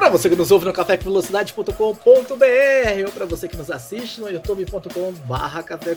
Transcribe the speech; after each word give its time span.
Para 0.00 0.08
você 0.08 0.30
que 0.30 0.34
nos 0.34 0.50
ouve 0.50 0.64
no 0.64 0.72
cafévelocidade.com.br 0.72 1.74
ou 3.04 3.12
para 3.12 3.26
você 3.26 3.46
que 3.46 3.54
nos 3.54 3.70
assiste 3.70 4.18
no 4.18 4.28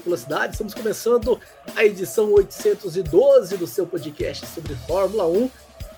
Velocidade, 0.03 0.51
estamos 0.51 0.73
começando 0.73 1.39
a 1.73 1.85
edição 1.85 2.29
812 2.33 3.55
do 3.55 3.65
seu 3.65 3.87
podcast 3.87 4.45
sobre 4.47 4.75
Fórmula 4.75 5.25
1 5.25 5.49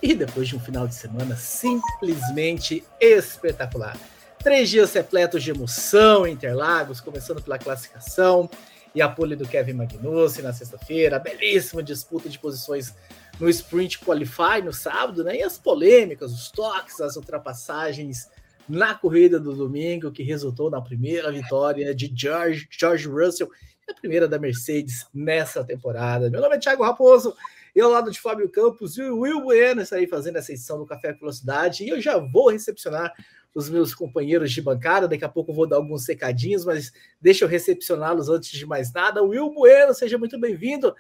e 0.04 0.14
depois 0.14 0.48
de 0.48 0.56
um 0.56 0.60
final 0.60 0.88
de 0.88 0.94
semana 0.94 1.36
simplesmente 1.36 2.84
espetacular. 3.02 3.98
Três 4.38 4.70
dias 4.70 4.94
repletos 4.94 5.42
de 5.42 5.50
emoção 5.50 6.28
em 6.28 6.34
Interlagos, 6.34 7.02
começando 7.02 7.42
pela 7.42 7.58
classificação 7.58 8.48
e 8.94 9.02
a 9.02 9.10
pole 9.10 9.36
do 9.36 9.48
Kevin 9.48 9.74
Magnussen 9.74 10.44
na 10.44 10.54
sexta-feira, 10.54 11.18
belíssima 11.18 11.82
disputa 11.82 12.30
de 12.30 12.38
posições 12.38 12.94
no 13.40 13.50
Sprint 13.50 14.00
Qualify 14.00 14.62
no 14.64 14.72
sábado, 14.72 15.24
né? 15.24 15.38
E 15.38 15.44
as 15.44 15.58
polêmicas, 15.58 16.32
os 16.32 16.50
toques, 16.52 17.02
as 17.02 17.16
ultrapassagens 17.16 18.30
na 18.68 18.96
corrida 18.96 19.40
do 19.40 19.54
domingo, 19.54 20.12
que 20.12 20.24
resultou 20.24 20.70
na 20.70 20.82
primeira 20.82 21.32
vitória 21.32 21.94
de 21.94 22.12
George, 22.16 22.68
George 22.72 23.08
Russell, 23.08 23.50
a 23.88 23.94
primeira 23.94 24.28
da 24.28 24.40
Mercedes 24.40 25.06
nessa 25.14 25.64
temporada. 25.64 26.30
Meu 26.30 26.42
nome 26.42 26.56
é 26.56 26.60
Thiago 26.60 26.84
Raposo, 26.84 27.36
eu 27.76 27.86
ao 27.86 27.92
lado 27.92 28.10
de 28.10 28.20
Fábio 28.20 28.50
Campos 28.50 28.98
e 28.98 29.04
o 29.04 29.20
Will 29.20 29.42
Bueno 29.42 29.84
aí 29.92 30.08
fazendo 30.08 30.38
essa 30.38 30.52
edição 30.52 30.80
do 30.80 30.86
Café 30.86 31.14
Velocidade, 31.14 31.84
e 31.84 31.90
eu 31.90 32.02
já 32.02 32.18
vou 32.18 32.50
recepcionar 32.50 33.14
os 33.54 33.70
meus 33.70 33.94
companheiros 33.94 34.52
de 34.52 34.62
bancada, 34.62 35.08
daqui 35.08 35.24
a 35.24 35.30
pouco 35.30 35.54
vou 35.54 35.68
dar 35.68 35.78
alguns 35.78 36.04
secadinhos, 36.04 36.66
mas 36.66 36.92
deixa 37.22 37.46
eu 37.46 37.50
recepcioná-los 37.50 38.28
antes 38.28 38.50
de 38.50 38.66
mais 38.66 38.92
nada. 38.92 39.24
Will 39.24 39.54
Bueno, 39.54 39.94
seja 39.94 40.18
muito 40.18 40.40
bem-vindo 40.40 40.94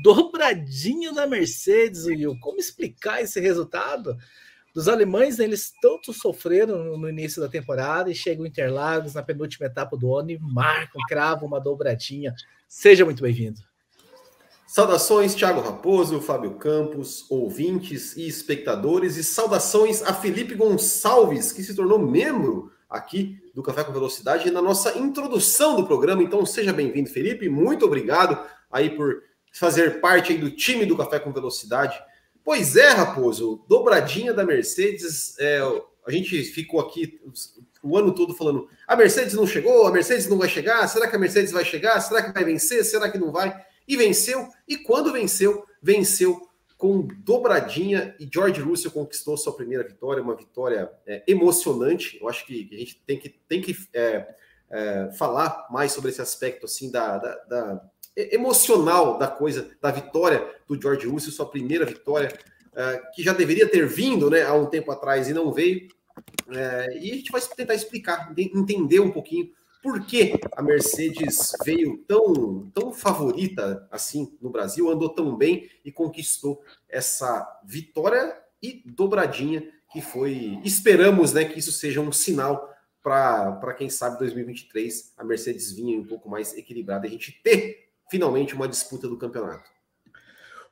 dobradinha 0.00 1.12
da 1.12 1.26
Mercedes, 1.26 2.06
Will. 2.06 2.38
Como 2.40 2.58
explicar 2.58 3.20
esse 3.20 3.40
resultado? 3.40 4.16
Dos 4.74 4.88
alemães, 4.88 5.38
eles 5.38 5.70
tanto 5.82 6.14
sofreram 6.14 6.96
no 6.96 7.08
início 7.08 7.42
da 7.42 7.48
temporada 7.48 8.10
e 8.10 8.14
chegam 8.14 8.46
Interlagos 8.46 9.12
na 9.12 9.22
penúltima 9.22 9.66
etapa 9.66 9.96
do 9.96 10.16
ano 10.16 10.30
e 10.30 10.38
marcam, 10.38 11.00
cravam 11.06 11.46
uma 11.46 11.60
dobradinha. 11.60 12.34
Seja 12.66 13.04
muito 13.04 13.22
bem-vindo. 13.22 13.60
Saudações, 14.66 15.34
Thiago 15.34 15.60
Raposo, 15.60 16.22
Fábio 16.22 16.54
Campos, 16.54 17.26
ouvintes 17.30 18.16
e 18.16 18.26
espectadores, 18.26 19.18
e 19.18 19.22
saudações 19.22 20.00
a 20.00 20.14
Felipe 20.14 20.54
Gonçalves, 20.54 21.52
que 21.52 21.62
se 21.62 21.74
tornou 21.74 21.98
membro 21.98 22.72
aqui 22.88 23.38
do 23.54 23.62
Café 23.62 23.84
com 23.84 23.92
Velocidade 23.92 24.50
na 24.50 24.62
nossa 24.62 24.96
introdução 24.96 25.76
do 25.76 25.86
programa. 25.86 26.22
Então, 26.22 26.46
seja 26.46 26.72
bem-vindo, 26.72 27.10
Felipe. 27.10 27.50
Muito 27.50 27.84
obrigado 27.84 28.42
aí 28.70 28.88
por 28.88 29.22
fazer 29.52 30.00
parte 30.00 30.36
do 30.36 30.50
time 30.50 30.86
do 30.86 30.96
Café 30.96 31.18
com 31.18 31.32
Velocidade. 31.32 32.02
Pois 32.42 32.74
é, 32.76 32.88
Raposo, 32.88 33.64
dobradinha 33.68 34.32
da 34.32 34.44
Mercedes. 34.44 35.38
É, 35.38 35.60
a 36.06 36.10
gente 36.10 36.42
ficou 36.42 36.80
aqui 36.80 37.20
o 37.82 37.96
ano 37.96 38.14
todo 38.14 38.34
falando: 38.34 38.68
a 38.86 38.96
Mercedes 38.96 39.34
não 39.34 39.46
chegou, 39.46 39.86
a 39.86 39.92
Mercedes 39.92 40.28
não 40.28 40.38
vai 40.38 40.48
chegar, 40.48 40.88
será 40.88 41.06
que 41.06 41.14
a 41.14 41.18
Mercedes 41.18 41.52
vai 41.52 41.64
chegar? 41.64 42.00
Será 42.00 42.22
que 42.22 42.32
vai 42.32 42.44
vencer? 42.44 42.84
Será 42.84 43.10
que 43.10 43.18
não 43.18 43.30
vai? 43.30 43.64
E 43.86 43.96
venceu, 43.96 44.48
e 44.66 44.76
quando 44.76 45.12
venceu, 45.12 45.64
venceu 45.82 46.48
com 46.82 47.06
dobradinha 47.18 48.12
e 48.18 48.28
George 48.32 48.60
Russell 48.60 48.90
conquistou 48.90 49.36
sua 49.36 49.54
primeira 49.54 49.86
vitória, 49.86 50.20
uma 50.20 50.34
vitória 50.34 50.90
é, 51.06 51.22
emocionante. 51.28 52.18
Eu 52.20 52.28
acho 52.28 52.44
que 52.44 52.68
a 52.72 52.76
gente 52.76 53.00
tem 53.06 53.18
que, 53.18 53.28
tem 53.28 53.60
que 53.60 53.76
é, 53.94 54.34
é, 54.68 55.12
falar 55.16 55.68
mais 55.70 55.92
sobre 55.92 56.10
esse 56.10 56.20
aspecto 56.20 56.66
assim 56.66 56.90
da, 56.90 57.18
da, 57.18 57.36
da 57.44 57.90
emocional 58.16 59.18
da 59.18 59.28
coisa, 59.28 59.70
da 59.80 59.90
vitória 59.90 60.46
do 60.66 60.80
George 60.80 61.06
Russell, 61.06 61.32
sua 61.32 61.48
primeira 61.48 61.84
vitória, 61.84 62.36
uh, 62.72 63.12
que 63.14 63.22
já 63.22 63.32
deveria 63.32 63.68
ter 63.68 63.86
vindo 63.86 64.30
né, 64.30 64.42
há 64.42 64.54
um 64.54 64.66
tempo 64.66 64.90
atrás 64.90 65.28
e 65.28 65.34
não 65.34 65.52
veio. 65.52 65.88
Uh, 66.48 66.98
e 67.00 67.10
a 67.10 67.14
gente 67.14 67.32
vai 67.32 67.40
tentar 67.40 67.74
explicar, 67.74 68.32
entender 68.36 69.00
um 69.00 69.10
pouquinho 69.10 69.50
por 69.82 70.06
que 70.06 70.38
a 70.54 70.62
Mercedes 70.62 71.52
veio 71.64 71.98
tão, 72.06 72.70
tão 72.72 72.92
favorita 72.92 73.86
assim 73.90 74.36
no 74.40 74.48
Brasil, 74.48 74.88
andou 74.88 75.08
tão 75.08 75.36
bem 75.36 75.68
e 75.84 75.90
conquistou 75.90 76.62
essa 76.88 77.60
vitória 77.64 78.36
e 78.62 78.82
dobradinha 78.86 79.68
que 79.92 80.00
foi. 80.00 80.60
Esperamos 80.64 81.32
né, 81.32 81.44
que 81.44 81.58
isso 81.58 81.72
seja 81.72 82.00
um 82.00 82.12
sinal 82.12 82.72
para 83.02 83.74
quem 83.76 83.90
sabe 83.90 84.18
2023 84.20 85.14
a 85.16 85.24
Mercedes 85.24 85.72
vinha 85.72 85.98
um 85.98 86.06
pouco 86.06 86.28
mais 86.28 86.56
equilibrada 86.56 87.06
a 87.06 87.10
gente 87.10 87.32
ter 87.42 87.81
finalmente 88.12 88.54
uma 88.54 88.68
disputa 88.68 89.08
do 89.08 89.16
campeonato. 89.16 89.64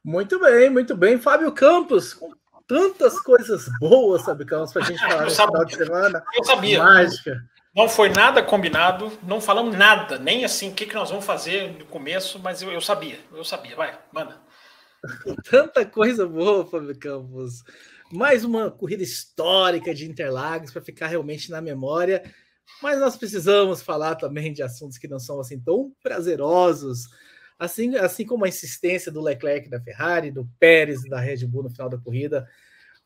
Muito 0.04 0.38
bem, 0.38 0.68
muito 0.68 0.94
bem. 0.94 1.18
Fábio 1.18 1.50
Campos, 1.52 2.12
com 2.12 2.30
tantas 2.66 3.18
coisas 3.18 3.64
boas, 3.80 4.22
sabe, 4.22 4.44
Campos, 4.44 4.74
para 4.74 4.82
a 4.82 4.84
gente 4.84 5.00
falar 5.08 5.24
no 5.24 5.30
final 5.30 5.64
de 5.64 5.74
semana. 5.74 6.22
Eu 6.34 6.44
sabia. 6.44 6.84
Mágica. 6.84 7.42
Não 7.74 7.88
foi 7.88 8.10
nada 8.10 8.42
combinado, 8.42 9.10
não 9.22 9.40
falamos 9.40 9.74
nada, 9.74 10.18
nem 10.18 10.44
assim 10.44 10.70
o 10.70 10.74
que, 10.74 10.84
que 10.84 10.94
nós 10.94 11.08
vamos 11.08 11.24
fazer 11.24 11.78
no 11.78 11.86
começo, 11.86 12.38
mas 12.40 12.60
eu, 12.60 12.70
eu 12.72 12.80
sabia, 12.80 13.18
eu 13.32 13.44
sabia. 13.44 13.74
Vai, 13.74 13.98
manda. 14.12 14.38
Tanta 15.48 15.86
coisa 15.86 16.26
boa, 16.26 16.66
Fábio 16.66 16.98
Campos. 16.98 17.62
Mais 18.12 18.44
uma 18.44 18.70
corrida 18.70 19.02
histórica 19.02 19.94
de 19.94 20.04
Interlagos 20.04 20.72
para 20.72 20.82
ficar 20.82 21.06
realmente 21.06 21.50
na 21.50 21.62
memória. 21.62 22.22
Mas 22.82 23.00
nós 23.00 23.16
precisamos 23.16 23.80
falar 23.80 24.16
também 24.16 24.52
de 24.52 24.62
assuntos 24.62 24.98
que 24.98 25.08
não 25.08 25.18
são 25.18 25.40
assim 25.40 25.58
tão 25.58 25.90
prazerosos 26.02 27.08
Assim, 27.60 27.94
assim 27.96 28.24
como 28.24 28.46
a 28.46 28.48
insistência 28.48 29.12
do 29.12 29.20
Leclerc 29.20 29.68
da 29.68 29.78
Ferrari, 29.78 30.30
do 30.30 30.48
Pérez 30.58 31.02
da 31.02 31.20
Red 31.20 31.46
Bull 31.46 31.64
no 31.64 31.70
final 31.70 31.90
da 31.90 31.98
corrida, 31.98 32.48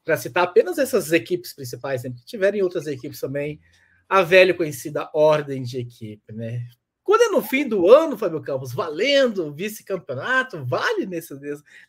para 0.04 0.16
citar 0.16 0.44
apenas 0.44 0.78
essas 0.78 1.10
equipes 1.10 1.52
principais, 1.52 2.04
né? 2.04 2.14
tiverem 2.24 2.62
outras 2.62 2.86
equipes 2.86 3.18
também, 3.18 3.60
a 4.08 4.22
velha 4.22 4.54
conhecida 4.54 5.10
ordem 5.12 5.64
de 5.64 5.78
equipe, 5.80 6.32
né? 6.32 6.68
Quando 7.02 7.22
é 7.22 7.28
no 7.30 7.42
fim 7.42 7.68
do 7.68 7.90
ano, 7.90 8.16
Fábio 8.16 8.40
Campos, 8.40 8.72
valendo 8.72 9.52
vice-campeonato, 9.52 10.64
vale 10.64 11.04
nessas, 11.04 11.40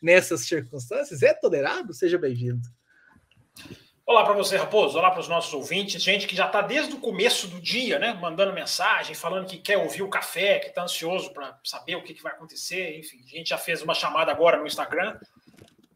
nessas 0.02 0.40
circunstâncias? 0.40 1.22
É 1.22 1.32
tolerado? 1.32 1.94
Seja 1.94 2.18
bem-vindo. 2.18 2.68
Olá 4.08 4.22
para 4.22 4.34
você, 4.34 4.56
Raposo. 4.56 4.96
Olá 4.96 5.10
para 5.10 5.18
os 5.18 5.26
nossos 5.26 5.52
ouvintes. 5.52 6.00
Gente 6.00 6.28
que 6.28 6.36
já 6.36 6.46
está 6.46 6.60
desde 6.62 6.94
o 6.94 7.00
começo 7.00 7.48
do 7.48 7.60
dia, 7.60 7.98
né? 7.98 8.12
Mandando 8.12 8.52
mensagem, 8.52 9.16
falando 9.16 9.48
que 9.48 9.58
quer 9.58 9.78
ouvir 9.78 10.04
o 10.04 10.08
café, 10.08 10.60
que 10.60 10.68
está 10.68 10.84
ansioso 10.84 11.32
para 11.32 11.58
saber 11.64 11.96
o 11.96 12.04
que, 12.04 12.14
que, 12.14 12.22
vai 12.22 12.32
acontecer. 12.32 13.00
Enfim, 13.00 13.20
a 13.24 13.36
gente 13.36 13.48
já 13.48 13.58
fez 13.58 13.82
uma 13.82 13.94
chamada 13.94 14.30
agora 14.30 14.58
no 14.58 14.66
Instagram, 14.66 15.18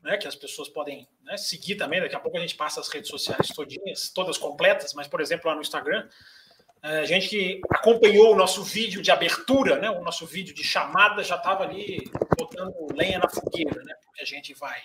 né? 0.02 0.16
Que 0.16 0.26
as 0.26 0.34
pessoas 0.34 0.68
podem 0.68 1.06
né, 1.22 1.36
seguir 1.36 1.76
também. 1.76 2.00
Daqui 2.00 2.16
a 2.16 2.18
pouco 2.18 2.36
a 2.36 2.40
gente 2.40 2.56
passa 2.56 2.80
as 2.80 2.88
redes 2.88 3.08
sociais 3.08 3.46
todinhas, 3.54 4.10
todas 4.10 4.36
completas, 4.36 4.92
mas, 4.92 5.06
por 5.06 5.20
exemplo, 5.20 5.48
lá 5.48 5.54
no 5.54 5.62
Instagram. 5.62 6.08
É, 6.82 6.98
a 6.98 7.04
gente 7.04 7.28
que 7.28 7.60
acompanhou 7.70 8.32
o 8.32 8.36
nosso 8.36 8.64
vídeo 8.64 9.02
de 9.02 9.12
abertura, 9.12 9.78
né? 9.78 9.88
O 9.88 10.02
nosso 10.02 10.26
vídeo 10.26 10.52
de 10.52 10.64
chamada 10.64 11.22
já 11.22 11.36
estava 11.36 11.62
ali 11.62 12.10
botando 12.36 12.74
lenha 12.92 13.20
na 13.20 13.28
fogueira, 13.28 13.84
né? 13.84 13.94
Porque 14.04 14.20
a 14.20 14.26
gente 14.26 14.52
vai 14.52 14.80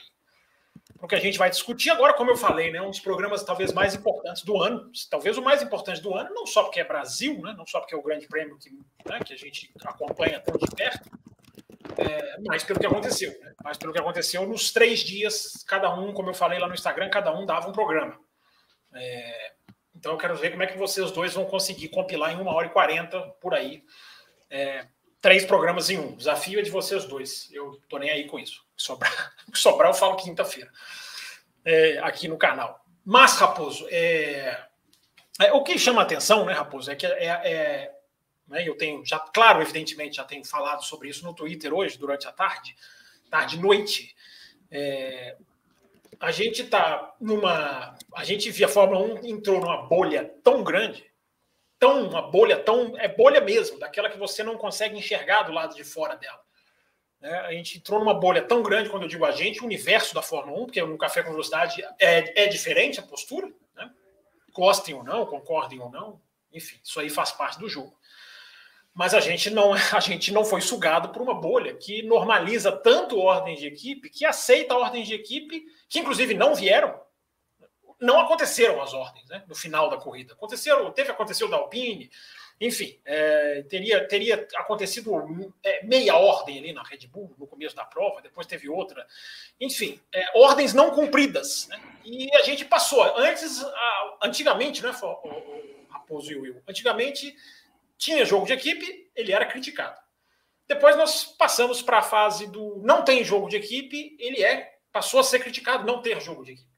o 1.06 1.08
que 1.08 1.16
a 1.16 1.20
gente 1.20 1.38
vai 1.38 1.52
discutir 1.52 1.92
agora, 1.92 2.16
como 2.16 2.32
eu 2.32 2.36
falei, 2.36 2.72
né, 2.72 2.82
um 2.82 2.90
dos 2.90 3.00
programas 3.00 3.44
talvez 3.44 3.72
mais 3.72 3.94
importantes 3.94 4.44
do 4.44 4.60
ano, 4.62 4.92
talvez 5.10 5.38
o 5.38 5.42
mais 5.42 5.62
importante 5.62 6.02
do 6.02 6.16
ano, 6.16 6.34
não 6.34 6.48
só 6.48 6.64
porque 6.64 6.80
é 6.80 6.84
Brasil, 6.84 7.40
né, 7.42 7.54
não 7.56 7.66
só 7.66 7.80
porque 7.80 7.94
é 7.94 7.98
o 7.98 8.02
grande 8.02 8.28
prêmio 8.28 8.58
que, 8.58 8.72
né, 9.08 9.20
que 9.24 9.34
a 9.34 9.38
gente 9.38 9.72
acompanha 9.84 10.40
tão 10.40 10.58
de 10.58 10.66
perto, 10.76 11.08
é, 11.98 12.38
mas 12.48 12.64
pelo 12.64 12.80
que 12.80 12.88
aconteceu, 12.88 13.30
né, 13.40 13.54
mas 13.64 13.78
pelo 13.78 13.94
que 13.94 14.00
aconteceu 14.00 14.48
nos 14.48 14.74
três 14.74 15.02
dias, 15.02 15.64
cada 15.68 15.94
um, 15.94 16.12
como 16.12 16.32
eu 16.32 16.34
falei 16.34 16.58
lá 16.58 16.68
no 16.68 16.74
Instagram, 16.74 17.08
cada 17.12 17.32
um 17.32 17.46
dava 17.46 17.70
um 17.70 17.72
programa. 17.72 18.20
É, 18.96 19.52
então 19.96 20.14
eu 20.14 20.18
quero 20.18 20.36
ver 20.36 20.50
como 20.50 20.64
é 20.64 20.68
que 20.68 20.78
vocês 20.78 21.12
dois 21.12 21.36
vão 21.36 21.46
conseguir 21.46 21.90
compilar 21.90 22.34
em 22.34 22.42
uma 22.42 22.54
hora 22.54 22.66
e 22.66 22.72
quarenta 22.72 23.22
por 23.40 23.54
aí 23.54 23.84
é, 24.50 24.88
três 25.22 25.46
programas 25.46 25.90
em 25.92 26.00
um. 26.00 26.14
O 26.14 26.18
desafio 26.18 26.60
é 26.60 26.64
de 26.64 26.72
vocês 26.72 27.06
dois. 27.06 27.52
Eu 27.52 27.80
tô 27.88 27.98
nem 27.98 28.10
aí 28.10 28.26
com 28.26 28.40
isso. 28.40 28.65
Sobrar, 28.78 29.34
sobrar 29.54 29.90
eu 29.90 29.96
falo 29.96 30.16
quinta-feira 30.16 30.72
é, 31.66 31.98
aqui 32.00 32.28
no 32.28 32.38
canal. 32.38 32.86
Mas, 33.04 33.36
Raposo, 33.36 33.88
é, 33.90 34.66
é, 35.40 35.52
o 35.54 35.64
que 35.64 35.78
chama 35.78 36.02
atenção, 36.02 36.46
né, 36.46 36.54
Raposo, 36.54 36.92
é 36.92 36.96
que 36.96 37.06
é, 37.06 37.26
é 37.26 37.96
né, 38.48 38.68
eu 38.68 38.78
tenho 38.78 39.04
já, 39.04 39.20
claro, 39.20 39.62
evidentemente, 39.62 40.18
já 40.18 40.24
tenho 40.24 40.46
falado 40.46 40.84
sobre 40.84 41.10
isso 41.10 41.26
no 41.26 41.34
Twitter 41.34 41.74
hoje, 41.74 41.98
durante 41.98 42.28
a 42.28 42.32
tarde, 42.32 42.76
tarde 43.30 43.60
noite. 43.60 44.16
É, 44.70 45.36
a 46.20 46.32
gente 46.32 46.62
está 46.62 47.16
numa. 47.20 47.98
A 48.14 48.24
gente 48.24 48.50
via 48.52 48.68
a 48.68 48.70
Fórmula 48.70 49.02
1 49.20 49.26
entrou 49.28 49.60
numa 49.60 49.84
bolha 49.88 50.34
tão 50.44 50.64
grande, 50.64 51.06
tão 51.80 52.08
uma 52.08 52.22
bolha 52.22 52.58
tão 52.58 52.98
é 52.98 53.08
bolha 53.08 53.42
mesmo, 53.42 53.80
daquela 53.80 54.10
que 54.10 54.18
você 54.18 54.44
não 54.44 54.58
consegue 54.58 54.98
enxergar 54.98 55.44
do 55.44 55.52
lado 55.52 55.76
de 55.76 55.84
fora 55.84 56.16
dela. 56.16 56.45
Né? 57.20 57.32
A 57.40 57.52
gente 57.52 57.78
entrou 57.78 58.00
numa 58.00 58.14
bolha 58.14 58.42
tão 58.42 58.62
grande 58.62 58.90
quando 58.90 59.04
eu 59.04 59.10
digo 59.10 59.26
a 59.26 59.32
gente, 59.32 59.62
o 59.62 59.66
universo 59.66 60.14
da 60.14 60.22
Fórmula 60.22 60.62
1, 60.62 60.66
porque 60.66 60.82
no 60.82 60.98
Café 60.98 61.24
com 61.24 61.32
Velocidade 61.32 61.84
é, 62.00 62.44
é 62.44 62.48
diferente 62.48 63.00
a 63.00 63.04
postura, 63.04 63.52
né? 63.76 63.92
gostem 64.54 64.96
ou 64.96 65.04
não, 65.04 65.26
concordem 65.26 65.80
ou 65.80 65.90
não, 65.90 66.22
enfim, 66.54 66.80
isso 66.84 67.00
aí 67.00 67.10
faz 67.10 67.32
parte 67.32 67.60
do 67.60 67.70
jogo. 67.70 67.98
Mas 68.94 69.14
a 69.14 69.20
gente 69.20 69.50
não 69.50 69.74
a 69.94 70.00
gente 70.00 70.32
não 70.32 70.46
foi 70.46 70.62
sugado 70.62 71.10
por 71.10 71.22
uma 71.22 71.34
bolha 71.34 71.76
que 71.76 72.02
normaliza 72.04 72.72
tanto 72.72 73.20
ordens 73.20 73.60
de 73.60 73.68
equipe, 73.68 74.10
que 74.10 74.26
aceita 74.26 74.76
ordens 74.76 75.08
de 75.08 75.14
equipe 75.14 75.66
que 75.90 76.00
inclusive 76.00 76.34
não 76.34 76.56
vieram 76.56 77.06
não 78.00 78.20
aconteceram 78.20 78.82
as 78.82 78.94
ordens 78.94 79.28
né, 79.30 79.44
no 79.48 79.56
final 79.56 79.90
da 79.90 79.98
corrida. 79.98 80.34
Aconteceram, 80.34 80.92
teve 80.92 81.12
aconteceu 81.12 81.50
da 81.50 81.58
Alpine, 81.58 82.12
enfim, 82.60 82.98
é, 83.04 83.64
teria, 83.64 84.08
teria 84.08 84.48
acontecido 84.56 85.54
é, 85.64 85.86
meia 85.86 86.16
ordem 86.16 86.58
ali 86.58 86.74
na 86.74 86.84
Red 86.84 87.08
Bull 87.08 87.34
no 87.38 87.46
começo 87.46 87.76
da 87.76 87.84
prova, 87.84 88.22
depois 88.22 88.48
teve 88.48 88.70
outra. 88.70 89.06
Enfim, 89.60 90.00
é, 90.14 90.40
ordens 90.40 90.74
não 90.74 90.92
cumpridas. 90.92 91.68
Né? 91.68 91.82
E 92.06 92.34
a 92.36 92.44
gente 92.44 92.64
passou. 92.64 93.04
Antes, 93.18 93.62
a, 93.62 94.18
antigamente, 94.24 94.82
né, 94.82 94.92
Raposo 95.90 96.32
e 96.32 96.36
Will, 96.36 96.62
antigamente 96.68 97.36
tinha 97.98 98.26
jogo 98.26 98.46
de 98.46 98.54
equipe, 98.54 99.10
ele 99.16 99.34
era 99.34 99.46
criticado. 99.46 100.00
Depois 100.68 100.96
nós 100.96 101.26
passamos 101.26 101.82
para 101.82 102.00
a 102.00 102.04
fase 102.04 102.48
do 102.48 102.82
não 102.84 103.04
tem 103.04 103.24
jogo 103.24 103.50
de 103.50 103.58
equipe, 103.58 104.16
ele 104.20 104.44
é 104.44 104.76
passou 104.92 105.20
a 105.20 105.24
ser 105.24 105.40
criticado 105.40 105.86
não 105.86 106.02
ter 106.02 106.22
jogo 106.22 106.44
de 106.44 106.54
equipe. 106.54 106.70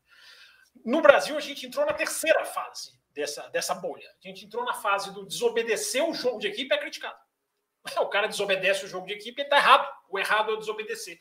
No 0.83 1.01
Brasil, 1.01 1.37
a 1.37 1.39
gente 1.39 1.67
entrou 1.67 1.85
na 1.85 1.93
terceira 1.93 2.43
fase 2.45 2.97
dessa, 3.17 3.49
dessa 3.49 3.73
bolha. 3.73 4.07
A 4.23 4.27
gente 4.27 4.45
entrou 4.45 4.63
na 4.63 4.75
fase 4.75 5.11
do 5.11 5.25
desobedecer 5.25 6.07
o 6.07 6.13
jogo 6.13 6.39
de 6.39 6.47
equipe 6.47 6.73
é 6.73 6.77
criticado. 6.77 7.17
O 7.99 8.07
cara 8.07 8.27
desobedece 8.27 8.85
o 8.85 8.87
jogo 8.87 9.07
de 9.07 9.13
equipe 9.13 9.41
e 9.41 9.43
está 9.43 9.57
errado. 9.57 9.87
O 10.09 10.19
errado 10.19 10.53
é 10.53 10.57
desobedecer 10.57 11.17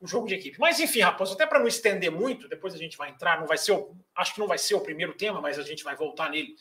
o 0.00 0.06
jogo 0.06 0.26
de 0.26 0.34
equipe. 0.34 0.58
Mas 0.58 0.80
enfim, 0.80 1.00
Raposo, 1.00 1.34
até 1.34 1.46
para 1.46 1.58
não 1.58 1.66
estender 1.66 2.10
muito, 2.10 2.48
depois 2.48 2.74
a 2.74 2.78
gente 2.78 2.96
vai 2.96 3.10
entrar, 3.10 3.38
não 3.38 3.46
vai 3.46 3.58
ser 3.58 3.72
o, 3.72 3.94
acho 4.14 4.32
que 4.32 4.40
não 4.40 4.46
vai 4.46 4.58
ser 4.58 4.74
o 4.74 4.80
primeiro 4.80 5.14
tema, 5.14 5.40
mas 5.40 5.58
a 5.58 5.62
gente 5.62 5.84
vai 5.84 5.94
voltar 5.96 6.30
nele 6.30 6.54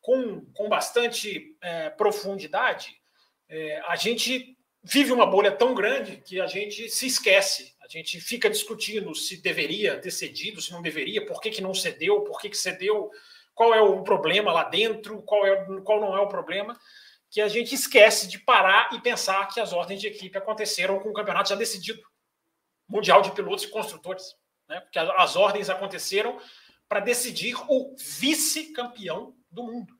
com, 0.00 0.44
com 0.52 0.68
bastante 0.68 1.56
é, 1.62 1.90
profundidade. 1.90 3.00
É, 3.48 3.80
a 3.86 3.96
gente 3.96 4.58
vive 4.82 5.12
uma 5.12 5.26
bolha 5.26 5.50
tão 5.50 5.74
grande 5.74 6.18
que 6.18 6.40
a 6.40 6.46
gente 6.46 6.88
se 6.90 7.06
esquece. 7.06 7.74
A 7.80 7.88
gente 7.88 8.20
fica 8.20 8.50
discutindo 8.50 9.14
se 9.14 9.40
deveria 9.40 9.98
ter 9.98 10.10
cedido, 10.10 10.60
se 10.60 10.72
não 10.72 10.82
deveria, 10.82 11.24
por 11.24 11.40
que, 11.40 11.50
que 11.50 11.62
não 11.62 11.74
cedeu, 11.74 12.22
por 12.22 12.40
que, 12.40 12.50
que 12.50 12.56
cedeu 12.56 13.10
qual 13.56 13.74
é 13.74 13.80
o 13.80 14.02
problema 14.02 14.52
lá 14.52 14.64
dentro, 14.64 15.22
qual, 15.22 15.46
é, 15.46 15.80
qual 15.80 15.98
não 15.98 16.14
é 16.14 16.20
o 16.20 16.28
problema, 16.28 16.78
que 17.30 17.40
a 17.40 17.48
gente 17.48 17.74
esquece 17.74 18.28
de 18.28 18.38
parar 18.38 18.90
e 18.92 19.00
pensar 19.00 19.48
que 19.48 19.58
as 19.58 19.72
ordens 19.72 20.00
de 20.00 20.06
equipe 20.06 20.36
aconteceram 20.36 21.00
com 21.00 21.08
o 21.08 21.12
campeonato 21.14 21.48
já 21.48 21.56
decidido 21.56 22.02
Mundial 22.86 23.22
de 23.22 23.32
Pilotos 23.32 23.64
e 23.64 23.68
Construtores. 23.68 24.36
Né? 24.68 24.78
Porque 24.80 24.98
as 24.98 25.36
ordens 25.36 25.70
aconteceram 25.70 26.38
para 26.86 27.00
decidir 27.00 27.56
o 27.66 27.96
vice-campeão 27.96 29.34
do 29.50 29.64
mundo, 29.64 29.94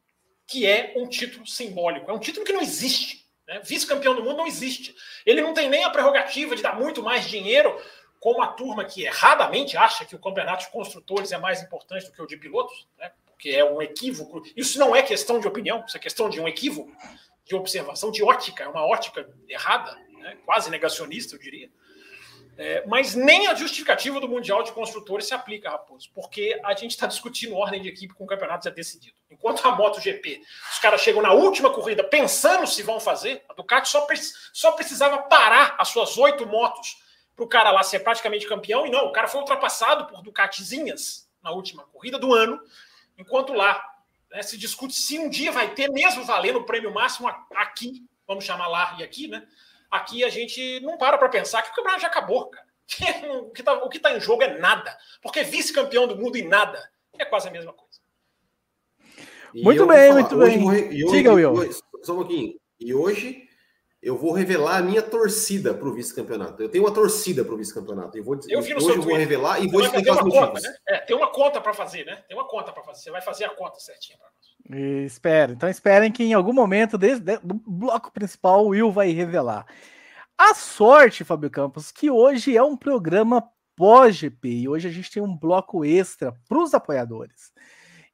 que 0.46 0.66
é 0.66 0.92
um 0.94 1.08
título 1.08 1.46
simbólico. 1.46 2.10
É 2.10 2.14
um 2.14 2.20
título 2.20 2.44
que 2.44 2.52
não 2.52 2.60
existe. 2.60 3.26
Né? 3.48 3.60
Vice-campeão 3.64 4.14
do 4.14 4.22
mundo 4.22 4.36
não 4.36 4.46
existe. 4.46 4.94
Ele 5.24 5.40
não 5.40 5.54
tem 5.54 5.70
nem 5.70 5.82
a 5.82 5.90
prerrogativa 5.90 6.54
de 6.54 6.62
dar 6.62 6.78
muito 6.78 7.02
mais 7.02 7.26
dinheiro, 7.26 7.82
como 8.20 8.42
a 8.42 8.48
turma 8.48 8.84
que 8.84 9.04
erradamente 9.04 9.78
acha 9.78 10.04
que 10.04 10.14
o 10.14 10.20
campeonato 10.20 10.66
de 10.66 10.70
construtores 10.70 11.32
é 11.32 11.38
mais 11.38 11.62
importante 11.62 12.04
do 12.04 12.12
que 12.12 12.20
o 12.20 12.26
de 12.26 12.36
pilotos. 12.36 12.86
Né? 12.98 13.10
Que 13.38 13.54
é 13.54 13.64
um 13.64 13.80
equívoco. 13.82 14.42
Isso 14.56 14.78
não 14.78 14.94
é 14.94 15.02
questão 15.02 15.38
de 15.40 15.46
opinião, 15.46 15.84
isso 15.86 15.96
é 15.96 16.00
questão 16.00 16.28
de 16.28 16.40
um 16.40 16.48
equívoco, 16.48 16.92
de 17.44 17.54
observação, 17.54 18.10
de 18.10 18.22
ótica, 18.22 18.64
é 18.64 18.68
uma 18.68 18.84
ótica 18.84 19.28
errada, 19.48 19.96
né? 20.18 20.36
quase 20.44 20.70
negacionista, 20.70 21.34
eu 21.34 21.38
diria. 21.38 21.70
É, 22.58 22.82
mas 22.86 23.14
nem 23.14 23.48
a 23.48 23.54
justificativa 23.54 24.18
do 24.18 24.26
Mundial 24.26 24.62
de 24.62 24.72
Construtores 24.72 25.26
se 25.26 25.34
aplica, 25.34 25.68
Raposo, 25.68 26.10
porque 26.14 26.58
a 26.64 26.74
gente 26.74 26.92
está 26.92 27.06
discutindo 27.06 27.54
ordem 27.54 27.82
de 27.82 27.88
equipe 27.88 28.14
com 28.14 28.24
o 28.24 28.26
campeonato 28.26 28.64
já 28.64 28.70
decidido. 28.70 29.14
Enquanto 29.30 29.66
a 29.66 29.72
MotoGP, 29.72 30.40
os 30.72 30.78
caras 30.78 31.02
chegam 31.02 31.20
na 31.20 31.34
última 31.34 31.70
corrida 31.70 32.02
pensando 32.02 32.66
se 32.66 32.82
vão 32.82 32.98
fazer, 32.98 33.44
a 33.46 33.52
Ducati 33.52 33.90
só, 33.90 34.06
só 34.54 34.72
precisava 34.72 35.18
parar 35.24 35.76
as 35.78 35.88
suas 35.88 36.16
oito 36.16 36.46
motos 36.46 36.96
para 37.34 37.44
o 37.44 37.48
cara 37.48 37.70
lá 37.70 37.82
ser 37.82 38.00
praticamente 38.00 38.46
campeão, 38.46 38.86
e 38.86 38.90
não, 38.90 39.06
o 39.06 39.12
cara 39.12 39.28
foi 39.28 39.40
ultrapassado 39.40 40.06
por 40.06 40.22
Ducatizinhas 40.22 41.28
na 41.42 41.50
última 41.50 41.84
corrida 41.84 42.18
do 42.18 42.32
ano, 42.32 42.58
Enquanto 43.18 43.52
lá 43.52 43.82
né, 44.30 44.42
se 44.42 44.56
discute 44.56 44.94
se 44.94 45.18
um 45.18 45.28
dia 45.28 45.52
vai 45.52 45.74
ter, 45.74 45.90
mesmo 45.90 46.24
valendo 46.24 46.58
o 46.58 46.64
prêmio 46.64 46.92
máximo 46.92 47.28
aqui, 47.54 48.04
vamos 48.26 48.44
chamar 48.44 48.68
lá 48.68 48.96
e 48.98 49.02
aqui, 49.02 49.28
né? 49.28 49.46
Aqui 49.90 50.24
a 50.24 50.28
gente 50.28 50.80
não 50.80 50.98
para 50.98 51.16
para 51.16 51.28
pensar 51.28 51.62
que 51.62 51.70
o 51.70 51.74
campeonato 51.74 52.02
já 52.02 52.08
acabou, 52.08 52.46
cara. 52.46 52.66
o 53.42 53.50
que 53.50 53.60
está 53.62 54.10
tá 54.10 54.16
em 54.16 54.20
jogo 54.20 54.42
é 54.42 54.58
nada. 54.58 54.96
Porque 55.22 55.42
vice-campeão 55.42 56.06
do 56.06 56.16
mundo 56.16 56.36
em 56.36 56.46
nada 56.46 56.90
é 57.18 57.24
quase 57.24 57.48
a 57.48 57.50
mesma 57.50 57.72
coisa. 57.72 58.00
muito 59.54 59.86
bem, 59.86 60.12
muito 60.12 60.36
bem. 60.36 61.08
Siga, 61.08 61.32
Will. 61.32 61.72
Só 62.02 62.12
um 62.12 62.16
pouquinho. 62.16 62.58
E 62.78 62.94
hoje 62.94 63.45
eu 64.06 64.16
vou 64.16 64.30
revelar 64.30 64.76
a 64.76 64.82
minha 64.82 65.02
torcida 65.02 65.74
para 65.74 65.88
o 65.88 65.92
vice-campeonato. 65.92 66.62
Eu 66.62 66.68
tenho 66.68 66.84
uma 66.84 66.94
torcida 66.94 67.44
para 67.44 67.52
o 67.52 67.56
vice-campeonato. 67.56 68.16
Eu 68.16 68.22
vou 68.22 68.38
eu 68.48 68.60
hoje 68.60 68.70
eu 68.70 69.02
vou 69.02 69.16
revelar 69.16 69.60
e 69.60 69.66
vou 69.66 69.82
explicar 69.82 70.12
os 70.12 70.22
motivos. 70.22 70.46
Conta, 70.46 70.60
né? 70.60 70.76
é, 70.86 70.98
tem 70.98 71.16
uma 71.16 71.32
conta 71.32 71.60
para 71.60 71.74
fazer, 71.74 72.06
né? 72.06 72.22
Tem 72.28 72.36
uma 72.36 72.46
conta 72.46 72.70
para 72.70 72.84
fazer. 72.84 73.02
Você 73.02 73.10
vai 73.10 73.20
fazer 73.20 73.46
a 73.46 73.48
conta 73.48 73.80
certinha 73.80 74.16
para 74.16 74.28
nós. 74.28 75.04
Espera. 75.04 75.50
Então 75.50 75.68
esperem 75.68 76.12
que 76.12 76.22
em 76.22 76.34
algum 76.34 76.52
momento 76.52 76.96
desse, 76.96 77.20
do 77.20 77.60
bloco 77.66 78.12
principal 78.12 78.64
o 78.64 78.68
Will 78.68 78.92
vai 78.92 79.10
revelar. 79.10 79.66
A 80.38 80.54
sorte, 80.54 81.24
Fábio 81.24 81.50
Campos, 81.50 81.90
que 81.90 82.08
hoje 82.08 82.56
é 82.56 82.62
um 82.62 82.76
programa 82.76 83.42
pós-GP 83.74 84.48
e 84.48 84.68
hoje 84.68 84.86
a 84.86 84.92
gente 84.92 85.10
tem 85.10 85.20
um 85.20 85.36
bloco 85.36 85.84
extra 85.84 86.32
para 86.48 86.62
os 86.62 86.72
apoiadores. 86.74 87.50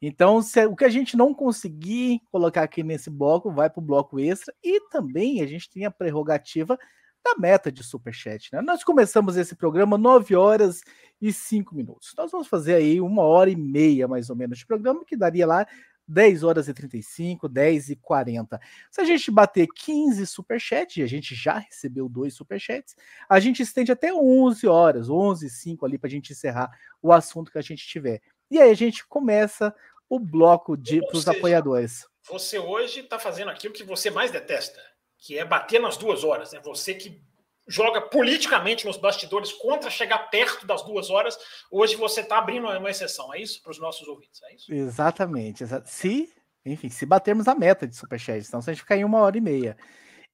Então, 0.04 0.42
se, 0.42 0.66
o 0.66 0.74
que 0.74 0.84
a 0.84 0.88
gente 0.88 1.16
não 1.16 1.32
conseguir 1.32 2.20
colocar 2.32 2.64
aqui 2.64 2.82
nesse 2.82 3.08
bloco, 3.08 3.52
vai 3.52 3.70
para 3.70 3.78
o 3.78 3.84
bloco 3.84 4.18
extra. 4.18 4.52
E 4.60 4.80
também 4.88 5.40
a 5.40 5.46
gente 5.46 5.70
tem 5.70 5.84
a 5.84 5.92
prerrogativa 5.92 6.76
da 7.24 7.36
meta 7.38 7.70
de 7.70 7.84
superchat. 7.84 8.52
Né? 8.52 8.60
Nós 8.62 8.82
começamos 8.82 9.36
esse 9.36 9.54
programa 9.54 9.96
9 9.96 10.34
horas 10.34 10.80
e 11.20 11.32
5 11.32 11.72
minutos. 11.72 12.12
Nós 12.18 12.32
vamos 12.32 12.48
fazer 12.48 12.74
aí 12.74 13.00
uma 13.00 13.22
hora 13.22 13.48
e 13.48 13.54
meia, 13.54 14.08
mais 14.08 14.28
ou 14.28 14.34
menos, 14.34 14.58
de 14.58 14.66
programa, 14.66 15.04
que 15.04 15.16
daria 15.16 15.46
lá 15.46 15.64
10 16.08 16.42
horas 16.42 16.66
e 16.66 16.74
35, 16.74 17.48
10 17.48 17.90
e 17.90 17.96
40. 17.96 18.60
Se 18.90 19.00
a 19.00 19.04
gente 19.04 19.30
bater 19.30 19.68
15 19.72 20.26
superchats, 20.26 20.96
e 20.96 21.02
a 21.02 21.06
gente 21.06 21.32
já 21.32 21.58
recebeu 21.58 22.08
dois 22.08 22.34
superchats, 22.34 22.96
a 23.28 23.38
gente 23.38 23.62
estende 23.62 23.92
até 23.92 24.12
11 24.12 24.66
horas, 24.66 25.08
11 25.08 25.46
e 25.46 25.50
5 25.50 25.86
ali, 25.86 25.96
para 25.96 26.08
a 26.08 26.10
gente 26.10 26.32
encerrar 26.32 26.70
o 27.00 27.12
assunto 27.12 27.52
que 27.52 27.58
a 27.58 27.62
gente 27.62 27.86
tiver. 27.86 28.20
E 28.50 28.60
aí 28.60 28.70
a 28.70 28.74
gente 28.74 29.06
começa 29.06 29.74
o 30.12 30.20
bloco 30.20 30.76
de 30.76 31.00
para 31.06 31.16
os 31.16 31.26
apoiadores. 31.26 32.06
Você 32.28 32.58
hoje 32.58 33.00
está 33.00 33.18
fazendo 33.18 33.50
aquilo 33.50 33.72
que 33.72 33.82
você 33.82 34.10
mais 34.10 34.30
detesta, 34.30 34.78
que 35.16 35.38
é 35.38 35.44
bater 35.44 35.80
nas 35.80 35.96
duas 35.96 36.22
horas. 36.22 36.52
É 36.52 36.58
né? 36.58 36.62
você 36.62 36.92
que 36.92 37.18
joga 37.66 37.98
politicamente 38.02 38.84
nos 38.84 38.98
bastidores 38.98 39.54
contra 39.54 39.88
chegar 39.88 40.18
perto 40.28 40.66
das 40.66 40.82
duas 40.82 41.08
horas. 41.08 41.38
Hoje 41.70 41.96
você 41.96 42.20
está 42.20 42.36
abrindo 42.36 42.68
uma 42.68 42.90
exceção, 42.90 43.32
é 43.32 43.40
isso? 43.40 43.62
Para 43.62 43.70
os 43.70 43.78
nossos 43.78 44.06
ouvintes, 44.06 44.42
é 44.42 44.54
isso? 44.54 44.74
Exatamente. 44.74 45.64
Se, 45.86 46.30
enfim, 46.66 46.90
se 46.90 47.06
batermos 47.06 47.48
a 47.48 47.54
meta 47.54 47.86
de 47.86 47.96
Superchat, 47.96 48.46
então 48.46 48.60
se 48.60 48.68
a 48.68 48.74
gente 48.74 48.82
ficar 48.82 48.98
em 48.98 49.04
uma 49.04 49.20
hora 49.20 49.38
e 49.38 49.40
meia. 49.40 49.78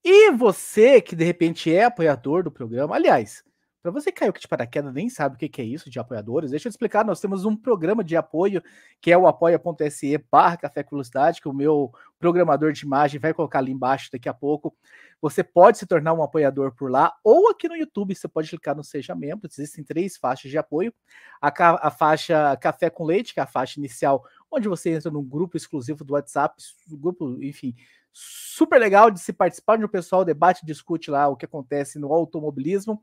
E 0.05 0.33
você 0.33 1.01
que 1.01 1.15
de 1.15 1.23
repente 1.23 1.73
é 1.73 1.85
apoiador 1.85 2.43
do 2.43 2.51
programa, 2.51 2.97
aliás, 2.97 3.45
para 3.83 3.93
você 3.93 4.11
que 4.11 4.19
caiu 4.19 4.31
aqui 4.31 4.41
de 4.41 4.49
paraquedas, 4.49 4.93
nem 4.93 5.09
sabe 5.09 5.37
o 5.37 5.39
que 5.39 5.61
é 5.61 5.65
isso 5.65 5.89
de 5.89 5.99
apoiadores, 5.99 6.51
deixa 6.51 6.69
eu 6.69 6.71
explicar. 6.71 7.05
Nós 7.05 7.21
temos 7.21 7.45
um 7.45 7.57
programa 7.57 8.03
de 8.03 8.17
apoio 8.17 8.63
que 9.01 9.13
é 9.13 9.17
o 9.17 9.27
apoia.se 9.27 10.19
barra 10.31 10.57
Café 10.57 10.83
Velocidade, 10.83 11.41
que 11.41 11.49
o 11.49 11.53
meu 11.53 11.93
programador 12.19 12.73
de 12.73 12.85
imagem 12.85 13.21
vai 13.21 13.33
colocar 13.33 13.61
ali 13.61 13.71
embaixo 13.71 14.11
daqui 14.13 14.29
a 14.29 14.35
pouco. 14.35 14.77
Você 15.21 15.43
pode 15.43 15.79
se 15.79 15.87
tornar 15.87 16.13
um 16.13 16.23
apoiador 16.23 16.73
por 16.75 16.91
lá, 16.91 17.13
ou 17.25 17.51
aqui 17.51 17.69
no 17.69 17.77
YouTube, 17.77 18.15
você 18.15 18.29
pode 18.29 18.49
clicar 18.49 18.77
no 18.77 18.85
Seja 18.85 19.15
Membro. 19.15 19.49
Existem 19.51 19.85
três 19.85 20.17
faixas 20.17 20.51
de 20.51 20.59
apoio. 20.59 20.93
A, 21.41 21.53
a 21.87 21.91
faixa 21.91 22.57
Café 22.57 22.91
com 22.91 23.05
Leite, 23.05 23.35
que 23.35 23.41
é 23.41 23.43
a 23.43 23.47
faixa 23.47 23.79
inicial, 23.79 24.25
onde 24.51 24.69
você 24.69 24.91
entra 24.91 25.11
num 25.11 25.25
grupo 25.25 25.57
exclusivo 25.57 26.05
do 26.05 26.15
WhatsApp, 26.15 26.63
grupo, 26.89 27.37
enfim, 27.43 27.75
super 28.13 28.79
legal 28.79 29.11
de 29.11 29.21
se 29.21 29.33
participar, 29.33 29.75
onde 29.75 29.85
o 29.85 29.89
pessoal 29.89 30.25
debate, 30.25 30.67
discute 30.67 31.11
lá 31.11 31.29
o 31.29 31.37
que 31.37 31.45
acontece 31.45 31.99
no 31.99 32.13
automobilismo. 32.13 33.03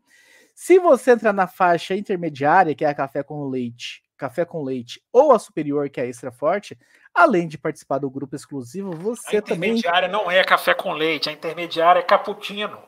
Se 0.55 0.79
você 0.79 1.11
entrar 1.11 1.33
na 1.33 1.47
faixa 1.47 1.93
intermediária, 1.93 2.73
que 2.73 2.85
é 2.85 2.87
a 2.87 2.95
café 2.95 3.21
com 3.21 3.45
leite, 3.45 4.01
café 4.17 4.45
com 4.45 4.63
leite, 4.63 5.01
ou 5.11 5.33
a 5.33 5.37
superior, 5.37 5.89
que 5.89 5.99
é 5.99 6.03
a 6.03 6.07
extra 6.07 6.31
forte, 6.31 6.79
além 7.13 7.45
de 7.45 7.57
participar 7.57 7.97
do 7.97 8.09
grupo 8.09 8.37
exclusivo, 8.37 8.93
você 8.93 9.41
também. 9.41 9.71
A 9.71 9.73
intermediária 9.73 10.09
também... 10.09 10.25
não 10.25 10.31
é 10.31 10.41
café 10.45 10.73
com 10.73 10.93
leite, 10.93 11.29
a 11.29 11.33
intermediária 11.33 11.99
é 11.99 12.03
cappuccino. 12.03 12.79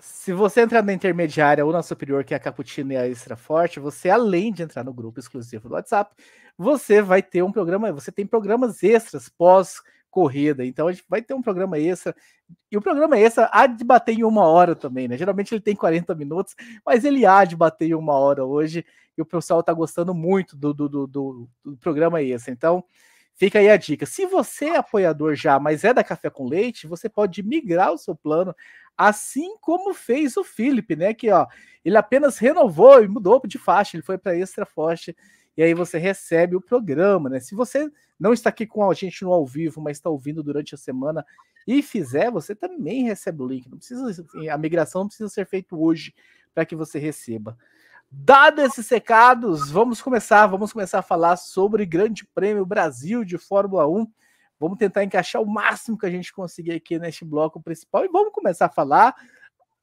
Se 0.00 0.32
você 0.32 0.62
entrar 0.62 0.82
na 0.82 0.92
intermediária 0.92 1.64
ou 1.64 1.72
na 1.72 1.84
superior, 1.84 2.24
que 2.24 2.34
é 2.34 2.36
a 2.36 2.40
cappuccino 2.40 2.92
e 2.92 2.96
a 2.96 3.08
extra 3.08 3.36
forte, 3.36 3.78
você, 3.78 4.10
além 4.10 4.52
de 4.52 4.64
entrar 4.64 4.82
no 4.82 4.92
grupo 4.92 5.20
exclusivo 5.20 5.68
do 5.68 5.74
WhatsApp, 5.74 6.12
você 6.58 7.00
vai 7.00 7.22
ter 7.22 7.44
um 7.44 7.52
programa, 7.52 7.92
você 7.92 8.10
tem 8.10 8.26
programas 8.26 8.82
extras 8.82 9.28
pós 9.28 9.80
corrida. 10.12 10.64
Então 10.64 10.86
a 10.86 10.92
gente 10.92 11.04
vai 11.08 11.22
ter 11.22 11.34
um 11.34 11.42
programa 11.42 11.78
extra. 11.78 12.14
E 12.70 12.76
o 12.76 12.82
programa 12.82 13.18
extra 13.18 13.48
há 13.50 13.66
de 13.66 13.82
bater 13.82 14.12
em 14.12 14.22
uma 14.22 14.46
hora 14.46 14.76
também, 14.76 15.08
né? 15.08 15.16
Geralmente 15.16 15.52
ele 15.52 15.62
tem 15.62 15.74
40 15.74 16.14
minutos, 16.14 16.54
mas 16.86 17.04
ele 17.04 17.24
há 17.26 17.44
de 17.44 17.56
bater 17.56 17.88
em 17.88 17.94
uma 17.94 18.12
hora 18.12 18.44
hoje. 18.44 18.84
E 19.16 19.22
o 19.22 19.26
pessoal 19.26 19.60
está 19.60 19.72
gostando 19.72 20.14
muito 20.14 20.56
do, 20.56 20.72
do, 20.72 20.88
do, 20.88 21.06
do, 21.06 21.48
do 21.64 21.76
programa 21.78 22.22
extra. 22.22 22.52
Então, 22.52 22.84
fica 23.34 23.58
aí 23.58 23.70
a 23.70 23.76
dica. 23.76 24.06
Se 24.06 24.26
você 24.26 24.66
é 24.66 24.76
apoiador 24.76 25.34
já, 25.34 25.58
mas 25.58 25.82
é 25.82 25.94
da 25.94 26.04
Café 26.04 26.30
com 26.30 26.46
Leite, 26.46 26.86
você 26.86 27.08
pode 27.08 27.42
migrar 27.42 27.92
o 27.92 27.98
seu 27.98 28.14
plano, 28.14 28.54
assim 28.96 29.56
como 29.60 29.94
fez 29.94 30.36
o 30.36 30.44
Felipe, 30.44 30.94
né? 30.94 31.14
Que 31.14 31.30
ó, 31.30 31.46
ele 31.82 31.96
apenas 31.96 32.38
renovou 32.38 33.02
e 33.02 33.08
mudou 33.08 33.40
de 33.46 33.58
faixa, 33.58 33.96
ele 33.96 34.04
foi 34.04 34.18
para 34.18 34.36
extra 34.36 34.66
forte 34.66 35.16
e 35.56 35.62
aí 35.62 35.74
você 35.74 35.98
recebe 35.98 36.56
o 36.56 36.60
programa, 36.60 37.28
né? 37.28 37.40
Se 37.40 37.54
você 37.54 37.90
não 38.18 38.32
está 38.32 38.50
aqui 38.50 38.66
com 38.66 38.88
a 38.88 38.94
gente 38.94 39.24
no 39.24 39.32
ao 39.32 39.46
vivo, 39.46 39.80
mas 39.80 39.96
está 39.96 40.08
ouvindo 40.08 40.42
durante 40.42 40.74
a 40.74 40.78
semana 40.78 41.24
e 41.66 41.82
fizer, 41.82 42.30
você 42.30 42.54
também 42.54 43.04
recebe 43.04 43.42
o 43.42 43.46
link. 43.46 43.68
Não 43.68 43.78
precisa 43.78 44.24
a 44.50 44.58
migração 44.58 45.02
não 45.02 45.08
precisa 45.08 45.28
ser 45.28 45.46
feita 45.46 45.76
hoje 45.76 46.14
para 46.54 46.64
que 46.64 46.76
você 46.76 46.98
receba. 46.98 47.56
Dados 48.10 48.62
esses 48.62 48.88
recados, 48.90 49.70
vamos 49.70 50.02
começar, 50.02 50.46
vamos 50.46 50.72
começar 50.72 50.98
a 50.98 51.02
falar 51.02 51.36
sobre 51.36 51.86
Grande 51.86 52.26
Prêmio 52.34 52.66
Brasil 52.66 53.24
de 53.24 53.38
Fórmula 53.38 53.88
1. 53.88 54.06
Vamos 54.60 54.78
tentar 54.78 55.02
encaixar 55.02 55.40
o 55.40 55.46
máximo 55.46 55.96
que 55.98 56.06
a 56.06 56.10
gente 56.10 56.32
conseguir 56.32 56.72
aqui 56.72 56.98
neste 56.98 57.24
bloco 57.24 57.60
principal 57.60 58.04
e 58.04 58.08
vamos 58.08 58.32
começar 58.32 58.66
a 58.66 58.68
falar 58.68 59.16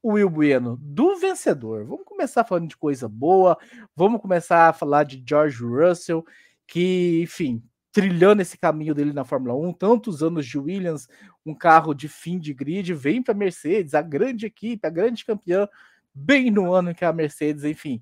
o 0.02 0.14
Will 0.14 0.30
Bueno 0.30 0.78
do 0.82 1.18
vencedor. 1.18 1.86
Vamos 1.86 2.06
começar 2.06 2.44
falando 2.44 2.68
de 2.68 2.78
coisa 2.78 3.08
boa, 3.08 3.58
vamos 3.96 4.22
começar 4.22 4.70
a 4.70 4.74
falar 4.74 5.04
de 5.04 5.24
George 5.28 5.64
Russell, 5.64 6.26
que, 6.68 7.22
enfim, 7.24 7.64
trilhando 7.92 8.42
esse 8.42 8.58
caminho 8.58 8.94
dele 8.94 9.14
na 9.14 9.26
Fórmula 9.26 9.56
1, 9.56 9.74
tantos 9.74 10.22
anos 10.22 10.46
de 10.46 10.58
Williams, 10.58 11.08
um 11.46 11.54
carro 11.54 11.94
de 11.94 12.08
fim 12.08 12.38
de 12.38 12.54
grid, 12.54 12.94
vem 12.94 13.22
para 13.22 13.34
a 13.34 13.38
Mercedes, 13.38 13.94
a 13.94 14.02
grande 14.02 14.46
equipe, 14.46 14.86
a 14.86 14.90
grande 14.90 15.26
campeã, 15.26 15.68
bem 16.14 16.52
no 16.52 16.74
ano 16.74 16.94
que 16.94 17.04
a 17.04 17.12
Mercedes, 17.12 17.64
enfim, 17.64 18.02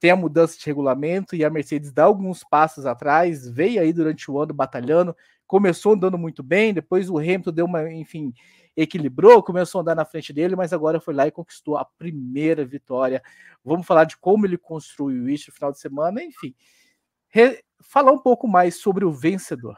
tem 0.00 0.10
a 0.10 0.16
mudança 0.16 0.58
de 0.58 0.66
regulamento 0.66 1.34
e 1.34 1.44
a 1.44 1.50
Mercedes 1.50 1.92
dá 1.92 2.04
alguns 2.04 2.44
passos 2.44 2.86
atrás, 2.86 3.48
veio 3.48 3.80
aí 3.80 3.92
durante 3.92 4.30
o 4.30 4.40
ano 4.40 4.54
batalhando, 4.54 5.16
começou 5.46 5.94
andando 5.94 6.18
muito 6.18 6.42
bem, 6.42 6.74
depois 6.74 7.08
o 7.08 7.18
Hamilton 7.18 7.52
deu 7.52 7.66
uma, 7.66 7.90
enfim, 7.92 8.32
equilibrou, 8.80 9.42
começou 9.42 9.80
a 9.80 9.82
andar 9.82 9.96
na 9.96 10.04
frente 10.04 10.32
dele, 10.32 10.54
mas 10.54 10.72
agora 10.72 11.00
foi 11.00 11.12
lá 11.12 11.26
e 11.26 11.32
conquistou 11.32 11.76
a 11.76 11.84
primeira 11.84 12.64
vitória. 12.64 13.20
Vamos 13.64 13.84
falar 13.84 14.04
de 14.04 14.16
como 14.16 14.46
ele 14.46 14.56
construiu 14.56 15.28
isso 15.28 15.50
no 15.50 15.54
final 15.54 15.72
de 15.72 15.80
semana, 15.80 16.22
enfim. 16.22 16.54
Re 17.28 17.62
falar 17.80 18.12
um 18.12 18.18
pouco 18.18 18.46
mais 18.46 18.76
sobre 18.76 19.04
o 19.04 19.12
vencedor. 19.12 19.76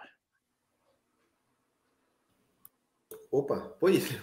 Opa, 3.30 3.74
pois, 3.80 4.14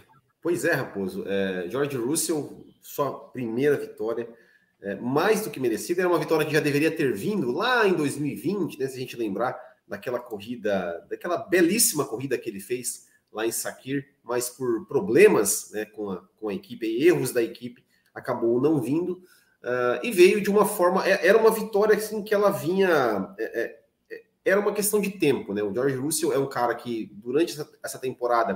pois 0.41 0.63
é, 0.63 0.74
Raposo. 0.74 1.24
É, 1.27 1.67
George 1.69 1.98
Russell, 1.98 2.63
sua 2.79 3.29
primeira 3.29 3.77
vitória, 3.77 4.31
é, 4.79 4.96
mais 4.96 5.41
do 5.41 5.50
que 5.50 5.60
merecida, 5.60 6.01
era 6.01 6.10
uma 6.10 6.19
vitória 6.19 6.46
que 6.46 6.53
já 6.53 6.60
deveria 6.60 6.96
ter 6.96 7.13
vindo 7.13 7.51
lá 7.51 7.88
em 7.88 7.93
2020, 7.93 8.77
né, 8.77 8.88
se 8.88 8.96
a 8.96 9.00
gente 9.00 9.17
lembrar 9.17 9.60
daquela 9.88 10.19
corrida, 10.19 11.03
daquela 11.10 11.38
belíssima 11.38 12.05
corrida 12.05 12.38
que 12.38 12.50
ele 12.50 12.60
fez 12.60 13.07
lá 13.38 13.46
em 13.46 13.51
Sakir, 13.51 14.08
mas 14.24 14.50
por 14.50 14.88
problemas 14.88 15.70
né, 15.72 15.86
com, 15.86 16.10
a, 16.10 16.24
com 16.39 16.50
a 16.50 16.53
equipe, 16.56 16.88
erros 16.88 17.32
da 17.32 17.44
equipe, 17.44 17.84
acabou 18.13 18.60
não 18.60 18.82
vindo. 18.82 19.22
Uh, 19.62 20.01
e 20.01 20.12
veio 20.12 20.41
de 20.41 20.50
uma 20.50 20.65
forma. 20.65 21.08
É, 21.08 21.27
era 21.27 21.38
uma 21.38 21.51
vitória 21.51 21.96
assim, 21.96 22.24
que 22.24 22.34
ela 22.34 22.50
vinha. 22.50 23.36
É, 23.38 23.62
é, 23.62 23.79
é, 24.10 24.24
era 24.44 24.60
uma 24.60 24.74
questão 24.74 25.00
de 25.00 25.12
tempo, 25.12 25.53
né? 25.53 25.62
O 25.62 25.72
George 25.72 25.96
Russell 25.96 26.34
é 26.34 26.39
um 26.39 26.50
cara 26.50 26.74
que, 26.74 27.12
durante 27.13 27.56
essa, 27.84 28.00
temporada, 28.00 28.56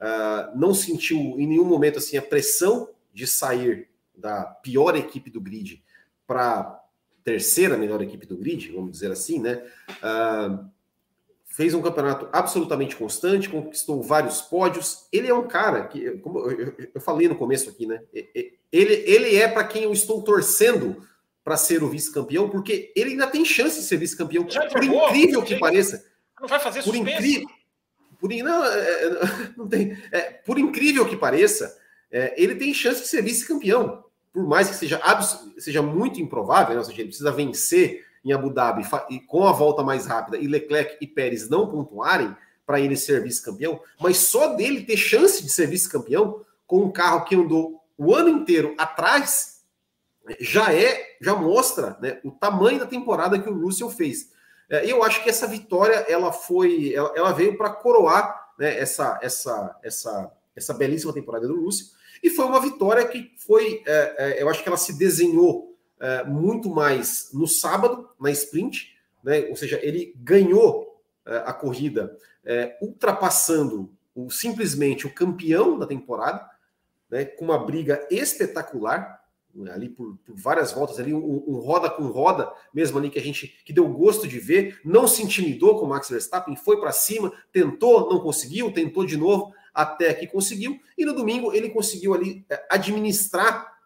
uh, 0.00 0.58
não 0.58 0.74
sentiu 0.74 1.18
em 1.38 1.46
nenhum 1.46 1.64
momento 1.64 1.98
assim 1.98 2.16
a 2.16 2.22
pressão 2.22 2.90
de 3.12 3.26
sair 3.28 3.88
da 4.16 4.44
pior 4.44 4.96
equipe 4.96 5.30
do 5.30 5.40
grid 5.40 5.84
para 6.26 6.82
terceira 7.22 7.76
melhor 7.76 8.02
equipe 8.02 8.26
do 8.26 8.36
grid, 8.36 8.72
vamos 8.72 8.92
dizer 8.92 9.12
assim, 9.12 9.38
né? 9.38 9.62
Uh, 10.02 10.68
fez 11.56 11.72
um 11.72 11.80
campeonato 11.80 12.28
absolutamente 12.34 12.94
constante, 12.94 13.48
conquistou 13.48 14.02
vários 14.02 14.42
pódios. 14.42 15.06
Ele 15.10 15.26
é 15.26 15.32
um 15.32 15.48
cara 15.48 15.86
que, 15.86 16.18
como 16.18 16.50
eu, 16.50 17.00
falei 17.00 17.28
no 17.28 17.34
começo 17.34 17.70
aqui, 17.70 17.86
né? 17.86 18.02
Ele, 18.70 18.92
ele 19.06 19.36
é 19.36 19.48
para 19.48 19.64
quem 19.64 19.84
eu 19.84 19.92
estou 19.92 20.22
torcendo 20.22 21.02
para 21.42 21.56
ser 21.56 21.82
o 21.82 21.88
vice-campeão, 21.88 22.50
porque 22.50 22.92
ele 22.94 23.12
ainda 23.12 23.26
tem 23.26 23.42
chance 23.42 23.80
de 23.80 23.86
ser 23.86 23.96
vice-campeão. 23.96 24.44
Por 24.44 24.84
incrível 24.84 25.42
que 25.42 25.58
pareça. 25.58 26.04
Não 26.38 26.46
vai 26.46 26.60
fazer 26.60 26.82
por 26.82 26.94
incrível, 26.94 27.48
por, 28.20 28.28
não, 28.28 28.64
é, 28.66 29.04
é, 29.04 29.10
não 29.56 29.66
tem, 29.66 29.96
é, 30.12 30.20
por 30.44 30.58
incrível 30.58 31.08
que 31.08 31.16
pareça, 31.16 31.74
é, 32.10 32.34
ele 32.36 32.54
tem 32.56 32.74
chance 32.74 33.00
de 33.00 33.08
ser 33.08 33.22
vice-campeão. 33.22 34.04
Por 34.30 34.46
mais 34.46 34.68
que 34.68 34.74
seja, 34.74 35.00
seja 35.56 35.80
muito 35.80 36.20
improvável, 36.20 36.74
né? 36.74 36.80
ou 36.80 36.84
seja, 36.84 37.00
ele 37.00 37.08
precisa 37.08 37.32
vencer 37.32 38.04
em 38.26 38.32
Abu 38.32 38.50
Dhabi 38.50 38.82
e 39.08 39.20
com 39.20 39.46
a 39.46 39.52
volta 39.52 39.82
mais 39.84 40.06
rápida 40.06 40.36
e 40.36 40.48
Leclerc 40.48 40.98
e 41.00 41.06
Pérez 41.06 41.48
não 41.48 41.68
pontuarem 41.68 42.34
para 42.66 42.80
ele 42.80 42.96
ser 42.96 43.22
vice-campeão, 43.22 43.80
mas 44.00 44.16
só 44.16 44.54
dele 44.54 44.84
ter 44.84 44.96
chance 44.96 45.40
de 45.40 45.48
ser 45.48 45.68
vice-campeão 45.68 46.44
com 46.66 46.82
um 46.82 46.90
carro 46.90 47.24
que 47.24 47.36
andou 47.36 47.80
o 47.96 48.12
ano 48.12 48.28
inteiro 48.28 48.74
atrás 48.76 49.62
já 50.40 50.74
é, 50.74 51.16
já 51.20 51.36
mostra 51.36 51.96
né, 52.00 52.20
o 52.24 52.32
tamanho 52.32 52.80
da 52.80 52.86
temporada 52.86 53.38
que 53.38 53.48
o 53.48 53.60
Russell 53.60 53.88
fez. 53.88 54.32
É, 54.68 54.90
eu 54.90 55.04
acho 55.04 55.22
que 55.22 55.30
essa 55.30 55.46
vitória 55.46 56.04
ela 56.08 56.32
foi, 56.32 56.92
ela, 56.92 57.12
ela 57.14 57.32
veio 57.32 57.56
para 57.56 57.70
coroar 57.70 58.50
né, 58.58 58.76
essa, 58.76 59.20
essa, 59.22 59.78
essa, 59.84 60.32
essa 60.56 60.74
belíssima 60.74 61.12
temporada 61.12 61.46
do 61.46 61.64
Russell 61.64 61.86
e 62.20 62.30
foi 62.30 62.44
uma 62.46 62.60
vitória 62.60 63.06
que 63.06 63.32
foi, 63.36 63.84
é, 63.86 64.14
é, 64.18 64.42
eu 64.42 64.48
acho 64.48 64.62
que 64.62 64.68
ela 64.68 64.76
se 64.76 64.98
desenhou 64.98 65.75
é, 66.00 66.24
muito 66.24 66.68
mais 66.70 67.30
no 67.32 67.46
sábado, 67.46 68.08
na 68.20 68.30
sprint, 68.30 68.94
né? 69.22 69.46
ou 69.48 69.56
seja, 69.56 69.78
ele 69.82 70.14
ganhou 70.16 71.00
é, 71.24 71.38
a 71.38 71.52
corrida 71.52 72.16
é, 72.44 72.76
ultrapassando 72.80 73.90
o, 74.14 74.30
simplesmente 74.30 75.06
o 75.06 75.12
campeão 75.12 75.78
da 75.78 75.86
temporada, 75.86 76.48
né? 77.10 77.24
com 77.24 77.44
uma 77.44 77.58
briga 77.58 78.06
espetacular, 78.10 79.22
né? 79.54 79.72
ali 79.72 79.88
por, 79.88 80.16
por, 80.24 80.36
várias 80.36 80.72
voltas, 80.72 80.98
ali 80.98 81.12
um, 81.12 81.44
um, 81.46 81.58
roda 81.58 81.90
com 81.90 82.04
roda, 82.04 82.52
mesmo 82.72 82.98
ali 82.98 83.10
que 83.10 83.18
a 83.18 83.22
gente 83.22 83.48
que 83.64 83.72
deu 83.72 83.88
gosto 83.88 84.28
de 84.28 84.38
ver, 84.38 84.80
não 84.84 85.08
se 85.08 85.22
intimidou 85.22 85.78
com 85.78 85.86
o 85.86 85.88
Max 85.88 86.08
Verstappen, 86.08 86.56
foi 86.56 86.78
para 86.78 86.92
cima, 86.92 87.32
tentou, 87.52 88.08
não 88.08 88.20
conseguiu, 88.20 88.72
tentou 88.72 89.04
de 89.04 89.16
novo, 89.16 89.52
até 89.74 90.14
que 90.14 90.26
conseguiu, 90.26 90.80
e 90.96 91.04
no 91.04 91.12
domingo 91.12 91.52
ele 91.52 91.68
conseguiu 91.68 92.14
ali 92.14 92.46
é, 92.48 92.66
administrar 92.70 93.76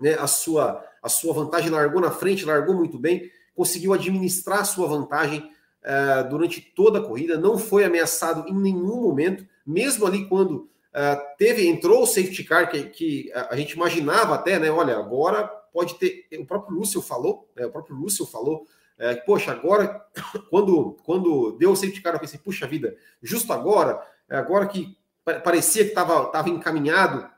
né, 0.00 0.14
a 0.14 0.26
sua 0.26 0.84
a 1.04 1.08
sua 1.10 1.34
vantagem, 1.34 1.68
largou 1.68 2.00
na 2.00 2.10
frente, 2.10 2.46
largou 2.46 2.74
muito 2.74 2.98
bem, 2.98 3.30
conseguiu 3.54 3.92
administrar 3.92 4.60
a 4.60 4.64
sua 4.64 4.88
vantagem 4.88 5.50
uh, 5.82 6.28
durante 6.30 6.62
toda 6.62 6.98
a 6.98 7.02
corrida, 7.02 7.36
não 7.36 7.58
foi 7.58 7.84
ameaçado 7.84 8.48
em 8.48 8.54
nenhum 8.54 9.02
momento, 9.02 9.46
mesmo 9.66 10.06
ali 10.06 10.26
quando 10.26 10.54
uh, 10.54 11.36
teve, 11.36 11.68
entrou 11.68 12.02
o 12.02 12.06
safety 12.06 12.42
car, 12.42 12.70
que, 12.70 12.84
que 12.84 13.30
a 13.34 13.54
gente 13.54 13.72
imaginava 13.72 14.34
até, 14.34 14.58
né? 14.58 14.70
Olha, 14.70 14.96
agora 14.96 15.46
pode 15.70 15.94
ter. 15.96 16.26
O 16.38 16.46
próprio 16.46 16.74
Lúcio 16.74 17.02
falou, 17.02 17.50
né, 17.54 17.66
o 17.66 17.70
próprio 17.70 17.94
Lúcio 17.94 18.24
falou. 18.24 18.66
É, 18.96 19.14
poxa, 19.16 19.50
agora, 19.50 20.06
quando, 20.48 20.96
quando 21.04 21.52
deu 21.58 21.72
o 21.72 21.76
safety 21.76 22.00
car, 22.00 22.14
eu 22.14 22.20
pensei, 22.20 22.38
puxa 22.38 22.66
vida, 22.66 22.96
justo 23.20 23.52
agora, 23.52 24.00
agora 24.30 24.66
que 24.68 24.96
parecia 25.42 25.82
que 25.82 25.90
estava 25.90 26.48
encaminhado 26.48 27.28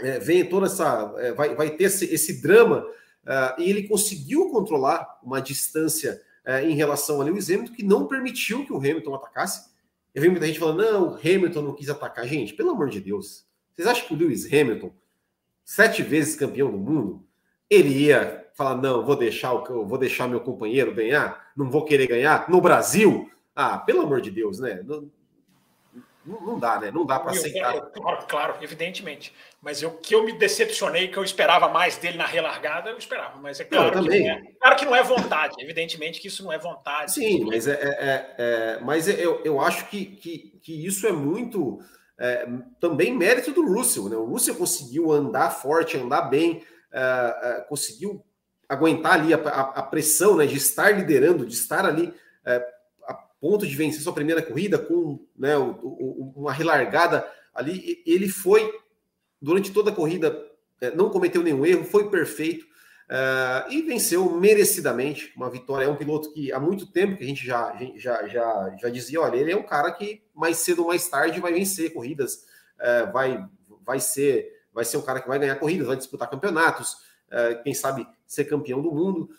é, 0.00 0.18
vem 0.18 0.44
toda 0.44 0.66
essa. 0.66 1.14
É, 1.18 1.32
vai, 1.32 1.54
vai 1.54 1.70
ter 1.70 1.84
esse, 1.84 2.04
esse 2.06 2.40
drama, 2.40 2.86
uh, 3.24 3.60
e 3.60 3.70
ele 3.70 3.88
conseguiu 3.88 4.50
controlar 4.50 5.18
uma 5.22 5.40
distância 5.40 6.20
uh, 6.46 6.66
em 6.66 6.74
relação 6.74 7.20
a 7.20 7.24
Lewis 7.24 7.50
Hamilton 7.50 7.72
que 7.72 7.84
não 7.84 8.06
permitiu 8.06 8.64
que 8.64 8.72
o 8.72 8.78
Hamilton 8.78 9.14
atacasse. 9.14 9.70
Eu 10.14 10.22
vi 10.22 10.28
muita 10.28 10.46
gente 10.46 10.58
falando, 10.58 10.82
não, 10.82 11.08
o 11.10 11.14
Hamilton 11.16 11.62
não 11.62 11.74
quis 11.74 11.90
atacar. 11.90 12.26
Gente, 12.26 12.54
pelo 12.54 12.70
amor 12.70 12.88
de 12.88 13.00
Deus, 13.00 13.44
vocês 13.74 13.86
acham 13.86 14.06
que 14.06 14.14
o 14.14 14.16
Lewis 14.16 14.46
Hamilton, 14.46 14.90
sete 15.64 16.02
vezes 16.02 16.36
campeão 16.36 16.70
do 16.70 16.78
mundo, 16.78 17.26
ele 17.68 17.90
ia 17.90 18.46
falar, 18.54 18.80
não, 18.80 19.04
vou 19.04 19.16
deixar, 19.16 19.52
o, 19.52 19.84
vou 19.84 19.98
deixar 19.98 20.28
meu 20.28 20.40
companheiro 20.40 20.94
ganhar, 20.94 21.50
não 21.56 21.70
vou 21.70 21.84
querer 21.84 22.06
ganhar 22.06 22.48
no 22.48 22.60
Brasil? 22.60 23.30
Ah, 23.54 23.76
pelo 23.76 24.02
amor 24.02 24.20
de 24.20 24.30
Deus, 24.30 24.58
né? 24.58 24.82
Não, 24.84 25.10
não, 26.26 26.40
não 26.40 26.58
dá, 26.58 26.80
né? 26.80 26.90
Não 26.90 27.06
dá 27.06 27.20
para 27.20 27.30
aceitar. 27.30 27.80
claro, 27.92 28.26
claro, 28.26 28.54
evidentemente. 28.60 29.32
Mas 29.62 29.82
o 29.82 29.90
que 29.92 30.14
eu 30.14 30.24
me 30.24 30.32
decepcionei, 30.32 31.08
que 31.08 31.16
eu 31.16 31.22
esperava 31.22 31.68
mais 31.68 31.96
dele 31.96 32.18
na 32.18 32.26
relargada, 32.26 32.90
eu 32.90 32.98
esperava. 32.98 33.38
Mas 33.40 33.60
é 33.60 33.64
claro, 33.64 34.02
que, 34.02 34.08
não 34.08 34.12
é, 34.12 34.42
claro 34.60 34.76
que 34.76 34.84
não 34.84 34.96
é 34.96 35.02
vontade. 35.02 35.54
Evidentemente 35.60 36.20
que 36.20 36.28
isso 36.28 36.42
não 36.42 36.52
é 36.52 36.58
vontade. 36.58 37.12
Sim, 37.12 37.44
mas, 37.44 37.68
é, 37.68 37.72
é, 37.72 37.76
é, 37.76 38.36
é 38.38 38.80
mas 38.82 39.08
eu, 39.08 39.40
eu 39.44 39.60
acho 39.60 39.88
que, 39.88 40.04
que, 40.04 40.58
que 40.60 40.86
isso 40.86 41.06
é 41.06 41.12
muito 41.12 41.78
é, 42.18 42.48
também 42.80 43.16
mérito 43.16 43.52
do 43.52 43.64
Russell. 43.64 44.08
Né? 44.08 44.16
O 44.16 44.24
Russell 44.24 44.56
conseguiu 44.56 45.12
andar 45.12 45.50
forte, 45.50 45.96
andar 45.96 46.22
bem, 46.22 46.64
é, 46.92 47.64
conseguiu 47.68 48.24
aguentar 48.68 49.14
ali 49.14 49.32
a, 49.32 49.36
a, 49.38 49.60
a, 49.60 49.82
pressão 49.82 50.36
né, 50.36 50.46
de 50.46 50.56
estar 50.56 50.90
liderando, 50.90 51.46
de 51.46 51.54
estar 51.54 51.86
ali 51.86 52.12
ponto 53.40 53.66
de 53.66 53.74
vencer 53.74 54.00
sua 54.00 54.12
primeira 54.12 54.42
corrida 54.42 54.78
com 54.78 55.24
né, 55.36 55.56
uma 55.56 56.52
relargada 56.52 57.26
ali. 57.54 58.02
Ele 58.06 58.28
foi, 58.28 58.72
durante 59.40 59.72
toda 59.72 59.90
a 59.90 59.94
corrida, 59.94 60.44
é, 60.80 60.90
não 60.90 61.10
cometeu 61.10 61.42
nenhum 61.42 61.64
erro, 61.64 61.84
foi 61.84 62.10
perfeito 62.10 62.66
uh, 63.06 63.70
e 63.70 63.82
venceu 63.82 64.30
merecidamente. 64.30 65.32
Uma 65.36 65.50
vitória. 65.50 65.86
É 65.86 65.88
um 65.88 65.96
piloto 65.96 66.32
que 66.32 66.52
há 66.52 66.60
muito 66.60 66.86
tempo 66.86 67.16
que 67.16 67.24
a 67.24 67.26
gente 67.26 67.44
já, 67.44 67.76
já, 67.96 68.26
já, 68.28 68.76
já 68.80 68.88
dizia: 68.88 69.20
olha, 69.20 69.36
ele 69.36 69.52
é 69.52 69.56
um 69.56 69.62
cara 69.62 69.90
que 69.92 70.22
mais 70.34 70.58
cedo 70.58 70.82
ou 70.82 70.88
mais 70.88 71.08
tarde 71.08 71.40
vai 71.40 71.52
vencer 71.52 71.92
corridas, 71.92 72.44
uh, 72.78 73.12
vai, 73.12 73.44
vai, 73.84 74.00
ser, 74.00 74.60
vai 74.72 74.84
ser 74.84 74.96
um 74.96 75.02
cara 75.02 75.20
que 75.20 75.28
vai 75.28 75.38
ganhar 75.38 75.56
corridas, 75.56 75.86
vai 75.86 75.96
disputar 75.96 76.30
campeonatos, 76.30 76.94
uh, 77.28 77.62
quem 77.62 77.74
sabe 77.74 78.06
ser 78.26 78.44
campeão 78.44 78.82
do 78.82 78.92
mundo. 78.92 79.30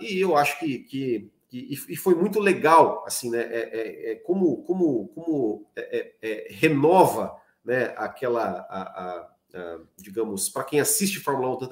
e 0.00 0.20
eu 0.20 0.36
acho 0.36 0.58
que, 0.58 0.78
que 0.78 1.30
e, 1.58 1.92
e, 1.94 1.96
foi 1.96 2.14
muito 2.14 2.40
legal, 2.40 3.04
assim, 3.06 3.30
né? 3.30 3.40
É, 3.40 3.70
é, 3.72 4.12
é 4.12 4.14
como, 4.16 4.62
como, 4.64 5.08
como 5.08 5.66
é, 5.76 6.14
é, 6.22 6.30
é 6.30 6.46
renova, 6.50 7.36
né? 7.64 7.94
Aquela, 7.96 8.66
a, 8.68 8.82
a, 8.82 9.30
a, 9.54 9.80
digamos, 9.96 10.48
para 10.48 10.64
quem 10.64 10.80
assiste 10.80 11.20
Fórmula 11.20 11.56
1, 11.56 11.68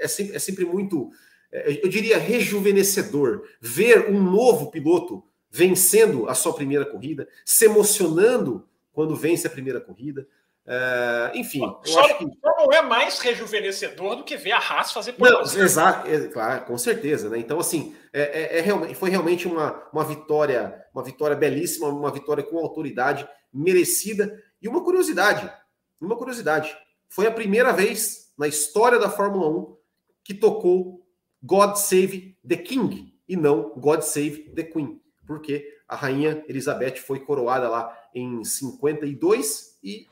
é, 0.00 0.08
sempre, 0.08 0.36
é 0.36 0.38
sempre 0.38 0.64
muito, 0.64 1.10
eu 1.52 1.88
diria, 1.88 2.18
rejuvenescedor 2.18 3.46
ver 3.60 4.10
um 4.10 4.22
novo 4.22 4.70
piloto 4.70 5.24
vencendo 5.50 6.28
a 6.28 6.34
sua 6.34 6.54
primeira 6.54 6.86
corrida, 6.86 7.28
se 7.44 7.64
emocionando 7.64 8.68
quando 8.92 9.16
vence 9.16 9.46
a 9.46 9.50
primeira 9.50 9.80
corrida. 9.80 10.26
Uh, 10.66 11.36
enfim, 11.36 11.60
só, 11.84 12.14
que... 12.14 12.24
não 12.24 12.72
é 12.72 12.82
mais 12.82 13.18
rejuvenescedor 13.18 14.16
do 14.16 14.24
que 14.24 14.36
ver 14.36 14.52
a 14.52 14.58
Haas 14.58 14.92
fazer 14.92 15.14
por 15.14 15.28
Não, 15.28 15.40
exato, 15.40 16.08
é, 16.08 16.28
claro, 16.28 16.64
com 16.66 16.78
certeza, 16.78 17.28
né? 17.28 17.38
Então, 17.38 17.58
assim, 17.58 17.96
é, 18.12 18.22
é, 18.22 18.58
é, 18.58 18.60
realmente, 18.60 18.94
foi 18.94 19.10
realmente 19.10 19.48
uma, 19.48 19.82
uma 19.92 20.04
vitória, 20.04 20.84
uma 20.94 21.02
vitória 21.02 21.34
belíssima, 21.34 21.88
uma 21.88 22.10
vitória 22.10 22.44
com 22.44 22.58
autoridade 22.58 23.26
merecida. 23.52 24.40
E 24.62 24.68
uma 24.68 24.84
curiosidade, 24.84 25.50
uma 26.00 26.16
curiosidade, 26.16 26.76
foi 27.08 27.26
a 27.26 27.32
primeira 27.32 27.72
vez 27.72 28.32
na 28.38 28.46
história 28.46 28.98
da 28.98 29.10
Fórmula 29.10 29.48
1 29.48 29.76
que 30.22 30.34
tocou 30.34 31.06
God 31.42 31.76
Save 31.76 32.38
the 32.46 32.56
King 32.56 33.12
e 33.28 33.36
não 33.36 33.72
God 33.76 34.02
Save 34.02 34.50
the 34.54 34.62
Queen, 34.62 35.00
porque 35.26 35.66
a 35.88 35.96
rainha 35.96 36.44
Elizabeth 36.48 36.96
foi 36.96 37.20
coroada 37.20 37.68
lá 37.68 37.96
em 38.14 38.44
52 38.44 39.78
e 39.82 40.06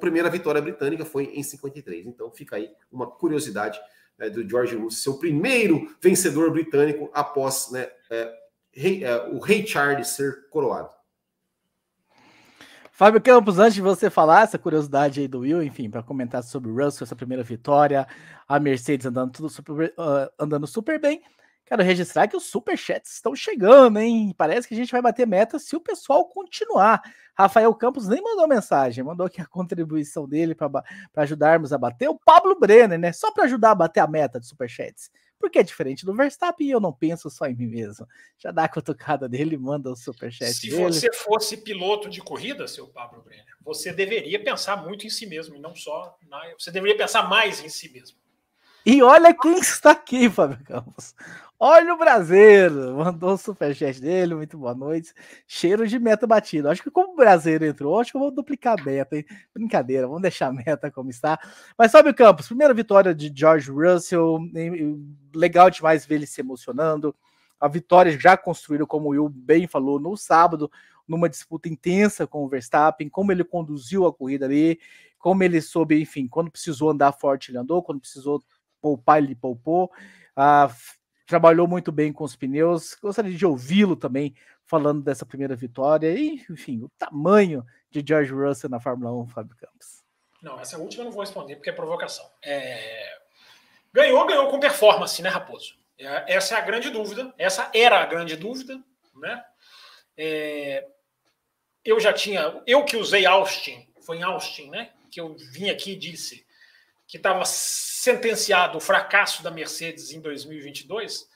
primeira 0.00 0.28
vitória 0.28 0.60
britânica 0.60 1.04
foi 1.04 1.26
em 1.26 1.42
53. 1.42 2.06
Então 2.06 2.30
fica 2.30 2.56
aí 2.56 2.70
uma 2.90 3.06
curiosidade 3.06 3.78
né, 4.18 4.28
do 4.28 4.48
George 4.48 4.74
Russell, 4.74 4.90
seu 4.90 5.18
primeiro 5.18 5.94
vencedor 6.00 6.50
britânico 6.50 7.10
após 7.14 7.70
né, 7.70 7.88
é, 8.10 8.32
rei, 8.72 9.04
é, 9.04 9.28
o 9.28 9.38
rei 9.38 9.66
Charles 9.66 10.08
ser 10.08 10.48
coroado. 10.50 10.90
Fábio 12.92 13.18
Campos, 13.22 13.58
antes 13.58 13.76
de 13.76 13.80
você 13.80 14.10
falar 14.10 14.42
essa 14.42 14.58
curiosidade 14.58 15.20
aí 15.20 15.26
do 15.26 15.38
Will, 15.38 15.62
enfim, 15.62 15.88
para 15.88 16.02
comentar 16.02 16.42
sobre 16.42 16.70
o 16.70 16.74
Russell, 16.74 17.06
essa 17.06 17.16
primeira 17.16 17.42
vitória, 17.42 18.06
a 18.46 18.60
Mercedes 18.60 19.06
andando 19.06 19.32
tudo 19.32 19.48
super, 19.48 19.94
uh, 19.96 20.30
andando 20.38 20.66
super 20.66 21.00
bem, 21.00 21.22
Quero 21.70 21.84
registrar 21.84 22.26
que 22.26 22.36
os 22.36 22.46
superchats 22.46 23.12
estão 23.12 23.32
chegando, 23.32 24.00
hein? 24.00 24.34
Parece 24.36 24.66
que 24.66 24.74
a 24.74 24.76
gente 24.76 24.90
vai 24.90 25.00
bater 25.00 25.24
meta 25.24 25.56
se 25.56 25.76
o 25.76 25.80
pessoal 25.80 26.24
continuar. 26.24 27.00
Rafael 27.32 27.72
Campos 27.76 28.08
nem 28.08 28.20
mandou 28.20 28.48
mensagem, 28.48 29.04
mandou 29.04 29.24
aqui 29.24 29.40
a 29.40 29.46
contribuição 29.46 30.28
dele 30.28 30.52
para 30.52 30.82
ajudarmos 31.14 31.72
a 31.72 31.78
bater. 31.78 32.08
O 32.08 32.18
Pablo 32.18 32.58
Brenner, 32.58 32.98
né? 32.98 33.12
Só 33.12 33.30
para 33.30 33.44
ajudar 33.44 33.70
a 33.70 33.74
bater 33.76 34.00
a 34.00 34.08
meta 34.08 34.40
de 34.40 34.48
superchats. 34.48 35.12
Porque 35.38 35.60
é 35.60 35.62
diferente 35.62 36.04
do 36.04 36.12
Verstappen 36.12 36.66
e 36.66 36.72
eu 36.72 36.80
não 36.80 36.92
penso 36.92 37.30
só 37.30 37.46
em 37.46 37.54
mim 37.54 37.68
mesmo. 37.68 38.04
Já 38.36 38.50
dá 38.50 38.64
a 38.64 38.68
cutucada 38.68 39.28
dele, 39.28 39.56
manda 39.56 39.92
o 39.92 39.96
superchat 39.96 40.52
Se 40.52 40.70
dele. 40.70 40.82
você 40.82 41.12
fosse 41.12 41.56
piloto 41.56 42.10
de 42.10 42.20
corrida, 42.20 42.66
seu 42.66 42.88
Pablo 42.88 43.22
Brenner, 43.22 43.46
você 43.60 43.92
deveria 43.92 44.42
pensar 44.42 44.76
muito 44.76 45.06
em 45.06 45.10
si 45.10 45.24
mesmo 45.24 45.54
e 45.54 45.60
não 45.60 45.76
só. 45.76 46.18
Na... 46.28 46.42
Você 46.58 46.72
deveria 46.72 46.96
pensar 46.96 47.28
mais 47.28 47.64
em 47.64 47.68
si 47.68 47.88
mesmo. 47.92 48.19
E 48.84 49.02
olha 49.02 49.34
quem 49.34 49.58
está 49.58 49.90
aqui, 49.90 50.28
Fábio 50.30 50.58
Campos. 50.64 51.14
Olha 51.62 51.92
o 51.92 51.98
brasileiro, 51.98 52.96
mandou 52.96 53.34
o 53.34 53.36
superchat 53.36 54.00
dele, 54.00 54.34
muito 54.34 54.56
boa 54.56 54.74
noite. 54.74 55.12
Cheiro 55.46 55.86
de 55.86 55.98
meta 55.98 56.26
batido. 56.26 56.70
Acho 56.70 56.82
que 56.82 56.90
como 56.90 57.12
o 57.12 57.16
brasileiro 57.16 57.66
entrou, 57.66 58.00
acho 58.00 58.12
que 58.12 58.16
eu 58.16 58.20
vou 58.22 58.30
duplicar 58.30 58.80
a 58.80 58.82
meta. 58.82 59.18
Hein? 59.18 59.26
Brincadeira, 59.52 60.06
vamos 60.06 60.22
deixar 60.22 60.46
a 60.46 60.52
meta 60.52 60.90
como 60.90 61.10
está. 61.10 61.38
Mas 61.76 61.92
Fábio 61.92 62.14
Campos, 62.14 62.46
primeira 62.46 62.72
vitória 62.72 63.14
de 63.14 63.30
George 63.34 63.70
Russell, 63.70 64.38
legal 65.34 65.68
demais 65.68 66.06
ver 66.06 66.14
ele 66.14 66.26
se 66.26 66.40
emocionando. 66.40 67.14
A 67.60 67.68
vitória 67.68 68.18
já 68.18 68.38
construída, 68.38 68.86
como 68.86 69.08
o 69.08 69.10
Will 69.10 69.28
bem 69.28 69.66
falou, 69.66 70.00
no 70.00 70.16
sábado, 70.16 70.72
numa 71.06 71.28
disputa 71.28 71.68
intensa 71.68 72.26
com 72.26 72.42
o 72.42 72.48
Verstappen, 72.48 73.10
como 73.10 73.32
ele 73.32 73.44
conduziu 73.44 74.06
a 74.06 74.14
corrida 74.14 74.46
ali, 74.46 74.80
como 75.18 75.42
ele 75.42 75.60
soube, 75.60 76.00
enfim, 76.00 76.26
quando 76.26 76.50
precisou 76.50 76.88
andar 76.88 77.12
forte, 77.12 77.50
ele 77.50 77.58
andou, 77.58 77.82
quando 77.82 78.00
precisou 78.00 78.42
poupar, 78.80 79.18
ele 79.18 79.34
poupou. 79.34 79.90
Ah, 80.34 80.70
trabalhou 81.26 81.68
muito 81.68 81.92
bem 81.92 82.12
com 82.12 82.24
os 82.24 82.34
pneus. 82.34 82.96
Gostaria 83.00 83.32
de 83.32 83.46
ouvi-lo 83.46 83.94
também 83.94 84.34
falando 84.64 85.02
dessa 85.02 85.26
primeira 85.26 85.56
vitória 85.56 86.12
e, 86.12 86.44
enfim, 86.50 86.82
o 86.82 86.88
tamanho 86.98 87.64
de 87.90 88.04
George 88.06 88.32
Russell 88.32 88.70
na 88.70 88.80
Fórmula 88.80 89.12
1, 89.22 89.28
Fábio 89.28 89.56
Campos. 89.56 90.04
Não, 90.42 90.58
essa 90.58 90.78
última 90.78 91.02
eu 91.02 91.06
não 91.06 91.12
vou 91.12 91.22
responder 91.22 91.56
porque 91.56 91.70
é 91.70 91.72
provocação. 91.72 92.28
É... 92.42 93.18
Ganhou, 93.92 94.26
ganhou 94.26 94.48
com 94.48 94.60
performance, 94.60 95.20
né, 95.20 95.28
Raposo? 95.28 95.74
É, 95.98 96.34
essa 96.34 96.54
é 96.54 96.58
a 96.58 96.62
grande 96.62 96.88
dúvida. 96.90 97.34
Essa 97.36 97.70
era 97.74 98.00
a 98.00 98.06
grande 98.06 98.36
dúvida, 98.36 98.80
né? 99.16 99.44
É... 100.16 100.86
Eu 101.84 101.98
já 101.98 102.12
tinha, 102.12 102.62
eu 102.66 102.84
que 102.84 102.96
usei 102.96 103.26
Austin, 103.26 103.86
foi 104.02 104.18
em 104.18 104.22
Austin, 104.22 104.70
né? 104.70 104.92
Que 105.10 105.20
eu 105.20 105.36
vim 105.52 105.68
aqui 105.68 105.92
e 105.92 105.96
disse 105.96 106.46
que 107.10 107.16
estava 107.16 107.44
sentenciado 107.44 108.78
o 108.78 108.80
fracasso 108.80 109.42
da 109.42 109.50
Mercedes 109.50 110.12
em 110.12 110.20
2022, 110.20 111.28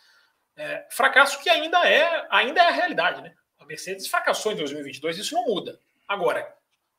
é, 0.57 0.87
fracasso 0.89 1.43
que 1.43 1.51
ainda 1.51 1.85
é, 1.85 2.29
ainda 2.31 2.63
é 2.63 2.69
a 2.69 2.71
realidade, 2.71 3.21
né? 3.21 3.35
A 3.59 3.67
Mercedes 3.67 4.07
fracassou 4.07 4.53
em 4.53 4.57
2022, 4.57 5.19
isso 5.19 5.35
não 5.35 5.47
muda. 5.47 5.81
Agora, 6.07 6.57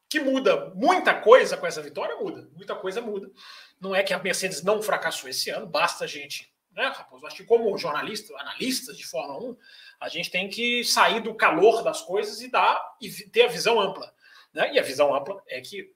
que 0.09 0.19
muda 0.19 0.73
muita 0.75 1.13
coisa 1.13 1.55
com 1.55 1.65
essa 1.65 1.81
vitória, 1.81 2.17
muda. 2.17 2.49
Muita 2.53 2.75
coisa 2.75 2.99
muda. 2.99 3.31
Não 3.79 3.95
é 3.95 4.03
que 4.03 4.13
a 4.13 4.19
Mercedes 4.19 4.61
não 4.61 4.81
fracassou 4.81 5.29
esse 5.29 5.49
ano, 5.49 5.65
basta 5.65 6.03
a 6.03 6.07
gente, 6.07 6.53
né, 6.71 6.87
Raposo? 6.87 7.25
Acho 7.25 7.37
que 7.37 7.45
como 7.45 7.77
jornalista, 7.77 8.37
analistas 8.37 8.97
de 8.97 9.07
Fórmula 9.07 9.51
1, 9.51 9.57
a 10.01 10.09
gente 10.09 10.29
tem 10.29 10.49
que 10.49 10.83
sair 10.83 11.21
do 11.21 11.33
calor 11.33 11.81
das 11.81 12.01
coisas 12.01 12.41
e 12.41 12.51
dar 12.51 12.97
e 13.01 13.09
ter 13.29 13.43
a 13.43 13.47
visão 13.47 13.79
ampla. 13.79 14.13
Né? 14.53 14.73
E 14.73 14.79
a 14.79 14.83
visão 14.83 15.15
ampla 15.15 15.41
é 15.47 15.61
que 15.61 15.93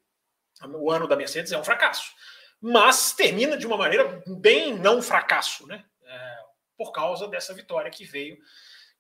o 0.66 0.90
ano 0.90 1.10
da 1.10 1.18
Mercedes 1.18 1.52
é 1.52 1.58
um 1.58 1.64
fracasso 1.64 2.14
mas 2.62 3.14
termina 3.14 3.58
de 3.58 3.66
uma 3.66 3.78
maneira 3.78 4.22
bem 4.28 4.78
não 4.78 5.02
fracasso, 5.02 5.66
né? 5.68 5.86
É, 6.06 6.38
por 6.78 6.92
causa 6.92 7.28
dessa 7.28 7.54
vitória 7.54 7.92
que 7.92 8.04
veio. 8.04 8.38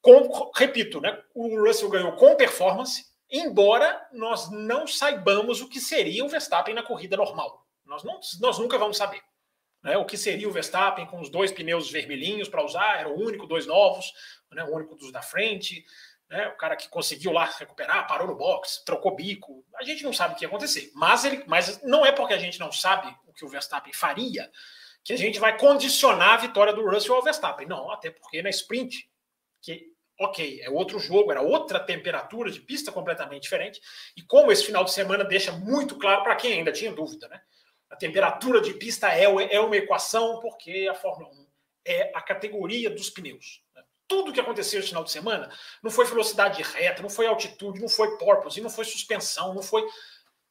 Com, 0.02 0.52
repito, 0.56 1.02
né? 1.02 1.22
O 1.34 1.62
Russell 1.62 1.90
ganhou 1.90 2.14
com 2.14 2.36
performance, 2.36 3.06
embora 3.30 4.08
nós 4.14 4.50
não 4.50 4.88
saibamos 4.88 5.62
o 5.62 5.68
que 5.68 5.80
seria 5.80 6.24
o 6.24 6.30
Verstappen 6.30 6.74
na 6.74 6.84
corrida 6.84 7.18
normal. 7.18 7.66
Nós, 7.86 8.04
não, 8.04 8.20
nós 8.40 8.58
nunca 8.60 8.78
vamos 8.78 8.98
saber. 8.98 9.22
Né? 9.84 9.98
O 9.98 10.06
que 10.06 10.18
seria 10.18 10.48
o 10.48 10.52
Verstappen 10.52 11.06
com 11.06 11.20
os 11.20 11.30
dois 11.30 11.52
pneus 11.52 11.90
vermelhinhos 11.90 12.48
para 12.48 12.64
usar, 12.64 13.00
era 13.00 13.10
o 13.10 13.20
único, 13.20 13.48
dois 13.48 13.66
novos, 13.66 14.14
né? 14.52 14.64
o 14.64 14.76
único 14.76 14.96
dos 14.96 15.12
da 15.12 15.22
frente 15.22 15.86
né? 16.30 16.48
O 16.50 16.58
cara 16.58 16.76
que 16.76 16.88
conseguiu 16.88 17.32
lá 17.32 17.46
recuperar, 17.46 18.08
parou 18.08 18.28
no 18.28 18.36
box, 18.36 18.84
trocou 18.86 19.16
bico. 19.16 19.66
A 19.76 19.84
gente 19.84 20.04
não 20.04 20.14
sabe 20.14 20.34
o 20.34 20.38
que 20.38 20.46
ia 20.46 20.48
acontecer. 20.48 20.92
Mas, 20.94 21.26
ele, 21.26 21.44
mas 21.48 21.82
não 21.84 22.06
é 22.06 22.12
porque 22.12 22.34
a 22.34 22.38
gente 22.38 22.60
não 22.60 22.72
sabe 22.72 23.16
o 23.26 23.34
que 23.34 23.44
o 23.44 23.50
Verstappen 23.50 23.94
faria 23.94 24.50
que 25.04 25.14
a 25.14 25.18
gente 25.18 25.40
vai 25.40 25.58
condicionar 25.58 26.34
a 26.34 26.38
vitória 26.38 26.74
do 26.74 26.88
Russell 26.88 27.16
ao 27.16 27.24
Verstappen. 27.24 27.68
Não, 27.68 27.90
até 27.90 28.12
porque 28.12 28.42
na 28.42 28.50
sprint, 28.50 29.10
que 29.62 29.92
ok, 30.20 30.62
é 30.62 30.70
outro 30.70 31.00
jogo, 31.00 31.32
era 31.32 31.42
outra 31.42 31.80
temperatura 31.80 32.52
de 32.52 32.60
pista 32.60 32.92
completamente 32.92 33.44
diferente. 33.44 33.82
E 34.16 34.22
como 34.22 34.52
esse 34.52 34.66
final 34.66 34.84
de 34.84 34.92
semana 34.92 35.24
deixa 35.24 35.52
muito 35.52 35.98
claro 35.98 36.24
para 36.24 36.36
quem 36.36 36.54
ainda 36.54 36.72
tinha 36.72 36.92
dúvida, 36.92 37.28
né? 37.28 37.42
A 37.90 37.96
temperatura 37.96 38.62
de 38.62 38.74
pista 38.74 39.08
é, 39.10 39.24
é 39.24 39.60
uma 39.60 39.78
equação, 39.78 40.40
porque 40.42 40.88
a 40.92 40.94
Fórmula 40.94 41.32
1 41.32 41.48
é 41.86 42.12
a 42.14 42.22
categoria 42.22 42.90
dos 42.90 43.10
pneus 43.10 43.64
tudo 44.10 44.34
que 44.34 44.40
aconteceu 44.40 44.80
esse 44.80 44.90
final 44.90 45.04
de 45.04 45.12
semana 45.12 45.50
não 45.84 45.92
foi 45.92 46.04
velocidade 46.06 46.62
reta, 46.64 47.04
não 47.04 47.10
foi 47.10 47.28
altitude, 47.28 47.80
não 47.80 47.88
foi 47.88 48.18
porpoise, 48.18 48.60
não 48.60 48.70
foi 48.70 48.84
suspensão, 48.84 49.54
não 49.54 49.62
foi. 49.62 49.86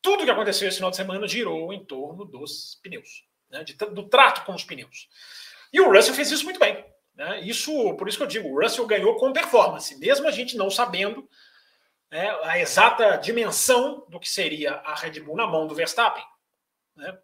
Tudo 0.00 0.24
que 0.24 0.30
aconteceu 0.30 0.68
esse 0.68 0.76
final 0.76 0.90
de 0.90 0.96
semana 0.96 1.26
girou 1.26 1.72
em 1.72 1.84
torno 1.84 2.24
dos 2.24 2.78
pneus, 2.80 3.24
né? 3.50 3.64
De, 3.64 3.74
do 3.74 4.08
trato 4.08 4.44
com 4.46 4.54
os 4.54 4.62
pneus. 4.62 5.08
E 5.72 5.80
o 5.80 5.92
Russell 5.92 6.14
fez 6.14 6.30
isso 6.30 6.44
muito 6.44 6.60
bem. 6.60 6.86
Né? 7.16 7.40
Isso, 7.40 7.94
por 7.96 8.08
isso 8.08 8.16
que 8.16 8.22
eu 8.22 8.28
digo, 8.28 8.48
o 8.48 8.62
Russell 8.62 8.86
ganhou 8.86 9.16
com 9.16 9.32
performance, 9.32 9.98
mesmo 9.98 10.28
a 10.28 10.30
gente 10.30 10.56
não 10.56 10.70
sabendo 10.70 11.28
né, 12.08 12.30
a 12.44 12.60
exata 12.60 13.16
dimensão 13.16 14.06
do 14.08 14.20
que 14.20 14.30
seria 14.30 14.74
a 14.76 14.94
Red 14.94 15.18
Bull 15.20 15.36
na 15.36 15.48
mão 15.48 15.66
do 15.66 15.74
Verstappen. 15.74 16.24
Né? 16.94 17.18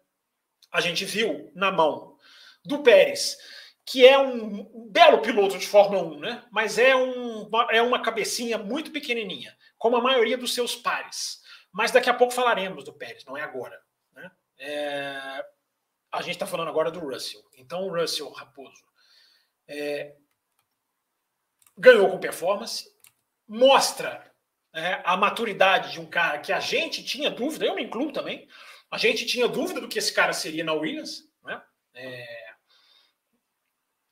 A 0.69 0.81
gente 0.81 1.05
viu 1.05 1.49
na 1.55 1.71
mão 1.71 2.17
do 2.65 2.83
Pérez 2.83 3.37
que 3.85 4.05
é 4.05 4.17
um 4.17 4.89
belo 4.89 5.21
piloto 5.21 5.57
de 5.57 5.67
Fórmula 5.67 6.03
1, 6.03 6.19
né? 6.19 6.43
mas 6.51 6.79
é, 6.79 6.95
um, 6.95 7.47
é 7.69 7.81
uma 7.81 8.01
cabecinha 8.01 8.57
muito 8.57 8.91
pequenininha, 8.91 9.55
como 9.77 9.95
a 9.95 10.01
maioria 10.01 10.37
dos 10.37 10.55
seus 10.55 10.75
pares. 10.75 11.41
Mas 11.71 11.91
daqui 11.91 12.09
a 12.09 12.13
pouco 12.13 12.33
falaremos 12.33 12.83
do 12.83 12.93
Pérez, 12.93 13.23
não 13.25 13.37
é 13.37 13.43
agora. 13.43 13.79
Né? 14.13 14.31
É... 14.57 15.45
A 16.11 16.21
gente 16.21 16.33
está 16.35 16.47
falando 16.47 16.69
agora 16.69 16.89
do 16.89 16.99
Russell. 16.99 17.43
Então, 17.57 17.85
o 17.85 17.93
Russell 17.93 18.31
Raposo 18.31 18.83
é... 19.67 20.15
ganhou 21.77 22.09
com 22.09 22.17
performance, 22.17 22.89
mostra 23.47 24.31
é, 24.73 25.01
a 25.05 25.15
maturidade 25.15 25.91
de 25.91 25.99
um 25.99 26.05
cara 26.05 26.39
que 26.39 26.51
a 26.51 26.59
gente 26.59 27.03
tinha 27.03 27.29
dúvida, 27.29 27.65
eu 27.65 27.75
me 27.75 27.83
incluo 27.83 28.11
também, 28.11 28.47
a 28.89 28.97
gente 28.97 29.25
tinha 29.25 29.47
dúvida 29.47 29.79
do 29.79 29.87
que 29.87 29.99
esse 29.99 30.13
cara 30.13 30.33
seria 30.33 30.63
na 30.63 30.73
Williams, 30.73 31.29
né? 31.43 31.61
É, 31.93 32.44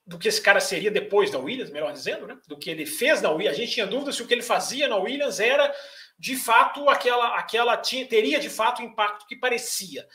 do 0.06 0.20
que 0.20 0.28
esse 0.28 0.42
cara 0.42 0.60
seria 0.60 0.92
depois 0.92 1.32
da 1.32 1.39
Williams, 1.39 1.72
melhor 1.72 1.94
dizendo, 1.94 2.28
né? 2.28 2.38
do 2.48 2.58
que 2.58 2.70
ele 2.70 2.86
fez 2.86 3.22
na 3.22 3.30
Williams. 3.30 3.58
A 3.58 3.62
gente 3.62 3.74
tinha 3.74 3.88
dúvida 3.88 4.12
se 4.12 4.22
o 4.22 4.28
que 4.28 4.34
ele 4.34 4.42
fazia 4.42 4.88
na 4.88 4.98
Williams 4.98 5.39
era 5.39 5.74
de 6.20 6.36
fato 6.36 6.89
aquela, 6.89 7.38
aquela 7.38 7.78
tinha, 7.78 8.06
teria 8.08 8.39
de 8.39 8.50
fato 8.50 8.82
o 8.82 8.86
impacto 8.86 9.26
que 9.26 9.36
parecia. 9.36 10.08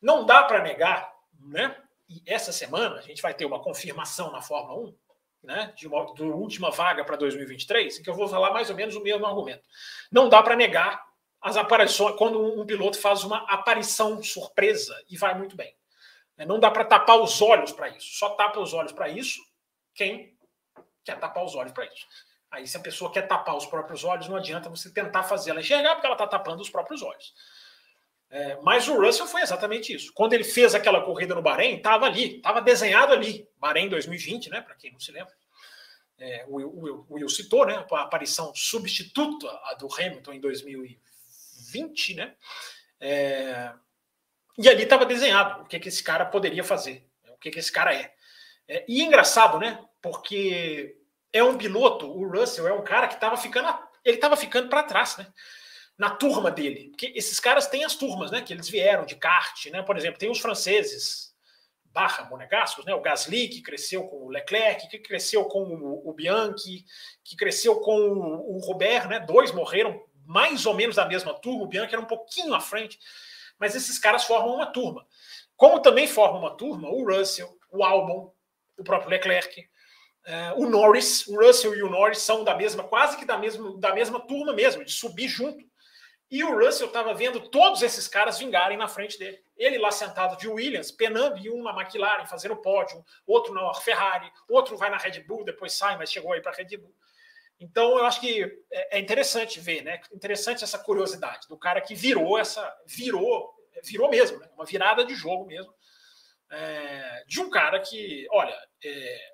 Não 0.00 0.24
dá 0.24 0.44
para 0.44 0.62
negar, 0.62 1.12
né? 1.40 1.76
E 2.08 2.22
essa 2.24 2.52
semana 2.52 2.96
a 2.96 3.02
gente 3.02 3.20
vai 3.20 3.34
ter 3.34 3.44
uma 3.44 3.60
confirmação 3.60 4.30
na 4.30 4.40
Fórmula 4.40 4.88
1, 4.88 4.96
né? 5.42 5.72
De 5.76 5.88
uma, 5.88 6.04
uma 6.04 6.36
última 6.36 6.70
vaga 6.70 7.04
para 7.04 7.16
2023, 7.16 7.98
em 7.98 8.02
que 8.02 8.10
eu 8.10 8.14
vou 8.14 8.28
falar 8.28 8.52
mais 8.52 8.70
ou 8.70 8.76
menos 8.76 8.94
o 8.94 9.02
mesmo 9.02 9.26
argumento. 9.26 9.62
Não 10.10 10.28
dá 10.28 10.42
para 10.42 10.54
negar 10.54 11.04
as 11.40 11.56
aparições 11.56 12.16
quando 12.16 12.40
um 12.60 12.64
piloto 12.64 12.98
faz 12.98 13.24
uma 13.24 13.38
aparição 13.48 14.22
surpresa 14.22 14.96
e 15.08 15.16
vai 15.16 15.36
muito 15.36 15.56
bem. 15.56 15.74
Né? 16.36 16.44
Não 16.44 16.60
dá 16.60 16.70
para 16.70 16.84
tapar 16.84 17.20
os 17.20 17.40
olhos 17.40 17.72
para 17.72 17.88
isso. 17.88 18.18
Só 18.18 18.30
tapa 18.30 18.60
os 18.60 18.72
olhos 18.72 18.92
para 18.92 19.08
isso 19.08 19.40
quem 19.94 20.36
quer 21.04 21.18
tapar 21.18 21.44
os 21.44 21.54
olhos 21.54 21.72
para 21.72 21.86
isso. 21.86 22.06
Aí, 22.50 22.66
se 22.66 22.76
a 22.76 22.80
pessoa 22.80 23.12
quer 23.12 23.22
tapar 23.22 23.56
os 23.56 23.66
próprios 23.66 24.04
olhos, 24.04 24.28
não 24.28 24.36
adianta 24.36 24.68
você 24.68 24.92
tentar 24.92 25.24
fazer 25.24 25.50
ela 25.50 25.60
enxergar, 25.60 25.94
porque 25.94 26.06
ela 26.06 26.14
está 26.14 26.26
tapando 26.26 26.60
os 26.60 26.70
próprios 26.70 27.02
olhos. 27.02 27.34
É, 28.28 28.58
mas 28.62 28.88
o 28.88 29.00
Russell 29.00 29.26
foi 29.26 29.40
exatamente 29.40 29.92
isso. 29.92 30.12
Quando 30.12 30.32
ele 30.32 30.44
fez 30.44 30.74
aquela 30.74 31.00
corrida 31.00 31.34
no 31.34 31.42
Bahrein, 31.42 31.76
estava 31.76 32.06
ali, 32.06 32.36
estava 32.36 32.60
desenhado 32.60 33.12
ali. 33.12 33.48
Bahrein 33.58 33.88
2020, 33.88 34.50
né? 34.50 34.60
Para 34.60 34.74
quem 34.74 34.92
não 34.92 35.00
se 35.00 35.12
lembra. 35.12 35.32
É, 36.18 36.44
o, 36.48 36.58
o, 36.58 37.06
o 37.08 37.14
Will 37.14 37.28
citou, 37.28 37.66
né? 37.66 37.86
A 37.90 38.02
aparição 38.02 38.52
substituta 38.54 39.46
do 39.78 39.88
Hamilton 39.92 40.32
em 40.32 40.40
2020, 40.40 42.14
né? 42.14 42.34
É, 43.00 43.72
e 44.58 44.68
ali 44.68 44.84
estava 44.84 45.04
desenhado 45.04 45.62
o 45.62 45.66
que, 45.66 45.78
que 45.78 45.88
esse 45.88 46.02
cara 46.02 46.24
poderia 46.24 46.64
fazer, 46.64 47.06
o 47.28 47.36
que, 47.36 47.50
que 47.50 47.58
esse 47.58 47.70
cara 47.70 47.94
é. 47.94 48.12
é. 48.66 48.84
E 48.88 49.00
é 49.00 49.04
engraçado, 49.04 49.58
né? 49.58 49.78
Porque 50.00 50.96
é 51.32 51.42
um 51.42 51.58
piloto, 51.58 52.06
o 52.06 52.28
Russell 52.28 52.66
é 52.66 52.72
um 52.72 52.82
cara 52.82 53.08
que 53.08 53.14
estava 53.14 53.36
ficando, 53.36 53.68
ele 54.04 54.16
estava 54.16 54.36
ficando 54.36 54.68
para 54.68 54.82
trás, 54.82 55.16
né? 55.18 55.26
Na 55.98 56.10
turma 56.10 56.50
dele, 56.50 56.90
porque 56.90 57.12
esses 57.14 57.40
caras 57.40 57.66
têm 57.66 57.84
as 57.84 57.96
turmas, 57.96 58.30
né? 58.30 58.42
Que 58.42 58.52
eles 58.52 58.68
vieram 58.68 59.04
de 59.04 59.16
kart, 59.16 59.66
né? 59.66 59.82
Por 59.82 59.96
exemplo, 59.96 60.18
tem 60.18 60.30
os 60.30 60.40
franceses 60.40 61.34
barra 61.96 62.24
monegascos, 62.24 62.84
né? 62.84 62.94
O 62.94 63.00
Gasly 63.00 63.48
que 63.48 63.62
cresceu 63.62 64.06
com 64.06 64.26
o 64.26 64.28
Leclerc, 64.28 64.88
que 64.88 64.98
cresceu 64.98 65.46
com 65.46 65.62
o, 66.04 66.12
Bianchi, 66.12 66.84
que 67.24 67.34
cresceu 67.34 67.80
com 67.80 67.96
o, 67.98 68.56
o 68.56 68.58
Robert, 68.58 69.08
né? 69.08 69.20
Dois 69.20 69.50
morreram 69.50 70.04
mais 70.26 70.66
ou 70.66 70.74
menos 70.74 70.96
da 70.96 71.06
mesma 71.06 71.32
turma. 71.32 71.64
O 71.64 71.66
Bianchi 71.66 71.94
era 71.94 72.02
um 72.02 72.06
pouquinho 72.06 72.54
à 72.54 72.60
frente 72.60 72.98
mas 73.58 73.74
esses 73.74 73.98
caras 73.98 74.24
formam 74.24 74.54
uma 74.54 74.66
turma. 74.66 75.06
Como 75.56 75.80
também 75.80 76.06
formam 76.06 76.40
uma 76.40 76.56
turma 76.56 76.88
o 76.88 77.04
Russell, 77.04 77.48
o 77.70 77.82
Albon, 77.82 78.32
o 78.78 78.84
próprio 78.84 79.10
Leclerc, 79.10 79.60
uh, 79.60 80.60
o 80.62 80.68
Norris, 80.68 81.26
o 81.26 81.36
Russell 81.36 81.74
e 81.74 81.82
o 81.82 81.88
Norris 81.88 82.18
são 82.18 82.44
da 82.44 82.54
mesma, 82.54 82.84
quase 82.84 83.16
que 83.16 83.24
da 83.24 83.38
mesma, 83.38 83.78
da 83.78 83.94
mesma 83.94 84.20
turma 84.20 84.52
mesmo, 84.52 84.84
de 84.84 84.92
subir 84.92 85.28
junto. 85.28 85.64
E 86.28 86.42
o 86.42 86.58
Russell 86.58 86.88
estava 86.88 87.14
vendo 87.14 87.48
todos 87.48 87.82
esses 87.82 88.08
caras 88.08 88.38
vingarem 88.38 88.76
na 88.76 88.88
frente 88.88 89.16
dele. 89.16 89.38
Ele 89.56 89.78
lá 89.78 89.92
sentado 89.92 90.36
de 90.36 90.48
Williams, 90.48 90.90
penando 90.90 91.38
e 91.38 91.48
um 91.48 91.62
na 91.62 91.70
McLaren, 91.70 92.26
fazendo 92.26 92.56
pódio, 92.56 93.02
outro 93.24 93.54
na 93.54 93.72
Ferrari, 93.74 94.30
outro 94.48 94.76
vai 94.76 94.90
na 94.90 94.96
Red 94.96 95.20
Bull, 95.20 95.44
depois 95.44 95.72
sai, 95.72 95.96
mas 95.96 96.10
chegou 96.10 96.32
aí 96.32 96.42
para 96.42 96.50
a 96.50 96.54
Red 96.54 96.76
Bull. 96.76 96.92
Então, 97.58 97.98
eu 97.98 98.04
acho 98.04 98.20
que 98.20 98.42
é, 98.70 98.98
é 98.98 99.00
interessante 99.00 99.60
ver, 99.60 99.82
né? 99.82 100.00
Interessante 100.12 100.62
essa 100.62 100.78
curiosidade 100.78 101.48
do 101.48 101.56
cara 101.56 101.80
que 101.80 101.94
virou 101.94 102.38
essa. 102.38 102.74
Virou, 102.86 103.54
virou 103.82 104.10
mesmo, 104.10 104.38
né? 104.38 104.48
Uma 104.54 104.64
virada 104.64 105.04
de 105.04 105.14
jogo 105.14 105.46
mesmo. 105.46 105.72
É, 106.50 107.24
de 107.26 107.40
um 107.40 107.50
cara 107.50 107.80
que, 107.80 108.26
olha, 108.30 108.56
é, 108.84 109.32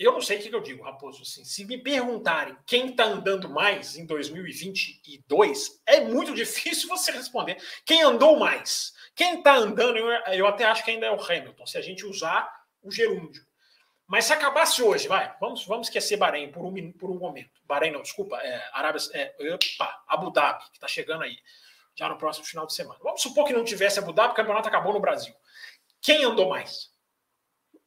eu 0.00 0.12
não 0.12 0.22
sei 0.22 0.38
o 0.38 0.40
que 0.40 0.54
eu 0.54 0.62
digo, 0.62 0.82
Raposo. 0.82 1.20
Assim, 1.20 1.44
se 1.44 1.62
me 1.66 1.76
perguntarem 1.76 2.56
quem 2.66 2.88
está 2.88 3.04
andando 3.04 3.50
mais 3.50 3.96
em 3.96 4.06
2022, 4.06 5.82
é 5.84 6.00
muito 6.00 6.32
difícil 6.34 6.88
você 6.88 7.12
responder. 7.12 7.58
Quem 7.84 8.02
andou 8.02 8.38
mais? 8.38 8.94
Quem 9.14 9.38
está 9.38 9.56
andando, 9.56 9.98
eu, 9.98 10.08
eu 10.32 10.46
até 10.46 10.64
acho 10.64 10.82
que 10.82 10.90
ainda 10.90 11.04
é 11.04 11.10
o 11.10 11.22
Hamilton, 11.22 11.66
se 11.66 11.76
a 11.76 11.82
gente 11.82 12.06
usar 12.06 12.50
o 12.80 12.90
gerúndio. 12.90 13.44
Mas 14.10 14.24
se 14.24 14.32
acabasse 14.32 14.82
hoje, 14.82 15.06
vai, 15.06 15.32
vamos, 15.40 15.64
vamos 15.64 15.86
esquecer 15.86 16.16
Bahrein 16.16 16.50
por 16.50 16.64
um, 16.64 16.92
por 16.94 17.12
um 17.12 17.14
momento. 17.16 17.60
Bahrein 17.64 17.92
não, 17.92 18.02
desculpa, 18.02 18.36
é, 18.38 18.68
Arábia, 18.72 19.00
é, 19.14 19.32
opa, 19.54 20.02
Abu 20.08 20.32
Dhabi, 20.32 20.64
que 20.64 20.78
está 20.78 20.88
chegando 20.88 21.22
aí, 21.22 21.36
já 21.94 22.08
no 22.08 22.18
próximo 22.18 22.44
final 22.44 22.66
de 22.66 22.74
semana. 22.74 22.98
Vamos 23.04 23.22
supor 23.22 23.46
que 23.46 23.52
não 23.52 23.62
tivesse 23.62 24.00
Abu 24.00 24.12
Dhabi, 24.12 24.32
o 24.32 24.34
campeonato 24.34 24.66
acabou 24.66 24.92
no 24.92 24.98
Brasil. 24.98 25.32
Quem 26.02 26.24
andou 26.24 26.48
mais? 26.48 26.90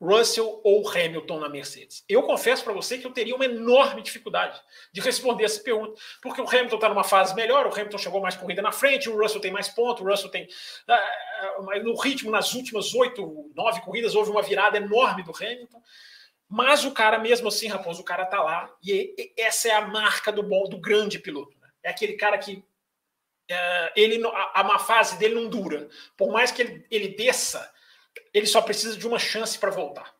Russell 0.02 0.62
ou 0.64 0.90
Hamilton 0.90 1.42
na 1.42 1.50
Mercedes? 1.50 2.06
Eu 2.08 2.24
confesso 2.24 2.64
para 2.64 2.72
você 2.72 2.98
que 2.98 3.06
eu 3.06 3.12
teria 3.12 3.36
uma 3.36 3.44
enorme 3.44 4.02
dificuldade 4.02 4.58
de 4.94 5.02
responder 5.02 5.44
essa 5.44 5.62
pergunta, 5.62 6.00
porque 6.22 6.40
o 6.40 6.48
Hamilton 6.48 6.76
está 6.76 6.88
numa 6.88 7.04
fase 7.04 7.36
melhor, 7.36 7.68
o 7.68 7.74
Hamilton 7.74 7.98
chegou 7.98 8.22
mais 8.22 8.38
corrida 8.38 8.62
na 8.62 8.72
frente, 8.72 9.10
o 9.10 9.22
Russell 9.22 9.42
tem 9.42 9.52
mais 9.52 9.68
pontos, 9.68 10.02
o 10.02 10.10
Russell 10.10 10.30
tem. 10.30 10.48
Uh, 10.48 11.84
no 11.84 12.00
ritmo, 12.00 12.32
nas 12.32 12.54
últimas 12.54 12.94
oito, 12.94 13.52
nove 13.54 13.82
corridas, 13.82 14.16
houve 14.16 14.32
uma 14.32 14.42
virada 14.42 14.78
enorme 14.78 15.22
do 15.22 15.34
Hamilton. 15.36 15.84
Mas 16.56 16.86
o 16.86 16.92
cara, 16.92 17.18
mesmo 17.18 17.48
assim, 17.48 17.68
Raposo, 17.68 18.02
o 18.02 18.06
cara 18.06 18.28
tá 18.28 18.40
lá. 18.44 18.72
E 18.84 19.34
essa 19.36 19.70
é 19.70 19.72
a 19.72 19.88
marca 19.88 20.32
do 20.32 20.44
bom, 20.44 20.70
do 20.70 20.78
grande 20.78 21.18
piloto. 21.18 21.58
Né? 21.60 21.68
É 21.82 21.90
aquele 21.90 22.14
cara 22.14 22.38
que 22.38 22.64
é, 23.50 23.94
ele 23.96 24.24
a, 24.24 24.62
a 24.62 24.64
má 24.64 24.78
fase 24.78 25.18
dele 25.18 25.34
não 25.34 25.50
dura. 25.50 25.90
Por 26.16 26.32
mais 26.32 26.52
que 26.52 26.62
ele, 26.62 26.86
ele 26.92 27.08
desça, 27.08 27.74
ele 28.32 28.46
só 28.46 28.62
precisa 28.62 28.96
de 28.96 29.08
uma 29.08 29.18
chance 29.18 29.58
para 29.58 29.72
voltar. 29.72 30.14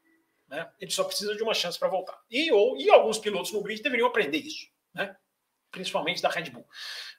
Né? 0.48 0.68
Ele 0.80 0.90
só 0.90 1.04
precisa 1.04 1.36
de 1.36 1.44
uma 1.44 1.54
chance 1.54 1.78
para 1.78 1.88
voltar. 1.88 2.20
E, 2.32 2.52
ou, 2.52 2.78
e 2.78 2.90
alguns 2.90 3.20
pilotos 3.20 3.52
no 3.52 3.62
grid 3.62 3.84
deveriam 3.84 4.08
aprender 4.08 4.40
isso, 4.40 4.66
né? 4.92 5.16
principalmente 5.70 6.20
da 6.20 6.30
Red 6.30 6.50
Bull. 6.50 6.66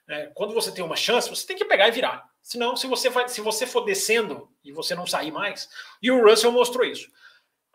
É, 0.09 0.25
quando 0.35 0.53
você 0.53 0.73
tem 0.73 0.83
uma 0.83 0.97
chance, 0.97 1.29
você 1.29 1.47
tem 1.47 1.55
que 1.55 1.63
pegar 1.63 1.87
e 1.87 1.91
virar. 1.91 2.29
Senão, 2.41 2.75
se 2.75 2.85
você, 2.85 3.09
vai, 3.09 3.29
se 3.29 3.39
você 3.39 3.65
for 3.65 3.85
descendo 3.85 4.53
e 4.61 4.73
você 4.73 4.93
não 4.93 5.07
sair 5.07 5.31
mais, 5.31 5.69
e 6.01 6.11
o 6.11 6.21
Russell 6.21 6.51
mostrou 6.51 6.85
isso. 6.85 7.09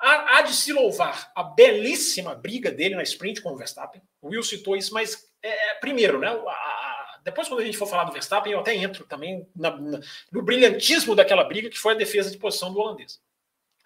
Há, 0.03 0.41
de 0.43 0.55
se 0.55 0.73
louvar 0.73 1.31
a 1.35 1.43
belíssima 1.43 2.35
briga 2.35 2.71
dele 2.71 2.95
na 2.95 3.03
sprint 3.03 3.43
com 3.43 3.53
o 3.53 3.57
Verstappen. 3.57 4.01
O 4.23 4.29
Will 4.29 4.43
citou 4.43 4.75
isso, 4.75 4.95
mas 4.95 5.31
é, 5.43 5.73
é 5.73 5.75
primeiro, 5.75 6.19
né? 6.19 6.29
A, 6.29 7.21
depois, 7.23 7.49
quando 7.49 7.61
a 7.61 7.65
gente 7.65 7.77
for 7.77 7.87
falar 7.87 8.05
do 8.05 8.13
Verstappen, 8.13 8.53
eu 8.53 8.61
até 8.61 8.75
entro 8.75 9.05
também 9.05 9.47
na, 9.55 9.77
na, 9.77 10.01
no 10.33 10.43
brilhantismo 10.43 11.15
daquela 11.15 11.45
briga, 11.45 11.69
que 11.69 11.79
foi 11.79 11.93
a 11.93 11.99
defesa 11.99 12.31
de 12.31 12.39
posição 12.39 12.73
do 12.73 12.81
holandês. 12.81 13.21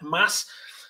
Mas 0.01 0.47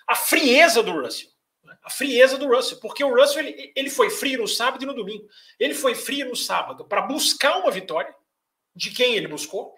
a 0.07 0.15
frieza 0.15 0.83
do 0.83 0.93
Russell. 0.93 1.31
Né? 1.63 1.77
A 1.83 1.91
frieza 1.91 2.37
do 2.37 2.47
Russell, 2.47 2.79
porque 2.81 3.03
o 3.03 3.15
Russell 3.15 3.41
ele, 3.41 3.73
ele 3.75 3.91
foi 3.91 4.11
frio 4.11 4.41
no 4.41 4.49
sábado 4.49 4.83
e 4.83 4.87
no 4.87 4.95
domingo. 4.95 5.27
Ele 5.59 5.75
foi 5.75 5.95
frio 5.95 6.29
no 6.29 6.37
sábado 6.37 6.85
para 6.85 7.03
buscar 7.03 7.59
uma 7.59 7.71
vitória, 7.71 8.15
de 8.77 8.91
quem 8.91 9.15
ele 9.15 9.29
buscou, 9.29 9.75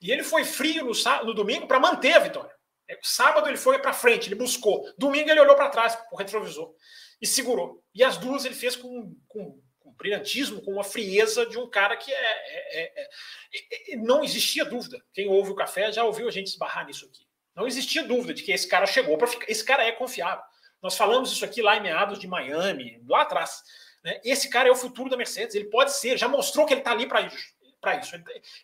e 0.00 0.12
ele 0.12 0.22
foi 0.22 0.44
frio 0.44 0.84
no, 0.84 1.24
no 1.24 1.34
domingo 1.34 1.66
para 1.66 1.80
manter 1.80 2.12
a 2.12 2.20
vitória. 2.20 2.54
É, 2.88 2.98
sábado 3.02 3.48
ele 3.48 3.56
foi 3.56 3.78
para 3.78 3.92
frente, 3.92 4.28
ele 4.28 4.34
buscou. 4.34 4.88
Domingo 4.96 5.30
ele 5.30 5.40
olhou 5.40 5.56
para 5.56 5.70
trás, 5.70 5.98
o 6.12 6.16
retrovisor, 6.16 6.74
e 7.20 7.26
segurou. 7.26 7.82
E 7.94 8.04
as 8.04 8.16
duas 8.16 8.44
ele 8.44 8.54
fez 8.54 8.76
com, 8.76 9.14
com, 9.26 9.60
com 9.80 9.92
brilhantismo, 9.92 10.62
com 10.62 10.72
uma 10.72 10.84
frieza 10.84 11.46
de 11.46 11.58
um 11.58 11.68
cara 11.68 11.96
que 11.96 12.12
é, 12.12 12.16
é, 12.16 12.82
é, 12.82 13.92
é, 13.92 13.96
Não 13.96 14.22
existia 14.22 14.64
dúvida. 14.64 15.02
Quem 15.12 15.28
ouve 15.28 15.50
o 15.50 15.56
café 15.56 15.90
já 15.90 16.04
ouviu 16.04 16.28
a 16.28 16.30
gente 16.30 16.48
esbarrar 16.48 16.86
nisso 16.86 17.06
aqui. 17.06 17.26
Não 17.54 17.66
existia 17.66 18.04
dúvida 18.04 18.34
de 18.34 18.42
que 18.42 18.52
esse 18.52 18.68
cara 18.68 18.86
chegou 18.86 19.16
para 19.16 19.26
ficar. 19.26 19.50
Esse 19.50 19.64
cara 19.64 19.84
é 19.84 19.92
confiável. 19.92 20.44
Nós 20.82 20.96
falamos 20.96 21.32
isso 21.32 21.44
aqui 21.44 21.62
lá 21.62 21.76
em 21.76 21.80
meados 21.80 22.18
de 22.18 22.28
Miami, 22.28 23.02
lá 23.08 23.22
atrás. 23.22 23.62
Né? 24.04 24.20
Esse 24.22 24.50
cara 24.50 24.68
é 24.68 24.70
o 24.70 24.76
futuro 24.76 25.08
da 25.08 25.16
Mercedes. 25.16 25.54
Ele 25.54 25.70
pode 25.70 25.92
ser, 25.92 26.18
já 26.18 26.28
mostrou 26.28 26.66
que 26.66 26.74
ele 26.74 26.82
está 26.82 26.92
ali 26.92 27.06
para 27.06 27.22
isso 27.22 27.55
para 27.86 27.96
isso. 28.00 28.16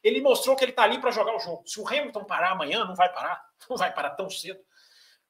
Ele, 0.02 0.20
mostrou 0.20 0.56
que 0.56 0.64
ele 0.64 0.72
está 0.72 0.82
ali 0.82 1.00
para 1.00 1.12
jogar 1.12 1.36
o 1.36 1.38
jogo. 1.38 1.62
Se 1.64 1.80
o 1.80 1.86
Hamilton 1.86 2.24
parar 2.24 2.50
amanhã, 2.50 2.84
não 2.84 2.96
vai 2.96 3.12
parar, 3.12 3.40
não 3.70 3.76
vai 3.76 3.92
parar 3.94 4.10
tão 4.10 4.28
cedo. 4.28 4.58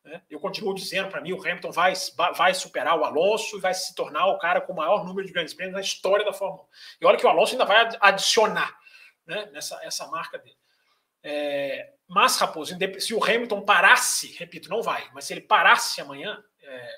Né? 0.03 0.23
Eu 0.31 0.41
continuo 0.41 0.75
dizendo 0.75 1.11
para 1.11 1.21
mim, 1.21 1.33
o 1.33 1.41
Hamilton 1.41 1.71
vai, 1.71 1.93
vai 2.35 2.55
superar 2.55 2.99
o 2.99 3.05
Alonso 3.05 3.59
e 3.59 3.61
vai 3.61 3.75
se 3.75 3.95
tornar 3.95 4.27
o 4.29 4.39
cara 4.39 4.63
com 4.63 4.73
o 4.73 4.77
maior 4.77 5.05
número 5.05 5.27
de 5.27 5.33
grandes 5.33 5.53
prêmios 5.53 5.75
na 5.75 5.83
história 5.83 6.25
da 6.25 6.33
Fórmula 6.33 6.65
1. 6.65 6.67
E 7.03 7.07
olha 7.07 7.19
que 7.19 7.27
o 7.27 7.29
Alonso 7.29 7.53
ainda 7.53 7.67
vai 7.67 7.89
adicionar 8.01 8.75
né, 9.27 9.51
nessa 9.53 9.79
essa 9.85 10.07
marca 10.07 10.39
dele. 10.39 10.57
É, 11.23 11.93
mas, 12.09 12.37
Raposo, 12.39 12.75
se 12.99 13.15
o 13.15 13.23
Hamilton 13.23 13.61
parasse, 13.61 14.33
repito, 14.39 14.69
não 14.69 14.83
vai, 14.83 15.09
mas 15.13 15.25
se 15.27 15.35
ele 15.35 15.43
parasse 15.43 16.01
amanhã, 16.01 16.43
é, 16.63 16.95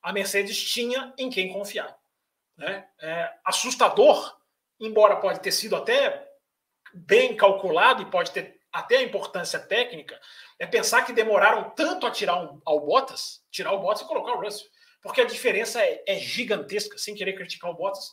a 0.00 0.12
Mercedes 0.12 0.58
tinha 0.72 1.12
em 1.18 1.28
quem 1.28 1.52
confiar. 1.52 1.94
Né? 2.56 2.88
É, 3.00 3.32
assustador, 3.44 4.34
embora 4.80 5.16
pode 5.16 5.40
ter 5.40 5.52
sido 5.52 5.76
até 5.76 6.25
bem 6.96 7.36
calculado 7.36 8.02
e 8.02 8.10
pode 8.10 8.30
ter 8.30 8.56
até 8.72 8.98
a 8.98 9.02
importância 9.02 9.58
técnica, 9.58 10.20
é 10.58 10.66
pensar 10.66 11.02
que 11.02 11.12
demoraram 11.12 11.70
tanto 11.70 12.06
a 12.06 12.10
tirar 12.10 12.42
um, 12.42 12.60
ao 12.64 12.80
Bottas, 12.80 13.42
tirar 13.50 13.72
o 13.72 13.78
Bottas 13.78 14.02
e 14.02 14.08
colocar 14.08 14.32
o 14.32 14.40
Russell. 14.40 14.66
Porque 15.02 15.20
a 15.20 15.26
diferença 15.26 15.80
é, 15.80 16.02
é 16.06 16.18
gigantesca, 16.18 16.98
sem 16.98 17.14
querer 17.14 17.34
criticar 17.34 17.70
o 17.70 17.74
Bottas. 17.74 18.12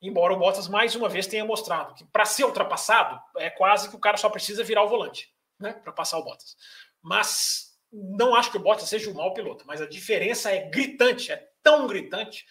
Embora 0.00 0.34
o 0.34 0.38
Bottas 0.38 0.68
mais 0.68 0.94
uma 0.94 1.08
vez 1.08 1.26
tenha 1.26 1.44
mostrado 1.44 1.94
que 1.94 2.04
para 2.04 2.24
ser 2.24 2.44
ultrapassado 2.44 3.18
é 3.38 3.48
quase 3.48 3.88
que 3.88 3.96
o 3.96 4.00
cara 4.00 4.16
só 4.16 4.28
precisa 4.28 4.62
virar 4.62 4.82
o 4.82 4.88
volante, 4.88 5.32
né, 5.58 5.72
para 5.72 5.92
passar 5.92 6.18
o 6.18 6.24
Bottas. 6.24 6.56
Mas 7.02 7.78
não 7.92 8.34
acho 8.34 8.50
que 8.50 8.58
o 8.58 8.62
Bottas 8.62 8.88
seja 8.88 9.10
um 9.10 9.14
mau 9.14 9.32
piloto, 9.32 9.64
mas 9.66 9.80
a 9.80 9.88
diferença 9.88 10.50
é 10.50 10.68
gritante, 10.68 11.32
é 11.32 11.48
tão 11.62 11.86
gritante 11.86 12.44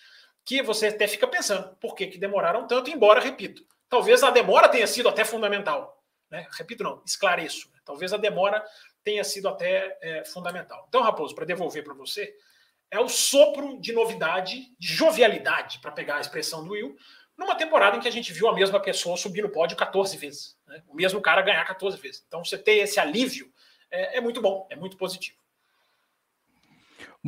que 0.44 0.62
você 0.62 0.88
até 0.88 1.08
fica 1.08 1.28
pensando 1.28 1.76
por 1.78 1.96
que, 1.96 2.08
que 2.08 2.18
demoraram 2.18 2.68
tanto, 2.68 2.90
embora, 2.90 3.20
repito, 3.20 3.64
talvez 3.90 4.24
a 4.24 4.32
demora 4.32 4.70
tenha 4.70 4.88
sido 4.88 5.10
até 5.10 5.24
fundamental. 5.24 6.04
Né? 6.30 6.48
Repito, 6.58 6.84
não, 6.84 7.02
esclareço. 7.06 7.70
Né? 7.72 7.80
Talvez 7.86 8.14
a 8.14 8.18
demora 8.18 8.64
tenha 9.04 9.24
sido 9.24 9.48
até 9.48 9.98
é, 10.02 10.26
fundamental. 10.26 10.86
Então, 10.90 11.02
Raposo, 11.02 11.36
para 11.36 11.46
devolver 11.46 11.84
para 11.84 11.94
você, 11.94 12.36
é 12.90 13.00
o 13.00 13.08
sopro 13.08 13.80
de 13.80 13.94
novidade, 13.94 14.76
de 14.80 14.88
jovialidade, 14.88 15.80
para 15.80 15.92
pegar 15.92 16.18
a 16.18 16.22
expressão 16.22 16.64
do 16.64 16.72
Will, 16.72 16.96
numa 17.38 17.56
temporada 17.56 17.98
em 17.98 18.00
que 18.00 18.08
a 18.08 18.12
gente 18.12 18.32
viu 18.32 18.48
a 18.48 18.56
mesma 18.56 18.80
pessoa 18.80 19.18
subir 19.18 19.42
no 19.42 19.50
pódio 19.50 19.76
14 19.78 20.18
vezes. 20.18 20.58
Né? 20.66 20.82
O 20.88 20.96
mesmo 20.96 21.22
cara 21.22 21.42
ganhar 21.42 21.64
14 21.66 21.98
vezes. 21.98 22.24
Então, 22.28 22.44
você 22.44 22.58
ter 22.58 22.78
esse 22.78 23.00
alívio 23.00 23.52
é, 23.92 24.18
é 24.18 24.22
muito 24.22 24.42
bom, 24.42 24.68
é 24.70 24.76
muito 24.76 24.98
positivo. 24.98 25.38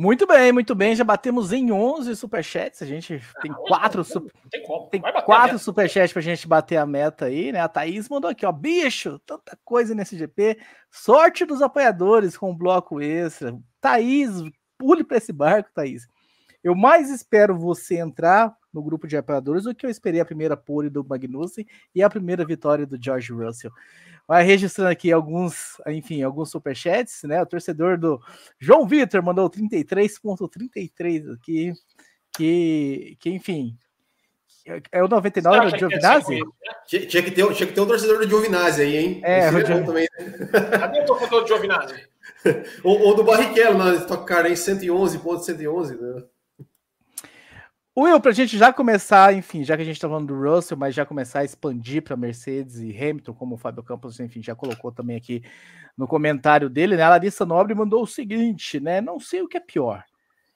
Muito 0.00 0.28
bem, 0.28 0.52
muito 0.52 0.76
bem. 0.76 0.94
Já 0.94 1.02
batemos 1.02 1.52
em 1.52 1.72
11 1.72 2.14
superchats. 2.14 2.80
A 2.80 2.86
gente 2.86 3.20
ah, 3.34 3.40
tem 3.40 3.52
quatro, 3.52 4.06
não, 4.14 4.22
não 4.22 4.88
tem, 4.88 5.02
tem 5.02 5.12
quatro 5.24 5.58
superchats 5.58 6.12
pra 6.12 6.22
gente 6.22 6.46
bater 6.46 6.76
a 6.76 6.86
meta 6.86 7.24
aí, 7.24 7.50
né? 7.50 7.58
A 7.58 7.66
Thaís 7.66 8.08
mandou 8.08 8.30
aqui, 8.30 8.46
ó. 8.46 8.52
Bicho, 8.52 9.18
tanta 9.26 9.58
coisa 9.64 9.96
nesse 9.96 10.16
GP. 10.16 10.56
Sorte 10.88 11.44
dos 11.44 11.60
apoiadores 11.60 12.38
com 12.38 12.52
o 12.52 12.56
bloco 12.56 13.00
extra. 13.00 13.58
Thaís, 13.80 14.30
pule 14.78 15.02
para 15.02 15.16
esse 15.16 15.32
barco, 15.32 15.70
Thaís. 15.74 16.06
Eu 16.62 16.76
mais 16.76 17.10
espero 17.10 17.58
você 17.58 17.98
entrar 17.98 18.56
no 18.72 18.84
grupo 18.84 19.08
de 19.08 19.16
apoiadores 19.16 19.64
do 19.64 19.74
que 19.74 19.84
eu 19.84 19.90
esperei 19.90 20.20
a 20.20 20.24
primeira 20.24 20.56
pole 20.56 20.88
do 20.88 21.04
Magnussen 21.04 21.66
e 21.92 22.04
a 22.04 22.08
primeira 22.08 22.44
vitória 22.44 22.86
do 22.86 23.02
George 23.02 23.32
Russell. 23.32 23.72
Vai 24.28 24.44
registrando 24.44 24.90
aqui 24.90 25.10
alguns, 25.10 25.80
enfim, 25.86 26.22
alguns 26.22 26.50
superchats, 26.50 27.22
né? 27.22 27.40
O 27.40 27.46
torcedor 27.46 27.96
do 27.96 28.20
João 28.60 28.86
Vitor 28.86 29.22
mandou 29.22 29.48
33.33 29.48 31.32
aqui, 31.32 31.72
que, 32.36 33.16
que 33.18 33.30
enfim, 33.30 33.74
é 34.92 35.02
o 35.02 35.08
99 35.08 35.70
do 35.70 35.78
Giovinazzi? 35.78 36.40
Tinha, 36.86 37.06
tinha, 37.06 37.22
que 37.22 37.30
ter, 37.30 37.54
tinha 37.54 37.66
que 37.66 37.72
ter 37.72 37.80
um 37.80 37.86
torcedor 37.86 38.18
do 38.18 38.28
Giovinazzi 38.28 38.82
aí, 38.82 38.96
hein? 38.96 39.20
É, 39.24 39.48
o 39.48 39.64
Gio... 39.64 39.86
também. 39.86 40.06
Cadê 40.78 41.00
o 41.00 41.06
torcedor 41.06 41.42
do 41.42 41.48
Giovinazzi? 41.48 41.94
ou, 42.84 43.00
ou, 43.00 43.14
do 43.14 43.24
Barrichello, 43.24 43.78
na 43.78 43.94
Stock 43.94 44.26
Car 44.26 44.46
em 44.46 44.52
111.111, 44.52 45.98
né? 45.98 46.22
Will, 48.02 48.20
para 48.20 48.30
a 48.30 48.34
gente 48.34 48.56
já 48.56 48.72
começar, 48.72 49.34
enfim, 49.34 49.64
já 49.64 49.74
que 49.74 49.82
a 49.82 49.84
gente 49.84 49.96
está 49.96 50.08
falando 50.08 50.28
do 50.28 50.40
Russell, 50.40 50.76
mas 50.76 50.94
já 50.94 51.04
começar 51.04 51.40
a 51.40 51.44
expandir 51.44 52.00
para 52.02 52.16
Mercedes 52.16 52.76
e 52.76 52.96
Hamilton, 52.96 53.34
como 53.34 53.56
o 53.56 53.58
Fábio 53.58 53.82
Campos, 53.82 54.20
enfim, 54.20 54.40
já 54.40 54.54
colocou 54.54 54.92
também 54.92 55.16
aqui 55.16 55.42
no 55.96 56.06
comentário 56.06 56.70
dele, 56.70 56.96
né? 56.96 57.02
A 57.02 57.08
Larissa 57.08 57.44
Nobre 57.44 57.74
mandou 57.74 58.02
o 58.02 58.06
seguinte, 58.06 58.78
né? 58.78 59.00
Não 59.00 59.18
sei 59.18 59.42
o 59.42 59.48
que 59.48 59.56
é 59.56 59.60
pior. 59.60 60.04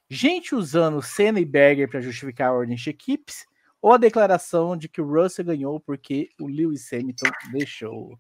Gente 0.09 0.55
usando 0.55 1.03
Senna 1.03 1.41
e 1.41 1.45
Berger 1.45 1.89
para 1.89 2.01
justificar 2.01 2.51
a 2.51 2.53
ordem 2.53 2.77
de 2.77 2.91
equipes 2.91 3.45
ou 3.81 3.93
a 3.93 3.97
declaração 3.97 4.77
de 4.77 4.89
que 4.89 5.01
o 5.01 5.07
Russell 5.07 5.47
ganhou 5.47 5.81
porque 5.81 6.29
o 6.41 6.47
Lewis 6.47 6.93
Hamilton 6.93 7.31
deixou. 7.51 8.17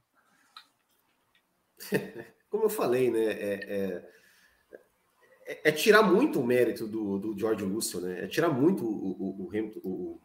Como 2.50 2.64
eu 2.64 2.70
falei, 2.70 3.11
né? 3.11 3.20
É, 3.20 3.54
é 3.68 4.21
é, 5.46 5.68
é, 5.68 5.72
tirar 5.72 6.02
muito 6.02 6.40
o 6.40 6.46
mérito 6.46 6.87
do, 6.87 7.18
do 7.18 7.38
George 7.38 7.64
Russell, 7.64 8.00
né? 8.00 8.24
É 8.24 8.26
tirar 8.26 8.48
muito 8.48 8.85
o, 8.85 8.88
o, 8.88 9.44
o 9.44 9.48
Hamilton. 9.48 9.81
O, 9.83 10.20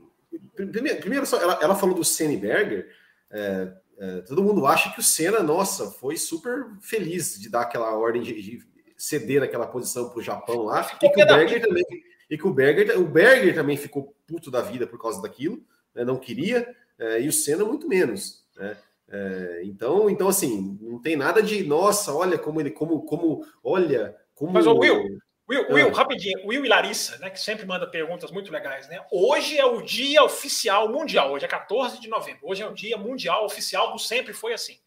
primeiro, 0.53 0.99
primeiro 0.99 1.25
ela, 1.35 1.59
ela, 1.61 1.75
falou 1.75 1.95
do 1.95 2.03
Senna 2.03 2.37
Berger. 2.37 2.87
É, 3.29 3.73
é, 3.99 4.21
todo 4.21 4.43
mundo 4.43 4.65
acha 4.65 4.91
que 4.91 4.99
o 4.99 5.03
Senna, 5.03 5.41
nossa, 5.41 5.91
foi 5.91 6.17
super 6.17 6.67
feliz 6.81 7.39
de 7.39 7.49
dar 7.49 7.61
aquela 7.61 7.95
ordem 7.95 8.21
de, 8.21 8.41
de 8.41 8.59
ceder 8.95 9.43
aquela 9.43 9.67
posição 9.67 10.09
para 10.09 10.19
o 10.19 10.23
Japão 10.23 10.63
lá. 10.63 10.81
E 11.01 11.09
que 11.09 11.23
o 11.23 11.25
Berger 11.25 11.61
também. 11.61 11.85
E 12.29 12.37
que 12.37 12.47
o 12.47 12.53
Berger, 12.53 12.99
o 12.99 13.05
Berger 13.05 13.55
também 13.55 13.77
ficou 13.77 14.15
puto 14.27 14.51
da 14.51 14.61
vida 14.61 14.85
por 14.85 15.01
causa 15.01 15.21
daquilo, 15.21 15.63
né? 15.95 16.03
não 16.03 16.17
queria, 16.17 16.75
é, 16.99 17.21
e 17.21 17.27
o 17.27 17.33
Senna 17.33 17.63
muito 17.63 17.87
menos. 17.87 18.45
Né? 18.57 18.77
É, 19.09 19.61
então, 19.63 20.09
então, 20.09 20.27
assim, 20.27 20.77
não 20.81 20.99
tem 20.99 21.15
nada 21.15 21.41
de 21.41 21.63
nossa, 21.63 22.13
olha 22.13 22.37
como 22.37 22.59
ele, 22.59 22.71
como, 22.71 23.01
como, 23.03 23.45
olha, 23.63 24.15
como... 24.37 24.53
Mas, 24.53 24.67
o 24.67 24.73
Will, 24.77 25.19
Will, 25.49 25.65
Will, 25.69 25.87
ah. 25.89 25.97
rapidinho, 25.97 26.45
Will 26.45 26.65
e 26.65 26.67
Larissa, 26.67 27.17
né, 27.19 27.29
que 27.29 27.39
sempre 27.39 27.65
manda 27.65 27.87
perguntas 27.87 28.31
muito 28.31 28.51
legais, 28.51 28.87
né? 28.89 29.03
Hoje 29.11 29.57
é 29.57 29.65
o 29.65 29.81
dia 29.81 30.23
oficial 30.23 30.89
mundial, 30.89 31.31
hoje 31.31 31.45
é 31.45 31.47
14 31.47 31.99
de 32.01 32.09
novembro, 32.09 32.41
hoje 32.43 32.61
é 32.61 32.67
o 32.67 32.73
dia 32.73 32.97
mundial 32.97 33.45
oficial 33.45 33.93
do 33.93 33.99
Sempre 33.99 34.33
Foi 34.33 34.53
Assim. 34.53 34.77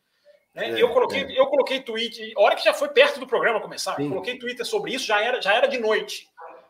Né? 0.54 0.72
É, 0.72 0.82
eu, 0.82 0.90
coloquei, 0.90 1.22
é. 1.22 1.40
eu 1.40 1.46
coloquei 1.46 1.80
tweet, 1.80 2.34
a 2.36 2.40
hora 2.40 2.56
que 2.56 2.64
já 2.64 2.74
foi 2.74 2.88
perto 2.88 3.18
do 3.18 3.26
programa 3.26 3.60
começar, 3.60 3.96
Sim. 3.96 4.10
coloquei 4.10 4.38
Twitter 4.38 4.66
sobre 4.66 4.92
isso, 4.92 5.06
já 5.06 5.22
era, 5.22 5.40
já 5.40 5.54
era 5.54 5.66
de 5.66 5.78
noite. 5.78 6.28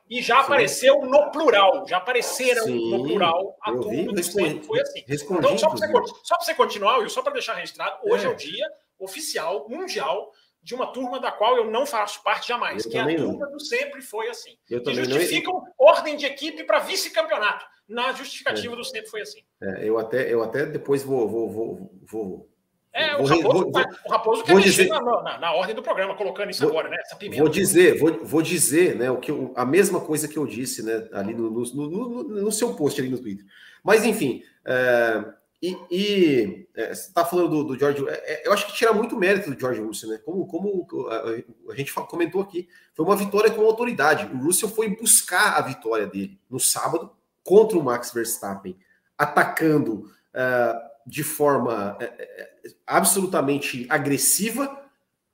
E 0.08 0.22
já 0.22 0.38
Sim. 0.38 0.42
apareceu 0.42 1.00
no 1.02 1.30
plural, 1.30 1.86
já 1.88 1.96
apareceram 1.96 2.64
Sim. 2.64 2.90
no 2.90 3.04
plural 3.04 3.56
a 3.62 3.72
tudo 3.72 4.12
do 4.12 4.22
Sempre 4.22 4.64
Foi 4.64 4.80
Assim. 4.80 5.04
Então, 5.08 5.58
só 5.58 5.68
para 5.68 5.78
você, 5.78 6.34
você, 6.40 6.54
continuar, 6.54 6.98
Will, 6.98 7.10
só 7.10 7.22
para 7.22 7.32
deixar 7.32 7.54
registrado, 7.54 7.96
hoje 8.04 8.24
é. 8.24 8.28
é 8.28 8.32
o 8.32 8.36
dia 8.36 8.66
oficial 8.98 9.68
mundial 9.68 10.32
de 10.62 10.74
uma 10.74 10.86
turma 10.88 11.18
da 11.18 11.32
qual 11.32 11.56
eu 11.56 11.70
não 11.70 11.86
faço 11.86 12.22
parte 12.22 12.48
jamais, 12.48 12.84
eu 12.84 12.90
que 12.90 12.98
é 12.98 13.00
a 13.00 13.06
turma 13.06 13.46
não. 13.46 13.52
do 13.52 13.60
sempre 13.60 14.02
foi 14.02 14.28
assim. 14.28 14.56
Eu 14.68 14.82
que 14.82 14.94
justificam 14.94 15.54
não... 15.54 15.64
ordem 15.78 16.16
de 16.16 16.26
equipe 16.26 16.64
para 16.64 16.80
vice-campeonato. 16.80 17.64
Na 17.88 18.12
justificativa 18.12 18.74
é. 18.74 18.76
do 18.76 18.84
sempre 18.84 19.08
foi 19.08 19.22
assim. 19.22 19.40
É, 19.60 19.88
eu, 19.88 19.98
até, 19.98 20.32
eu 20.32 20.42
até 20.42 20.64
depois 20.64 21.02
vou. 21.02 21.28
vou, 21.28 21.50
vou, 21.50 21.90
vou 22.02 22.50
é, 22.92 23.16
vou, 23.16 23.22
o 23.22 23.26
Raposo, 23.26 23.70
vou, 23.70 23.82
o 24.04 24.10
Raposo 24.10 24.44
quer 24.44 24.58
dizer, 24.60 24.88
na, 24.88 25.00
na, 25.00 25.38
na, 25.38 25.52
ordem 25.52 25.74
do 25.74 25.82
programa, 25.82 26.16
colocando 26.16 26.50
isso 26.50 26.62
vou, 26.62 26.70
agora, 26.70 26.88
né? 26.88 26.96
Vou 27.36 27.48
dizer, 27.48 27.96
vou, 27.98 28.24
vou 28.24 28.42
dizer 28.42 28.96
né, 28.96 29.08
o 29.10 29.18
que 29.18 29.30
eu, 29.30 29.52
a 29.56 29.64
mesma 29.64 30.00
coisa 30.00 30.26
que 30.26 30.36
eu 30.36 30.44
disse 30.44 30.84
né, 30.84 31.08
ali 31.12 31.32
no, 31.32 31.50
no, 31.50 31.64
no, 31.64 32.22
no 32.24 32.52
seu 32.52 32.74
post 32.74 33.00
ali 33.00 33.08
no 33.08 33.18
Twitter. 33.18 33.46
Mas, 33.82 34.04
enfim, 34.04 34.42
é, 34.64 35.24
e, 35.62 35.76
e 35.90 36.68
é, 36.74 36.94
você 36.94 37.08
está 37.08 37.22
falando 37.22 37.50
do, 37.50 37.64
do 37.64 37.78
George, 37.78 38.02
é, 38.08 38.12
é, 38.12 38.48
eu 38.48 38.52
acho 38.52 38.66
que 38.66 38.72
tira 38.72 38.94
muito 38.94 39.16
mérito 39.16 39.50
do 39.50 39.60
George 39.60 39.80
Russell, 39.80 40.08
né? 40.08 40.18
Como, 40.24 40.46
como 40.46 40.86
a, 41.10 41.72
a, 41.72 41.76
gente 41.76 41.92
comentou 41.92 42.40
aqui, 42.40 42.66
foi 42.94 43.04
uma 43.04 43.16
vitória 43.16 43.50
com 43.50 43.60
autoridade. 43.62 44.24
O 44.34 44.38
Russell 44.38 44.70
foi 44.70 44.88
buscar 44.88 45.58
a 45.58 45.60
vitória 45.60 46.06
dele 46.06 46.40
no 46.48 46.58
sábado 46.58 47.10
contra 47.44 47.78
o 47.78 47.82
Max 47.82 48.10
Verstappen, 48.10 48.74
atacando 49.18 50.10
uh, 50.34 50.80
de 51.06 51.22
forma 51.22 51.94
uh, 51.96 52.74
absolutamente 52.86 53.86
agressiva 53.90 54.80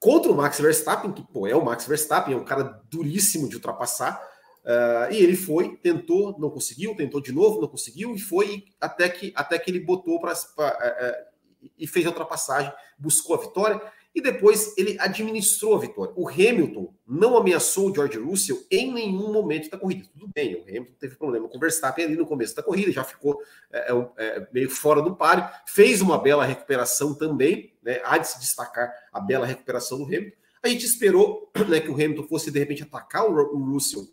contra 0.00 0.32
o 0.32 0.36
Max 0.36 0.58
Verstappen, 0.60 1.12
que 1.12 1.22
pô, 1.22 1.46
é 1.46 1.54
o 1.54 1.64
Max 1.64 1.86
Verstappen, 1.86 2.34
é 2.34 2.36
um 2.36 2.44
cara 2.44 2.80
duríssimo 2.90 3.48
de 3.48 3.56
ultrapassar. 3.56 4.20
Uh, 4.66 5.12
e 5.12 5.22
ele 5.22 5.36
foi, 5.36 5.76
tentou, 5.76 6.36
não 6.40 6.50
conseguiu, 6.50 6.96
tentou 6.96 7.20
de 7.20 7.30
novo, 7.30 7.60
não 7.60 7.68
conseguiu, 7.68 8.16
e 8.16 8.18
foi 8.18 8.64
até 8.80 9.08
que, 9.08 9.32
até 9.36 9.56
que 9.60 9.70
ele 9.70 9.78
botou 9.78 10.20
para. 10.20 10.32
Uh, 10.32 10.34
uh, 10.34 11.36
e 11.78 11.86
fez 11.86 12.04
a 12.04 12.10
ultrapassagem, 12.10 12.72
buscou 12.98 13.36
a 13.36 13.40
vitória, 13.40 13.80
e 14.14 14.20
depois 14.20 14.76
ele 14.76 14.96
administrou 14.98 15.74
a 15.76 15.78
vitória. 15.78 16.12
O 16.16 16.28
Hamilton 16.28 16.92
não 17.06 17.36
ameaçou 17.36 17.90
o 17.90 17.94
George 17.94 18.18
Russell 18.18 18.64
em 18.70 18.92
nenhum 18.92 19.32
momento 19.32 19.70
da 19.70 19.76
corrida. 19.76 20.08
Tudo 20.12 20.30
bem, 20.34 20.54
o 20.54 20.62
Hamilton 20.62 20.94
teve 20.98 21.16
problema 21.16 21.48
com 21.48 21.56
o 21.56 21.60
Verstappen 21.60 22.04
ali 22.04 22.16
no 22.16 22.26
começo 22.26 22.56
da 22.56 22.62
corrida, 22.62 22.90
já 22.90 23.04
ficou 23.04 23.40
é, 23.70 23.92
é, 24.16 24.48
meio 24.52 24.70
fora 24.70 25.02
do 25.02 25.14
páreo, 25.14 25.48
fez 25.66 26.00
uma 26.00 26.18
bela 26.18 26.44
recuperação 26.44 27.14
também, 27.14 27.72
né, 27.82 28.00
há 28.04 28.16
de 28.16 28.28
se 28.28 28.40
destacar 28.40 28.90
a 29.12 29.20
bela 29.20 29.44
recuperação 29.44 29.98
do 29.98 30.04
Hamilton. 30.04 30.36
A 30.62 30.68
gente 30.68 30.86
esperou 30.86 31.52
né, 31.68 31.80
que 31.80 31.90
o 31.90 31.94
Hamilton 31.94 32.24
fosse 32.24 32.50
de 32.50 32.58
repente 32.58 32.82
atacar 32.82 33.26
o 33.26 33.72
Russell 33.72 34.08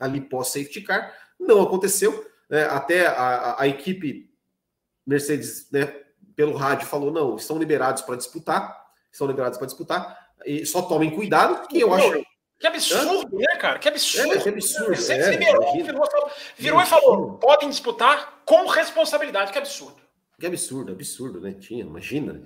ali 0.00 0.20
pós-safety 0.20 0.80
car. 0.80 1.14
Não 1.38 1.62
aconteceu. 1.62 2.26
Né? 2.48 2.64
Até 2.64 3.06
a, 3.06 3.56
a, 3.60 3.68
equipe 3.68 4.28
Mercedes, 5.06 5.70
né, 5.70 5.94
pelo 6.34 6.56
rádio, 6.56 6.88
falou: 6.88 7.12
não, 7.12 7.36
estão 7.36 7.58
liberados 7.58 8.02
para 8.02 8.16
disputar, 8.16 8.76
estão 9.12 9.26
liberados 9.26 9.58
para 9.58 9.66
disputar, 9.66 10.18
e 10.44 10.66
só 10.66 10.82
tomem 10.82 11.10
cuidado, 11.10 11.68
que 11.68 11.80
eu 11.80 11.92
acho. 11.94 12.24
Que 12.58 12.66
absurdo, 12.66 13.38
né, 13.38 13.56
cara? 13.56 13.78
Que 13.78 13.88
absurdo. 13.88 14.34
É, 14.34 14.38
que 14.38 14.48
absurdo. 14.50 14.90
Mercedes 14.90 15.26
é, 15.26 15.30
liberou, 15.30 15.72
virou, 15.82 16.08
virou 16.58 16.82
e 16.82 16.86
falou: 16.86 17.38
podem 17.38 17.70
disputar 17.70 18.42
com 18.44 18.66
responsabilidade. 18.66 19.50
Que 19.50 19.58
absurdo. 19.58 19.96
Que 20.38 20.46
absurdo, 20.46 20.92
absurdo, 20.92 21.40
né? 21.40 21.52
Tinha, 21.52 21.82
imagina, 21.82 22.42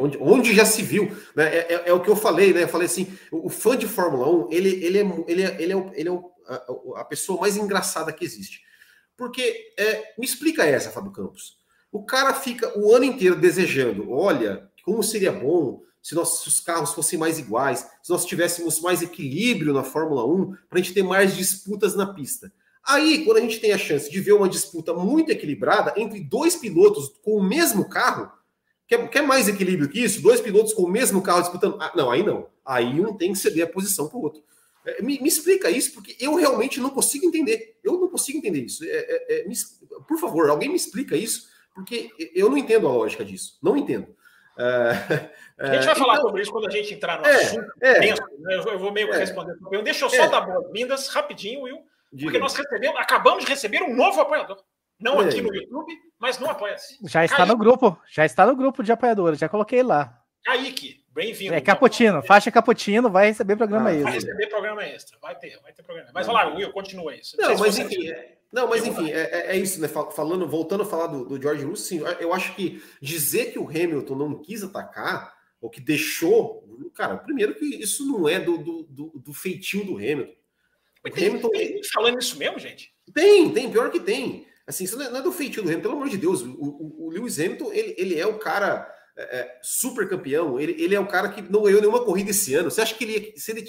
onde, 0.00 0.18
onde 0.18 0.54
já 0.54 0.64
se 0.64 0.82
viu, 0.82 1.14
né? 1.36 1.44
É, 1.44 1.74
é, 1.74 1.82
é, 1.86 1.92
o 1.92 2.00
que 2.00 2.08
eu 2.08 2.16
falei, 2.16 2.52
né? 2.52 2.62
Eu 2.62 2.68
falei 2.68 2.86
assim: 2.86 3.16
o, 3.30 3.48
fã 3.48 3.76
de 3.76 3.86
Fórmula 3.86 4.28
1, 4.46 4.48
ele, 4.50 4.84
ele, 4.84 4.98
é, 4.98 5.02
ele, 5.28 5.42
é, 5.42 5.62
ele, 5.62 5.72
é, 5.72 5.90
ele 5.94 6.08
é 6.08 6.12
o 6.12 6.33
a, 6.96 7.04
pessoa 7.04 7.40
mais 7.40 7.56
engraçada 7.56 8.12
que 8.12 8.24
existe. 8.24 8.62
Porque, 9.16 9.72
é, 9.78 10.14
me 10.18 10.26
explica 10.26 10.64
essa, 10.64 10.90
Fábio 10.90 11.12
Campos. 11.12 11.58
O 11.90 12.04
cara 12.04 12.34
fica 12.34 12.76
o 12.78 12.94
ano 12.94 13.04
inteiro 13.04 13.36
desejando, 13.36 14.10
olha, 14.10 14.68
como 14.84 15.02
seria 15.02 15.32
bom 15.32 15.82
se 16.04 16.14
nossos 16.14 16.60
carros 16.60 16.92
fossem 16.92 17.18
mais 17.18 17.38
iguais, 17.38 17.88
se 18.02 18.10
nós 18.10 18.26
tivéssemos 18.26 18.78
mais 18.80 19.00
equilíbrio 19.00 19.72
na 19.72 19.82
Fórmula 19.82 20.26
1, 20.26 20.52
para 20.68 20.78
a 20.78 20.82
gente 20.82 20.92
ter 20.92 21.02
mais 21.02 21.34
disputas 21.34 21.94
na 21.94 22.12
pista. 22.12 22.52
Aí, 22.86 23.24
quando 23.24 23.38
a 23.38 23.40
gente 23.40 23.58
tem 23.58 23.72
a 23.72 23.78
chance 23.78 24.10
de 24.10 24.20
ver 24.20 24.32
uma 24.32 24.46
disputa 24.46 24.92
muito 24.92 25.32
equilibrada 25.32 25.94
entre 25.96 26.20
dois 26.20 26.56
pilotos 26.56 27.10
com 27.22 27.38
o 27.38 27.42
mesmo 27.42 27.88
carro, 27.88 28.30
quer, 28.86 29.08
quer 29.08 29.22
mais 29.22 29.48
equilíbrio 29.48 29.88
que 29.88 30.04
isso? 30.04 30.20
Dois 30.20 30.42
pilotos 30.42 30.74
com 30.74 30.82
o 30.82 30.90
mesmo 30.90 31.22
carro 31.22 31.40
disputando. 31.40 31.78
Ah, 31.80 31.92
não, 31.96 32.10
aí 32.10 32.22
não. 32.22 32.48
Aí 32.62 33.00
um 33.00 33.16
tem 33.16 33.32
que 33.32 33.38
ceder 33.38 33.64
a 33.64 33.70
posição 33.70 34.06
para 34.06 34.18
o 34.18 34.22
outro. 34.22 34.42
É, 34.86 35.02
me, 35.02 35.20
me, 35.20 35.28
explica 35.28 35.70
isso, 35.70 35.92
porque 35.94 36.16
eu 36.20 36.34
realmente 36.34 36.80
não 36.80 36.90
consigo 36.90 37.26
entender. 37.26 37.78
Eu 37.82 37.98
não 37.98 38.08
consigo 38.08 38.38
entender 38.38 38.60
isso. 38.60 38.84
É, 38.84 38.88
é, 38.88 39.40
é 39.40 39.48
me, 39.48 39.54
por 40.06 40.18
favor, 40.18 40.48
alguém 40.50 40.68
me 40.68 40.76
explica 40.76 41.16
isso, 41.16 41.48
porque 41.74 42.10
eu 42.34 42.50
não 42.50 42.58
entendo 42.58 42.86
a 42.86 42.92
lógica 42.92 43.24
disso. 43.24 43.58
Não 43.62 43.76
entendo. 43.76 44.14
É, 44.56 45.30
a 45.58 45.74
gente 45.74 45.86
vai 45.86 45.94
falar 45.94 46.14
então, 46.14 46.26
sobre 46.26 46.42
isso 46.42 46.52
quando 46.52 46.68
a 46.68 46.70
gente 46.70 46.94
entrar 46.94 47.18
no 47.18 47.26
assunto. 47.26 47.72
Penso, 47.80 48.22
né? 48.38 48.56
eu 48.56 48.78
vou 48.78 48.92
meio 48.92 49.10
que 49.10 49.16
responder. 49.16 49.56
Deixa 49.82 50.04
eu 50.04 50.10
só 50.10 50.26
dar 50.28 50.42
boas-vindas 50.42 51.08
rapidinho, 51.08 51.62
Will. 51.62 51.78
Diga. 52.12 52.26
Porque 52.26 52.38
nós 52.38 52.54
recebemos, 52.54 52.98
acabamos 53.00 53.44
de 53.44 53.50
receber 53.50 53.82
um 53.82 53.94
novo 53.94 54.20
apoiador. 54.20 54.62
Não 55.00 55.18
aqui 55.18 55.42
no 55.42 55.54
YouTube, 55.54 55.92
mas 56.18 56.38
no 56.38 56.48
Apoia-se. 56.48 56.98
Já 57.02 57.24
está 57.24 57.38
Kaique. 57.38 57.52
no 57.52 57.58
grupo, 57.58 57.98
já 58.08 58.24
está 58.24 58.46
no 58.46 58.54
grupo 58.54 58.82
de 58.82 58.92
apoiadores, 58.92 59.38
já 59.38 59.48
coloquei 59.48 59.82
lá. 59.82 60.23
Kaique, 60.44 61.02
bem-vindo. 61.14 61.54
É 61.54 61.60
Caputino, 61.60 62.22
faixa 62.22 62.50
Caputino, 62.50 63.10
vai 63.10 63.28
receber 63.28 63.56
programa 63.56 63.88
ah, 63.88 63.92
extra. 63.92 64.10
Vai 64.10 64.20
receber 64.20 64.46
programa 64.48 64.84
extra, 64.84 65.18
vai 65.18 65.38
ter, 65.38 65.58
vai 65.62 65.72
ter 65.72 65.82
programa. 65.82 66.10
Mas 66.12 66.26
vai 66.26 66.34
lá, 66.34 66.54
Will, 66.54 66.70
continua 66.70 67.16
isso. 67.16 67.34
Não, 67.38 67.56
mas 67.56 67.78
enfim, 67.78 68.08
é, 68.08 68.36
não, 68.52 68.68
mas 68.68 68.86
enfim, 68.86 69.10
é, 69.10 69.20
é, 69.22 69.46
é, 69.52 69.56
isso, 69.56 69.80
né? 69.80 69.88
Falando, 69.88 70.46
voltando 70.46 70.82
a 70.82 70.86
falar 70.86 71.06
do, 71.06 71.24
do 71.24 71.40
George 71.40 71.64
Russell, 71.64 72.06
sim, 72.06 72.16
eu 72.20 72.34
acho 72.34 72.54
que 72.54 72.82
dizer 73.00 73.52
que 73.52 73.58
o 73.58 73.66
Hamilton 73.66 74.14
não 74.14 74.42
quis 74.42 74.62
atacar, 74.62 75.34
ou 75.62 75.70
que 75.70 75.80
deixou, 75.80 76.62
cara, 76.94 77.16
primeiro 77.16 77.54
que 77.54 77.64
isso 77.64 78.06
não 78.06 78.28
é 78.28 78.38
do, 78.38 78.58
do, 78.58 78.82
do, 78.82 79.12
do 79.18 79.32
feitio 79.32 79.82
do 79.82 79.96
Hamilton. 79.96 80.34
Tem, 81.14 81.28
Hamilton... 81.28 81.48
tem 81.48 81.80
falando 81.90 82.20
isso 82.20 82.38
mesmo, 82.38 82.58
gente? 82.58 82.94
Tem, 83.14 83.50
tem, 83.50 83.70
pior 83.70 83.90
que 83.90 83.98
tem. 83.98 84.46
Assim, 84.66 84.84
isso 84.84 84.98
não 84.98 85.16
é, 85.16 85.22
do 85.22 85.32
feitio 85.32 85.62
do 85.62 85.68
Hamilton, 85.68 85.82
pelo 85.82 85.94
amor 85.94 86.10
de 86.10 86.18
Deus. 86.18 86.42
O, 86.42 86.52
o, 86.52 87.06
o 87.06 87.10
Lewis 87.10 87.40
Hamilton, 87.40 87.72
ele, 87.72 87.94
ele 87.96 88.20
é 88.20 88.26
o 88.26 88.38
cara 88.38 88.90
é, 89.16 89.38
é, 89.38 89.58
super 89.62 90.08
campeão, 90.08 90.58
ele, 90.58 90.80
ele 90.82 90.94
é 90.94 91.00
o 91.00 91.06
cara 91.06 91.28
que 91.28 91.42
não 91.42 91.62
ganhou 91.62 91.80
nenhuma 91.80 92.04
corrida 92.04 92.30
esse 92.30 92.54
ano. 92.54 92.70
Você 92.70 92.80
acha 92.80 92.94
que 92.94 93.04
ele 93.04 93.12
ia, 93.12 93.36
se 93.36 93.50
ele, 93.52 93.64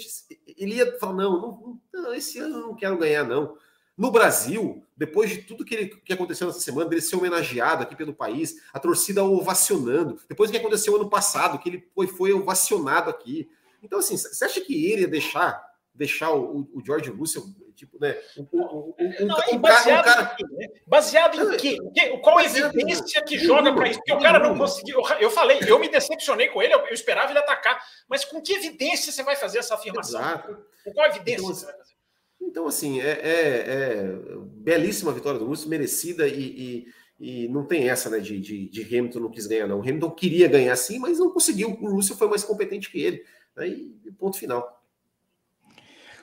ele 0.56 0.74
ia 0.74 0.98
falar, 0.98 1.14
não, 1.14 1.40
não, 1.40 1.80
não, 1.92 2.14
esse 2.14 2.38
ano 2.38 2.56
eu 2.56 2.66
não 2.68 2.74
quero 2.74 2.98
ganhar, 2.98 3.24
não. 3.24 3.56
No 3.96 4.10
Brasil, 4.10 4.84
depois 4.96 5.30
de 5.30 5.38
tudo 5.38 5.64
que, 5.64 5.74
ele, 5.74 5.86
que 5.88 6.12
aconteceu 6.12 6.46
nessa 6.46 6.60
semana, 6.60 6.90
dele 6.90 7.00
ser 7.00 7.16
homenageado 7.16 7.82
aqui 7.82 7.96
pelo 7.96 8.12
país, 8.12 8.56
a 8.72 8.78
torcida 8.78 9.24
ovacionando, 9.24 10.20
depois 10.28 10.50
do 10.50 10.52
que 10.52 10.58
aconteceu 10.58 10.96
ano 10.96 11.08
passado, 11.08 11.58
que 11.58 11.68
ele 11.68 11.88
foi, 11.94 12.06
foi 12.06 12.32
ovacionado 12.32 13.08
aqui. 13.08 13.48
Então, 13.82 14.00
assim, 14.00 14.16
você 14.16 14.44
acha 14.44 14.60
que 14.60 14.90
ele 14.92 15.02
ia 15.02 15.08
deixar 15.08 15.64
deixar 15.96 16.30
o, 16.32 16.68
o 16.74 16.82
George 16.84 17.10
Russell, 17.10 17.44
tipo, 17.76 17.98
né? 18.00 18.16
Um, 18.36 18.46
um, 18.52 18.94
um, 18.98 19.26
não, 19.26 19.36
um 19.52 19.58
baseado, 19.58 20.04
cara, 20.04 20.36
em, 20.40 20.46
quê? 20.46 20.72
baseado 20.86 21.54
em 21.54 21.56
quê? 21.56 22.18
Qual 22.22 22.38
a 22.38 22.44
evidência 22.44 23.22
que 23.22 23.38
joga 23.38 23.72
para 23.72 23.88
isso? 23.88 23.98
Porque 24.00 24.14
o 24.14 24.20
cara 24.20 24.38
não 24.38 24.56
conseguiu. 24.56 25.00
Eu 25.20 25.30
falei, 25.30 25.60
eu 25.68 25.78
me 25.78 25.88
decepcionei 25.88 26.48
com 26.48 26.62
ele, 26.62 26.74
eu, 26.74 26.86
esperava 26.86 27.30
ele 27.30 27.38
atacar. 27.38 27.78
Mas 28.08 28.24
com 28.24 28.40
que 28.40 28.54
evidência 28.54 29.12
você 29.12 29.22
vai 29.22 29.36
fazer 29.36 29.58
essa 29.58 29.74
afirmação? 29.74 30.20
Exato. 30.20 30.58
Com 30.84 30.92
qual 30.92 31.06
evidência 31.06 31.42
então, 31.42 31.54
você 31.54 31.66
vai 31.66 31.76
fazer? 31.76 31.94
Então, 32.40 32.66
assim, 32.66 33.00
é, 33.00 33.10
é, 33.10 33.64
é 33.68 34.18
belíssima 34.46 35.10
a 35.10 35.14
vitória 35.14 35.38
do 35.38 35.46
Russell, 35.46 35.68
merecida 35.68 36.26
e, 36.26 36.86
e, 37.20 37.44
e, 37.44 37.48
não 37.48 37.66
tem 37.66 37.88
essa, 37.88 38.08
né, 38.08 38.18
de, 38.18 38.40
de, 38.40 38.68
de, 38.68 38.82
Hamilton 38.82 39.20
não 39.20 39.30
quis 39.30 39.46
ganhar, 39.46 39.66
não. 39.66 39.78
O 39.78 39.82
Hamilton 39.82 40.10
queria 40.10 40.48
ganhar 40.48 40.76
sim, 40.76 40.98
mas 40.98 41.18
não 41.18 41.30
conseguiu. 41.30 41.76
O 41.80 41.90
Russell 41.90 42.16
foi 42.16 42.28
mais 42.28 42.44
competente 42.44 42.90
que 42.90 43.00
ele. 43.02 43.24
Aí, 43.56 43.90
ponto 44.18 44.38
final. 44.38 44.75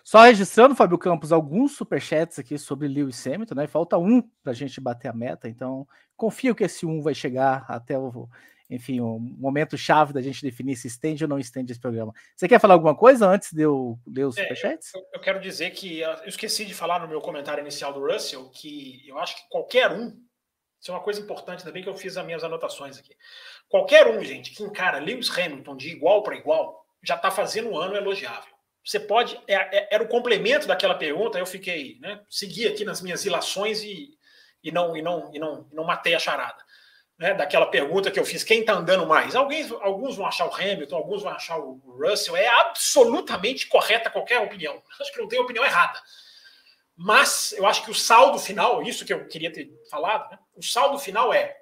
Só 0.04 0.22
registrando, 0.24 0.76
Fábio 0.76 0.98
Campos, 0.98 1.32
alguns 1.32 1.78
superchats 1.78 2.38
aqui 2.38 2.58
sobre 2.58 2.90
Lewis 2.90 3.26
Hamilton, 3.26 3.56
né? 3.56 3.68
Falta 3.68 3.98
um 3.98 4.22
para 4.22 4.52
a 4.52 4.56
gente 4.56 4.82
bater 4.82 5.08
a 5.08 5.14
meta, 5.14 5.48
então 5.48 5.88
confio 6.18 6.54
que 6.54 6.66
esse 6.66 6.86
um 6.86 7.02
vai 7.02 7.16
chegar 7.16 7.66
até 7.70 7.98
o, 7.98 8.28
enfim, 8.70 9.00
o 9.00 9.18
momento 9.18 9.78
chave 9.78 10.12
da 10.12 10.22
gente 10.22 10.42
definir 10.42 10.76
se 10.76 10.88
estende 10.88 11.24
ou 11.24 11.30
não 11.30 11.40
estende 11.40 11.72
esse 11.72 11.80
programa. 11.80 12.14
Você 12.36 12.50
quer 12.50 12.60
falar 12.60 12.74
alguma 12.74 12.94
coisa 12.94 13.26
antes 13.26 13.54
de 13.54 13.62
eu 13.62 13.98
ler 14.06 14.26
os 14.26 14.38
é, 14.38 14.42
superchats? 14.42 14.94
Eu, 14.94 15.02
eu, 15.14 15.22
quero 15.22 15.40
dizer 15.40 15.72
que 15.72 16.02
eu 16.02 16.26
esqueci 16.26 16.66
de 16.66 16.74
falar 16.74 17.00
no 17.00 17.08
meu 17.08 17.22
comentário 17.22 17.62
inicial 17.62 17.94
do 17.94 18.06
Russell 18.06 18.50
que 18.50 19.08
eu 19.08 19.18
acho 19.20 19.38
que 19.38 19.50
qualquer 19.50 19.90
um, 19.90 20.08
isso 20.82 20.92
é 20.92 20.94
uma 20.94 21.02
coisa 21.02 21.22
importante, 21.22 21.60
ainda 21.60 21.72
bem 21.72 21.82
que 21.82 21.88
eu 21.88 21.96
fiz 21.96 22.18
as 22.18 22.26
minhas 22.26 22.44
anotações 22.44 22.98
aqui. 22.98 23.16
Qualquer 23.70 24.06
um, 24.08 24.22
gente, 24.22 24.52
que 24.52 24.64
encara 24.64 25.00
Lewis 25.00 25.30
Hamilton 25.30 25.78
de 25.78 25.90
igual 25.92 26.24
para 26.24 26.36
igual, 26.36 26.86
já 27.02 27.16
está 27.16 27.32
fazendo 27.32 27.70
um 27.70 27.78
ano 27.78 27.96
elogiável 27.96 28.53
você 28.84 29.00
pode. 29.00 29.40
É, 29.48 29.54
é, 29.56 29.88
era 29.92 30.04
o 30.04 30.08
complemento 30.08 30.68
daquela 30.68 30.96
pergunta, 30.96 31.40
eu 31.40 31.46
fiquei, 31.46 31.98
né? 32.02 32.22
Segui 32.30 32.68
aqui 32.68 32.84
nas 32.84 33.02
minhas 33.02 33.26
ilações 33.26 33.82
e, 33.82 34.18
e, 34.64 34.72
não, 34.72 34.96
e, 34.96 35.02
não, 35.02 35.32
e, 35.34 35.40
não, 35.40 35.68
e 35.72 35.76
não 35.76 35.84
matei 35.84 36.14
a 36.14 36.20
charada. 36.20 36.62
Né, 37.16 37.32
daquela 37.34 37.68
pergunta 37.68 38.10
que 38.10 38.20
eu 38.20 38.26
fiz, 38.26 38.44
quem 38.44 38.62
está 38.62 38.74
andando 38.74 39.06
mais? 39.06 39.36
Alguns, 39.36 39.72
alguns 39.74 40.18
vão 40.18 40.26
achar 40.26 40.48
o 40.48 40.54
Hamilton, 40.54 40.96
alguns 40.96 41.22
vão 41.22 41.32
achar 41.32 41.60
o 41.60 41.80
Russell. 41.86 42.36
É 42.36 42.48
absolutamente 42.48 43.68
correta 43.68 44.10
qualquer 44.10 44.40
opinião. 44.40 44.82
Acho 45.00 45.14
que 45.14 45.22
não 45.22 45.28
tem 45.28 45.40
opinião 45.40 45.64
errada. 45.64 46.02
Mas 46.96 47.54
eu 47.54 47.66
acho 47.66 47.86
que 47.86 47.92
o 47.92 47.96
saldo 47.96 48.40
final, 48.40 48.82
isso 48.84 49.06
que 49.06 49.14
eu 49.14 49.28
queria 49.28 49.54
ter 49.54 49.70
falado, 49.90 50.30
né, 50.32 50.40
o 50.56 50.64
saldo 50.64 50.98
final 50.98 51.32
é: 51.34 51.56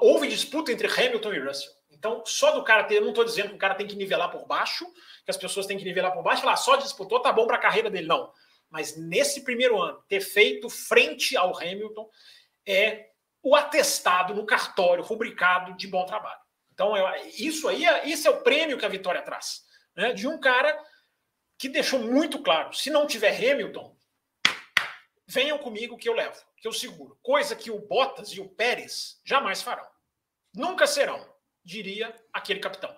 houve 0.00 0.28
disputa 0.28 0.72
entre 0.72 0.88
Hamilton 0.88 1.32
e 1.32 1.38
Russell. 1.38 1.72
Então, 2.04 2.22
só 2.26 2.50
do 2.50 2.62
cara 2.62 2.84
ter, 2.84 2.96
eu 2.96 3.00
não 3.00 3.08
estou 3.08 3.24
dizendo 3.24 3.48
que 3.48 3.54
o 3.54 3.58
cara 3.58 3.74
tem 3.74 3.86
que 3.86 3.96
nivelar 3.96 4.30
por 4.30 4.46
baixo, 4.46 4.84
que 5.24 5.30
as 5.30 5.38
pessoas 5.38 5.64
têm 5.64 5.78
que 5.78 5.84
nivelar 5.84 6.12
por 6.12 6.22
baixo 6.22 6.42
falar, 6.42 6.56
só 6.56 6.76
disputou, 6.76 7.18
tá 7.18 7.32
bom 7.32 7.46
para 7.46 7.56
a 7.56 7.60
carreira 7.60 7.88
dele. 7.88 8.06
Não. 8.06 8.30
Mas 8.68 8.94
nesse 8.94 9.42
primeiro 9.42 9.80
ano, 9.80 10.04
ter 10.06 10.20
feito 10.20 10.68
frente 10.68 11.34
ao 11.34 11.56
Hamilton 11.56 12.06
é 12.66 13.08
o 13.42 13.56
atestado 13.56 14.34
no 14.34 14.44
cartório 14.44 15.02
rubricado 15.02 15.72
de 15.78 15.86
bom 15.88 16.04
trabalho. 16.04 16.38
Então, 16.74 16.94
eu, 16.94 17.06
isso 17.38 17.66
aí, 17.68 17.86
é, 17.86 18.06
isso 18.06 18.28
é 18.28 18.30
o 18.30 18.42
prêmio 18.42 18.76
que 18.76 18.84
a 18.84 18.90
vitória 18.90 19.22
traz. 19.22 19.62
Né? 19.96 20.12
De 20.12 20.28
um 20.28 20.38
cara 20.38 20.78
que 21.56 21.70
deixou 21.70 22.00
muito 22.00 22.42
claro: 22.42 22.74
se 22.74 22.90
não 22.90 23.06
tiver 23.06 23.34
Hamilton, 23.34 23.96
venham 25.26 25.56
comigo 25.56 25.96
que 25.96 26.10
eu 26.10 26.12
levo, 26.12 26.38
que 26.58 26.68
eu 26.68 26.72
seguro. 26.72 27.18
Coisa 27.22 27.56
que 27.56 27.70
o 27.70 27.78
Bottas 27.78 28.28
e 28.28 28.42
o 28.42 28.48
Pérez 28.50 29.22
jamais 29.24 29.62
farão. 29.62 29.88
Nunca 30.54 30.86
serão 30.86 31.32
diria 31.64 32.14
aquele 32.32 32.60
capitão. 32.60 32.94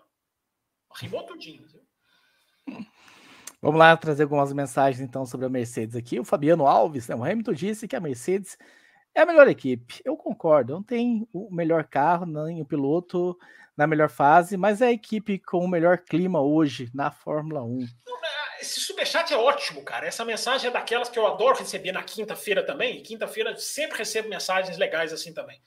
Rimou 0.95 1.23
tudinho. 1.25 1.65
Vamos 3.63 3.79
lá 3.79 3.97
trazer 3.97 4.25
algumas 4.25 4.53
mensagens 4.53 5.01
então 5.01 5.25
sobre 5.25 5.47
a 5.47 5.49
Mercedes 5.49 5.97
aqui. 5.97 6.21
O 6.21 6.25
Fabiano 6.25 6.67
Alves, 6.67 7.09
né, 7.09 7.15
o 7.15 7.25
Hamilton 7.25 7.53
disse 7.53 7.89
que 7.89 7.97
a 7.97 8.01
Mercedes 8.01 8.59
é 9.15 9.23
a 9.23 9.27
melhor 9.27 9.49
equipe. 9.49 10.01
Eu 10.05 10.17
concordo, 10.17 10.75
não 10.75 10.83
tem 10.83 11.27
o 11.33 11.51
melhor 11.51 11.85
carro, 11.85 12.27
nem 12.27 12.61
o 12.61 12.67
piloto 12.67 13.37
na 13.77 13.87
melhor 13.87 14.09
fase, 14.09 14.57
mas 14.57 14.81
é 14.81 14.89
a 14.89 14.93
equipe 14.93 15.39
com 15.39 15.65
o 15.65 15.69
melhor 15.69 15.99
clima 15.99 16.41
hoje 16.41 16.91
na 16.95 17.11
Fórmula 17.11 17.63
1. 17.63 17.87
Esse 18.61 18.81
superchat 18.81 19.33
é 19.33 19.37
ótimo, 19.37 19.83
cara. 19.83 20.07
Essa 20.07 20.25
mensagem 20.25 20.69
é 20.69 20.73
daquelas 20.73 21.09
que 21.09 21.19
eu 21.19 21.27
adoro 21.27 21.59
receber 21.59 21.93
na 21.93 22.03
quinta-feira 22.03 22.65
também. 22.65 23.03
Quinta-feira 23.03 23.57
sempre 23.57 23.99
recebo 23.99 24.29
mensagens 24.29 24.79
legais 24.79 25.13
assim 25.13 25.33
também. 25.33 25.61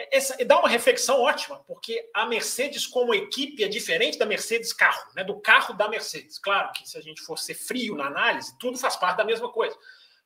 É, 0.00 0.16
essa, 0.16 0.42
dá 0.46 0.58
uma 0.58 0.68
reflexão 0.68 1.20
ótima, 1.20 1.62
porque 1.66 2.08
a 2.14 2.24
Mercedes, 2.24 2.86
como 2.86 3.14
equipe, 3.14 3.62
é 3.62 3.68
diferente 3.68 4.18
da 4.18 4.24
Mercedes 4.24 4.72
carro, 4.72 5.12
né? 5.14 5.22
do 5.22 5.38
carro 5.38 5.74
da 5.74 5.88
Mercedes. 5.88 6.38
Claro 6.38 6.72
que 6.72 6.88
se 6.88 6.96
a 6.96 7.02
gente 7.02 7.20
for 7.20 7.38
ser 7.38 7.54
frio 7.54 7.94
na 7.94 8.06
análise, 8.06 8.56
tudo 8.58 8.78
faz 8.78 8.96
parte 8.96 9.18
da 9.18 9.24
mesma 9.24 9.52
coisa. 9.52 9.76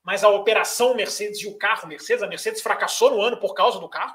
Mas 0.04 0.22
a 0.22 0.28
operação 0.28 0.94
Mercedes 0.94 1.40
e 1.40 1.48
o 1.48 1.58
carro 1.58 1.88
Mercedes, 1.88 2.22
a 2.22 2.28
Mercedes 2.28 2.62
fracassou 2.62 3.10
no 3.10 3.20
ano 3.20 3.38
por 3.38 3.54
causa 3.54 3.80
do 3.80 3.88
carro. 3.88 4.14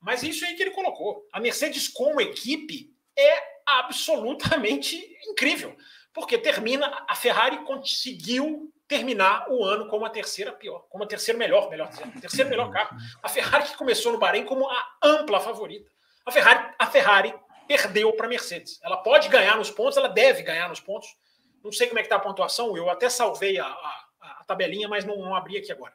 Mas 0.00 0.22
isso 0.22 0.44
aí 0.44 0.54
que 0.54 0.62
ele 0.62 0.70
colocou. 0.70 1.26
A 1.32 1.40
Mercedes, 1.40 1.88
como 1.88 2.20
equipe, 2.20 2.94
é 3.18 3.42
absolutamente 3.66 4.96
incrível. 5.28 5.76
Porque 6.12 6.38
termina, 6.38 7.04
a 7.08 7.14
Ferrari 7.16 7.64
conseguiu 7.64 8.72
terminar 8.88 9.46
o 9.50 9.64
ano 9.64 9.88
como 9.88 10.04
a 10.04 10.10
terceira 10.10 10.52
pior, 10.52 10.86
como 10.88 11.04
a 11.04 11.06
terceira 11.06 11.38
melhor, 11.38 11.68
melhor 11.68 11.88
dizendo, 11.88 12.20
terceiro 12.20 12.48
melhor 12.48 12.70
carro. 12.70 12.96
A 13.22 13.28
Ferrari 13.28 13.64
que 13.64 13.76
começou 13.76 14.12
no 14.12 14.18
Bahrein 14.18 14.44
como 14.44 14.68
a 14.68 14.96
ampla 15.02 15.40
favorita. 15.40 15.90
A 16.24 16.30
Ferrari, 16.30 16.74
a 16.78 16.86
Ferrari 16.86 17.34
perdeu 17.66 18.12
para 18.12 18.26
a 18.26 18.28
Mercedes. 18.28 18.80
Ela 18.82 18.96
pode 18.98 19.28
ganhar 19.28 19.56
nos 19.56 19.70
pontos, 19.70 19.96
ela 19.96 20.08
deve 20.08 20.42
ganhar 20.42 20.68
nos 20.68 20.80
pontos. 20.80 21.08
Não 21.62 21.72
sei 21.72 21.88
como 21.88 21.98
é 21.98 22.02
que 22.02 22.06
está 22.06 22.16
a 22.16 22.20
pontuação, 22.20 22.76
eu 22.76 22.88
até 22.88 23.08
salvei 23.08 23.58
a, 23.58 23.66
a, 23.66 24.06
a 24.40 24.44
tabelinha, 24.44 24.88
mas 24.88 25.04
não, 25.04 25.16
não, 25.16 25.34
abri 25.34 25.56
aqui 25.56 25.72
agora. 25.72 25.92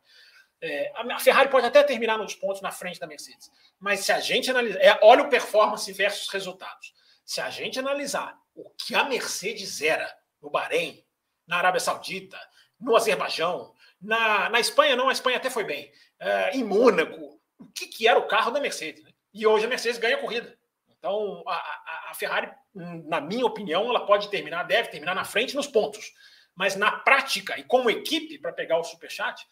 É, 0.61 0.91
a 0.95 1.19
Ferrari 1.19 1.49
pode 1.49 1.65
até 1.65 1.81
terminar 1.81 2.17
nos 2.17 2.35
pontos 2.35 2.61
na 2.61 2.71
frente 2.71 2.99
da 2.99 3.07
Mercedes, 3.07 3.49
mas 3.79 4.01
se 4.01 4.11
a 4.11 4.19
gente 4.19 4.51
analisar, 4.51 4.79
é, 4.79 4.99
olha 5.01 5.23
o 5.23 5.29
performance 5.29 5.91
versus 5.93 6.27
resultados. 6.29 6.93
Se 7.25 7.39
a 7.41 7.49
gente 7.49 7.79
analisar 7.79 8.37
o 8.53 8.69
que 8.71 8.93
a 8.93 9.05
Mercedes 9.05 9.81
era 9.81 10.13
no 10.41 10.49
Bahrein, 10.49 11.03
na 11.47 11.57
Arábia 11.57 11.79
Saudita, 11.79 12.37
no 12.81 12.95
Azerbaijão, 12.95 13.73
na, 14.01 14.49
na 14.49 14.59
Espanha 14.59 14.95
não, 14.95 15.09
a 15.09 15.13
Espanha 15.13 15.37
até 15.37 15.49
foi 15.49 15.63
bem, 15.63 15.91
uh, 16.21 16.57
em 16.57 16.63
Mônaco, 16.63 17.39
o 17.59 17.67
que, 17.67 17.87
que 17.87 18.07
era 18.07 18.17
o 18.17 18.27
carro 18.27 18.51
da 18.51 18.59
Mercedes. 18.59 19.03
Né? 19.03 19.11
E 19.33 19.45
hoje 19.45 19.65
a 19.65 19.69
Mercedes 19.69 19.99
ganha 19.99 20.15
a 20.15 20.19
corrida. 20.19 20.57
Então, 20.89 21.43
a, 21.47 21.53
a, 21.53 22.11
a, 22.11 22.13
Ferrari, 22.13 22.51
na 22.73 23.21
minha 23.21 23.45
opinião, 23.45 23.89
ela 23.89 24.05
pode 24.05 24.29
terminar, 24.29 24.63
deve 24.63 24.89
terminar 24.89 25.15
na 25.15 25.23
frente 25.23 25.55
nos 25.55 25.67
pontos. 25.67 26.11
Mas 26.55 26.75
na 26.75 26.91
prática, 26.91 27.57
e 27.59 27.63
como 27.63 27.89
equipe, 27.89 28.37
para 28.37 28.51
pegar 28.53 28.77
o 28.77 28.83
superchat, 28.83 29.47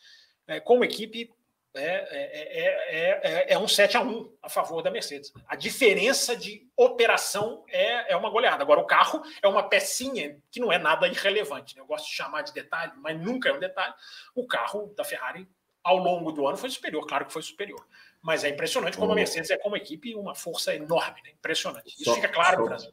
é, 0.47 0.59
como 0.59 0.83
equipe, 0.83 1.31
é, 1.75 3.45
é, 3.49 3.53
é, 3.53 3.59
um 3.59 3.67
7 3.67 3.95
a 3.97 4.01
1 4.01 4.31
a 4.41 4.49
favor 4.49 4.81
da 4.81 4.89
Mercedes. 4.89 5.31
A 5.47 5.55
diferença 5.55 6.35
de 6.35 6.67
operação 6.75 7.63
é, 7.69 8.13
é 8.13 8.17
uma 8.17 8.29
goleada. 8.29 8.63
Agora, 8.63 8.79
o 8.79 8.85
carro 8.87 9.21
é 9.41 9.47
uma 9.47 9.63
pecinha 9.63 10.37
que 10.49 10.59
não 10.59 10.71
é 10.71 10.79
nada 10.79 11.07
irrelevante. 11.07 11.75
Né? 11.75 11.81
Eu 11.81 11.85
gosto 11.85 12.07
de 12.07 12.13
chamar 12.15 12.41
de 12.41 12.53
detalhe, 12.53 12.93
mas 12.97 13.19
nunca 13.19 13.49
é 13.49 13.53
um 13.53 13.59
detalhe. 13.59 13.93
O 14.33 14.47
carro 14.47 14.93
da 14.97 15.03
Ferrari, 15.03 15.47
ao 15.83 15.97
longo 15.97 16.31
do 16.31 16.47
ano, 16.47 16.57
foi 16.57 16.69
superior. 16.69 17.05
Claro 17.05 17.25
que 17.25 17.33
foi 17.33 17.43
superior. 17.43 17.85
Mas 18.21 18.43
é 18.43 18.49
impressionante 18.49 18.97
como 18.97 19.11
a 19.11 19.15
Mercedes 19.15 19.51
é, 19.51 19.57
como 19.57 19.77
equipe, 19.77 20.15
uma 20.15 20.33
força 20.33 20.73
enorme. 20.73 21.21
Né? 21.23 21.31
Impressionante. 21.37 21.87
Isso 21.87 22.05
só, 22.05 22.15
fica 22.15 22.29
claro 22.29 22.55
só, 22.55 22.61
no 22.61 22.67
Brasil. 22.67 22.91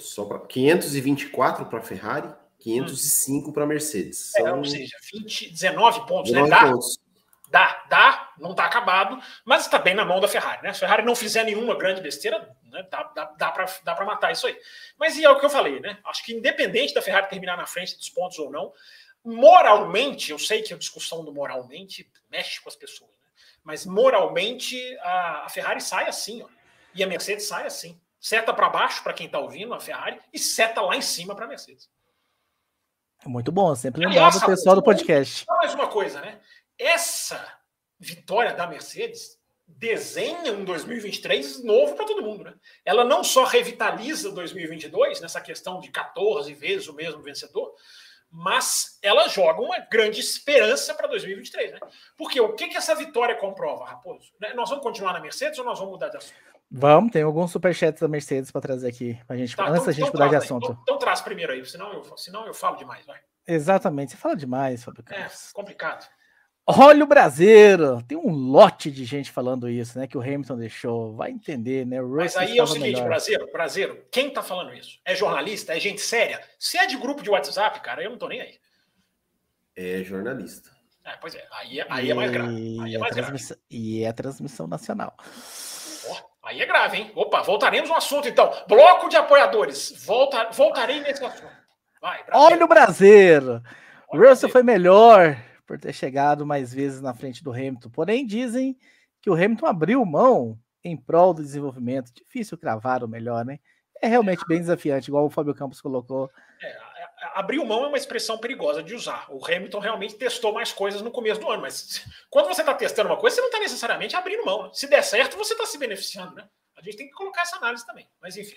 Só 0.00 0.24
para 0.24 0.40
524 0.40 1.66
para 1.66 1.78
a 1.78 1.82
Ferrari, 1.82 2.34
505 2.58 3.48
hum. 3.48 3.52
para 3.52 3.62
a 3.62 3.66
Mercedes. 3.66 4.32
São... 4.32 4.46
É, 4.46 4.52
ou 4.52 4.64
seja, 4.64 4.96
20, 5.12 5.50
19 5.50 6.06
pontos. 6.06 6.32
19 6.32 6.50
né? 6.50 6.70
pontos. 6.72 7.09
Dá, 7.50 7.84
dá, 7.88 8.32
não 8.38 8.52
está 8.52 8.64
acabado, 8.64 9.20
mas 9.44 9.62
está 9.62 9.76
bem 9.76 9.92
na 9.92 10.04
mão 10.04 10.20
da 10.20 10.28
Ferrari. 10.28 10.62
Né? 10.62 10.72
Se 10.72 10.84
a 10.84 10.88
Ferrari 10.88 11.04
não 11.04 11.16
fizer 11.16 11.42
nenhuma 11.42 11.74
grande 11.74 12.00
besteira, 12.00 12.48
né, 12.62 12.86
dá, 12.88 13.02
dá, 13.02 13.50
dá 13.84 13.94
para 13.94 14.04
matar 14.04 14.30
isso 14.30 14.46
aí. 14.46 14.56
Mas 14.96 15.16
e 15.16 15.24
é 15.24 15.28
o 15.28 15.38
que 15.38 15.44
eu 15.44 15.50
falei, 15.50 15.80
né? 15.80 15.98
Acho 16.04 16.24
que 16.24 16.32
independente 16.32 16.94
da 16.94 17.02
Ferrari 17.02 17.28
terminar 17.28 17.56
na 17.56 17.66
frente 17.66 17.96
dos 17.96 18.08
pontos 18.08 18.38
ou 18.38 18.50
não, 18.50 18.72
moralmente, 19.24 20.30
eu 20.30 20.38
sei 20.38 20.62
que 20.62 20.72
a 20.72 20.78
discussão 20.78 21.24
do 21.24 21.32
moralmente 21.32 22.10
mexe 22.30 22.60
com 22.60 22.68
as 22.68 22.76
pessoas, 22.76 23.10
né? 23.10 23.26
mas 23.64 23.84
moralmente 23.84 24.78
a, 24.98 25.46
a, 25.46 25.48
Ferrari 25.48 25.80
sai 25.80 26.08
assim, 26.08 26.42
ó, 26.42 26.46
e 26.94 27.02
a 27.02 27.06
Mercedes 27.06 27.46
sai 27.46 27.66
assim. 27.66 28.00
Seta 28.20 28.52
para 28.52 28.68
baixo 28.68 29.02
para 29.02 29.14
quem 29.14 29.26
está 29.26 29.38
ouvindo 29.38 29.72
a 29.72 29.80
Ferrari 29.80 30.20
e 30.32 30.38
seta 30.38 30.82
lá 30.82 30.94
em 30.94 31.02
cima 31.02 31.34
para 31.34 31.46
a 31.46 31.48
Mercedes. 31.48 31.88
Muito 33.24 33.52
bom, 33.52 33.74
sempre 33.74 34.04
lembrado 34.04 34.36
o 34.36 34.46
pessoal 34.46 34.76
do 34.76 34.82
podcast. 34.82 35.44
Mais 35.46 35.74
uma 35.74 35.88
coisa, 35.88 36.20
né? 36.20 36.38
Essa 36.80 37.46
vitória 37.98 38.54
da 38.54 38.66
Mercedes 38.66 39.38
desenha 39.68 40.52
um 40.52 40.64
2023 40.64 41.62
novo 41.62 41.94
para 41.94 42.06
todo 42.06 42.22
mundo. 42.22 42.44
Né? 42.44 42.54
Ela 42.84 43.04
não 43.04 43.22
só 43.22 43.44
revitaliza 43.44 44.32
2022, 44.32 45.20
nessa 45.20 45.40
questão 45.40 45.78
de 45.78 45.90
14 45.90 46.52
vezes 46.54 46.88
o 46.88 46.94
mesmo 46.94 47.22
vencedor, 47.22 47.72
mas 48.30 48.98
ela 49.02 49.28
joga 49.28 49.60
uma 49.60 49.78
grande 49.78 50.20
esperança 50.20 50.94
para 50.94 51.06
2023. 51.08 51.72
Né? 51.72 51.80
Porque 52.16 52.40
o 52.40 52.54
que, 52.54 52.68
que 52.68 52.76
essa 52.76 52.94
vitória 52.94 53.36
comprova, 53.36 53.84
Raposo? 53.84 54.32
Né? 54.40 54.54
Nós 54.54 54.70
vamos 54.70 54.82
continuar 54.82 55.12
na 55.12 55.20
Mercedes 55.20 55.58
ou 55.58 55.64
nós 55.64 55.78
vamos 55.78 55.92
mudar 55.92 56.08
de 56.08 56.16
assunto? 56.16 56.50
Vamos, 56.72 57.10
tem 57.10 57.22
alguns 57.22 57.50
superchats 57.50 58.00
da 58.00 58.06
Mercedes 58.06 58.52
para 58.52 58.60
trazer 58.60 58.88
aqui, 58.88 59.18
pra 59.26 59.36
gente, 59.36 59.56
tá, 59.56 59.64
antes 59.64 59.74
então, 59.74 59.86
da 59.86 59.92
gente 59.92 60.08
então 60.08 60.12
mudar 60.12 60.28
de 60.28 60.36
assunto. 60.36 60.64
Então, 60.66 60.82
então, 60.82 60.98
traz 60.98 61.20
primeiro 61.20 61.52
aí, 61.52 61.66
senão 61.66 61.92
eu, 61.92 62.16
senão 62.16 62.46
eu 62.46 62.54
falo 62.54 62.76
demais, 62.76 63.04
vai. 63.04 63.18
Exatamente, 63.44 64.12
você 64.12 64.16
fala 64.16 64.36
demais, 64.36 64.84
Fábio 64.84 65.02
É, 65.10 65.28
complicado. 65.52 66.08
Olha 66.66 67.02
o 67.02 67.06
brasileiro! 67.06 68.02
Tem 68.06 68.16
um 68.16 68.30
lote 68.30 68.90
de 68.90 69.04
gente 69.04 69.30
falando 69.30 69.68
isso, 69.68 69.98
né? 69.98 70.06
Que 70.06 70.16
o 70.16 70.20
Hamilton 70.20 70.56
deixou. 70.56 71.14
Vai 71.14 71.30
entender, 71.30 71.84
né? 71.84 72.00
Mas 72.00 72.36
aí 72.36 72.58
é 72.58 72.62
o 72.62 72.66
seguinte, 72.66 72.92
melhor. 72.92 73.08
brasileiro, 73.08 73.52
brasileiro, 73.52 74.04
quem 74.10 74.30
tá 74.30 74.42
falando 74.42 74.72
isso? 74.74 75.00
É 75.04 75.14
jornalista? 75.14 75.76
É 75.76 75.80
gente 75.80 76.00
séria? 76.00 76.40
Se 76.58 76.78
é 76.78 76.86
de 76.86 76.96
grupo 76.96 77.22
de 77.22 77.30
WhatsApp, 77.30 77.80
cara, 77.80 78.02
eu 78.02 78.10
não 78.10 78.18
tô 78.18 78.28
nem 78.28 78.40
aí. 78.40 78.58
É 79.74 80.02
jornalista. 80.04 80.70
É, 81.04 81.16
pois 81.20 81.34
é, 81.34 81.44
aí, 81.50 81.80
é, 81.80 81.86
aí 81.88 82.10
é 82.10 82.14
mais 82.14 82.30
grave. 82.30 82.78
Aí 82.82 82.94
é 82.94 82.98
mais 82.98 83.14
grave. 83.14 83.38
E 83.70 84.04
é 84.04 84.08
a 84.08 84.12
transmissão 84.12 84.66
nacional. 84.66 85.16
Oh, 86.08 86.16
aí 86.44 86.60
é 86.60 86.66
grave, 86.66 86.98
hein? 86.98 87.12
Opa, 87.14 87.42
voltaremos 87.42 87.88
no 87.88 87.96
assunto 87.96 88.28
então. 88.28 88.52
Bloco 88.68 89.08
de 89.08 89.16
apoiadores. 89.16 90.04
Volta, 90.04 90.50
voltarei 90.52 91.00
nesse 91.00 91.24
assunto. 91.24 91.50
Vai, 92.00 92.22
Olha 92.32 92.64
o 92.64 92.68
brasileiro! 92.68 93.62
Russell 94.12 94.48
foi 94.48 94.62
melhor 94.62 95.36
por 95.70 95.78
ter 95.78 95.92
chegado 95.92 96.44
mais 96.44 96.74
vezes 96.74 97.00
na 97.00 97.14
frente 97.14 97.44
do 97.44 97.52
Hamilton. 97.52 97.90
Porém, 97.90 98.26
dizem 98.26 98.76
que 99.22 99.30
o 99.30 99.34
Hamilton 99.34 99.66
abriu 99.66 100.04
mão 100.04 100.58
em 100.82 100.96
prol 100.96 101.32
do 101.32 101.44
desenvolvimento. 101.44 102.12
Difícil 102.12 102.58
cravar 102.58 103.04
o 103.04 103.08
melhor, 103.08 103.44
né? 103.44 103.60
É 104.02 104.08
realmente 104.08 104.44
bem 104.48 104.58
desafiante, 104.58 105.08
igual 105.08 105.26
o 105.26 105.30
Fábio 105.30 105.54
Campos 105.54 105.80
colocou. 105.80 106.28
É, 106.60 106.76
abriu 107.36 107.64
mão 107.64 107.84
é 107.84 107.86
uma 107.86 107.96
expressão 107.96 108.36
perigosa 108.36 108.82
de 108.82 108.96
usar. 108.96 109.26
O 109.30 109.46
Hamilton 109.46 109.78
realmente 109.78 110.16
testou 110.16 110.52
mais 110.52 110.72
coisas 110.72 111.02
no 111.02 111.10
começo 111.12 111.40
do 111.40 111.48
ano, 111.48 111.62
mas 111.62 112.04
quando 112.28 112.48
você 112.48 112.62
está 112.62 112.74
testando 112.74 113.08
uma 113.08 113.16
coisa, 113.16 113.36
você 113.36 113.42
não 113.42 113.48
está 113.50 113.60
necessariamente 113.60 114.16
abrindo 114.16 114.44
mão. 114.44 114.74
Se 114.74 114.88
der 114.88 115.02
certo, 115.02 115.36
você 115.36 115.52
está 115.52 115.66
se 115.66 115.78
beneficiando, 115.78 116.34
né? 116.34 116.48
A 116.76 116.82
gente 116.82 116.96
tem 116.96 117.06
que 117.06 117.12
colocar 117.12 117.42
essa 117.42 117.58
análise 117.58 117.86
também. 117.86 118.10
Mas 118.20 118.36
enfim. 118.36 118.56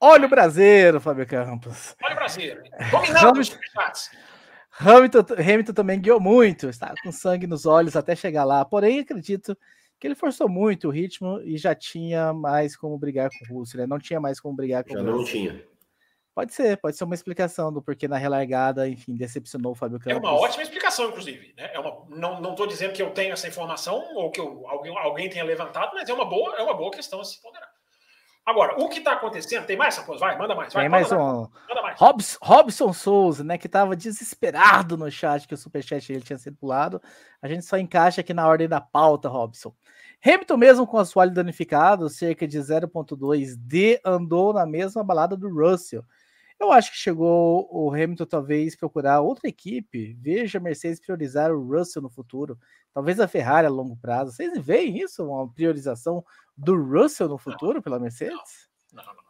Olha 0.00 0.24
o 0.24 0.30
brasileiro, 0.30 0.98
Fábio 0.98 1.26
Campos. 1.26 1.94
Olha 2.02 2.14
o 2.14 2.16
brasileiro. 2.16 2.62
Dominando 2.90 3.38
os 3.38 3.50
Hamilton, 4.78 5.34
Hamilton 5.38 5.72
também 5.72 6.00
guiou 6.00 6.20
muito, 6.20 6.68
estava 6.68 6.94
com 7.02 7.12
sangue 7.12 7.46
nos 7.46 7.66
olhos 7.66 7.94
até 7.94 8.16
chegar 8.16 8.44
lá. 8.44 8.64
Porém, 8.64 9.00
acredito 9.00 9.56
que 10.00 10.06
ele 10.06 10.14
forçou 10.14 10.48
muito 10.48 10.88
o 10.88 10.90
ritmo 10.90 11.40
e 11.42 11.56
já 11.56 11.74
tinha 11.74 12.32
mais 12.32 12.76
como 12.76 12.98
brigar 12.98 13.30
com 13.30 13.54
o 13.54 13.58
Russo, 13.58 13.76
né? 13.76 13.86
Não 13.86 13.98
tinha 13.98 14.20
mais 14.20 14.40
como 14.40 14.56
brigar 14.56 14.82
com 14.82 14.92
já 14.92 15.00
o 15.00 15.04
Já 15.04 15.10
não 15.12 15.24
tinha. 15.24 15.72
Pode 16.34 16.54
ser, 16.54 16.78
pode 16.78 16.96
ser 16.96 17.04
uma 17.04 17.14
explicação 17.14 17.70
do 17.70 17.82
porquê 17.82 18.08
na 18.08 18.16
relargada, 18.16 18.88
enfim, 18.88 19.14
decepcionou 19.14 19.72
o 19.72 19.74
Fábio 19.74 19.98
Campos. 19.98 20.16
É 20.16 20.18
uma 20.18 20.32
ótima 20.32 20.62
explicação, 20.62 21.10
inclusive. 21.10 21.52
Né? 21.56 21.70
É 21.74 21.78
uma, 21.78 22.06
não 22.08 22.52
estou 22.52 22.66
dizendo 22.66 22.94
que 22.94 23.02
eu 23.02 23.10
tenho 23.10 23.34
essa 23.34 23.46
informação 23.46 24.02
ou 24.16 24.30
que 24.30 24.40
eu, 24.40 24.66
alguém, 24.66 24.96
alguém 24.96 25.28
tenha 25.28 25.44
levantado, 25.44 25.92
mas 25.94 26.08
é 26.08 26.12
uma 26.12 26.24
boa, 26.24 26.56
é 26.56 26.62
uma 26.62 26.74
boa 26.74 26.90
questão 26.90 27.20
a 27.20 27.24
se 27.24 27.40
ponderar. 27.40 27.71
Agora, 28.44 28.74
o 28.76 28.88
que 28.88 28.98
está 28.98 29.12
acontecendo? 29.12 29.66
Tem 29.66 29.76
mais, 29.76 29.96
Raposo? 29.96 30.18
Vai, 30.18 30.36
manda 30.36 30.54
mais. 30.54 30.72
Vai, 30.72 30.82
Tem 30.82 30.90
mais 30.90 31.12
um. 31.12 31.16
Manda 31.68 31.82
mais. 31.82 31.98
Robson, 31.98 32.38
Robson 32.42 32.92
Souza, 32.92 33.44
né, 33.44 33.56
que 33.56 33.66
estava 33.66 33.94
desesperado 33.94 34.96
no 34.96 35.10
chat 35.10 35.46
que 35.46 35.54
o 35.54 35.56
superchat 35.56 36.08
dele 36.08 36.24
tinha 36.24 36.38
sido 36.38 36.56
pulado. 36.56 37.00
A 37.40 37.46
gente 37.46 37.64
só 37.64 37.78
encaixa 37.78 38.20
aqui 38.20 38.34
na 38.34 38.46
ordem 38.46 38.68
da 38.68 38.80
pauta, 38.80 39.28
Robson. 39.28 39.72
Hamilton, 40.24 40.56
mesmo 40.56 40.86
com 40.86 40.96
o 40.96 41.00
assoalho 41.00 41.32
danificado, 41.32 42.08
cerca 42.08 42.46
de 42.46 42.58
0,2 42.58 43.56
D, 43.56 44.00
andou 44.04 44.52
na 44.52 44.66
mesma 44.66 45.04
balada 45.04 45.36
do 45.36 45.48
Russell. 45.48 46.04
Eu 46.62 46.70
acho 46.70 46.92
que 46.92 46.96
chegou 46.96 47.68
o 47.72 47.92
Hamilton 47.92 48.24
talvez 48.24 48.76
procurar 48.76 49.20
outra 49.20 49.48
equipe. 49.48 50.16
Veja 50.20 50.58
a 50.58 50.60
Mercedes 50.60 51.00
priorizar 51.00 51.50
o 51.50 51.60
Russell 51.60 52.00
no 52.00 52.08
futuro. 52.08 52.56
Talvez 52.94 53.18
a 53.18 53.26
Ferrari 53.26 53.66
a 53.66 53.70
longo 53.70 53.96
prazo. 53.96 54.30
Vocês 54.30 54.56
veem 54.58 55.00
isso? 55.00 55.24
Uma 55.24 55.52
priorização 55.52 56.24
do 56.56 56.80
Russell 56.80 57.28
no 57.28 57.36
futuro 57.36 57.74
não, 57.74 57.82
pela 57.82 57.98
Mercedes? 57.98 58.68
Não, 58.92 59.04
não, 59.04 59.12
não. 59.12 59.22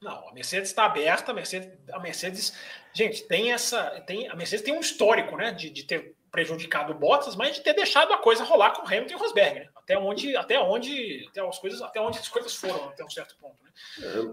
Não, 0.00 0.28
a 0.28 0.32
Mercedes 0.32 0.70
está 0.70 0.86
aberta, 0.86 1.32
a 1.32 1.34
Mercedes, 1.34 1.70
a 1.92 1.98
Mercedes, 1.98 2.56
gente, 2.94 3.26
tem 3.26 3.52
essa, 3.52 4.00
tem, 4.02 4.28
a 4.28 4.36
Mercedes 4.36 4.64
tem 4.64 4.72
um 4.72 4.78
histórico, 4.78 5.36
né, 5.36 5.50
de, 5.50 5.68
de 5.70 5.82
ter 5.82 6.14
prejudicado 6.30 6.92
o 6.92 6.96
Bottas, 6.96 7.34
mas 7.34 7.56
de 7.56 7.62
ter 7.62 7.74
deixado 7.74 8.12
a 8.12 8.18
coisa 8.18 8.44
rolar 8.44 8.70
com 8.70 8.82
o 8.82 8.86
Hamilton 8.86 9.12
e 9.12 9.16
o 9.16 9.18
Rosberg, 9.18 9.58
né? 9.58 9.68
até 9.74 9.98
onde, 9.98 10.36
até 10.36 10.56
onde, 10.60 11.26
até 11.28 11.44
as 11.44 11.58
coisas, 11.58 11.82
até 11.82 12.00
onde 12.00 12.16
as 12.16 12.28
coisas 12.28 12.54
foram 12.54 12.90
até 12.90 13.04
um 13.04 13.10
certo 13.10 13.36
ponto, 13.38 13.56
né? 13.64 13.70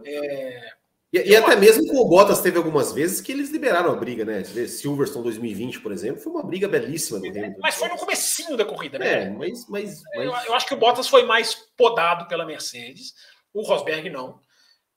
É, 0.05 0.73
e, 1.15 1.29
e 1.29 1.35
até 1.35 1.55
mesmo 1.55 1.87
com 1.87 1.97
o 1.97 2.09
Bottas 2.09 2.41
teve 2.41 2.57
algumas 2.57 2.91
vezes 2.91 3.21
que 3.21 3.31
eles 3.31 3.49
liberaram 3.49 3.91
a 3.91 3.95
briga, 3.95 4.25
né? 4.25 4.43
Silverstone 4.43 5.23
2020, 5.23 5.79
por 5.79 5.93
exemplo, 5.93 6.21
foi 6.21 6.33
uma 6.33 6.43
briga 6.43 6.67
belíssima 6.67 7.19
do 7.19 7.27
Hamilton. 7.27 7.59
Mas 7.61 7.75
foi 7.75 7.87
no 7.87 7.97
comecinho 7.97 8.57
da 8.57 8.65
corrida, 8.65 8.99
né? 8.99 9.23
É, 9.23 9.29
mas, 9.29 9.65
mas, 9.69 10.01
mas... 10.13 10.25
Eu, 10.25 10.35
eu, 10.47 10.53
acho 10.53 10.67
que 10.67 10.73
o 10.73 10.77
Bottas 10.77 11.07
foi 11.07 11.23
mais 11.23 11.55
podado 11.77 12.27
pela 12.27 12.45
Mercedes, 12.45 13.13
o 13.53 13.61
Rosberg 13.61 14.09
não. 14.09 14.39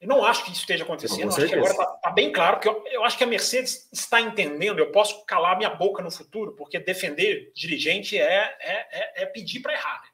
Eu 0.00 0.08
não 0.08 0.24
acho 0.24 0.44
que 0.44 0.50
isso 0.50 0.60
esteja 0.60 0.84
acontecendo. 0.84 1.28
Acho 1.28 1.46
que 1.46 1.54
agora 1.54 1.72
está 1.72 1.86
tá 1.86 2.10
bem 2.10 2.32
claro, 2.32 2.56
porque 2.56 2.68
eu, 2.68 2.84
eu, 2.92 3.04
acho 3.04 3.16
que 3.16 3.24
a 3.24 3.26
Mercedes 3.26 3.88
está 3.92 4.20
entendendo. 4.20 4.78
Eu 4.78 4.90
posso 4.90 5.24
calar 5.24 5.56
minha 5.56 5.70
boca 5.70 6.02
no 6.02 6.10
futuro, 6.10 6.54
porque 6.56 6.78
defender 6.78 7.52
dirigente 7.54 8.18
é, 8.18 8.56
é, 8.60 9.22
é, 9.22 9.22
é 9.22 9.26
pedir 9.26 9.60
para 9.60 9.72
errar. 9.72 10.00
Né? 10.02 10.08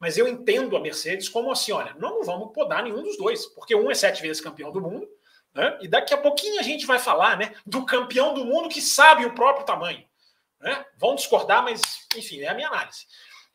Mas 0.00 0.16
eu 0.16 0.28
entendo 0.28 0.76
a 0.76 0.80
Mercedes 0.80 1.28
como 1.28 1.50
assim: 1.50 1.72
olha, 1.72 1.94
não 1.98 2.22
vamos 2.22 2.52
podar 2.52 2.82
nenhum 2.82 3.02
dos 3.02 3.16
dois, 3.18 3.46
porque 3.46 3.74
um 3.74 3.90
é 3.90 3.94
sete 3.94 4.22
vezes 4.22 4.42
campeão 4.42 4.70
do 4.70 4.80
mundo 4.80 5.08
né? 5.54 5.78
E 5.80 5.88
daqui 5.88 6.14
a 6.14 6.18
pouquinho 6.18 6.60
a 6.60 6.62
gente 6.62 6.86
vai 6.86 6.98
falar 6.98 7.36
né, 7.36 7.54
do 7.66 7.84
campeão 7.84 8.34
do 8.34 8.44
mundo 8.44 8.68
que 8.68 8.80
sabe 8.80 9.24
o 9.24 9.34
próprio 9.34 9.66
tamanho. 9.66 10.06
Né? 10.60 10.84
Vão 10.96 11.14
discordar, 11.14 11.62
mas 11.62 11.80
enfim, 12.16 12.40
é 12.40 12.48
a 12.48 12.54
minha 12.54 12.68
análise. 12.68 13.06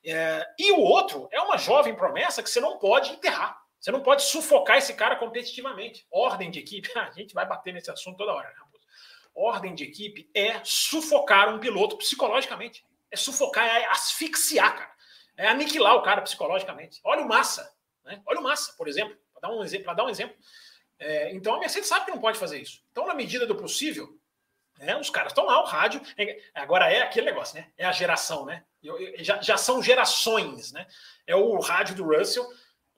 É, 0.05 0.45
e 0.59 0.71
o 0.71 0.79
outro 0.79 1.29
é 1.31 1.39
uma 1.39 1.57
jovem 1.57 1.95
promessa 1.95 2.43
que 2.43 2.49
você 2.49 2.59
não 2.59 2.77
pode 2.77 3.11
enterrar. 3.11 3.61
Você 3.79 3.91
não 3.91 4.01
pode 4.01 4.23
sufocar 4.23 4.77
esse 4.77 4.93
cara 4.93 5.15
competitivamente. 5.15 6.05
Ordem 6.09 6.49
de 6.49 6.59
equipe, 6.59 6.89
a 6.97 7.11
gente 7.11 7.33
vai 7.33 7.45
bater 7.45 7.73
nesse 7.73 7.91
assunto 7.91 8.17
toda 8.17 8.33
hora. 8.33 8.49
Né, 8.49 8.55
Ordem 9.35 9.73
de 9.73 9.83
equipe 9.83 10.29
é 10.33 10.61
sufocar 10.63 11.53
um 11.53 11.59
piloto 11.59 11.97
psicologicamente. 11.97 12.85
É 13.09 13.17
sufocar, 13.17 13.65
é 13.65 13.85
asfixiar, 13.87 14.77
cara. 14.77 14.93
É 15.35 15.47
aniquilar 15.47 15.95
o 15.95 16.03
cara 16.03 16.21
psicologicamente. 16.21 17.01
Olha 17.03 17.23
o 17.23 17.27
Massa. 17.27 17.73
Né? 18.05 18.21
Olha 18.25 18.39
o 18.39 18.43
Massa, 18.43 18.73
por 18.77 18.87
exemplo. 18.87 19.17
Para 19.33 19.49
dar 19.49 19.55
um. 19.55 19.95
Dar 19.95 20.03
um 20.05 20.09
exemplo. 20.09 20.35
É, 21.06 21.34
então 21.34 21.56
a 21.56 21.60
Mercedes 21.60 21.88
sabe 21.88 22.06
que 22.06 22.12
não 22.12 22.20
pode 22.20 22.39
fazer 22.39 22.60
isso. 22.62 22.82
Então, 22.91 23.06
na 23.06 23.14
medida 23.14 23.45
do 23.45 23.56
possível, 23.56 24.18
É, 24.80 24.97
os 24.97 25.10
caras 25.10 25.32
estão 25.32 25.45
lá, 25.45 25.62
o 25.62 25.66
rádio. 25.66 26.01
É, 26.18 26.41
agora 26.56 26.91
é 26.91 27.01
aquele 27.01 27.28
negócio, 27.28 27.56
né? 27.56 27.72
É 27.78 27.86
a 27.86 27.91
geração, 27.91 28.43
né? 28.45 28.66
Já, 29.20 29.39
já 29.41 29.56
são 29.56 29.82
gerações, 29.82 30.72
né? 30.72 30.88
É 31.28 31.36
o 31.36 31.60
rádio 31.60 31.95
do 31.95 32.04
Russell. 32.04 32.45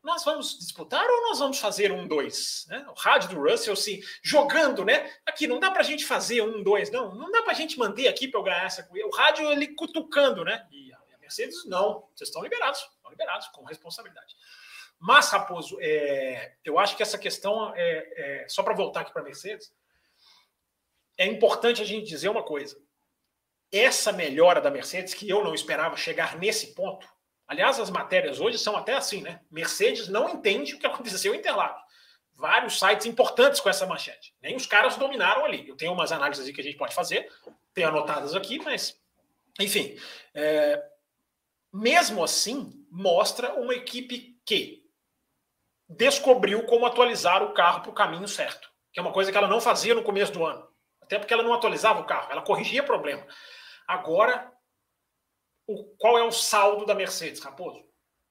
Nós 0.02 0.24
vamos 0.24 0.58
disputar 0.58 1.06
ou 1.06 1.22
nós 1.28 1.40
vamos 1.40 1.60
fazer 1.60 1.92
um 1.92 2.08
dois? 2.08 2.66
Né? 2.70 2.86
O 2.90 2.94
rádio 2.94 3.30
do 3.30 3.42
Russell 3.42 3.76
se 3.76 4.02
jogando, 4.24 4.86
né? 4.86 5.12
Aqui 5.26 5.48
não 5.48 5.60
dá 5.60 5.70
para 5.70 5.82
a 5.82 5.84
gente 5.92 6.06
fazer 6.06 6.42
um 6.42 6.64
dois, 6.64 6.90
não. 6.90 7.14
Não 7.14 7.30
dá 7.30 7.42
para 7.42 7.52
a 7.52 7.60
gente 7.62 7.78
manter 7.78 8.08
aqui 8.08 8.28
para 8.28 8.40
eu 8.40 8.44
ganhar 8.44 8.66
essa. 8.66 8.88
O 8.92 9.16
rádio 9.16 9.52
ele 9.52 9.68
cutucando, 9.76 10.44
né? 10.44 10.66
E 10.72 10.94
a 10.94 11.18
Mercedes 11.20 11.66
não. 11.66 12.08
Vocês 12.16 12.30
estão 12.30 12.42
liberados, 12.42 12.80
estão 12.80 13.12
liberados 13.12 13.48
com 13.50 13.64
responsabilidade. 13.66 14.34
Mas, 15.00 15.30
Raposo, 15.30 15.78
é, 15.82 16.56
eu 16.64 16.80
acho 16.80 16.96
que 16.96 17.04
essa 17.04 17.18
questão 17.18 17.74
é, 17.76 18.44
é 18.44 18.50
só 18.50 18.64
para 18.64 18.74
voltar 18.74 19.02
aqui 19.02 19.14
para 19.14 19.22
a 19.22 19.26
Mercedes 19.26 19.74
é 21.18 21.26
importante 21.26 21.82
a 21.82 21.86
gente 21.86 22.08
dizer 22.08 22.30
uma 22.30 22.44
coisa. 22.44 22.78
Essa 23.72 24.12
melhora 24.12 24.62
da 24.62 24.72
Mercedes, 24.72 25.14
que 25.14 25.30
eu 25.30 25.44
não 25.44 25.54
esperava 25.54 25.98
chegar 25.98 26.38
nesse 26.38 26.74
ponto, 26.74 27.08
aliás, 27.48 27.80
as 27.80 27.90
matérias 27.90 28.40
hoje 28.40 28.58
são 28.58 28.76
até 28.76 28.94
assim, 28.94 29.22
né? 29.22 29.42
Mercedes 29.50 30.08
não 30.08 30.30
entende 30.30 30.76
o 30.76 30.80
que 30.80 30.88
aconteceu 30.88 31.34
em 31.34 31.40
Interlagos. 31.40 31.82
Vários 32.34 32.78
sites 32.78 33.06
importantes 33.06 33.62
com 33.62 33.70
essa 33.70 33.88
manchete. 33.88 34.36
Nem 34.42 34.56
os 34.56 34.66
caras 34.66 34.98
dominaram 34.98 35.46
ali. 35.46 35.68
Eu 35.68 35.78
tenho 35.78 35.94
umas 35.94 36.12
análises 36.12 36.54
que 36.54 36.62
a 36.62 36.64
gente 36.64 36.78
pode 36.78 36.94
fazer, 36.94 37.32
tenho 37.74 37.88
anotadas 37.88 38.36
aqui, 38.36 38.60
mas, 38.60 39.00
enfim. 39.60 39.98
É, 40.34 40.84
mesmo 41.74 42.24
assim, 42.24 42.74
mostra 42.92 43.54
uma 43.54 43.74
equipe 43.74 44.38
que 44.46 44.85
descobriu 45.88 46.66
como 46.66 46.86
atualizar 46.86 47.44
o 47.44 47.54
carro 47.54 47.82
para 47.82 47.92
o 47.92 47.96
caminho 47.96 48.28
certo, 48.28 48.70
que 48.92 49.00
é 49.00 49.04
uma 49.04 49.14
coisa 49.14 49.32
que 49.32 49.38
ela 49.38 49.48
não 49.48 49.62
fazia 49.62 49.94
no 49.94 50.04
começo 50.04 50.32
do 50.32 50.46
ano. 50.46 50.68
Até 51.02 51.20
porque 51.20 51.34
ela 51.34 51.44
não 51.44 51.54
atualizava 51.54 52.00
o 52.00 52.06
carro, 52.06 52.32
ela 52.32 52.42
corrigia 52.42 52.82
problema. 52.82 53.26
Agora, 53.88 54.52
o, 55.68 55.84
qual 55.98 56.18
é 56.18 56.24
o 56.24 56.32
saldo 56.32 56.86
da 56.86 56.96
Mercedes, 56.96 57.42
Raposo? 57.42 57.84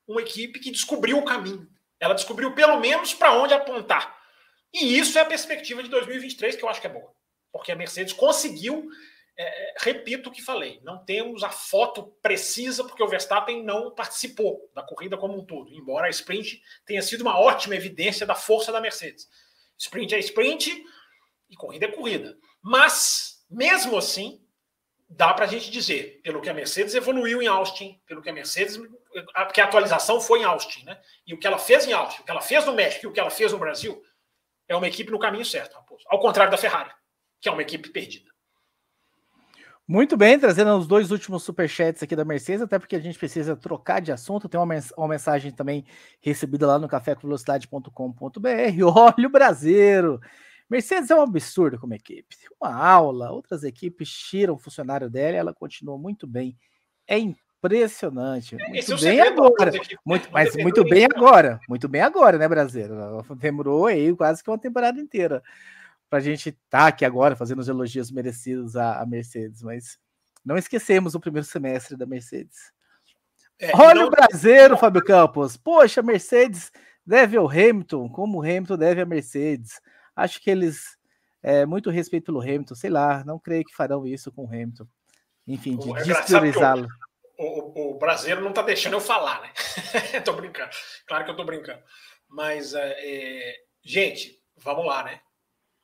Uma 0.06 0.20
equipe 0.20 0.58
que 0.58 0.70
descobriu 0.70 1.18
o 1.18 1.24
caminho. 1.24 1.68
Ela 2.00 2.14
descobriu 2.14 2.54
pelo 2.54 2.78
menos 2.80 3.14
para 3.14 3.32
onde 3.32 3.54
apontar. 3.54 4.18
E 4.72 4.98
isso 4.98 5.16
é 5.18 5.22
a 5.22 5.26
perspectiva 5.26 5.82
de 5.82 5.88
2023 5.88 6.56
que 6.56 6.64
eu 6.64 6.68
acho 6.68 6.80
que 6.80 6.86
é 6.86 6.90
boa. 6.90 7.14
Porque 7.52 7.70
a 7.70 7.76
Mercedes 7.76 8.12
conseguiu, 8.12 8.88
é, 9.36 9.74
repito 9.78 10.28
o 10.28 10.32
que 10.32 10.42
falei, 10.42 10.80
não 10.84 11.04
temos 11.04 11.42
a 11.42 11.50
foto 11.50 12.04
precisa 12.22 12.84
porque 12.84 13.02
o 13.02 13.08
Verstappen 13.08 13.64
não 13.64 13.92
participou 13.92 14.70
da 14.74 14.82
corrida 14.82 15.16
como 15.16 15.36
um 15.36 15.44
todo, 15.44 15.72
embora 15.72 16.06
a 16.06 16.10
sprint 16.10 16.62
tenha 16.86 17.02
sido 17.02 17.22
uma 17.22 17.38
ótima 17.38 17.74
evidência 17.74 18.24
da 18.24 18.34
força 18.34 18.70
da 18.70 18.80
Mercedes. 18.80 19.28
Sprint 19.76 20.14
é 20.14 20.18
sprint 20.20 20.84
e 21.50 21.56
corrida 21.56 21.86
é 21.86 21.92
corrida. 21.92 22.38
Mas, 22.62 23.44
mesmo 23.50 23.98
assim, 23.98 24.40
dá 25.08 25.32
para 25.34 25.44
a 25.44 25.48
gente 25.48 25.70
dizer, 25.70 26.20
pelo 26.22 26.40
que 26.40 26.48
a 26.48 26.54
Mercedes 26.54 26.94
evoluiu 26.94 27.42
em 27.42 27.46
Austin, 27.46 28.00
pelo 28.06 28.22
que 28.22 28.30
a 28.30 28.32
Mercedes. 28.32 28.78
Porque 29.46 29.60
a 29.60 29.64
atualização 29.64 30.20
foi 30.20 30.40
em 30.40 30.44
Austin, 30.44 30.84
né? 30.84 31.00
E 31.26 31.34
o 31.34 31.38
que 31.38 31.46
ela 31.46 31.58
fez 31.58 31.86
em 31.86 31.92
Austin, 31.92 32.22
o 32.22 32.24
que 32.24 32.30
ela 32.30 32.40
fez 32.40 32.64
no 32.66 32.72
México 32.72 33.06
e 33.06 33.08
o 33.08 33.12
que 33.12 33.20
ela 33.20 33.30
fez 33.30 33.52
no 33.52 33.58
Brasil, 33.58 34.02
é 34.68 34.74
uma 34.74 34.88
equipe 34.88 35.10
no 35.10 35.18
caminho 35.18 35.44
certo, 35.44 35.74
Raposo. 35.74 36.04
Ao 36.08 36.18
contrário 36.18 36.50
da 36.50 36.56
Ferrari, 36.56 36.90
que 37.40 37.48
é 37.48 37.52
uma 37.52 37.62
equipe 37.62 37.90
perdida. 37.90 38.33
Muito 39.86 40.16
bem, 40.16 40.38
trazendo 40.38 40.74
os 40.78 40.86
dois 40.86 41.10
últimos 41.10 41.42
superchats 41.42 42.02
aqui 42.02 42.16
da 42.16 42.24
Mercedes, 42.24 42.62
até 42.62 42.78
porque 42.78 42.96
a 42.96 43.00
gente 43.00 43.18
precisa 43.18 43.54
trocar 43.54 44.00
de 44.00 44.10
assunto. 44.10 44.48
Tem 44.48 44.58
uma, 44.58 44.74
uma 44.96 45.08
mensagem 45.08 45.52
também 45.52 45.84
recebida 46.22 46.66
lá 46.66 46.78
no 46.78 46.88
cafécomvelocidade.com.br. 46.88 47.90
Olha 48.96 49.28
o 49.28 49.30
Brasileiro! 49.30 50.18
Mercedes 50.70 51.10
é 51.10 51.14
um 51.14 51.20
absurdo 51.20 51.78
como 51.78 51.92
equipe. 51.92 52.34
Uma 52.58 52.74
aula, 52.74 53.30
outras 53.30 53.62
equipes 53.62 54.10
tiram 54.10 54.54
o 54.54 54.58
funcionário 54.58 55.10
dela 55.10 55.36
e 55.36 55.38
ela 55.38 55.52
continua 55.52 55.98
muito 55.98 56.26
bem. 56.26 56.56
É 57.06 57.18
impressionante. 57.18 58.56
É, 58.58 58.68
muito 58.70 58.98
bem 58.98 59.20
agora. 59.20 59.72
Muito, 60.02 60.28
mas 60.32 60.56
muito 60.56 60.82
bem 60.84 61.04
agora. 61.04 61.60
Muito 61.68 61.86
bem 61.88 62.00
agora, 62.00 62.38
né, 62.38 62.48
brasileiro? 62.48 63.22
Demorou 63.36 63.84
aí 63.84 64.16
quase 64.16 64.42
que 64.42 64.50
uma 64.50 64.58
temporada 64.58 64.98
inteira 64.98 65.42
para 66.14 66.20
a 66.20 66.22
gente 66.22 66.50
estar 66.50 66.78
tá 66.78 66.86
aqui 66.86 67.04
agora 67.04 67.34
fazendo 67.34 67.58
os 67.58 67.66
elogios 67.66 68.08
merecidos 68.08 68.76
à, 68.76 69.04
Mercedes, 69.04 69.64
mas 69.64 69.98
não 70.44 70.56
esquecemos 70.56 71.16
o 71.16 71.20
primeiro 71.20 71.44
semestre 71.44 71.96
da 71.96 72.06
Mercedes. 72.06 72.72
É, 73.58 73.72
Olha 73.74 74.02
não... 74.02 74.06
o 74.06 74.10
brasileiro, 74.10 74.76
Fábio 74.76 75.02
Campos. 75.02 75.56
Poxa, 75.56 76.04
Mercedes 76.04 76.70
deve 77.04 77.36
ao 77.36 77.48
Hamilton, 77.48 78.08
como 78.08 78.38
o 78.38 78.42
Hamilton 78.42 78.76
deve 78.76 79.00
a 79.00 79.04
Mercedes. 79.04 79.80
Acho 80.14 80.40
que 80.40 80.48
eles, 80.48 80.96
é, 81.42 81.66
muito 81.66 81.90
respeito 81.90 82.26
pelo 82.26 82.40
Hamilton, 82.40 82.76
sei 82.76 82.90
lá, 82.90 83.24
não 83.24 83.36
creio 83.36 83.64
que 83.64 83.74
farão 83.74 84.06
isso 84.06 84.30
com 84.30 84.44
o 84.44 84.48
Hamilton. 84.48 84.86
Enfim, 85.48 85.76
de 85.76 85.90
é 85.90 86.02
despriorizá-lo. 86.04 86.86
O, 87.36 87.44
o, 87.44 87.90
o, 87.90 87.98
brasileiro 87.98 88.40
não 88.40 88.50
está 88.50 88.62
deixando 88.62 88.92
eu 88.92 89.00
falar, 89.00 89.42
né? 89.42 89.50
tô 90.24 90.32
brincando. 90.32 90.70
Claro 91.08 91.24
que 91.24 91.30
eu 91.32 91.36
tô 91.36 91.44
brincando. 91.44 91.82
Mas, 92.28 92.72
é, 92.72 92.94
é, 93.00 93.54
gente, 93.82 94.40
vamos 94.62 94.86
lá, 94.86 95.02
né? 95.02 95.20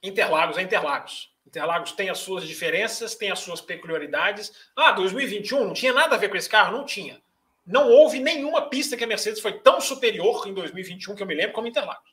Interlagos 0.02 0.58
é 0.58 0.62
Interlagos. 0.62 1.30
Interlagos 1.46 1.92
tem 1.92 2.10
as 2.10 2.18
suas 2.18 2.46
diferenças, 2.46 3.14
tem 3.14 3.30
as 3.30 3.40
suas 3.40 3.60
peculiaridades. 3.60 4.52
Ah, 4.76 4.92
2021 4.92 5.64
não 5.64 5.72
tinha 5.72 5.92
nada 5.92 6.14
a 6.14 6.18
ver 6.18 6.28
com 6.28 6.36
esse 6.36 6.48
carro? 6.48 6.76
Não 6.76 6.84
tinha. 6.84 7.20
Não 7.66 7.88
houve 7.88 8.18
nenhuma 8.18 8.68
pista 8.68 8.96
que 8.96 9.04
a 9.04 9.06
Mercedes 9.06 9.40
foi 9.40 9.58
tão 9.60 9.80
superior 9.80 10.46
em 10.46 10.54
2021 10.54 11.14
que 11.14 11.22
eu 11.22 11.26
me 11.26 11.34
lembro 11.34 11.52
como 11.52 11.66
Interlagos 11.66 12.10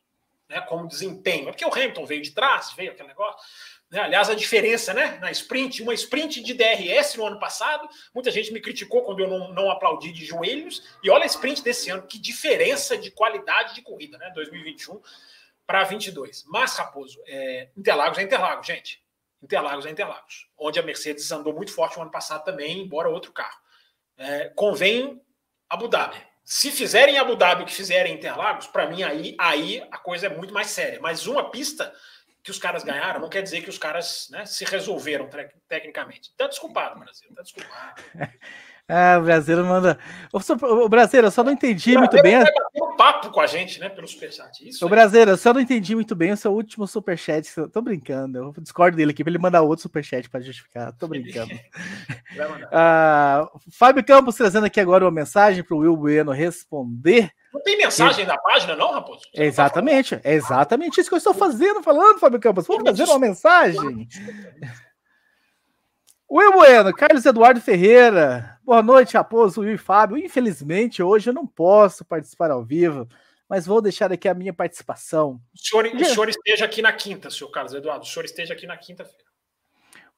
né, 0.50 0.62
como 0.62 0.88
desempenho. 0.88 1.50
É 1.50 1.52
porque 1.52 1.66
o 1.66 1.74
Hamilton 1.74 2.06
veio 2.06 2.22
de 2.22 2.32
trás, 2.32 2.74
veio 2.76 2.92
aquele 2.92 3.10
negócio. 3.10 3.40
Né? 3.90 4.00
Aliás, 4.00 4.30
a 4.30 4.36
diferença 4.36 4.94
né, 4.94 5.18
na 5.20 5.32
sprint, 5.32 5.82
uma 5.82 5.94
sprint 5.94 6.42
de 6.42 6.54
DRS 6.54 7.16
no 7.16 7.26
ano 7.26 7.40
passado, 7.40 7.88
muita 8.14 8.32
gente 8.32 8.52
me 8.52 8.62
criticou 8.62 9.04
quando 9.04 9.20
eu 9.20 9.30
não, 9.30 9.54
não 9.54 9.72
aplaudi 9.72 10.12
de 10.12 10.26
joelhos. 10.26 10.84
E 11.04 11.10
olha 11.10 11.24
a 11.24 11.28
sprint 11.28 11.64
desse 11.64 11.90
ano, 11.90 12.04
que 12.04 12.20
diferença 12.20 12.98
de 12.98 13.12
qualidade 13.12 13.76
de 13.76 13.82
corrida, 13.82 14.18
né? 14.18 14.32
2021 14.34 15.02
para 15.68 15.84
22. 15.84 16.46
Mas, 16.48 16.76
Raposo, 16.76 17.22
é, 17.28 17.68
Interlagos 17.76 18.18
é 18.18 18.24
Interlagos, 18.24 18.66
gente. 18.66 19.04
Interlagos 19.44 19.86
é 19.86 19.90
Interlagos. 19.90 20.48
Onde 20.58 20.80
a 20.80 20.84
Mercedes 20.84 21.30
andou 21.32 21.54
muito 21.54 21.74
forte 21.74 21.98
no 21.98 22.04
ano 22.04 22.12
passado 22.12 22.46
também, 22.46 22.82
embora 22.82 23.10
outro 23.10 23.34
carro. 23.34 23.60
É, 24.18 24.50
convém 24.56 25.22
Abu 25.70 25.90
Dhabi. 25.90 26.18
Se 26.44 26.72
fizerem 26.72 27.20
Abu 27.20 27.36
Dhabi 27.36 27.64
o 27.64 27.66
que 27.66 27.76
fizerem 27.76 28.16
Interlagos, 28.16 28.68
para 28.68 28.88
mim 28.88 29.04
aí, 29.04 29.36
aí 29.38 29.86
a 29.92 29.98
coisa 29.98 30.28
é 30.28 30.30
muito 30.30 30.54
mais 30.54 30.68
séria. 30.68 31.00
Mas 31.02 31.28
uma 31.28 31.52
pista 31.52 31.94
que 32.42 32.50
os 32.50 32.58
caras 32.58 32.82
ganharam 32.82 33.20
não 33.20 33.28
quer 33.28 33.44
dizer 33.44 33.62
que 33.62 33.70
os 33.70 33.78
caras 33.78 34.30
né, 34.32 34.46
se 34.46 34.64
resolveram 34.64 35.30
tecnicamente. 35.68 36.34
Tá 36.38 36.48
desculpado, 36.48 36.98
Brasil. 36.98 37.30
Tá 37.36 37.42
desculpado. 37.42 38.02
Ah, 38.90 39.18
o 39.20 39.24
brasileiro 39.24 39.68
manda. 39.68 40.00
O 40.32 40.88
brasileiro, 40.88 41.28
eu 41.28 41.32
só 41.32 41.44
não 41.44 41.52
entendi 41.52 41.98
muito 41.98 42.22
bem. 42.22 42.38
Vai 42.38 42.50
um 42.82 42.87
papo 42.98 43.30
com 43.30 43.40
a 43.40 43.48
gente, 43.48 43.80
né? 43.80 43.88
Pelo 43.88 44.08
superchat. 44.08 44.68
Isso 44.68 44.86
o 44.86 44.90
brasileiro, 44.90 45.32
eu 45.32 45.38
só 45.38 45.54
não 45.54 45.62
entendi 45.62 45.96
muito 45.96 46.16
bem 46.16 46.32
o 46.32 46.38
seu 46.38 46.52
último 46.52 46.88
superchat. 46.88 47.50
Tô 47.72 47.82
brincando. 47.82 48.38
Eu 48.38 48.54
discordo 48.58 48.98
dele 48.98 49.12
aqui 49.12 49.24
para 49.24 49.32
ele 49.32 49.38
mandar 49.38 49.62
outro 49.62 49.84
superchat 49.84 50.30
para 50.30 50.42
justificar. 50.42 50.92
Tô 50.94 51.08
brincando. 51.08 51.52
ah, 52.72 53.48
Fábio 53.72 54.04
Campos 54.04 54.36
trazendo 54.36 54.66
aqui 54.66 54.80
agora 54.80 55.06
uma 55.06 55.12
mensagem 55.12 55.64
para 55.64 55.76
o 55.76 55.80
Will 55.80 55.96
Bueno 55.96 56.32
responder. 56.32 57.32
Não 57.54 57.62
tem 57.62 57.78
mensagem 57.78 58.26
na 58.26 58.38
página, 58.38 58.76
não, 58.76 58.92
Raposo? 58.92 59.22
Tá 59.34 59.44
exatamente, 59.44 60.20
é 60.24 60.34
exatamente 60.34 61.00
isso 61.00 61.10
que 61.10 61.16
eu 61.16 61.18
estou 61.18 61.34
fazendo, 61.34 61.82
falando, 61.82 62.20
Fábio 62.20 62.40
Campos. 62.40 62.68
Vamos 62.68 62.84
fazer 62.84 63.04
uma 63.06 63.20
mensagem. 63.20 64.08
Will 66.30 66.52
Bueno, 66.52 66.94
Carlos 66.94 67.26
Eduardo 67.26 67.62
Ferreira, 67.62 68.60
boa 68.62 68.84
noite, 68.84 69.16
Raposo, 69.16 69.62
Will 69.62 69.76
e 69.76 69.78
Fábio. 69.78 70.18
Infelizmente, 70.18 71.02
hoje 71.02 71.30
eu 71.30 71.34
não 71.34 71.48
posso 71.48 72.04
participar 72.04 72.52
ao 72.52 72.66
vivo, 72.66 73.08
mas 73.48 73.66
vou 73.66 73.82
deixar 73.82 74.12
aqui 74.12 74.28
a 74.28 74.34
minha 74.34 74.52
participação. 74.52 75.40
O 75.56 75.58
senhor, 75.58 75.86
o 75.86 76.06
senhor 76.06 76.28
esteja 76.28 76.66
aqui 76.66 76.82
na 76.82 76.92
quinta, 76.92 77.30
senhor 77.30 77.50
Carlos 77.50 77.74
Eduardo, 77.74 78.04
o 78.04 78.08
senhor 78.08 78.26
esteja 78.26 78.54
aqui 78.54 78.68
na 78.68 78.76
quinta-feira. 78.76 79.24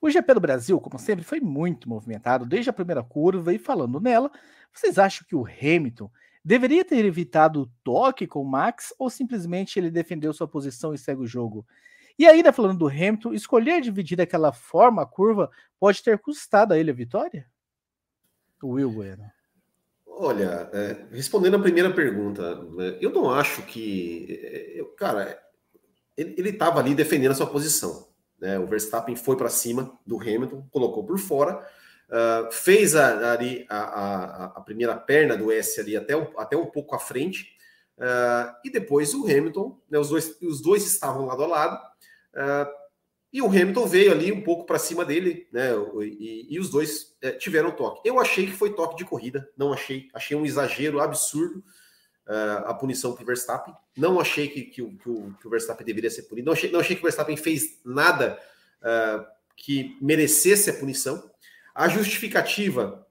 O 0.02 0.10
GP 0.10 0.34
do 0.34 0.40
Brasil, 0.40 0.82
como 0.82 0.98
sempre, 0.98 1.24
foi 1.24 1.40
muito 1.40 1.88
movimentado 1.88 2.44
desde 2.44 2.72
a 2.72 2.74
primeira 2.74 3.04
curva 3.04 3.54
e 3.54 3.60
falando 3.60 4.00
nela, 4.00 4.32
vocês 4.74 4.98
acham 4.98 5.28
que 5.28 5.36
o 5.36 5.46
Hamilton 5.46 6.10
deveria 6.44 6.84
ter 6.84 7.06
evitado 7.06 7.62
o 7.62 7.70
toque 7.84 8.26
com 8.26 8.42
o 8.42 8.50
Max 8.50 8.92
ou 8.98 9.12
simplesmente 9.12 9.78
ele 9.78 9.92
defendeu 9.92 10.34
sua 10.34 10.48
posição 10.48 10.92
e 10.92 10.98
segue 10.98 11.22
o 11.22 11.28
jogo? 11.28 11.68
E 12.20 12.28
ainda 12.28 12.52
falando 12.52 12.78
do 12.78 12.88
Hamilton, 12.88 13.34
escolher 13.34 13.80
dividir 13.80 14.18
daquela 14.18 14.52
forma 14.52 15.04
a 15.04 15.06
curva 15.06 15.50
pode 15.80 16.04
ter 16.04 16.20
custado 16.20 16.74
a 16.74 16.78
ele 16.78 16.92
a 16.92 16.94
vitória? 16.94 17.48
O 18.62 18.72
Will 18.72 18.92
Bueno. 18.92 19.24
Olha, 20.06 20.70
é, 20.74 21.06
respondendo 21.14 21.56
a 21.56 21.62
primeira 21.62 21.90
pergunta, 21.94 22.62
né, 22.74 22.98
eu 23.00 23.10
não 23.10 23.32
acho 23.32 23.62
que. 23.62 24.38
É, 24.44 24.82
eu, 24.82 24.88
cara, 24.88 25.42
ele 26.18 26.50
estava 26.50 26.82
ali 26.82 26.94
defendendo 26.94 27.32
a 27.32 27.36
sua 27.36 27.48
posição. 27.48 28.10
Né? 28.38 28.60
O 28.60 28.68
Verstappen 28.68 29.16
foi 29.16 29.38
para 29.38 29.48
cima 29.48 29.98
do 30.06 30.20
Hamilton, 30.20 30.68
colocou 30.72 31.06
por 31.06 31.18
fora, 31.18 31.66
uh, 32.10 32.52
fez 32.52 32.98
a, 32.98 33.32
ali 33.32 33.66
a, 33.70 33.78
a, 33.78 34.46
a, 34.58 34.62
primeira 34.62 34.94
perna 34.98 35.38
do 35.38 35.54
S 35.54 35.80
ali 35.80 35.96
até 35.96 36.18
um, 36.18 36.28
até 36.38 36.58
um 36.58 36.66
pouco 36.66 36.94
à 36.96 37.00
frente, 37.00 37.56
uh, 37.98 38.54
e 38.66 38.70
depois 38.70 39.14
o 39.14 39.24
Hamilton, 39.24 39.80
né, 39.90 39.98
os, 39.98 40.10
dois, 40.10 40.42
os 40.42 40.62
dois 40.62 40.86
estavam 40.86 41.26
lado 41.26 41.44
a 41.46 41.48
lado, 41.48 41.90
Uh, 42.34 42.80
E 43.32 43.42
o 43.42 43.48
Hamilton 43.48 43.86
veio 43.86 44.12
ali 44.12 44.32
um 44.32 44.42
pouco 44.42 44.66
para 44.66 44.80
cima 44.80 45.06
dele, 45.06 45.48
né? 45.52 45.70
E, 46.02 46.48
e 46.50 46.60
os 46.60 46.70
dois 46.70 47.16
é, 47.22 47.32
tiveram 47.32 47.72
toque. 47.72 48.08
Eu 48.08 48.20
achei 48.20 48.48
que 48.48 48.54
foi 48.54 48.74
toque 48.74 48.98
de 48.98 49.06
corrida, 49.06 49.48
não 49.56 49.72
achei, 49.72 50.08
achei 50.16 50.36
um 50.36 50.46
exagero 50.46 51.00
absurdo 51.00 51.64
uh, 52.28 52.66
a 52.66 52.74
punição 52.74 53.14
para 53.14 53.22
o 53.22 53.26
Verstappen. 53.26 53.74
Não 53.96 54.20
achei 54.20 54.48
que, 54.48 54.64
que, 54.64 54.82
o, 54.82 54.98
que, 54.98 55.10
o, 55.10 55.36
que, 55.40 55.48
o, 55.48 55.50
Verstappen 55.50 55.86
deveria 55.86 56.10
ser 56.10 56.24
punido. 56.24 56.48
Não 56.48 56.54
achei, 56.54 56.72
não 56.72 56.80
achei 56.80 56.96
que 56.96 57.02
o 57.02 57.04
Verstappen 57.04 57.38
fez 57.38 57.80
nada 57.86 58.40
uh, 58.82 59.24
que 59.56 59.96
merecesse 60.02 60.72
a 60.72 60.74
punição. 60.74 61.30
A 61.76 61.88
justificativa 61.88 63.06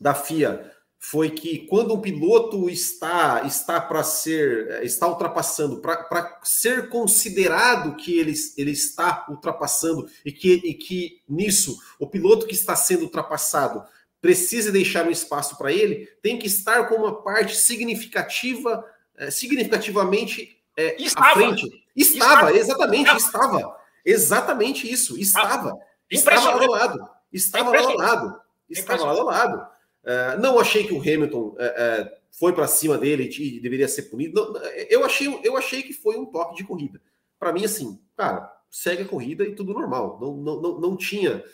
da 0.00 0.14
FIA 0.14 0.70
foi 1.02 1.30
que 1.30 1.66
quando 1.66 1.94
um 1.94 2.00
piloto 2.00 2.68
está 2.68 3.42
está 3.46 3.80
para 3.80 4.04
ser 4.04 4.84
está 4.84 5.08
ultrapassando 5.08 5.80
para 5.80 6.38
ser 6.44 6.90
considerado 6.90 7.96
que 7.96 8.18
ele, 8.18 8.34
ele 8.54 8.72
está 8.72 9.24
ultrapassando 9.30 10.06
e 10.22 10.30
que, 10.30 10.52
e 10.62 10.74
que 10.74 11.22
nisso 11.26 11.78
o 11.98 12.06
piloto 12.06 12.46
que 12.46 12.52
está 12.54 12.76
sendo 12.76 13.04
ultrapassado 13.04 13.82
precisa 14.20 14.70
deixar 14.70 15.06
um 15.06 15.10
espaço 15.10 15.56
para 15.56 15.72
ele 15.72 16.06
tem 16.22 16.38
que 16.38 16.46
estar 16.46 16.86
com 16.86 16.96
uma 16.96 17.22
parte 17.22 17.56
significativa 17.56 18.84
é, 19.16 19.30
significativamente 19.30 20.60
é, 20.76 21.02
estava. 21.02 21.28
à 21.28 21.32
frente. 21.32 21.84
Estava, 21.96 22.34
estava. 22.34 22.56
exatamente 22.56 23.16
estava. 23.16 23.56
estava. 23.56 23.76
Exatamente 24.04 24.90
isso 24.90 25.18
estava. 25.18 25.78
Estava. 26.10 26.56
Lá 26.56 26.62
ao 26.62 26.70
lado. 26.70 27.10
Estava 27.32 27.70
lá 27.70 27.80
ao 27.80 27.96
lado. 27.96 28.40
Estava 28.68 29.04
lá 29.04 29.12
ao 29.12 29.24
lado 29.24 29.79
é, 30.04 30.36
não 30.38 30.58
achei 30.58 30.86
que 30.86 30.94
o 30.94 31.00
Hamilton 31.00 31.56
é, 31.58 31.64
é, 31.66 32.18
foi 32.30 32.52
para 32.52 32.66
cima 32.66 32.96
dele 32.96 33.30
e 33.38 33.60
deveria 33.60 33.88
ser 33.88 34.02
punido. 34.02 34.52
Não, 34.52 34.60
eu, 34.88 35.04
achei, 35.04 35.40
eu 35.42 35.56
achei 35.56 35.82
que 35.82 35.92
foi 35.92 36.16
um 36.16 36.26
toque 36.26 36.56
de 36.56 36.64
corrida. 36.64 37.00
Para 37.38 37.52
mim, 37.52 37.64
assim, 37.64 38.00
cara, 38.16 38.50
segue 38.70 39.02
a 39.02 39.08
corrida 39.08 39.44
e 39.44 39.54
tudo 39.54 39.74
normal. 39.74 40.18
Não, 40.20 40.36
não, 40.36 40.60
não, 40.60 40.80
não 40.80 40.96
tinha. 40.96 41.44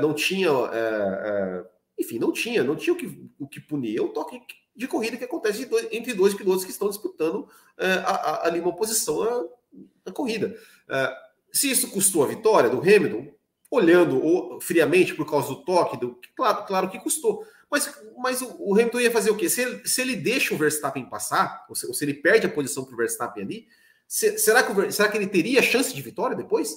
não 0.00 0.14
tinha. 0.14 0.50
enfim, 1.98 2.18
não 2.18 2.32
tinha, 2.32 2.62
não 2.62 2.76
tinha 2.76 2.94
o 2.94 2.96
que, 2.96 3.30
o 3.38 3.46
que 3.46 3.60
punir. 3.60 3.98
É 3.98 4.02
um 4.02 4.08
toque 4.08 4.40
de 4.74 4.88
corrida 4.88 5.16
que 5.16 5.24
acontece 5.24 5.66
dois, 5.66 5.88
entre 5.92 6.14
dois 6.14 6.34
pilotos 6.34 6.64
que 6.64 6.70
estão 6.70 6.88
disputando 6.88 7.48
ali 8.42 8.60
uma 8.60 8.74
posição 8.74 9.48
na 10.04 10.12
corrida. 10.12 10.54
se 11.52 11.70
isso 11.70 11.90
custou 11.90 12.22
a 12.22 12.28
vitória 12.28 12.70
do 12.70 12.80
Hamilton, 12.80 13.34
olhando 13.70 14.60
friamente 14.60 15.14
por 15.14 15.28
causa 15.28 15.48
do 15.48 15.64
toque, 15.64 15.96
do, 15.96 16.18
claro, 16.36 16.64
claro 16.66 16.90
que 16.90 17.00
custou. 17.00 17.44
Mas, 17.70 17.92
mas 18.16 18.42
o, 18.42 18.56
o 18.58 18.74
Hamilton 18.74 19.00
ia 19.00 19.10
fazer 19.10 19.30
o 19.30 19.36
quê? 19.36 19.48
Se 19.48 19.62
ele, 19.62 19.86
se 19.86 20.00
ele 20.00 20.16
deixa 20.16 20.54
o 20.54 20.58
Verstappen 20.58 21.08
passar, 21.08 21.64
ou 21.68 21.74
se, 21.74 21.86
ou 21.86 21.94
se 21.94 22.04
ele 22.04 22.14
perde 22.14 22.46
a 22.46 22.50
posição 22.50 22.84
para 22.84 22.94
o 22.94 22.96
Verstappen 22.96 23.42
ali, 23.42 23.68
se, 24.06 24.38
será, 24.38 24.62
que 24.62 24.72
o, 24.72 24.92
será 24.92 25.08
que 25.08 25.16
ele 25.16 25.26
teria 25.26 25.62
chance 25.62 25.94
de 25.94 26.02
vitória 26.02 26.36
depois? 26.36 26.72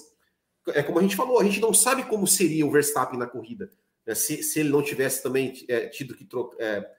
É 0.68 0.82
como 0.82 0.98
a 0.98 1.02
gente 1.02 1.16
falou, 1.16 1.40
a 1.40 1.44
gente 1.44 1.60
não 1.60 1.72
sabe 1.72 2.04
como 2.04 2.26
seria 2.26 2.66
o 2.66 2.70
Verstappen 2.70 3.18
na 3.18 3.26
corrida. 3.26 3.70
Né? 4.06 4.14
Se, 4.14 4.42
se 4.42 4.60
ele 4.60 4.70
não 4.70 4.82
tivesse 4.82 5.22
também 5.22 5.52
é, 5.68 5.86
tido 5.86 6.14
que 6.14 6.24
trocar. 6.24 6.56
É, 6.60 6.90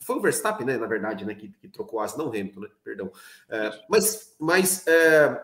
foi 0.00 0.16
o 0.16 0.20
Verstappen, 0.20 0.66
né, 0.66 0.76
na 0.76 0.86
verdade, 0.86 1.24
né, 1.24 1.34
que, 1.34 1.48
que 1.48 1.68
trocou 1.68 2.00
as, 2.00 2.16
não 2.16 2.28
Hamilton, 2.28 2.60
né? 2.60 2.68
Perdão. 2.84 3.10
É, 3.48 3.70
mas 3.88 4.34
mas 4.38 4.86
é, 4.86 5.42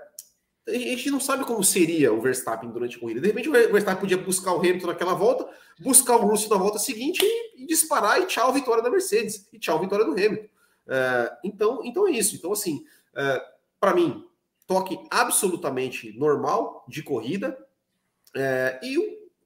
a 0.67 0.73
gente 0.73 1.11
não 1.11 1.21
sabe 1.21 1.45
como 1.45 1.63
seria 1.63 2.13
o 2.13 2.21
Verstappen 2.21 2.71
durante 2.71 2.97
a 2.97 3.01
corrida. 3.01 3.21
De 3.21 3.27
repente, 3.27 3.49
o 3.49 3.53
Verstappen 3.53 4.01
podia 4.01 4.17
buscar 4.17 4.55
o 4.55 4.59
Hamilton 4.59 4.87
naquela 4.87 5.15
volta, 5.15 5.47
buscar 5.79 6.17
o 6.17 6.27
Russell 6.27 6.51
na 6.51 6.57
volta 6.57 6.79
seguinte 6.79 7.21
e, 7.23 7.63
e 7.63 7.67
disparar 7.67 8.21
e 8.21 8.27
tchau, 8.27 8.53
vitória 8.53 8.83
da 8.83 8.91
Mercedes. 8.91 9.47
E 9.53 9.59
tchau, 9.59 9.79
vitória 9.79 10.05
do 10.05 10.13
Hamilton. 10.13 10.49
Uh, 10.87 11.37
então, 11.45 11.81
então 11.85 12.09
é 12.09 12.13
isso. 12.13 12.35
Então, 12.35 12.53
assim, 12.53 12.85
uh, 13.13 13.41
para 13.79 13.95
mim, 13.95 14.25
toque 14.67 14.99
absolutamente 15.11 16.17
normal 16.19 16.85
de 16.89 17.03
corrida. 17.03 17.59
Uh, 18.35 18.85
e 18.85 18.95
eu 18.95 19.03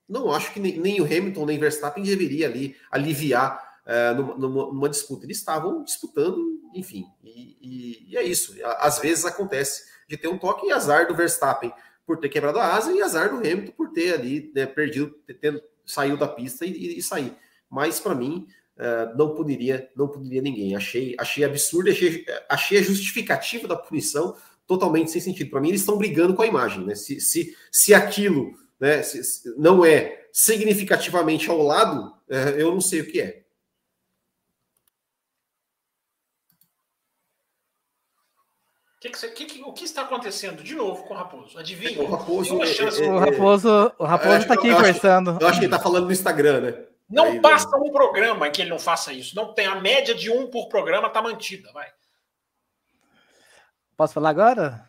não 0.09 0.33
acho 0.33 0.53
que 0.53 0.61
nem, 0.61 0.79
nem, 0.79 1.01
o 1.01 1.05
Hamilton 1.05 1.47
nem 1.47 1.57
o 1.57 1.61
Verstappen 1.61 2.03
deveria 2.03 2.47
ali 2.47 2.77
aliviar 2.91 3.67
numa, 4.17 4.37
numa, 4.37 4.67
numa, 4.67 4.89
disputa. 4.89 5.25
Eles 5.25 5.39
estavam 5.39 5.83
disputando, 5.83 6.58
enfim. 6.75 7.05
E, 7.23 7.57
e, 7.61 8.13
e 8.13 8.17
é 8.17 8.23
isso. 8.23 8.55
Às 8.79 8.99
vezes 8.99 9.25
acontece 9.25 9.85
de 10.09 10.17
ter 10.17 10.29
um 10.29 10.39
toque 10.39 10.67
e 10.67 10.73
azar 10.73 11.07
do 11.07 11.15
Verstappen 11.15 11.73
por 12.07 12.19
ter 12.19 12.29
quebrado 12.29 12.59
a 12.59 12.75
asa 12.75 12.93
e 12.93 13.03
azar 13.03 13.29
do 13.31 13.37
Hamilton 13.37 13.73
por 13.73 13.93
ter 13.93 14.15
ali 14.15 14.51
né, 14.55 14.65
perdido, 14.65 15.15
ter, 15.41 15.63
saiu 15.85 16.17
da 16.17 16.27
pista 16.27 16.65
e, 16.65 16.99
e 16.99 17.03
sair. 17.03 17.37
Mas 17.69 18.01
para 18.01 18.15
mim 18.15 18.47
uh, 18.77 19.17
não 19.17 19.35
puniria, 19.35 19.91
não 19.95 20.09
puniria 20.09 20.41
ninguém. 20.41 20.75
Achei, 20.75 21.15
achei 21.19 21.45
absurdo, 21.45 21.91
achei, 21.91 22.25
achei 22.49 22.79
a 22.79 22.83
justificativa 22.83 23.69
da 23.69 23.77
punição 23.77 24.35
totalmente 24.67 25.11
sem 25.11 25.21
sentido. 25.21 25.51
Para 25.51 25.61
mim 25.61 25.69
eles 25.69 25.81
estão 25.81 25.99
brigando 25.99 26.35
com 26.35 26.43
a 26.43 26.47
imagem, 26.47 26.85
né? 26.85 26.95
Se, 26.95 27.21
se, 27.21 27.55
se 27.71 27.93
aquilo 27.93 28.55
né, 28.81 29.03
se, 29.03 29.23
se 29.25 29.55
não 29.57 29.85
é 29.85 30.27
significativamente 30.33 31.51
ao 31.51 31.63
lado, 31.63 32.13
uh, 32.31 32.51
eu 32.57 32.71
não 32.71 32.81
sei 32.81 33.01
o 33.01 33.11
que 33.11 33.21
é. 33.21 33.43
Que 39.01 39.11
que, 39.11 39.45
que, 39.45 39.63
o 39.63 39.73
que 39.73 39.85
está 39.85 40.03
acontecendo 40.03 40.63
de 40.63 40.75
novo 40.75 41.05
com 41.05 41.15
o 41.15 41.17
Raposo? 41.17 41.57
Adivinha? 41.57 42.03
O 42.03 42.11
Raposo, 42.11 42.61
é, 42.61 42.67
é, 42.67 43.07
é, 43.07 43.09
o 43.09 43.19
Raposo, 43.19 43.93
o 43.97 44.05
Raposo 44.05 44.39
está 44.39 44.55
aqui 44.55 44.73
conversando. 44.73 45.39
Eu 45.41 45.47
acho 45.47 45.61
que 45.61 45.67
ele 45.67 45.73
está 45.73 45.79
falando 45.79 46.07
no 46.07 46.13
Instagram, 46.13 46.61
né? 46.61 46.85
Não 47.09 47.27
Aí, 47.27 47.41
passa 47.41 47.77
um 47.77 47.93
programa 47.93 48.49
em 48.49 48.51
que 48.51 48.61
ele 48.61 48.71
não 48.71 48.79
faça 48.79 49.13
isso. 49.13 49.37
Não 49.37 49.55
tem 49.55 49.67
a 49.67 49.77
média 49.77 50.15
de 50.15 50.31
um 50.31 50.49
por 50.49 50.69
programa 50.69 51.07
está 51.07 51.23
mantida, 51.23 51.71
vai. 51.73 51.87
Posso 53.97 54.15
falar 54.15 54.31
agora? 54.31 54.85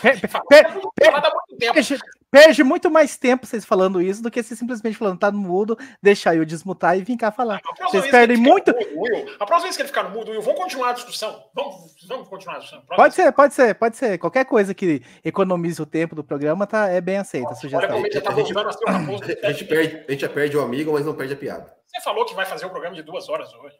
Per, 0.00 0.20
per, 0.20 0.30
per, 0.48 2.00
perde 2.30 2.62
muito 2.62 2.90
mais 2.90 3.16
tempo 3.16 3.46
vocês 3.46 3.64
falando 3.64 4.00
isso 4.00 4.22
do 4.22 4.30
que 4.30 4.42
você 4.42 4.54
simplesmente 4.54 4.96
falando, 4.96 5.18
tá 5.18 5.30
no 5.30 5.38
mudo, 5.38 5.76
deixar 6.02 6.36
eu 6.36 6.44
desmutar 6.44 6.96
e 6.96 7.02
vir 7.02 7.16
cá 7.16 7.30
falar. 7.30 7.60
Vocês 7.82 8.10
perdem 8.10 8.36
muito. 8.36 8.70
Will, 8.70 9.26
a 9.38 9.46
próxima 9.46 9.68
vez 9.68 9.76
que 9.76 9.82
ele 9.82 9.88
ficar 9.88 10.04
no 10.04 10.10
mudo, 10.10 10.30
Will, 10.30 10.42
vamos 10.42 10.60
continuar 10.60 10.90
a 10.90 10.92
discussão. 10.92 11.44
Vamos, 11.54 11.94
vamos 12.06 12.28
continuar 12.28 12.56
a 12.56 12.58
discussão. 12.60 12.84
Próxima 12.86 13.02
pode 13.02 13.14
ser, 13.14 13.32
pode 13.32 13.54
ser, 13.54 13.74
pode 13.74 13.96
ser. 13.96 14.18
Qualquer 14.18 14.44
coisa 14.44 14.74
que 14.74 15.02
economize 15.24 15.80
o 15.80 15.86
tempo 15.86 16.14
do 16.14 16.22
programa 16.22 16.66
tá, 16.66 16.88
é 16.88 17.00
bem 17.00 17.18
aceita. 17.18 17.48
Olha 17.48 17.68
já 17.68 17.80
tá 17.80 17.94
a 17.94 18.92
Raposo. 18.98 19.22
A 19.42 19.52
gente, 19.52 19.64
perde, 19.64 20.04
a 20.08 20.12
gente 20.12 20.20
já 20.20 20.28
perde 20.28 20.56
o 20.56 20.60
amigo, 20.60 20.92
mas 20.92 21.04
não 21.04 21.14
perde 21.14 21.34
a 21.34 21.36
piada. 21.36 21.74
Você 21.86 22.00
falou 22.02 22.24
que 22.24 22.34
vai 22.34 22.46
fazer 22.46 22.66
o 22.66 22.70
programa 22.70 22.94
de 22.94 23.02
duas 23.02 23.28
horas 23.28 23.52
hoje. 23.54 23.76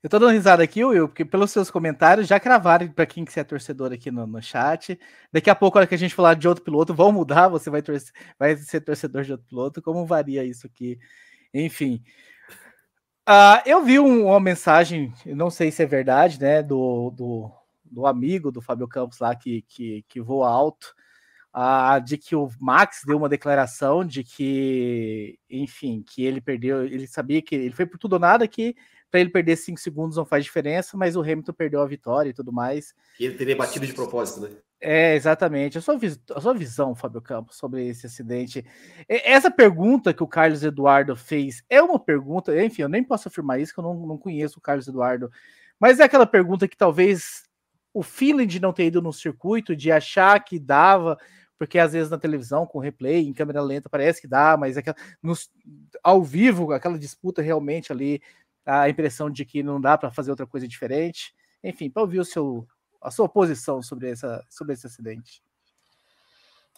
Eu 0.00 0.08
tô 0.08 0.18
dando 0.18 0.32
risada 0.32 0.62
aqui, 0.62 0.84
Will, 0.84 1.08
porque 1.08 1.24
pelos 1.24 1.50
seus 1.50 1.72
comentários 1.72 2.28
já 2.28 2.38
cravaram 2.38 2.86
para 2.88 3.04
quem 3.04 3.24
que 3.24 3.32
você 3.32 3.40
é 3.40 3.44
torcedor 3.44 3.92
aqui 3.92 4.12
no, 4.12 4.26
no 4.28 4.40
chat. 4.40 4.98
Daqui 5.32 5.50
a 5.50 5.56
pouco, 5.56 5.76
a 5.76 5.80
hora 5.80 5.88
que 5.88 5.94
a 5.94 5.98
gente 5.98 6.14
falar 6.14 6.34
de 6.34 6.46
outro 6.46 6.62
piloto, 6.62 6.94
vão 6.94 7.10
mudar, 7.10 7.48
você 7.48 7.68
vai, 7.68 7.82
torcer, 7.82 8.12
vai 8.38 8.56
ser 8.56 8.80
torcedor 8.80 9.24
de 9.24 9.32
outro 9.32 9.46
piloto. 9.48 9.82
Como 9.82 10.06
varia 10.06 10.44
isso 10.44 10.68
aqui? 10.68 11.00
Enfim. 11.52 12.00
Uh, 13.28 13.60
eu 13.66 13.84
vi 13.84 13.98
um, 13.98 14.28
uma 14.28 14.38
mensagem, 14.40 15.12
não 15.26 15.50
sei 15.50 15.70
se 15.72 15.82
é 15.82 15.86
verdade, 15.86 16.40
né, 16.40 16.62
do, 16.62 17.10
do, 17.10 17.50
do 17.84 18.06
amigo 18.06 18.52
do 18.52 18.62
Fábio 18.62 18.88
Campos 18.88 19.18
lá 19.18 19.34
que, 19.34 19.62
que, 19.62 20.04
que 20.08 20.20
voa 20.20 20.48
alto, 20.48 20.94
uh, 21.54 22.00
de 22.02 22.16
que 22.16 22.36
o 22.36 22.48
Max 22.60 23.02
deu 23.04 23.18
uma 23.18 23.28
declaração 23.28 24.04
de 24.04 24.22
que, 24.24 25.38
enfim, 25.50 26.02
que 26.02 26.24
ele 26.24 26.40
perdeu, 26.40 26.84
ele 26.84 27.06
sabia 27.06 27.42
que 27.42 27.54
ele 27.54 27.74
foi 27.74 27.84
por 27.84 27.98
tudo 27.98 28.14
ou 28.14 28.18
nada, 28.18 28.46
que 28.48 28.76
para 29.10 29.20
ele 29.20 29.30
perder 29.30 29.56
cinco 29.56 29.80
segundos 29.80 30.16
não 30.16 30.24
faz 30.24 30.44
diferença, 30.44 30.96
mas 30.96 31.16
o 31.16 31.20
Hamilton 31.20 31.52
perdeu 31.52 31.80
a 31.80 31.86
vitória 31.86 32.30
e 32.30 32.34
tudo 32.34 32.52
mais. 32.52 32.94
E 33.18 33.24
ele 33.24 33.34
teria 33.34 33.56
batido 33.56 33.86
de 33.86 33.94
propósito, 33.94 34.40
né? 34.40 34.50
É, 34.80 35.16
exatamente. 35.16 35.76
A 35.78 35.80
sua, 35.80 35.98
a 36.34 36.40
sua 36.40 36.54
visão, 36.54 36.94
Fábio 36.94 37.20
Campos, 37.20 37.56
sobre 37.56 37.88
esse 37.88 38.06
acidente. 38.06 38.64
Essa 39.08 39.50
pergunta 39.50 40.14
que 40.14 40.22
o 40.22 40.28
Carlos 40.28 40.62
Eduardo 40.62 41.16
fez 41.16 41.64
é 41.68 41.82
uma 41.82 41.98
pergunta, 41.98 42.62
enfim, 42.62 42.82
eu 42.82 42.88
nem 42.88 43.02
posso 43.02 43.28
afirmar 43.28 43.60
isso, 43.60 43.74
que 43.74 43.80
eu 43.80 43.84
não, 43.84 43.94
não 44.06 44.18
conheço 44.18 44.58
o 44.58 44.62
Carlos 44.62 44.86
Eduardo, 44.86 45.30
mas 45.80 45.98
é 45.98 46.04
aquela 46.04 46.26
pergunta 46.26 46.68
que 46.68 46.76
talvez 46.76 47.44
o 47.92 48.02
feeling 48.02 48.46
de 48.46 48.60
não 48.60 48.72
ter 48.72 48.86
ido 48.86 49.02
no 49.02 49.12
circuito, 49.12 49.74
de 49.74 49.90
achar 49.90 50.38
que 50.44 50.58
dava, 50.58 51.18
porque 51.58 51.78
às 51.78 51.92
vezes 51.92 52.10
na 52.10 52.18
televisão, 52.18 52.64
com 52.64 52.78
replay, 52.78 53.26
em 53.26 53.32
câmera 53.32 53.60
lenta, 53.60 53.88
parece 53.88 54.20
que 54.20 54.28
dá, 54.28 54.56
mas 54.56 54.76
é 54.76 54.80
aquela, 54.80 54.96
nos, 55.20 55.50
ao 56.02 56.22
vivo, 56.22 56.72
aquela 56.72 56.98
disputa 56.98 57.42
realmente 57.42 57.90
ali 57.90 58.22
a 58.64 58.88
impressão 58.88 59.30
de 59.30 59.44
que 59.44 59.62
não 59.62 59.80
dá 59.80 59.96
para 59.96 60.10
fazer 60.10 60.30
outra 60.30 60.46
coisa 60.46 60.68
diferente. 60.68 61.34
Enfim, 61.62 61.90
para 61.90 62.02
ouvir 62.02 62.20
o 62.20 62.24
seu, 62.24 62.66
a 63.00 63.10
sua 63.10 63.28
posição 63.28 63.82
sobre, 63.82 64.10
essa, 64.10 64.44
sobre 64.50 64.74
esse 64.74 64.86
acidente. 64.86 65.42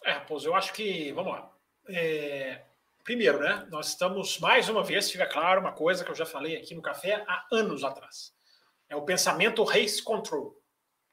É, 0.03 0.13
Raposo, 0.13 0.47
eu 0.47 0.55
acho 0.55 0.73
que, 0.73 1.11
vamos 1.11 1.33
lá. 1.33 1.51
É, 1.89 2.63
primeiro, 3.03 3.39
né, 3.39 3.67
nós 3.69 3.89
estamos, 3.89 4.39
mais 4.39 4.69
uma 4.69 4.83
vez, 4.83 5.11
fica 5.11 5.25
claro 5.25 5.61
uma 5.61 5.73
coisa 5.73 6.03
que 6.03 6.09
eu 6.09 6.15
já 6.15 6.25
falei 6.25 6.55
aqui 6.55 6.73
no 6.73 6.81
café 6.81 7.23
há 7.27 7.45
anos 7.51 7.83
atrás. 7.83 8.33
É 8.89 8.95
o 8.95 9.03
pensamento 9.03 9.63
race 9.63 10.01
control, 10.01 10.57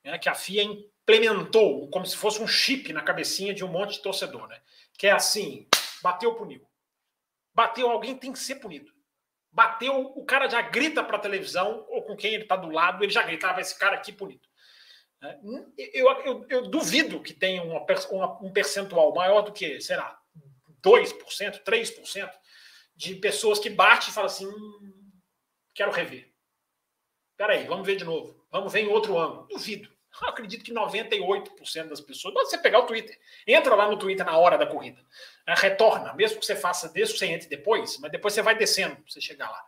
né, 0.04 0.18
que 0.18 0.28
a 0.28 0.34
FIA 0.34 0.62
implementou 0.62 1.88
como 1.90 2.06
se 2.06 2.16
fosse 2.16 2.42
um 2.42 2.46
chip 2.46 2.92
na 2.92 3.02
cabecinha 3.02 3.52
de 3.52 3.64
um 3.64 3.68
monte 3.68 3.94
de 3.94 4.02
torcedor, 4.02 4.46
né? 4.48 4.60
Que 4.96 5.06
é 5.06 5.12
assim, 5.12 5.66
bateu, 6.02 6.34
puniu. 6.34 6.66
Bateu, 7.54 7.88
alguém 7.90 8.16
tem 8.16 8.32
que 8.32 8.38
ser 8.38 8.56
punido 8.56 8.92
bateu, 9.51 10.01
o 10.01 10.24
cara 10.24 10.49
já 10.49 10.62
grita 10.62 11.03
para 11.03 11.16
a 11.16 11.20
televisão, 11.20 11.84
ou 11.88 12.03
com 12.03 12.16
quem 12.16 12.34
ele 12.34 12.42
está 12.44 12.57
do 12.57 12.70
lado, 12.70 13.03
ele 13.03 13.12
já 13.12 13.22
gritava 13.22 13.61
esse 13.61 13.78
cara 13.78 13.96
aqui 13.96 14.12
punido. 14.12 14.46
Né? 15.20 15.38
Eu, 15.92 16.11
eu, 16.24 16.46
eu, 16.49 16.68
duvido 16.68 17.22
que 17.22 17.34
tenha 17.34 17.62
uma, 17.62 17.84
uma, 18.11 18.42
um 18.42 18.53
percentual 18.53 19.12
maior 19.14 19.42
do 19.42 19.53
que, 19.53 19.80
sei 19.80 19.96
lá, 19.96 20.18
2%, 20.82 21.62
3% 21.64 22.30
de 22.94 23.14
pessoas 23.16 23.59
que 23.59 23.70
bate 23.70 24.11
e 24.11 24.12
falam 24.12 24.26
assim: 24.26 24.46
hum, 24.46 25.12
quero 25.74 25.90
rever. 25.90 26.32
Peraí, 27.36 27.66
vamos 27.66 27.86
ver 27.86 27.96
de 27.96 28.05
novo. 28.05 28.44
Vamos 28.51 28.72
ver 28.72 28.80
em 28.80 28.88
outro 28.88 29.18
ângulo. 29.18 29.46
Duvido. 29.49 29.88
Eu 30.22 30.28
acredito 30.28 30.64
que 30.64 30.72
98% 30.72 31.88
das 31.88 32.00
pessoas. 32.00 32.34
Você 32.34 32.58
pegar 32.58 32.80
o 32.80 32.86
Twitter. 32.86 33.18
Entra 33.46 33.74
lá 33.74 33.88
no 33.88 33.98
Twitter 33.98 34.24
na 34.24 34.36
hora 34.36 34.58
da 34.58 34.66
corrida. 34.66 35.00
Né? 35.46 35.54
Retorna, 35.56 36.12
mesmo 36.14 36.38
que 36.38 36.46
você 36.46 36.56
faça 36.56 36.88
desde 36.88 37.14
que 37.14 37.18
você 37.18 37.26
entre 37.26 37.48
depois, 37.48 37.98
mas 37.98 38.10
depois 38.10 38.34
você 38.34 38.42
vai 38.42 38.56
descendo 38.56 38.96
você 39.06 39.20
chegar 39.20 39.50
lá. 39.50 39.64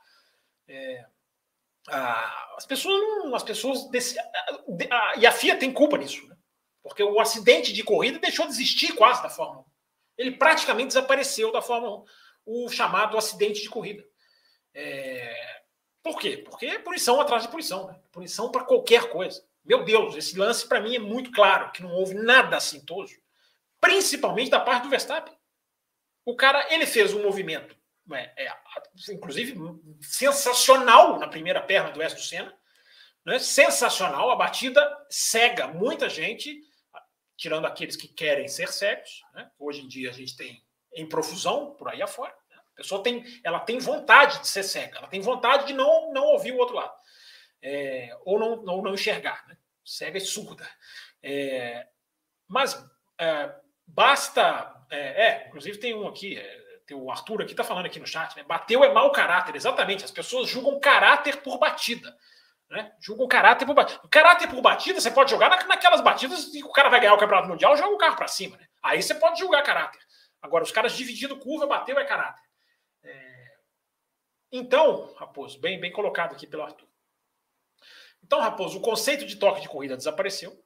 É, 0.69 1.05
as 2.57 2.67
pessoas 2.67 3.01
não. 3.01 3.35
As 3.35 3.43
pessoas. 3.43 3.89
Desse, 3.91 4.19
a, 4.19 5.15
e 5.17 5.27
a 5.27 5.33
FIA 5.33 5.57
tem 5.57 5.73
culpa 5.73 5.97
nisso, 5.97 6.27
né? 6.29 6.37
Porque 6.83 7.03
o 7.03 7.21
acidente 7.21 7.73
de 7.73 7.83
corrida 7.83 8.19
deixou 8.19 8.47
de 8.47 8.53
existir 8.53 8.95
quase 8.95 9.23
da 9.23 9.29
Fórmula 9.29 9.61
1. 9.61 9.65
Ele 10.19 10.33
praticamente 10.33 10.89
desapareceu 10.89 11.53
da 11.53 11.63
Fórmula 11.63 12.05
1, 12.47 12.67
o 12.67 12.69
chamado 12.69 13.17
acidente 13.17 13.63
de 13.63 13.69
corrida. 13.69 14.05
É, 14.75 15.61
por 16.03 16.19
quê? 16.19 16.39
Porque 16.39 16.67
é 16.67 16.79
punição 16.79 17.21
atrás 17.21 17.43
de 17.43 17.49
punição. 17.49 17.87
Né? 17.89 18.01
Punição 18.11 18.51
para 18.51 18.65
qualquer 18.65 19.11
coisa. 19.11 19.45
Meu 19.65 19.85
Deus, 19.85 20.17
esse 20.17 20.39
lance 20.39 20.67
para 20.67 20.81
mim 20.81 20.97
é 20.97 20.99
muito 20.99 21.31
claro, 21.33 21.71
que 21.73 21.83
não 21.83 21.93
houve 21.93 22.15
nada 22.15 22.57
assintoso, 22.57 23.15
principalmente 23.81 24.51
da 24.51 24.61
parte 24.61 24.85
do 24.85 24.91
Verstappen. 24.91 25.35
O 26.25 26.35
cara, 26.35 26.73
ele 26.73 26.87
fez 26.87 27.13
um 27.13 27.23
movimento, 27.23 27.77
é, 28.13 28.47
é, 28.47 28.57
inclusive 29.11 29.57
sensacional 30.01 31.19
na 31.19 31.29
primeira 31.29 31.61
perna 31.61 31.91
do 31.91 32.01
West 32.01 32.17
do 32.17 32.23
Senna, 32.23 32.55
né? 33.25 33.39
sensacional, 33.39 34.31
a 34.31 34.37
batida 34.37 34.83
cega 35.09 35.69
muita 35.69 36.09
gente, 36.09 36.61
tirando 37.37 37.67
aqueles 37.67 37.97
que 37.97 38.09
querem 38.09 38.49
ser 38.49 38.69
cegos. 38.73 39.23
Né? 39.35 39.51
Hoje 39.59 39.83
em 39.83 39.89
dia 39.89 40.11
a 40.11 40.13
gente 40.13 40.37
tem 40.37 40.63
em 40.95 41.09
profusão 41.09 41.75
por 41.75 41.89
aí 41.89 42.03
afora. 42.03 42.35
Né? 42.51 42.57
A 42.57 42.77
pessoa 42.77 43.03
tem, 43.03 43.25
ela 43.45 43.61
tem 43.61 43.79
vontade 43.79 44.41
de 44.41 44.49
ser 44.49 44.63
cega, 44.63 44.99
ela 44.99 45.09
tem 45.09 45.21
vontade 45.21 45.67
de 45.67 45.73
não, 45.75 46.13
não 46.13 46.25
ouvir 46.25 46.53
o 46.53 46.59
outro 46.59 46.77
lado 46.77 47.01
é, 47.63 48.17
ou, 48.25 48.39
não, 48.39 48.83
não 48.83 48.95
enxergar, 48.95 49.47
né? 49.47 49.57
cega 49.85 50.19
e 50.19 50.21
surda. 50.21 50.69
É, 51.23 51.87
mas 52.49 52.83
é, 53.19 53.55
basta. 53.87 54.75
É, 54.91 55.27
é, 55.27 55.47
inclusive 55.49 55.79
tem 55.79 55.95
um 55.95 56.09
aqui, 56.09 56.39
é, 56.39 56.81
tem 56.87 56.97
o 56.97 57.11
Arthur 57.11 57.43
aqui 57.43 57.53
está 57.53 57.65
falando 57.65 57.87
aqui 57.87 58.01
no 58.01 58.07
chat, 58.07 58.37
né? 58.37 58.43
bateu 58.43 58.83
é 58.83 58.93
mau 58.93 59.13
caráter, 59.13 59.55
exatamente. 59.55 60.05
As 60.05 60.11
pessoas 60.11 60.49
julgam 60.49 60.81
caráter 60.81 61.43
por 61.43 61.59
batida. 61.59 62.17
Né? 62.69 62.93
Julgam 63.01 63.27
caráter 63.27 63.67
por 63.67 63.75
batida. 63.75 64.01
Caráter 64.09 64.49
por 64.49 64.63
batida, 64.63 65.01
você 65.01 65.11
pode 65.11 65.31
jogar 65.31 65.51
na, 65.51 65.65
naquelas 65.67 66.01
batidas 66.01 66.47
que 66.47 66.63
o 66.63 66.73
cara 66.73 66.89
vai 66.89 67.01
ganhar 67.01 67.15
o 67.15 67.19
campeonato 67.19 67.49
mundial, 67.49 67.77
joga 67.77 67.95
o 67.95 67.99
carro 67.99 68.17
para 68.17 68.29
cima. 68.29 68.57
Né? 68.57 68.67
Aí 68.83 69.03
você 69.03 69.15
pode 69.15 69.39
julgar 69.39 69.63
caráter. 69.63 70.01
Agora, 70.41 70.65
os 70.65 70.73
caras 70.73 70.97
dividindo 70.97 71.39
curva, 71.39 71.67
bateu 71.67 71.99
é 71.99 72.05
caráter. 72.05 72.43
É... 73.03 73.51
Então, 74.53 75.13
Raposo, 75.15 75.61
bem, 75.61 75.79
bem 75.79 75.93
colocado 75.93 76.33
aqui 76.33 76.47
pelo 76.47 76.63
Arthur. 76.63 76.90
Então, 78.31 78.39
Raposo, 78.39 78.79
o 78.79 78.81
conceito 78.81 79.27
de 79.27 79.35
toque 79.35 79.61
de 79.61 79.69
corrida 79.69 79.97
desapareceu. 79.97 80.57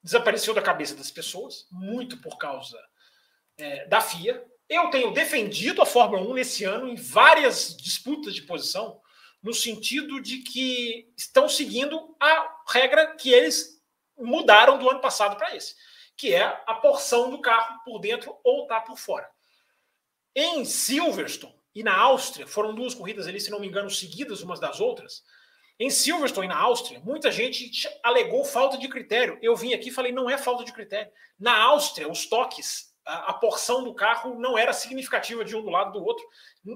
Desapareceu 0.00 0.54
da 0.54 0.62
cabeça 0.62 0.94
das 0.94 1.10
pessoas, 1.10 1.66
muito 1.68 2.18
por 2.18 2.38
causa 2.38 2.80
é, 3.58 3.84
da 3.88 4.00
FIA. 4.00 4.46
Eu 4.68 4.90
tenho 4.90 5.12
defendido 5.12 5.82
a 5.82 5.86
Fórmula 5.86 6.22
1 6.22 6.34
nesse 6.34 6.62
ano 6.62 6.86
em 6.86 6.94
várias 6.94 7.76
disputas 7.76 8.32
de 8.32 8.42
posição, 8.42 9.00
no 9.42 9.52
sentido 9.52 10.22
de 10.22 10.38
que 10.38 11.12
estão 11.16 11.48
seguindo 11.48 12.14
a 12.20 12.62
regra 12.68 13.16
que 13.16 13.32
eles 13.32 13.82
mudaram 14.16 14.78
do 14.78 14.88
ano 14.88 15.00
passado 15.00 15.36
para 15.36 15.56
esse, 15.56 15.74
que 16.16 16.32
é 16.32 16.62
a 16.64 16.74
porção 16.74 17.28
do 17.28 17.40
carro 17.40 17.80
por 17.84 17.98
dentro 17.98 18.38
ou 18.44 18.68
tá 18.68 18.80
por 18.80 18.96
fora. 18.96 19.28
Em 20.32 20.64
Silverstone 20.64 21.58
e 21.74 21.82
na 21.82 21.98
Áustria, 21.98 22.46
foram 22.46 22.72
duas 22.72 22.94
corridas 22.94 23.26
ali, 23.26 23.40
se 23.40 23.50
não 23.50 23.58
me 23.58 23.66
engano, 23.66 23.90
seguidas 23.90 24.42
umas 24.42 24.60
das 24.60 24.78
outras 24.78 25.24
em 25.80 25.88
Silverstone, 25.88 26.46
na 26.46 26.58
Áustria, 26.58 27.00
muita 27.00 27.32
gente 27.32 27.88
alegou 28.02 28.44
falta 28.44 28.76
de 28.76 28.86
critério. 28.86 29.38
Eu 29.40 29.56
vim 29.56 29.72
aqui 29.72 29.88
e 29.88 29.90
falei, 29.90 30.12
não 30.12 30.28
é 30.28 30.36
falta 30.36 30.62
de 30.62 30.74
critério. 30.74 31.10
Na 31.38 31.56
Áustria, 31.56 32.06
os 32.06 32.26
toques, 32.26 32.94
a, 33.06 33.30
a, 33.30 33.32
porção 33.32 33.82
do 33.82 33.94
carro 33.94 34.38
não 34.38 34.58
era 34.58 34.74
significativa 34.74 35.42
de 35.42 35.56
um 35.56 35.62
do 35.62 35.70
lado 35.70 35.92
do 35.98 36.04
outro. 36.04 36.22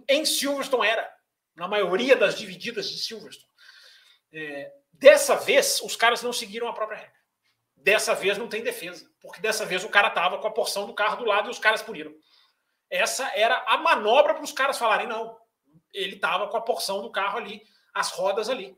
Em 0.08 0.24
Silverstone 0.24 0.88
era, 0.88 1.14
na 1.54 1.68
maioria 1.68 2.16
das 2.16 2.34
divididas 2.38 2.88
de 2.88 2.98
Silverstone. 2.98 3.52
É, 4.32 4.72
dessa 4.90 5.36
vez, 5.36 5.82
os 5.82 5.94
caras 5.94 6.22
não 6.22 6.32
seguiram 6.32 6.66
a 6.66 6.72
própria 6.72 6.96
regra. 6.96 7.14
Dessa 7.76 8.14
vez 8.14 8.38
não 8.38 8.48
tem 8.48 8.62
defesa, 8.62 9.06
porque 9.20 9.38
dessa 9.38 9.66
vez 9.66 9.84
o 9.84 9.90
cara 9.90 10.08
estava 10.08 10.38
com 10.38 10.48
a 10.48 10.50
porção 10.50 10.86
do 10.86 10.94
carro 10.94 11.18
do 11.18 11.26
lado 11.26 11.48
e 11.48 11.50
os 11.50 11.58
caras 11.58 11.82
puniram. 11.82 12.14
Essa 12.88 13.30
era 13.36 13.62
a 13.66 13.76
manobra 13.76 14.32
para 14.32 14.42
os 14.42 14.52
caras 14.52 14.78
falarem, 14.78 15.06
não, 15.06 15.36
ele 15.92 16.14
estava 16.14 16.48
com 16.48 16.56
a 16.56 16.62
porção 16.62 17.02
do 17.02 17.12
carro 17.12 17.36
ali, 17.36 17.62
as 17.92 18.10
rodas 18.10 18.48
ali. 18.48 18.74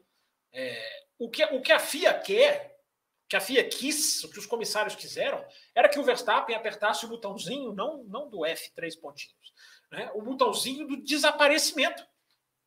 É, 0.53 1.05
o, 1.19 1.31
que, 1.31 1.45
o 1.45 1.61
que 1.61 1.73
a 1.73 1.79
FIA 1.79 2.15
quer, 2.15 2.77
que 3.29 3.37
a 3.37 3.41
FIA 3.41 3.69
quis, 3.69 4.23
o 4.25 4.31
que 4.31 4.39
os 4.39 4.47
comissários 4.47 4.95
quiseram, 4.95 5.45
era 5.75 5.89
que 5.89 5.99
o 5.99 6.05
Verstappen 6.05 6.55
apertasse 6.55 7.05
o 7.05 7.09
botãozinho, 7.09 7.73
não, 7.73 8.05
não 8.05 8.29
do 8.29 8.45
F, 8.45 8.71
três 8.75 8.95
pontinhos, 8.95 9.53
né, 9.91 10.11
o 10.15 10.23
botãozinho 10.23 10.87
do 10.87 11.03
desaparecimento. 11.03 12.07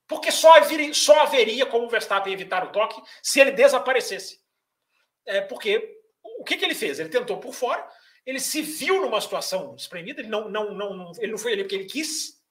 Porque 0.07 0.31
só 0.31 0.57
haveria, 0.57 0.91
só 0.93 1.21
haveria 1.21 1.67
como 1.67 1.85
o 1.85 1.89
Verstappen 1.89 2.33
evitar 2.33 2.65
o 2.65 2.71
toque 2.71 2.99
se 3.21 3.39
ele 3.39 3.51
desaparecesse. 3.51 4.41
É 5.23 5.39
porque 5.39 5.99
o 6.23 6.43
que, 6.43 6.57
que 6.57 6.65
ele 6.65 6.73
fez? 6.73 6.99
Ele 6.99 7.09
tentou 7.09 7.39
por 7.39 7.53
fora, 7.53 7.87
ele 8.25 8.39
se 8.39 8.61
viu 8.61 9.01
numa 9.01 9.21
situação 9.21 9.75
espremida, 9.75 10.21
ele 10.21 10.29
não, 10.29 10.49
não, 10.49 10.73
não, 10.73 11.11
ele 11.19 11.31
não 11.31 11.37
foi 11.37 11.53
ali 11.53 11.63
porque 11.63 11.75
ele 11.75 11.85
quis, 11.85 12.41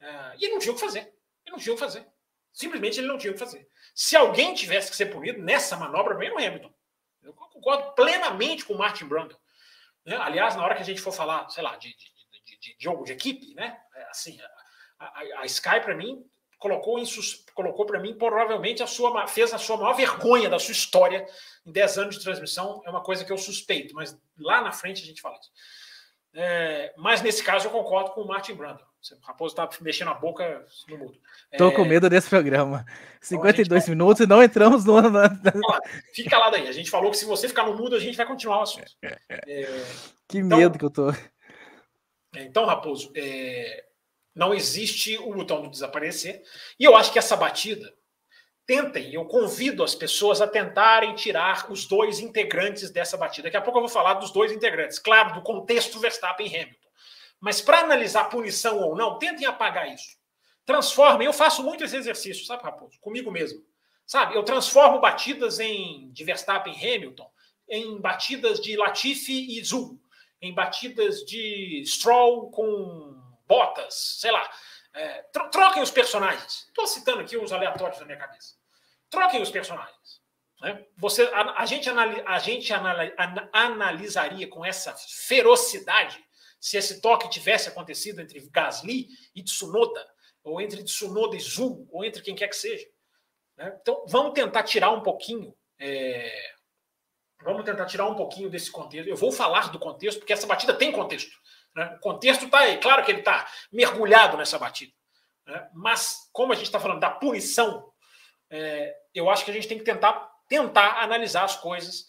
uh, 0.00 0.34
e 0.38 0.44
ele 0.44 0.54
não 0.54 0.58
tinha 0.58 0.72
o 0.72 0.74
que 0.74 0.80
fazer. 0.80 1.00
Ele 1.00 1.52
não 1.52 1.58
tinha 1.58 1.74
o 1.74 1.76
que 1.76 1.84
fazer. 1.84 2.06
Simplesmente 2.52 2.98
ele 2.98 3.06
não 3.06 3.18
tinha 3.18 3.30
o 3.30 3.34
que 3.34 3.40
fazer. 3.40 3.68
Se 3.94 4.16
alguém 4.16 4.54
tivesse 4.54 4.90
que 4.90 4.96
ser 4.96 5.06
punido 5.06 5.42
nessa 5.42 5.76
manobra, 5.76 6.14
bem 6.14 6.30
no 6.30 6.38
Hamilton. 6.38 6.72
Eu 7.22 7.34
concordo 7.34 7.92
plenamente 7.92 8.64
com 8.64 8.74
o 8.74 8.78
Martin 8.78 9.06
Brundle. 9.06 9.38
Né? 10.04 10.16
Aliás, 10.16 10.56
na 10.56 10.64
hora 10.64 10.74
que 10.74 10.82
a 10.82 10.84
gente 10.84 11.00
for 11.00 11.12
falar, 11.12 11.48
sei 11.50 11.62
lá, 11.62 11.76
de, 11.76 11.88
de, 11.88 12.06
de, 12.44 12.58
de 12.58 12.76
jogo 12.78 13.04
de 13.04 13.12
equipe, 13.12 13.54
né? 13.54 13.78
É, 13.94 14.04
assim, 14.04 14.38
a, 14.98 15.06
a, 15.06 15.40
a 15.40 15.46
Sky, 15.46 15.80
para 15.80 15.94
mim, 15.94 16.24
colocou, 16.58 17.00
colocou 17.54 17.86
para 17.86 18.00
mim, 18.00 18.14
provavelmente, 18.14 18.82
a 18.82 18.86
sua, 18.86 19.26
fez 19.26 19.52
a 19.52 19.58
sua 19.58 19.76
maior 19.76 19.94
vergonha 19.94 20.48
da 20.48 20.58
sua 20.58 20.72
história 20.72 21.26
em 21.64 21.72
10 21.72 21.98
anos 21.98 22.16
de 22.16 22.24
transmissão. 22.24 22.82
É 22.84 22.90
uma 22.90 23.02
coisa 23.02 23.24
que 23.24 23.32
eu 23.32 23.38
suspeito, 23.38 23.94
mas 23.94 24.18
lá 24.38 24.60
na 24.60 24.72
frente 24.72 25.02
a 25.02 25.06
gente 25.06 25.20
fala 25.20 25.38
isso. 25.38 25.50
É, 26.34 26.94
mas 26.96 27.22
nesse 27.22 27.42
caso 27.42 27.66
eu 27.66 27.70
concordo 27.70 28.10
com 28.10 28.22
o 28.22 28.26
Martin 28.26 28.54
Brundle. 28.54 28.86
O 29.12 29.26
Raposo 29.26 29.54
tá 29.54 29.68
mexendo 29.80 30.08
a 30.08 30.14
boca 30.14 30.66
no 30.88 30.98
mudo. 30.98 31.18
Tô 31.56 31.68
é... 31.68 31.74
com 31.74 31.84
medo 31.84 32.10
desse 32.10 32.28
programa. 32.28 32.84
52 33.20 33.84
então, 33.84 33.94
minutos 33.94 34.20
e 34.20 34.26
não 34.26 34.42
entramos 34.42 34.84
no. 34.84 34.96
Fica 36.12 36.30
calado 36.30 36.56
aí. 36.56 36.68
A 36.68 36.72
gente 36.72 36.90
falou 36.90 37.10
que 37.10 37.16
se 37.16 37.24
você 37.24 37.48
ficar 37.48 37.64
no 37.64 37.76
mudo, 37.76 37.96
a 37.96 38.00
gente 38.00 38.16
vai 38.16 38.26
continuar 38.26 38.58
o 38.58 38.62
assunto. 38.62 38.90
É... 39.02 39.66
Que 40.28 40.38
então, 40.38 40.58
medo 40.58 40.78
que 40.78 40.84
eu 40.84 40.90
tô. 40.90 41.12
Então, 42.34 42.66
Raposo, 42.66 43.12
é... 43.16 43.84
não 44.34 44.52
existe 44.52 45.16
o 45.18 45.32
botão 45.32 45.62
do 45.62 45.70
desaparecer. 45.70 46.42
E 46.78 46.84
eu 46.84 46.96
acho 46.96 47.12
que 47.12 47.18
essa 47.18 47.36
batida. 47.36 47.90
Tentem, 48.66 49.14
eu 49.14 49.24
convido 49.24 49.82
as 49.82 49.94
pessoas 49.94 50.42
a 50.42 50.46
tentarem 50.46 51.14
tirar 51.14 51.72
os 51.72 51.86
dois 51.86 52.20
integrantes 52.20 52.90
dessa 52.90 53.16
batida. 53.16 53.44
Daqui 53.44 53.56
a 53.56 53.62
pouco 53.62 53.78
eu 53.78 53.82
vou 53.82 53.88
falar 53.88 54.14
dos 54.14 54.30
dois 54.30 54.52
integrantes, 54.52 54.98
claro, 54.98 55.32
do 55.32 55.40
contexto 55.40 55.98
Verstappen 55.98 56.46
e 56.46 56.54
Hamilton. 56.54 56.77
Mas 57.40 57.60
para 57.60 57.80
analisar 57.80 58.24
punição 58.24 58.78
ou 58.80 58.96
não, 58.96 59.18
tentem 59.18 59.46
apagar 59.46 59.92
isso. 59.92 60.16
Transformem. 60.64 61.26
Eu 61.26 61.32
faço 61.32 61.62
muito 61.62 61.84
esse 61.84 61.96
exercício, 61.96 62.44
sabe, 62.44 62.62
Raposo? 62.62 62.98
Comigo 63.00 63.30
mesmo. 63.30 63.64
Sabe, 64.06 64.34
eu 64.34 64.42
transformo 64.42 65.00
batidas 65.00 65.60
em 65.60 66.10
de 66.12 66.24
Verstappen 66.24 66.74
Hamilton 66.74 67.30
em 67.68 68.00
batidas 68.00 68.58
de 68.58 68.76
Latifi 68.76 69.58
e 69.58 69.62
Zul, 69.62 70.00
em 70.40 70.54
batidas 70.54 71.24
de 71.26 71.82
Stroll 71.84 72.50
com 72.50 73.20
Bottas, 73.46 74.18
sei 74.20 74.30
lá. 74.30 74.50
É, 74.94 75.22
tro 75.32 75.50
troquem 75.50 75.82
os 75.82 75.90
personagens. 75.90 76.66
Estou 76.68 76.86
citando 76.86 77.20
aqui 77.20 77.36
uns 77.36 77.52
aleatórios 77.52 78.00
na 78.00 78.06
minha 78.06 78.18
cabeça. 78.18 78.54
Troquem 79.10 79.42
os 79.42 79.50
personagens. 79.50 80.22
Né? 80.60 80.84
Você, 80.96 81.22
a, 81.24 81.62
a 81.62 81.66
gente, 81.66 81.88
anali, 81.88 82.22
a 82.26 82.38
gente 82.38 82.72
anali, 82.72 83.14
an, 83.18 83.48
analisaria 83.52 84.48
com 84.48 84.64
essa 84.64 84.94
ferocidade 85.26 86.22
se 86.60 86.76
esse 86.76 87.00
toque 87.00 87.30
tivesse 87.30 87.68
acontecido 87.68 88.20
entre 88.20 88.40
Gasly 88.50 89.08
e 89.34 89.42
Tsunoda, 89.42 90.06
ou 90.42 90.60
entre 90.60 90.82
Tsunoda 90.82 91.36
e 91.36 91.40
Zul, 91.40 91.88
ou 91.90 92.04
entre 92.04 92.22
quem 92.22 92.34
quer 92.34 92.48
que 92.48 92.56
seja. 92.56 92.86
Né? 93.56 93.76
Então, 93.80 94.04
vamos 94.08 94.32
tentar 94.32 94.62
tirar 94.62 94.90
um 94.90 95.02
pouquinho. 95.02 95.54
É... 95.78 96.54
Vamos 97.42 97.64
tentar 97.64 97.86
tirar 97.86 98.06
um 98.06 98.16
pouquinho 98.16 98.50
desse 98.50 98.70
contexto. 98.70 99.08
Eu 99.08 99.16
vou 99.16 99.30
falar 99.30 99.70
do 99.70 99.78
contexto, 99.78 100.18
porque 100.18 100.32
essa 100.32 100.46
batida 100.46 100.74
tem 100.74 100.90
contexto. 100.90 101.30
Né? 101.74 101.96
O 101.96 102.00
contexto 102.00 102.46
está 102.46 102.60
aí. 102.60 102.78
Claro 102.78 103.04
que 103.04 103.12
ele 103.12 103.20
está 103.20 103.48
mergulhado 103.72 104.36
nessa 104.36 104.58
batida. 104.58 104.92
Né? 105.46 105.68
Mas, 105.74 106.28
como 106.32 106.52
a 106.52 106.56
gente 106.56 106.66
está 106.66 106.80
falando 106.80 107.00
da 107.00 107.10
punição, 107.10 107.92
é... 108.50 108.94
eu 109.14 109.30
acho 109.30 109.44
que 109.44 109.50
a 109.50 109.54
gente 109.54 109.68
tem 109.68 109.78
que 109.78 109.84
tentar, 109.84 110.28
tentar 110.48 111.02
analisar 111.02 111.44
as 111.44 111.56
coisas 111.56 112.06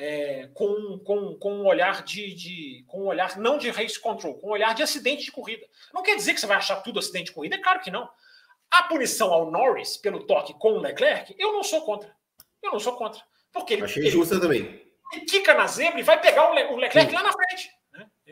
é, 0.00 0.48
com, 0.54 0.98
com, 1.00 1.34
com 1.34 1.52
um 1.56 1.66
olhar 1.66 2.02
de, 2.02 2.34
de, 2.34 2.84
com 2.88 3.02
um 3.02 3.06
olhar 3.06 3.36
não 3.36 3.58
de 3.58 3.68
race 3.68 4.00
control, 4.00 4.34
com 4.38 4.48
um 4.48 4.52
olhar 4.52 4.74
de 4.74 4.82
acidente 4.82 5.24
de 5.26 5.30
corrida. 5.30 5.66
Não 5.92 6.02
quer 6.02 6.16
dizer 6.16 6.32
que 6.32 6.40
você 6.40 6.46
vai 6.46 6.56
achar 6.56 6.76
tudo 6.76 6.98
acidente 6.98 7.26
de 7.26 7.32
corrida, 7.32 7.56
é 7.56 7.60
claro 7.60 7.80
que 7.80 7.90
não. 7.90 8.08
A 8.70 8.84
punição 8.84 9.30
ao 9.30 9.50
Norris 9.50 9.98
pelo 9.98 10.26
toque 10.26 10.54
com 10.54 10.72
o 10.72 10.80
Leclerc, 10.80 11.34
eu 11.38 11.52
não 11.52 11.62
sou 11.62 11.82
contra. 11.82 12.10
Eu 12.62 12.72
não 12.72 12.80
sou 12.80 12.94
contra. 12.94 13.22
Porque 13.52 13.74
ele, 13.74 13.82
Achei 13.82 14.06
justa 14.06 14.40
também. 14.40 14.80
Ele 15.12 15.24
quica 15.26 15.52
na 15.52 15.66
zebra 15.66 16.00
e 16.00 16.04
vai 16.04 16.18
pegar 16.18 16.50
o, 16.50 16.76
Leclerc 16.76 17.10
Sim. 17.10 17.16
lá 17.16 17.22
na 17.22 17.32
frente. 17.32 17.70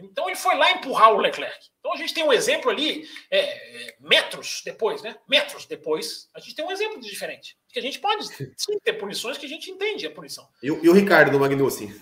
Então 0.05 0.28
ele 0.28 0.36
foi 0.36 0.57
lá 0.57 0.70
empurrar 0.72 1.12
o 1.12 1.18
Leclerc. 1.18 1.59
Então 1.78 1.92
a 1.92 1.96
gente 1.96 2.14
tem 2.14 2.24
um 2.24 2.32
exemplo 2.32 2.70
ali, 2.70 3.09
é, 3.30 3.96
metros 4.01 4.62
depois, 4.64 5.03
né? 5.03 5.16
Metros 5.28 5.66
depois, 5.66 6.28
a 6.34 6.40
gente 6.40 6.55
tem 6.55 6.64
um 6.64 6.70
exemplo 6.70 7.01
diferente. 7.01 7.57
Que 7.68 7.78
a 7.78 7.82
gente 7.82 7.99
pode 7.99 8.26
sim 8.57 8.78
ter 8.84 8.94
punições 8.94 9.38
que 9.38 9.46
a 9.46 9.49
gente 9.49 9.70
entende 9.70 10.07
a 10.07 10.11
punição. 10.11 10.49
E, 10.62 10.66
e 10.66 10.88
o 10.88 10.92
Ricardo 10.92 11.30
do 11.30 11.40
Magnussen? 11.40 11.94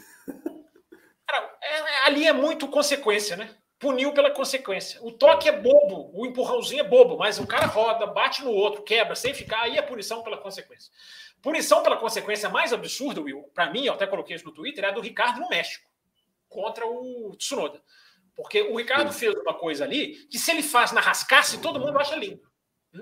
Cara, 1.27 1.59
é, 1.63 1.79
é, 1.79 2.07
ali 2.07 2.27
é 2.27 2.33
muito 2.33 2.69
consequência, 2.69 3.37
né? 3.37 3.55
Puniu 3.79 4.13
pela 4.15 4.31
consequência. 4.31 4.99
O 5.03 5.13
toque 5.13 5.49
é 5.49 5.53
bobo, 5.53 6.11
o 6.15 6.25
empurrãozinho 6.25 6.81
é 6.81 6.85
bobo, 6.85 7.19
mas 7.19 7.39
o 7.39 7.47
cara 7.47 7.67
roda, 7.67 8.07
bate 8.07 8.43
no 8.43 8.51
outro, 8.51 8.83
quebra, 8.83 9.15
sem 9.15 9.35
ficar, 9.35 9.63
aí 9.63 9.77
é 9.77 9.83
punição 9.83 10.23
pela 10.23 10.39
consequência. 10.39 10.91
Punição 11.43 11.83
pela 11.83 11.99
consequência 11.99 12.49
mais 12.49 12.73
absurda, 12.73 13.21
Will, 13.21 13.43
para 13.55 13.71
mim, 13.71 13.85
eu 13.85 13.93
até 13.93 14.07
coloquei 14.07 14.35
isso 14.35 14.47
no 14.47 14.53
Twitter, 14.53 14.83
é 14.85 14.89
a 14.89 14.93
do 14.93 15.03
Ricardo 15.03 15.41
no 15.41 15.49
México, 15.49 15.87
contra 16.49 16.87
o 16.87 17.35
Tsunoda. 17.37 17.83
Porque 18.35 18.61
o 18.63 18.77
Ricardo 18.77 19.13
fez 19.13 19.35
uma 19.35 19.55
coisa 19.55 19.85
ali 19.85 20.27
que, 20.29 20.39
se 20.39 20.51
ele 20.51 20.63
faz 20.63 20.93
na 20.93 21.01
rascasse, 21.01 21.61
todo 21.61 21.81
mundo 21.81 21.99
acha 21.99 22.15
lindo. 22.17 22.41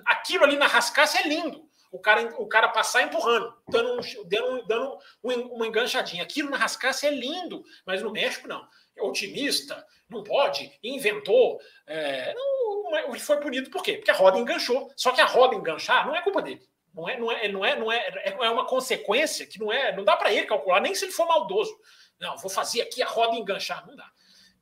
Aquilo 0.07 0.45
ali 0.45 0.57
na 0.57 0.67
rascasse 0.67 1.19
é 1.19 1.27
lindo. 1.27 1.69
O 1.91 2.01
cara, 2.01 2.35
o 2.41 2.49
cara 2.49 2.69
passar 2.69 3.03
empurrando, 3.03 3.55
dando, 3.69 4.01
um, 4.01 4.29
dando, 4.29 4.67
dando 4.67 4.99
uma 5.23 5.67
enganchadinha. 5.67 6.25
Aquilo 6.25 6.51
na 6.51 6.57
rascasse 6.57 7.07
é 7.07 7.11
lindo, 7.11 7.63
mas 7.87 8.03
no 8.03 8.11
México 8.11 8.49
não. 8.49 8.67
É 8.97 9.03
otimista, 9.03 9.85
não 10.09 10.23
pode, 10.23 10.77
inventou. 10.83 11.61
É, 11.87 12.35
não, 12.35 12.97
ele 13.09 13.21
foi 13.21 13.39
punido 13.39 13.71
por 13.71 13.83
quê? 13.83 13.95
Porque 13.95 14.11
a 14.11 14.15
roda 14.15 14.39
enganchou. 14.39 14.91
Só 14.97 15.13
que 15.13 15.21
a 15.21 15.27
roda 15.27 15.55
enganchar 15.55 16.07
não 16.07 16.17
é 16.17 16.23
culpa 16.23 16.43
dele. 16.43 16.63
Não 16.93 17.09
é, 17.09 17.19
não 17.19 17.31
é, 17.31 17.49
não 17.49 17.65
é, 17.65 17.79
não 17.79 17.93
é, 17.93 18.13
é 18.25 18.51
uma 18.51 18.67
consequência 18.67 19.47
que 19.47 19.59
não 19.59 19.73
é, 19.73 19.95
não 19.97 20.05
dá 20.05 20.17
para 20.17 20.33
ele 20.33 20.47
calcular, 20.47 20.81
nem 20.81 20.95
se 20.95 21.05
ele 21.05 21.13
for 21.13 21.27
maldoso. 21.27 21.77
Não, 22.21 22.37
vou 22.37 22.51
fazer 22.51 22.83
aqui 22.83 23.03
a 23.03 23.09
roda 23.09 23.37
enganchar, 23.37 23.87
não 23.87 23.97
dá. 23.97 24.11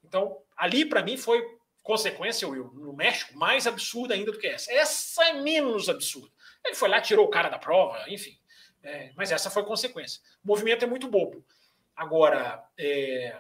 Então, 0.05 0.39
ali 0.57 0.85
para 0.85 1.03
mim 1.03 1.17
foi 1.17 1.43
consequência, 1.83 2.49
Will, 2.49 2.71
no 2.75 2.93
México, 2.93 3.37
mais 3.37 3.67
absurda 3.67 4.15
ainda 4.15 4.33
do 4.33 4.39
que 4.39 4.47
essa. 4.47 4.73
Essa 4.73 5.25
é 5.27 5.33
menos 5.35 5.89
absurda. 5.89 6.31
Ele 6.65 6.75
foi 6.75 6.89
lá, 6.89 7.01
tirou 7.01 7.27
o 7.27 7.31
cara 7.31 7.49
da 7.49 7.59
prova, 7.59 8.05
enfim. 8.09 8.39
É, 8.83 9.13
mas 9.17 9.31
essa 9.31 9.51
foi 9.51 9.65
consequência. 9.65 10.21
O 10.45 10.49
movimento 10.49 10.85
é 10.85 10.89
muito 10.89 11.09
bobo. 11.09 11.45
Agora, 11.95 12.65
é, 12.79 13.37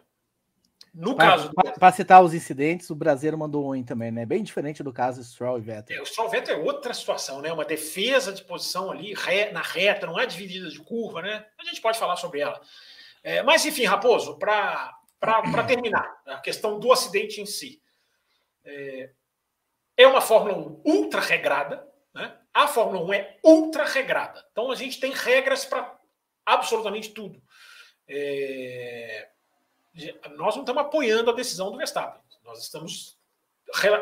no 0.95 1.17
pra, 1.17 1.31
caso. 1.31 1.51
Para 1.79 1.93
citar 1.93 2.23
os 2.23 2.35
incidentes, 2.35 2.91
o 2.91 2.95
brasileiro 2.95 3.39
mandou 3.39 3.75
um 3.75 3.83
também, 3.83 4.11
né? 4.11 4.27
Bem 4.27 4.43
diferente 4.43 4.83
do 4.83 4.93
caso 4.93 5.25
Stroll 5.25 5.59
e 5.59 5.63
Vettel. 5.63 5.97
É, 5.97 6.03
o 6.03 6.07
Stroll 6.07 6.29
e 6.29 6.31
Vettel 6.33 6.57
é 6.57 6.59
outra 6.59 6.93
situação, 6.93 7.41
né? 7.41 7.51
Uma 7.51 7.65
defesa 7.65 8.33
de 8.33 8.45
posição 8.45 8.91
ali 8.91 9.15
na 9.53 9.63
reta, 9.63 10.07
não 10.07 10.21
é 10.21 10.27
dividida 10.27 10.69
de 10.69 10.79
curva, 10.81 11.23
né? 11.23 11.47
A 11.59 11.65
gente 11.65 11.81
pode 11.81 11.99
falar 11.99 12.17
sobre 12.17 12.41
ela. 12.41 12.61
É, 13.23 13.43
mas, 13.43 13.65
enfim, 13.65 13.85
Raposo, 13.85 14.39
para 14.39 14.95
terminar, 15.67 16.21
a 16.27 16.41
questão 16.41 16.79
do 16.79 16.93
acidente 16.93 17.41
em 17.41 17.47
si. 17.47 17.81
É, 18.65 19.11
é 19.97 20.07
uma 20.07 20.21
Fórmula 20.21 20.57
1 20.57 20.83
ultra 20.85 21.21
regrada, 21.21 21.87
né? 22.15 22.37
a 22.53 22.67
Fórmula 22.67 23.05
1 23.05 23.13
é 23.13 23.39
ultra 23.43 23.85
regrada. 23.85 24.45
Então 24.51 24.71
a 24.71 24.75
gente 24.75 24.99
tem 24.99 25.13
regras 25.13 25.65
para 25.65 25.99
absolutamente 26.45 27.11
tudo. 27.11 27.43
É, 28.09 29.29
nós 30.37 30.55
não 30.55 30.63
estamos 30.63 30.83
apoiando 30.83 31.31
a 31.31 31.35
decisão 31.35 31.71
do 31.71 31.79
Verstappen, 31.79 32.21
nós 32.43 32.61
estamos 32.61 33.19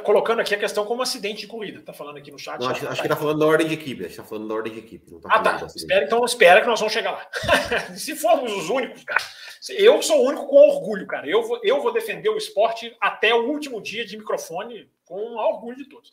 colocando 0.04 0.40
aqui 0.40 0.54
a 0.54 0.58
questão 0.58 0.84
como 0.84 1.02
acidente 1.02 1.42
de 1.42 1.46
corrida. 1.46 1.78
Está 1.78 1.92
falando 1.92 2.16
aqui 2.16 2.30
no 2.30 2.38
chat. 2.38 2.60
Não, 2.60 2.68
acho, 2.68 2.88
acho 2.88 3.00
que 3.00 3.06
está 3.06 3.16
falando 3.16 3.38
da 3.38 3.46
ordem 3.46 3.68
de 3.68 3.74
equipe. 3.74 4.04
Está 4.04 4.24
falando 4.24 4.48
da 4.48 4.54
ordem 4.54 4.72
de 4.72 4.78
equipe. 4.80 5.10
Tá 5.20 5.28
ah, 5.30 5.38
tá. 5.40 5.66
Espera, 5.66 6.04
então 6.04 6.24
espera 6.24 6.60
que 6.60 6.66
nós 6.66 6.80
vamos 6.80 6.92
chegar 6.92 7.12
lá. 7.12 7.26
Se 7.96 8.16
formos 8.16 8.52
os 8.52 8.68
únicos, 8.68 9.04
cara. 9.04 9.22
Eu 9.70 10.02
sou 10.02 10.24
o 10.24 10.28
único 10.28 10.46
com 10.46 10.56
orgulho, 10.56 11.06
cara. 11.06 11.28
Eu 11.28 11.42
vou, 11.42 11.60
eu 11.62 11.80
vou 11.82 11.92
defender 11.92 12.28
o 12.28 12.36
esporte 12.36 12.96
até 13.00 13.34
o 13.34 13.46
último 13.48 13.80
dia 13.80 14.04
de 14.04 14.16
microfone 14.16 14.90
com 15.04 15.36
orgulho 15.36 15.76
de 15.76 15.88
todos. 15.88 16.10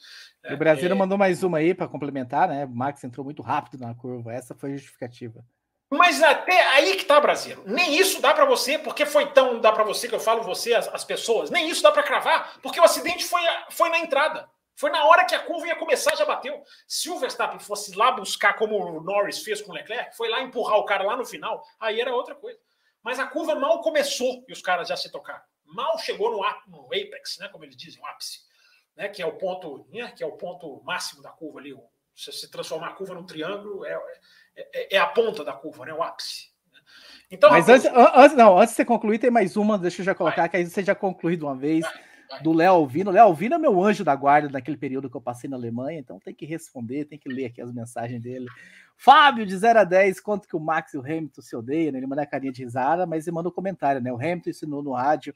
o 0.49 0.57
Brasil 0.57 0.91
é... 0.91 0.93
mandou 0.93 1.17
mais 1.17 1.43
uma 1.43 1.59
aí 1.59 1.73
para 1.73 1.87
complementar, 1.87 2.47
né? 2.47 2.65
O 2.65 2.69
Max 2.69 3.03
entrou 3.03 3.23
muito 3.23 3.41
rápido 3.41 3.79
na 3.79 3.95
curva. 3.95 4.33
Essa 4.33 4.53
foi 4.53 4.71
a 4.71 4.75
justificativa. 4.75 5.43
Mas 5.89 6.21
até 6.21 6.65
aí 6.67 6.97
que 6.97 7.05
tá, 7.05 7.19
Brasil. 7.19 7.63
Nem 7.65 7.95
isso 7.95 8.21
dá 8.21 8.33
para 8.33 8.45
você, 8.45 8.77
porque 8.77 9.05
foi 9.05 9.31
tão 9.31 9.59
dá 9.59 9.71
para 9.71 9.83
você 9.83 10.07
que 10.07 10.15
eu 10.15 10.19
falo 10.19 10.43
você, 10.43 10.73
as, 10.73 10.87
as 10.89 11.05
pessoas. 11.05 11.49
Nem 11.49 11.69
isso 11.69 11.81
dá 11.81 11.91
para 11.91 12.03
cravar, 12.03 12.59
porque 12.61 12.79
o 12.79 12.83
acidente 12.83 13.23
foi, 13.25 13.41
foi 13.69 13.89
na 13.89 13.99
entrada. 13.99 14.49
Foi 14.75 14.91
na 14.91 15.03
hora 15.05 15.25
que 15.25 15.33
a 15.33 15.39
curva 15.39 15.65
ia 15.65 15.75
começar, 15.75 16.15
já 16.15 16.23
bateu. 16.23 16.61
Se 16.87 17.09
o 17.09 17.17
Verstappen 17.17 17.59
fosse 17.59 17.95
lá 17.95 18.11
buscar, 18.11 18.53
como 18.53 18.77
o 18.77 19.01
Norris 19.01 19.41
fez 19.41 19.59
com 19.59 19.71
o 19.71 19.73
Leclerc, 19.73 20.15
foi 20.15 20.29
lá 20.29 20.41
empurrar 20.41 20.77
o 20.77 20.85
cara 20.85 21.03
lá 21.03 21.17
no 21.17 21.25
final, 21.25 21.63
aí 21.79 21.99
era 21.99 22.13
outra 22.13 22.35
coisa. 22.35 22.59
Mas 23.01 23.17
a 23.17 23.25
curva 23.25 23.55
mal 23.55 23.81
começou 23.81 24.45
e 24.47 24.53
os 24.53 24.61
caras 24.61 24.87
já 24.87 24.95
se 24.95 25.11
tocaram. 25.11 25.41
Mal 25.65 25.97
chegou 25.97 26.29
no, 26.29 26.43
no 26.67 26.85
apex, 26.87 27.39
né, 27.39 27.47
como 27.47 27.63
eles 27.63 27.75
dizem, 27.75 27.99
o 28.01 28.05
ápice, 28.05 28.41
né, 28.95 29.09
que 29.09 29.21
é 29.21 29.25
o 29.25 29.35
ponto, 29.35 29.87
né, 29.89 30.11
que 30.11 30.23
é 30.23 30.27
o 30.27 30.37
ponto 30.37 30.79
máximo 30.83 31.23
da 31.23 31.31
curva 31.31 31.59
ali. 31.59 31.75
Se 32.15 32.31
você 32.31 32.47
transformar 32.47 32.89
a 32.89 32.93
curva 32.93 33.15
num 33.15 33.25
triângulo, 33.25 33.83
é, 33.83 33.99
é, 34.57 34.95
é 34.95 34.99
a 34.99 35.07
ponta 35.07 35.43
da 35.43 35.53
curva, 35.53 35.85
né? 35.85 35.93
O 35.93 36.01
ápice. 36.01 36.47
Então, 37.29 37.49
Mas 37.49 37.67
antes, 37.67 37.85
antes, 38.15 38.37
não, 38.37 38.57
antes 38.57 38.69
de 38.69 38.77
você 38.77 38.85
concluir, 38.85 39.19
tem 39.19 39.29
mais 39.29 39.57
uma, 39.57 39.77
deixa 39.77 40.01
eu 40.01 40.05
já 40.05 40.15
colocar, 40.15 40.43
vai. 40.43 40.49
que 40.49 40.57
aí 40.57 40.65
você 40.65 40.81
já 40.81 40.95
conclui 40.95 41.35
de 41.35 41.43
uma 41.43 41.55
vez. 41.55 41.81
Vai, 41.81 41.93
vai. 42.29 42.41
Do 42.41 42.53
Léo 42.53 42.73
Alvino. 42.73 43.11
Léo 43.11 43.25
Alvino 43.25 43.55
é 43.55 43.57
meu 43.57 43.83
anjo 43.83 44.03
da 44.03 44.15
guarda 44.15 44.49
naquele 44.49 44.77
período 44.77 45.09
que 45.09 45.15
eu 45.15 45.21
passei 45.21 45.49
na 45.49 45.57
Alemanha, 45.57 45.99
então 45.99 46.19
tem 46.19 46.33
que 46.33 46.45
responder, 46.45 47.05
tem 47.05 47.19
que 47.19 47.29
ler 47.29 47.45
aqui 47.45 47.61
as 47.61 47.71
mensagens 47.71 48.21
dele. 48.21 48.47
Fábio, 48.95 49.45
de 49.45 49.55
0 49.55 49.79
a 49.79 49.83
10, 49.83 50.19
quanto 50.21 50.47
que 50.47 50.55
o 50.55 50.59
Max 50.59 50.93
e 50.93 50.97
o 50.97 51.01
Hamilton 51.01 51.41
se 51.41 51.55
odeiam, 51.55 51.91
né? 51.91 51.99
Ele 51.99 52.07
manda 52.07 52.21
a 52.21 52.25
carinha 52.25 52.51
de 52.51 52.63
risada, 52.63 53.05
mas 53.05 53.27
ele 53.27 53.35
manda 53.35 53.49
um 53.49 53.51
comentário, 53.51 54.01
né? 54.01 54.11
O 54.11 54.15
Hamilton 54.15 54.49
ensinou 54.49 54.81
no 54.81 54.93
rádio 54.93 55.35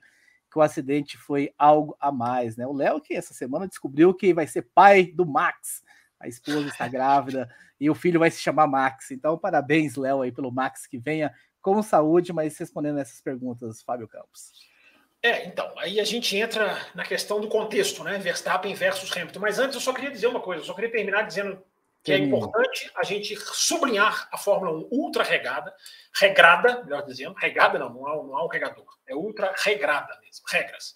que 0.51 0.59
o 0.59 0.61
acidente 0.61 1.17
foi 1.17 1.53
algo 1.57 1.95
a 1.99 2.11
mais, 2.11 2.57
né? 2.57 2.65
O 2.65 2.73
Léo 2.73 2.99
que 2.99 3.13
essa 3.13 3.33
semana 3.33 3.67
descobriu 3.67 4.13
que 4.13 4.33
vai 4.33 4.47
ser 4.47 4.63
pai 4.73 5.05
do 5.05 5.25
Max 5.25 5.81
a 6.21 6.27
esposa 6.27 6.67
está 6.67 6.87
grávida 6.87 7.49
e 7.79 7.89
o 7.89 7.95
filho 7.95 8.19
vai 8.19 8.29
se 8.29 8.39
chamar 8.39 8.67
Max. 8.67 9.11
Então, 9.11 9.37
parabéns, 9.37 9.95
Léo, 9.95 10.21
aí 10.21 10.31
pelo 10.31 10.51
Max 10.51 10.85
que 10.85 10.97
venha 10.97 11.33
com 11.61 11.81
saúde, 11.81 12.31
mas 12.31 12.57
respondendo 12.57 12.99
essas 12.99 13.21
perguntas, 13.21 13.81
Fábio 13.81 14.07
Campos. 14.07 14.51
É, 15.23 15.45
então, 15.45 15.71
aí 15.77 15.99
a 15.99 16.03
gente 16.03 16.35
entra 16.35 16.79
na 16.95 17.03
questão 17.03 17.39
do 17.39 17.47
contexto, 17.47 18.03
né? 18.03 18.17
Verstappen 18.17 18.73
versus 18.73 19.15
Hamilton. 19.15 19.39
Mas 19.39 19.59
antes 19.59 19.75
eu 19.75 19.81
só 19.81 19.93
queria 19.93 20.09
dizer 20.09 20.27
uma 20.27 20.39
coisa, 20.39 20.61
eu 20.61 20.65
só 20.65 20.73
queria 20.73 20.91
terminar 20.91 21.23
dizendo 21.23 21.63
que 22.03 22.11
é 22.11 22.17
importante 22.17 22.91
a 22.95 23.03
gente 23.03 23.35
sublinhar 23.35 24.27
a 24.31 24.37
Fórmula 24.37 24.75
1 24.75 24.87
ultra 24.89 25.23
regada, 25.23 25.71
regrada, 26.15 26.83
melhor 26.83 27.05
dizendo, 27.05 27.35
regada 27.35 27.77
não, 27.77 27.93
não 27.93 28.07
há, 28.07 28.15
não 28.15 28.37
há 28.37 28.43
um 28.43 28.47
regador, 28.47 28.87
é 29.07 29.13
ultra 29.13 29.53
regrada 29.55 30.17
mesmo, 30.21 30.43
regras. 30.49 30.95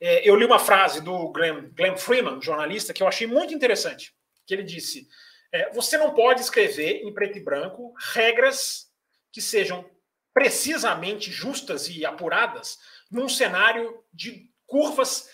É, 0.00 0.28
eu 0.28 0.36
li 0.36 0.44
uma 0.44 0.60
frase 0.60 1.00
do 1.00 1.32
Glenn, 1.32 1.70
Glenn 1.74 1.96
Freeman, 1.96 2.40
jornalista, 2.40 2.92
que 2.92 3.02
eu 3.02 3.08
achei 3.08 3.26
muito 3.26 3.52
interessante 3.52 4.14
que 4.46 4.54
ele 4.54 4.62
disse: 4.62 5.08
é, 5.52 5.70
você 5.72 5.98
não 5.98 6.14
pode 6.14 6.40
escrever 6.40 7.02
em 7.02 7.12
preto 7.12 7.38
e 7.38 7.42
branco 7.42 7.94
regras 8.14 8.86
que 9.32 9.40
sejam 9.40 9.88
precisamente 10.32 11.30
justas 11.30 11.88
e 11.88 12.04
apuradas 12.04 12.78
num 13.10 13.28
cenário 13.28 14.02
de 14.12 14.50
curvas 14.66 15.30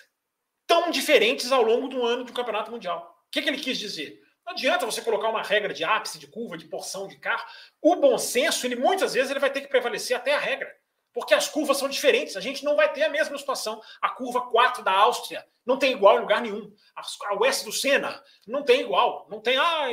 tão 0.67 0.91
diferentes 0.91 1.51
ao 1.51 1.63
longo 1.63 1.89
do 1.89 2.05
ano 2.05 2.25
do 2.25 2.33
Campeonato 2.33 2.71
Mundial. 2.71 3.17
O 3.27 3.31
que, 3.31 3.43
que 3.43 3.49
ele 3.49 3.61
quis 3.61 3.79
dizer? 3.79 4.21
Não 4.45 4.53
adianta 4.53 4.87
você 4.87 5.01
colocar 5.01 5.29
uma 5.29 5.43
regra 5.43 5.73
de 5.73 5.85
ápice, 5.85 6.19
de 6.19 6.27
curva, 6.27 6.59
de 6.59 6.67
porção 6.67 7.07
de 7.07 7.17
carro. 7.19 7.45
O 7.81 7.97
bom 7.97 8.19
senso, 8.19 8.67
ele 8.67 8.77
muitas 8.77 9.15
vezes 9.15 9.31
ele 9.31 9.41
vai 9.41 9.51
ter 9.51 9.61
que 9.61 9.69
prevalecer 9.69 10.17
até 10.17 10.35
a 10.35 10.39
regra 10.39 10.73
porque 11.13 11.35
as 11.35 11.49
curvas 11.49 11.77
são 11.77 11.89
diferentes. 11.89 12.37
A 12.37 12.41
gente 12.41 12.65
não 12.65 12.77
vai 12.77 12.93
ter 12.93 13.03
a 13.03 13.11
mesma 13.11 13.37
situação. 13.37 13.81
A 14.01 14.09
curva 14.09 14.43
4 14.51 14.83
da 14.83 14.93
Áustria 14.93 15.47
não 15.65 15.79
tem 15.79 15.93
igual 15.93 16.17
em 16.17 16.21
lugar 16.21 16.41
nenhum. 16.41 16.73
A 16.97 17.35
oeste 17.37 17.65
do 17.65 17.73
Senna 17.73 18.23
não 18.47 18.63
tem 18.63 18.81
igual. 18.81 19.27
Não 19.31 19.41
tem. 19.41 19.57
Ah, 19.57 19.87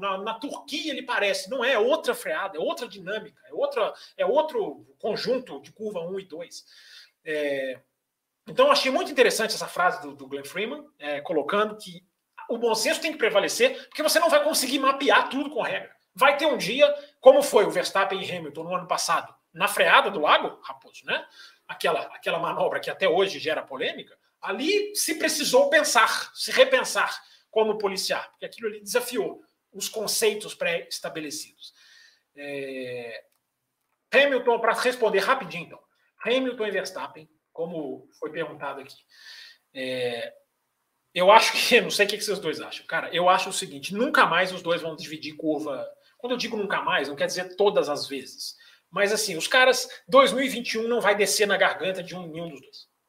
na, 0.00 0.18
na, 0.18 0.34
Turquia 0.34 0.92
ele 0.92 1.02
parece. 1.02 1.50
Não 1.50 1.64
é, 1.64 1.72
é 1.72 1.78
outra 1.78 2.14
freada, 2.14 2.56
é 2.56 2.60
outra 2.60 2.88
dinâmica, 2.88 3.40
é, 3.46 3.52
outra, 3.52 3.92
é 4.16 4.24
outro 4.24 4.86
conjunto 4.98 5.60
de 5.60 5.72
curva 5.72 6.00
1 6.00 6.20
e 6.20 6.24
2. 6.24 6.64
É, 7.24 7.80
então, 8.46 8.70
achei 8.70 8.90
muito 8.90 9.10
interessante 9.10 9.54
essa 9.54 9.66
frase 9.66 10.02
do, 10.02 10.14
do 10.14 10.26
Glenn 10.26 10.44
Freeman, 10.44 10.84
é, 10.98 11.20
colocando 11.20 11.76
que 11.76 12.04
o 12.48 12.58
bom 12.58 12.74
senso 12.74 13.00
tem 13.00 13.12
que 13.12 13.18
prevalecer, 13.18 13.88
porque 13.88 14.02
você 14.02 14.18
não 14.18 14.28
vai 14.28 14.44
conseguir 14.44 14.78
mapear 14.78 15.28
tudo 15.30 15.50
com 15.50 15.62
regra. 15.62 15.94
Vai 16.14 16.36
ter 16.36 16.46
um 16.46 16.58
dia, 16.58 16.92
como 17.20 17.42
foi 17.42 17.64
o 17.64 17.70
Verstappen 17.70 18.20
e 18.20 18.30
Hamilton 18.30 18.64
no 18.64 18.74
ano 18.74 18.86
passado, 18.86 19.34
na 19.54 19.68
freada 19.68 20.10
do 20.10 20.20
lago, 20.20 20.60
Raposo, 20.62 21.06
né? 21.06 21.26
Aquela, 21.66 22.00
aquela 22.14 22.38
manobra 22.38 22.80
que 22.80 22.90
até 22.90 23.08
hoje 23.08 23.38
gera 23.38 23.62
polêmica, 23.62 24.18
ali 24.42 24.94
se 24.94 25.14
precisou 25.14 25.70
pensar, 25.70 26.30
se 26.34 26.50
repensar 26.50 27.22
como 27.50 27.78
policiar, 27.78 28.28
porque 28.30 28.44
aquilo 28.44 28.68
ali 28.68 28.80
desafiou 28.82 29.42
os 29.72 29.88
conceitos 29.88 30.54
pré-estabelecidos. 30.54 31.72
É... 32.36 33.24
Hamilton, 34.12 34.58
para 34.58 34.74
responder 34.74 35.20
rapidinho, 35.20 35.64
então. 35.64 35.82
Hamilton 36.24 36.66
e 36.66 36.70
Verstappen, 36.70 37.30
como 37.52 38.08
foi 38.18 38.30
perguntado 38.30 38.80
aqui. 38.80 38.96
É, 39.72 40.32
eu 41.14 41.30
acho 41.30 41.52
que, 41.52 41.80
não 41.82 41.90
sei 41.90 42.06
o 42.06 42.08
que 42.08 42.20
vocês 42.20 42.38
dois 42.38 42.60
acham. 42.60 42.86
Cara, 42.86 43.08
eu 43.14 43.28
acho 43.28 43.50
o 43.50 43.52
seguinte: 43.52 43.94
nunca 43.94 44.26
mais 44.26 44.52
os 44.52 44.62
dois 44.62 44.82
vão 44.82 44.96
dividir 44.96 45.36
curva. 45.36 45.88
Quando 46.18 46.32
eu 46.32 46.38
digo 46.38 46.56
nunca 46.56 46.80
mais, 46.80 47.08
não 47.08 47.16
quer 47.16 47.26
dizer 47.26 47.56
todas 47.56 47.88
as 47.88 48.08
vezes. 48.08 48.56
Mas 48.94 49.12
assim, 49.12 49.36
os 49.36 49.48
caras, 49.48 49.88
2021 50.06 50.86
não 50.86 51.00
vai 51.00 51.16
descer 51.16 51.48
na 51.48 51.56
garganta 51.56 52.00
de 52.00 52.14
um, 52.14 52.28
nenhum 52.28 52.48
dos 52.48 52.60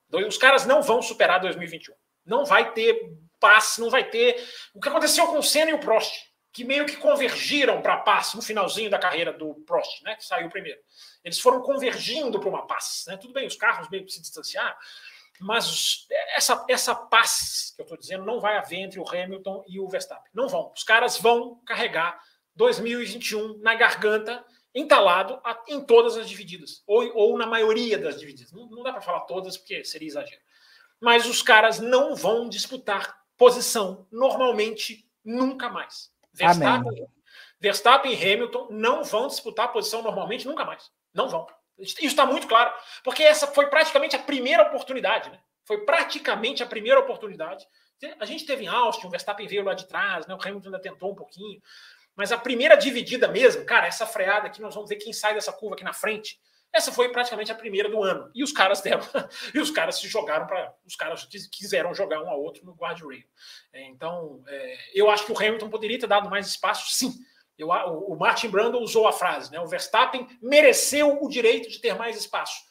dois. 0.09 0.27
Os 0.27 0.35
caras 0.35 0.65
não 0.65 0.81
vão 0.81 0.99
superar 0.99 1.39
2021. 1.39 1.93
Não 2.25 2.43
vai 2.43 2.73
ter 2.73 3.15
passe, 3.39 3.79
não 3.79 3.91
vai 3.91 4.03
ter. 4.03 4.43
O 4.73 4.81
que 4.81 4.89
aconteceu 4.89 5.27
com 5.27 5.37
o 5.37 5.43
Senna 5.43 5.69
e 5.69 5.73
o 5.75 5.79
Prost, 5.79 6.11
que 6.51 6.63
meio 6.63 6.87
que 6.87 6.97
convergiram 6.97 7.83
para 7.83 7.97
passe 7.97 8.35
no 8.35 8.41
finalzinho 8.41 8.89
da 8.89 8.97
carreira 8.97 9.31
do 9.31 9.53
Prost, 9.67 10.01
né? 10.01 10.15
Que 10.15 10.25
saiu 10.25 10.49
primeiro. 10.49 10.79
Eles 11.23 11.39
foram 11.39 11.61
convergindo 11.61 12.39
para 12.39 12.49
uma 12.49 12.65
passe. 12.65 13.07
Né? 13.07 13.17
Tudo 13.17 13.33
bem, 13.35 13.45
os 13.45 13.55
carros 13.55 13.87
meio 13.87 14.05
que 14.05 14.11
se 14.11 14.19
distanciaram, 14.19 14.75
mas 15.39 16.07
essa, 16.35 16.65
essa 16.67 16.95
paz 16.95 17.73
que 17.75 17.81
eu 17.83 17.83
estou 17.83 17.97
dizendo 17.97 18.25
não 18.25 18.39
vai 18.39 18.57
haver 18.57 18.79
entre 18.79 18.99
o 18.99 19.07
Hamilton 19.07 19.63
e 19.67 19.79
o 19.79 19.87
Verstappen. 19.87 20.31
Não 20.33 20.47
vão. 20.47 20.71
Os 20.75 20.83
caras 20.83 21.15
vão 21.19 21.61
carregar 21.63 22.19
2021 22.55 23.59
na 23.59 23.75
garganta, 23.75 24.43
entalado 24.75 25.41
em 25.69 25.79
todas 25.79 26.17
as 26.17 26.29
divididas, 26.29 26.83
ou, 26.85 27.09
ou 27.15 27.37
na 27.37 27.47
maioria 27.47 27.97
das 27.97 28.19
divididas. 28.19 28.51
Não, 28.51 28.67
não 28.67 28.83
dá 28.83 28.91
para 28.91 29.01
falar 29.01 29.21
todas, 29.21 29.57
porque 29.57 29.85
seria 29.85 30.09
exagero. 30.09 30.41
Mas 30.99 31.25
os 31.25 31.41
caras 31.41 31.79
não 31.79 32.13
vão 32.13 32.49
disputar 32.49 33.17
posição 33.37 34.05
normalmente 34.11 35.09
nunca 35.23 35.69
mais. 35.69 36.11
Verstappen, 36.33 37.07
Verstappen 37.59 38.11
e 38.11 38.15
Hamilton 38.15 38.67
não 38.69 39.03
vão 39.03 39.27
disputar 39.27 39.71
posição 39.71 40.01
normalmente 40.01 40.45
nunca 40.45 40.65
mais. 40.65 40.91
Não 41.13 41.29
vão. 41.29 41.47
Isso 41.77 41.97
está 42.01 42.25
muito 42.25 42.47
claro, 42.47 42.73
porque 43.03 43.23
essa 43.23 43.47
foi 43.47 43.67
praticamente 43.67 44.15
a 44.15 44.19
primeira 44.19 44.63
oportunidade, 44.63 45.29
né? 45.29 45.39
Foi 45.63 45.83
praticamente 45.83 46.61
a 46.61 46.65
primeira 46.65 46.99
oportunidade. 46.99 47.65
A 48.19 48.25
gente 48.25 48.45
teve 48.45 48.65
em 48.65 48.67
Austin, 48.67 49.07
o 49.07 49.09
Verstappen 49.09 49.47
veio 49.47 49.63
lá 49.63 49.73
de 49.73 49.87
trás, 49.87 50.27
né? 50.27 50.35
o 50.35 50.41
Hamilton 50.41 50.67
ainda 50.67 50.79
tentou 50.79 51.11
um 51.11 51.15
pouquinho. 51.15 51.61
Mas 52.15 52.31
a 52.31 52.37
primeira 52.37 52.75
dividida 52.75 53.27
mesmo, 53.27 53.65
cara, 53.65 53.87
essa 53.87 54.05
freada 54.05 54.47
aqui, 54.47 54.61
nós 54.61 54.73
vamos 54.73 54.89
ver 54.89 54.95
quem 54.95 55.11
sai 55.11 55.33
dessa 55.33 55.51
curva 55.51 55.75
aqui 55.75 55.83
na 55.83 55.93
frente. 55.93 56.39
Essa 56.75 56.91
foi 56.91 57.09
praticamente 57.09 57.51
a 57.51 57.55
primeira 57.55 57.89
do 57.89 58.03
ano. 58.03 58.29
E 58.35 58.43
os 58.43 58.51
caras 58.51 58.81
deram, 58.81 59.01
e 59.53 59.59
os 59.59 59.71
caras 59.71 59.97
se 59.97 60.07
jogaram 60.07 60.45
para. 60.45 60.73
Os 60.85 60.95
caras 60.95 61.25
quiseram 61.51 61.93
jogar 61.93 62.21
um 62.21 62.29
ao 62.29 62.41
outro 62.41 62.65
no 62.65 62.73
guardrail. 62.73 63.23
É, 63.71 63.85
então, 63.85 64.43
é, 64.47 64.77
eu 64.93 65.09
acho 65.09 65.25
que 65.25 65.31
o 65.31 65.37
Hamilton 65.37 65.69
poderia 65.69 65.97
ter 65.97 66.07
dado 66.07 66.29
mais 66.29 66.47
espaço, 66.47 66.91
sim. 66.91 67.13
Eu, 67.57 67.69
o 67.69 68.17
Martin 68.17 68.49
Brundle 68.49 68.81
usou 68.81 69.07
a 69.07 69.13
frase, 69.13 69.49
né? 69.51 69.59
O 69.61 69.67
Verstappen 69.67 70.27
mereceu 70.41 71.23
o 71.23 71.29
direito 71.29 71.69
de 71.69 71.79
ter 71.79 71.95
mais 71.95 72.17
espaço. 72.17 72.65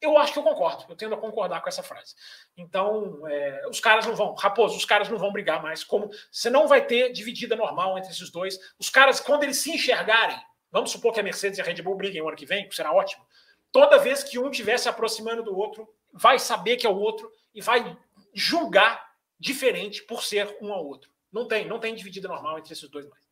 Eu 0.00 0.16
acho 0.16 0.32
que 0.32 0.38
eu 0.38 0.44
concordo, 0.44 0.84
eu 0.88 0.94
tendo 0.94 1.14
a 1.14 1.18
concordar 1.18 1.60
com 1.60 1.68
essa 1.68 1.82
frase. 1.82 2.14
Então, 2.56 3.26
é, 3.26 3.66
os 3.68 3.80
caras 3.80 4.06
não 4.06 4.14
vão, 4.14 4.34
Raposo, 4.34 4.76
os 4.76 4.84
caras 4.84 5.08
não 5.08 5.18
vão 5.18 5.32
brigar 5.32 5.60
mais. 5.60 5.82
Como 5.82 6.08
você 6.30 6.48
não 6.48 6.68
vai 6.68 6.86
ter 6.86 7.10
dividida 7.10 7.56
normal 7.56 7.98
entre 7.98 8.12
esses 8.12 8.30
dois. 8.30 8.58
Os 8.78 8.88
caras, 8.88 9.18
quando 9.18 9.42
eles 9.42 9.58
se 9.58 9.72
enxergarem, 9.72 10.40
vamos 10.70 10.92
supor 10.92 11.12
que 11.12 11.20
a 11.20 11.22
Mercedes 11.22 11.58
e 11.58 11.62
a 11.62 11.64
Red 11.64 11.82
Bull 11.82 11.96
briguem 11.96 12.22
o 12.22 12.28
ano 12.28 12.36
que 12.36 12.46
vem, 12.46 12.68
que 12.68 12.76
será 12.76 12.92
ótimo. 12.92 13.26
Toda 13.72 13.98
vez 13.98 14.22
que 14.22 14.38
um 14.38 14.50
estiver 14.50 14.78
se 14.78 14.88
aproximando 14.88 15.42
do 15.42 15.56
outro, 15.56 15.88
vai 16.12 16.38
saber 16.38 16.76
que 16.76 16.86
é 16.86 16.90
o 16.90 16.96
outro 16.96 17.30
e 17.52 17.60
vai 17.60 17.96
julgar 18.32 19.04
diferente 19.38 20.02
por 20.04 20.22
ser 20.22 20.56
um 20.60 20.72
ao 20.72 20.86
outro. 20.86 21.10
Não 21.32 21.46
tem, 21.46 21.66
não 21.66 21.78
tem 21.78 21.94
dividida 21.94 22.28
normal 22.28 22.58
entre 22.58 22.72
esses 22.72 22.88
dois 22.88 23.06
mais. 23.08 23.28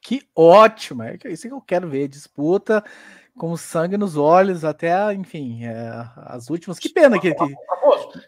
Que 0.00 0.28
ótimo! 0.34 1.02
É 1.02 1.18
isso 1.26 1.48
que 1.48 1.54
eu 1.54 1.60
quero 1.60 1.88
ver. 1.88 2.08
Disputa 2.08 2.84
com 3.38 3.56
sangue 3.56 3.96
nos 3.96 4.16
olhos, 4.16 4.64
até, 4.64 5.12
enfim, 5.14 5.64
é, 5.64 5.90
as 6.16 6.50
últimas. 6.50 6.78
Que 6.78 6.88
pena 6.88 7.18
que. 7.18 7.32
que... 7.32 7.54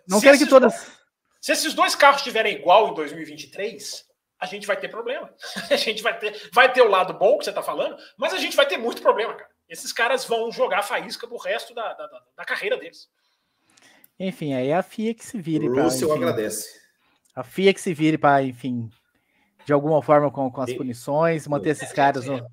Não 0.08 0.20
quero 0.20 0.38
que 0.38 0.46
todas. 0.46 0.72
Dois, 0.72 1.00
se 1.40 1.52
esses 1.52 1.74
dois 1.74 1.94
carros 1.94 2.20
estiverem 2.20 2.56
igual 2.56 2.88
em 2.88 2.94
2023, 2.94 4.04
a 4.38 4.46
gente 4.46 4.66
vai 4.66 4.76
ter 4.78 4.88
problema. 4.88 5.30
A 5.70 5.76
gente 5.76 6.02
vai 6.02 6.18
ter, 6.18 6.50
vai 6.52 6.72
ter 6.72 6.80
o 6.80 6.88
lado 6.88 7.12
bom 7.14 7.36
que 7.38 7.44
você 7.44 7.50
está 7.50 7.62
falando, 7.62 7.96
mas 8.16 8.32
a 8.32 8.38
gente 8.38 8.56
vai 8.56 8.66
ter 8.66 8.78
muito 8.78 9.02
problema, 9.02 9.34
cara. 9.34 9.50
Esses 9.68 9.92
caras 9.92 10.24
vão 10.24 10.50
jogar 10.50 10.82
faísca 10.82 11.28
pro 11.28 11.36
resto 11.36 11.74
da, 11.74 11.92
da, 11.94 12.08
da, 12.36 12.44
carreira 12.44 12.76
deles. 12.76 13.08
Enfim, 14.18 14.52
aí 14.52 14.68
é 14.68 14.76
a 14.76 14.82
FIA 14.82 15.14
que 15.14 15.24
se 15.24 15.40
vire. 15.40 15.68
O 15.68 15.82
Russell 15.82 16.12
agradece. 16.12 16.80
A 17.36 17.44
FIA 17.44 17.72
que 17.72 17.80
se 17.80 17.94
vire 17.94 18.18
para, 18.18 18.42
enfim, 18.42 18.90
de 19.64 19.72
alguma 19.72 20.02
forma 20.02 20.30
com, 20.30 20.50
com 20.50 20.60
as 20.60 20.72
punições, 20.72 21.46
manter 21.46 21.70
esses 21.70 21.92
caras 21.92 22.24
no. 22.26 22.44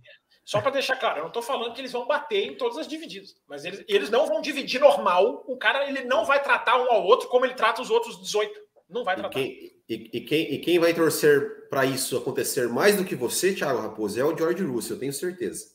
Só 0.47 0.61
para 0.61 0.71
deixar 0.71 0.95
claro, 0.95 1.17
eu 1.17 1.23
não 1.23 1.27
estou 1.27 1.43
falando 1.43 1.73
que 1.73 1.81
eles 1.81 1.91
vão 1.91 2.07
bater 2.07 2.47
em 2.47 2.55
todas 2.55 2.77
as 2.77 2.87
divididas, 2.87 3.35
mas 3.49 3.65
eles, 3.65 3.83
eles 3.85 4.09
não 4.09 4.25
vão 4.25 4.39
dividir 4.39 4.79
normal. 4.79 5.43
O 5.45 5.57
cara 5.57 5.89
ele 5.89 6.05
não 6.05 6.23
vai 6.23 6.41
tratar 6.41 6.77
um 6.77 6.89
ao 6.89 7.03
outro 7.03 7.27
como 7.27 7.45
ele 7.45 7.53
trata 7.53 7.81
os 7.81 7.89
outros 7.89 8.17
18. 8.21 8.57
Não 8.89 9.03
vai 9.03 9.17
tratar. 9.17 9.37
E 9.37 9.43
quem, 9.43 9.81
e, 9.89 10.17
e 10.17 10.21
quem, 10.21 10.53
e 10.53 10.59
quem 10.59 10.79
vai 10.79 10.93
torcer 10.93 11.67
para 11.67 11.85
isso 11.85 12.15
acontecer 12.15 12.69
mais 12.69 12.95
do 12.95 13.03
que 13.03 13.13
você, 13.13 13.53
Thiago 13.53 13.81
Raposo, 13.81 14.17
é 14.17 14.23
o 14.23 14.37
George 14.37 14.63
Russell, 14.63 14.95
eu 14.95 14.99
tenho 15.01 15.11
certeza. 15.11 15.65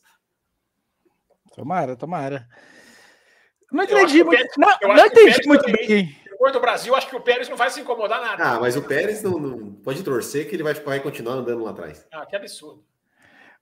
Tomara, 1.55 1.95
tomara. 1.95 2.47
Não 3.71 3.83
entendi 3.83 4.23
muito, 4.23 4.37
Pérez, 4.39 4.53
não, 4.57 4.95
não 4.95 5.05
entendi 5.05 5.47
muito 5.47 5.65
bem 5.65 6.17
depois 6.31 6.51
do 6.51 6.59
Brasil, 6.59 6.95
acho 6.95 7.07
que 7.07 7.15
o 7.15 7.21
Pérez 7.21 7.47
não 7.47 7.55
vai 7.55 7.69
se 7.69 7.79
incomodar 7.79 8.19
nada. 8.19 8.43
Ah, 8.43 8.59
mas 8.59 8.75
o 8.75 8.81
Pérez 8.81 9.21
não, 9.21 9.37
não 9.37 9.71
pode 9.75 10.01
torcer 10.01 10.49
que 10.49 10.55
ele 10.55 10.63
vai, 10.63 10.73
vai 10.73 10.99
continuar 10.99 11.35
andando 11.35 11.63
lá 11.63 11.69
atrás. 11.69 12.07
Ah, 12.11 12.25
que 12.25 12.35
absurdo. 12.35 12.83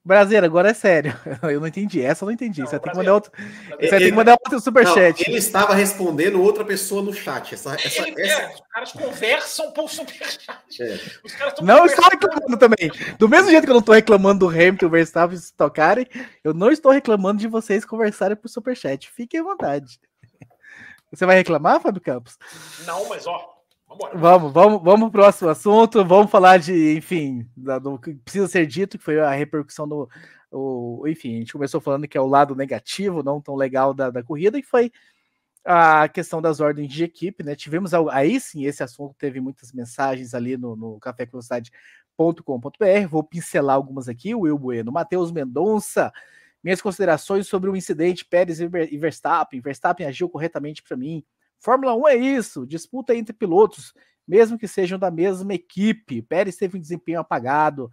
Brasileiro, 0.04 0.48
agora 0.48 0.72
é 0.72 0.74
sério. 0.74 1.16
Eu 1.44 1.60
não 1.60 1.68
entendi. 1.68 2.02
Essa 2.02 2.24
eu 2.24 2.28
não 2.28 2.34
entendi. 2.34 2.62
Não, 2.62 2.68
você 2.68 2.80
tem 2.80 2.92
que 2.92 2.98
mandar 2.98 3.14
outro. 3.14 3.32
Você 3.80 3.90
tem 3.90 4.00
que 4.00 4.12
mandar 4.12 4.32
outro 4.32 4.60
superchat. 4.60 5.24
Ele 5.30 5.38
estava 5.38 5.76
respondendo 5.76 6.42
outra 6.42 6.66
pessoa 6.66 7.04
no 7.04 7.14
chat. 7.14 7.54
Essa, 7.54 7.76
essa, 7.76 8.08
ele, 8.08 8.20
essa... 8.20 8.42
É, 8.42 8.54
os 8.54 8.62
caras 8.72 8.92
conversam 8.94 9.72
por 9.72 9.88
superchat. 9.90 10.48
É. 10.80 11.00
não 11.62 11.86
estou 11.86 12.06
reclamando 12.10 12.58
também. 12.58 12.92
Do 13.20 13.30
mesmo 13.30 13.52
jeito 13.52 13.64
que 13.64 13.70
eu 13.70 13.76
não 13.76 13.80
estou 13.80 13.94
reclamando 13.94 14.40
do 14.40 14.50
Hamilton 14.50 14.86
e 14.86 14.88
o 14.88 14.92
Verstappen 14.92 15.38
se 15.38 15.54
tocarem, 15.54 16.08
eu 16.44 16.54
não 16.54 16.72
estou 16.72 16.92
reclamando 16.92 17.40
de 17.40 17.48
vocês 17.48 17.86
conversarem 17.86 18.36
por 18.36 18.50
superchat. 18.50 19.08
Fiquem 19.12 19.42
à 19.42 19.44
vontade. 19.44 20.00
Você 21.12 21.26
vai 21.26 21.36
reclamar, 21.36 21.80
Fábio 21.80 22.02
Campos? 22.02 22.40
Não, 22.88 23.08
mas 23.08 23.28
ó. 23.28 23.61
Vamos, 24.14 24.54
vamos, 24.54 24.82
vamos 24.82 25.12
próximo 25.12 25.50
assunto. 25.50 26.06
Vamos 26.06 26.32
falar 26.32 26.58
de, 26.58 26.96
enfim, 26.96 27.46
do 27.56 28.00
que 28.00 28.14
precisa 28.14 28.48
ser 28.48 28.66
dito, 28.66 28.98
que 28.98 29.04
foi 29.04 29.20
a 29.20 29.32
repercussão 29.32 29.88
do. 29.88 30.10
O, 30.50 31.06
enfim, 31.08 31.36
a 31.36 31.40
gente 31.40 31.54
começou 31.54 31.82
falando 31.82 32.08
que 32.08 32.18
é 32.18 32.22
o 32.22 32.28
lado 32.28 32.56
negativo, 32.56 33.24
não 33.24 33.42
tão 33.42 33.56
legal 33.56 33.94
da, 33.94 34.10
da 34.10 34.24
corrida, 34.24 34.58
e 34.58 34.64
foi 34.64 34.92
a 35.64 36.08
questão 36.10 36.42
das 36.42 36.60
ordens 36.60 36.92
de 36.92 37.04
equipe, 37.04 37.44
né? 37.44 37.56
Tivemos 37.56 37.94
aí 37.94 38.40
sim 38.40 38.66
esse 38.66 38.82
assunto, 38.82 39.16
teve 39.18 39.40
muitas 39.42 39.74
mensagens 39.74 40.34
ali 40.34 40.58
no, 40.58 40.76
no. 40.76 41.00
Vou 43.10 43.24
pincelar 43.24 43.76
algumas 43.76 44.08
aqui. 44.08 44.34
Will 44.34 44.58
Bueno, 44.58 44.92
Matheus 44.92 45.32
Mendonça, 45.32 46.14
minhas 46.64 46.82
considerações 46.82 47.48
sobre 47.48 47.70
o 47.70 47.76
incidente 47.76 48.24
Pérez 48.26 48.60
e 48.62 48.98
Verstappen. 48.98 49.60
Verstappen 49.60 50.08
agiu 50.08 50.30
corretamente 50.30 50.82
para 50.82 50.96
mim. 50.96 51.24
Fórmula 51.62 51.96
1 51.96 52.08
é 52.08 52.16
isso, 52.16 52.66
disputa 52.66 53.16
entre 53.16 53.34
pilotos, 53.34 53.94
mesmo 54.28 54.58
que 54.58 54.68
sejam 54.68 54.98
da 54.98 55.12
mesma 55.12 55.54
equipe. 55.54 56.22
Pérez 56.24 56.58
teve 56.58 56.76
um 56.76 56.82
desempenho 56.82 57.20
apagado. 57.20 57.92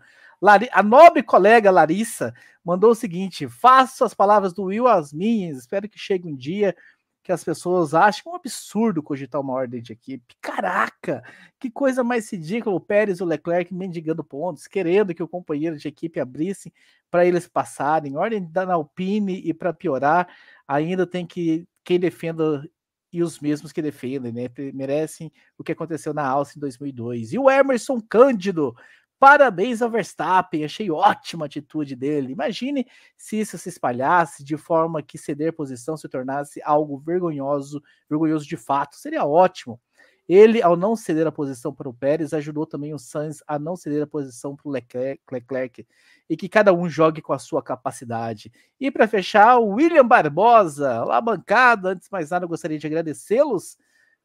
A 0.72 0.82
nobre 0.82 1.22
colega 1.22 1.70
Larissa 1.70 2.32
mandou 2.64 2.92
o 2.92 2.94
seguinte: 2.94 3.46
faço 3.46 4.04
as 4.04 4.14
palavras 4.14 4.54
do 4.54 4.64
Will 4.64 4.88
as 4.88 5.12
minhas. 5.12 5.58
Espero 5.58 5.86
que 5.86 5.98
chegue 5.98 6.26
um 6.26 6.34
dia 6.34 6.74
que 7.22 7.30
as 7.30 7.44
pessoas 7.44 7.92
acham 7.92 8.32
um 8.32 8.36
absurdo 8.36 9.02
cogitar 9.02 9.38
uma 9.38 9.52
ordem 9.52 9.82
de 9.82 9.92
equipe. 9.92 10.34
Caraca, 10.40 11.22
que 11.60 11.70
coisa 11.70 12.02
mais 12.02 12.32
ridícula 12.32 12.74
o 12.74 12.80
Pérez 12.80 13.18
e 13.18 13.22
o 13.22 13.26
Leclerc 13.26 13.74
mendigando 13.74 14.24
pontos, 14.24 14.66
querendo 14.66 15.14
que 15.14 15.22
o 15.22 15.28
companheiro 15.28 15.76
de 15.76 15.86
equipe 15.86 16.18
abrisse 16.18 16.72
para 17.10 17.26
eles 17.26 17.46
passarem. 17.46 18.16
Ordem 18.16 18.50
da 18.50 18.72
Alpine 18.72 19.42
e 19.44 19.52
para 19.52 19.74
piorar, 19.74 20.26
ainda 20.66 21.06
tem 21.06 21.26
que 21.26 21.68
quem 21.84 22.00
defenda 22.00 22.66
e 23.12 23.22
os 23.22 23.40
mesmos 23.40 23.72
que 23.72 23.82
defendem, 23.82 24.32
né? 24.32 24.48
Merecem 24.72 25.32
o 25.56 25.64
que 25.64 25.72
aconteceu 25.72 26.12
na 26.12 26.26
Alça 26.26 26.56
em 26.56 26.60
2002. 26.60 27.32
E 27.32 27.38
o 27.38 27.50
Emerson 27.50 28.00
Cândido 28.00 28.74
Parabéns 29.18 29.82
ao 29.82 29.90
Verstappen, 29.90 30.64
achei 30.64 30.90
ótima 30.92 31.44
a 31.44 31.46
atitude 31.46 31.96
dele. 31.96 32.32
Imagine 32.32 32.86
se 33.16 33.40
isso 33.40 33.58
se 33.58 33.68
espalhasse 33.68 34.44
de 34.44 34.56
forma 34.56 35.02
que 35.02 35.18
ceder 35.18 35.52
posição 35.52 35.96
se 35.96 36.08
tornasse 36.08 36.62
algo 36.62 36.98
vergonhoso, 36.98 37.82
vergonhoso 38.08 38.46
de 38.46 38.56
fato. 38.56 38.94
Seria 38.96 39.24
ótimo. 39.24 39.80
Ele, 40.28 40.62
ao 40.62 40.76
não 40.76 40.94
ceder 40.94 41.26
a 41.26 41.32
posição 41.32 41.72
para 41.74 41.88
o 41.88 41.94
Pérez, 41.94 42.34
ajudou 42.34 42.66
também 42.66 42.92
o 42.92 42.98
Sainz 42.98 43.42
a 43.46 43.58
não 43.58 43.76
ceder 43.76 44.02
a 44.02 44.06
posição 44.06 44.54
para 44.54 44.68
o 44.68 44.70
Leclerc, 44.70 45.22
Leclerc, 45.32 45.86
e 46.28 46.36
que 46.36 46.48
cada 46.48 46.72
um 46.72 46.88
jogue 46.88 47.22
com 47.22 47.32
a 47.32 47.38
sua 47.38 47.62
capacidade. 47.62 48.52
E 48.78 48.90
para 48.90 49.08
fechar, 49.08 49.58
o 49.58 49.68
William 49.68 50.06
Barbosa, 50.06 51.02
lá 51.04 51.20
bancada. 51.20 51.90
Antes 51.90 52.08
de 52.08 52.12
mais 52.12 52.30
nada, 52.30 52.44
eu 52.44 52.48
gostaria 52.48 52.78
de 52.78 52.86
agradecê-los 52.86 53.78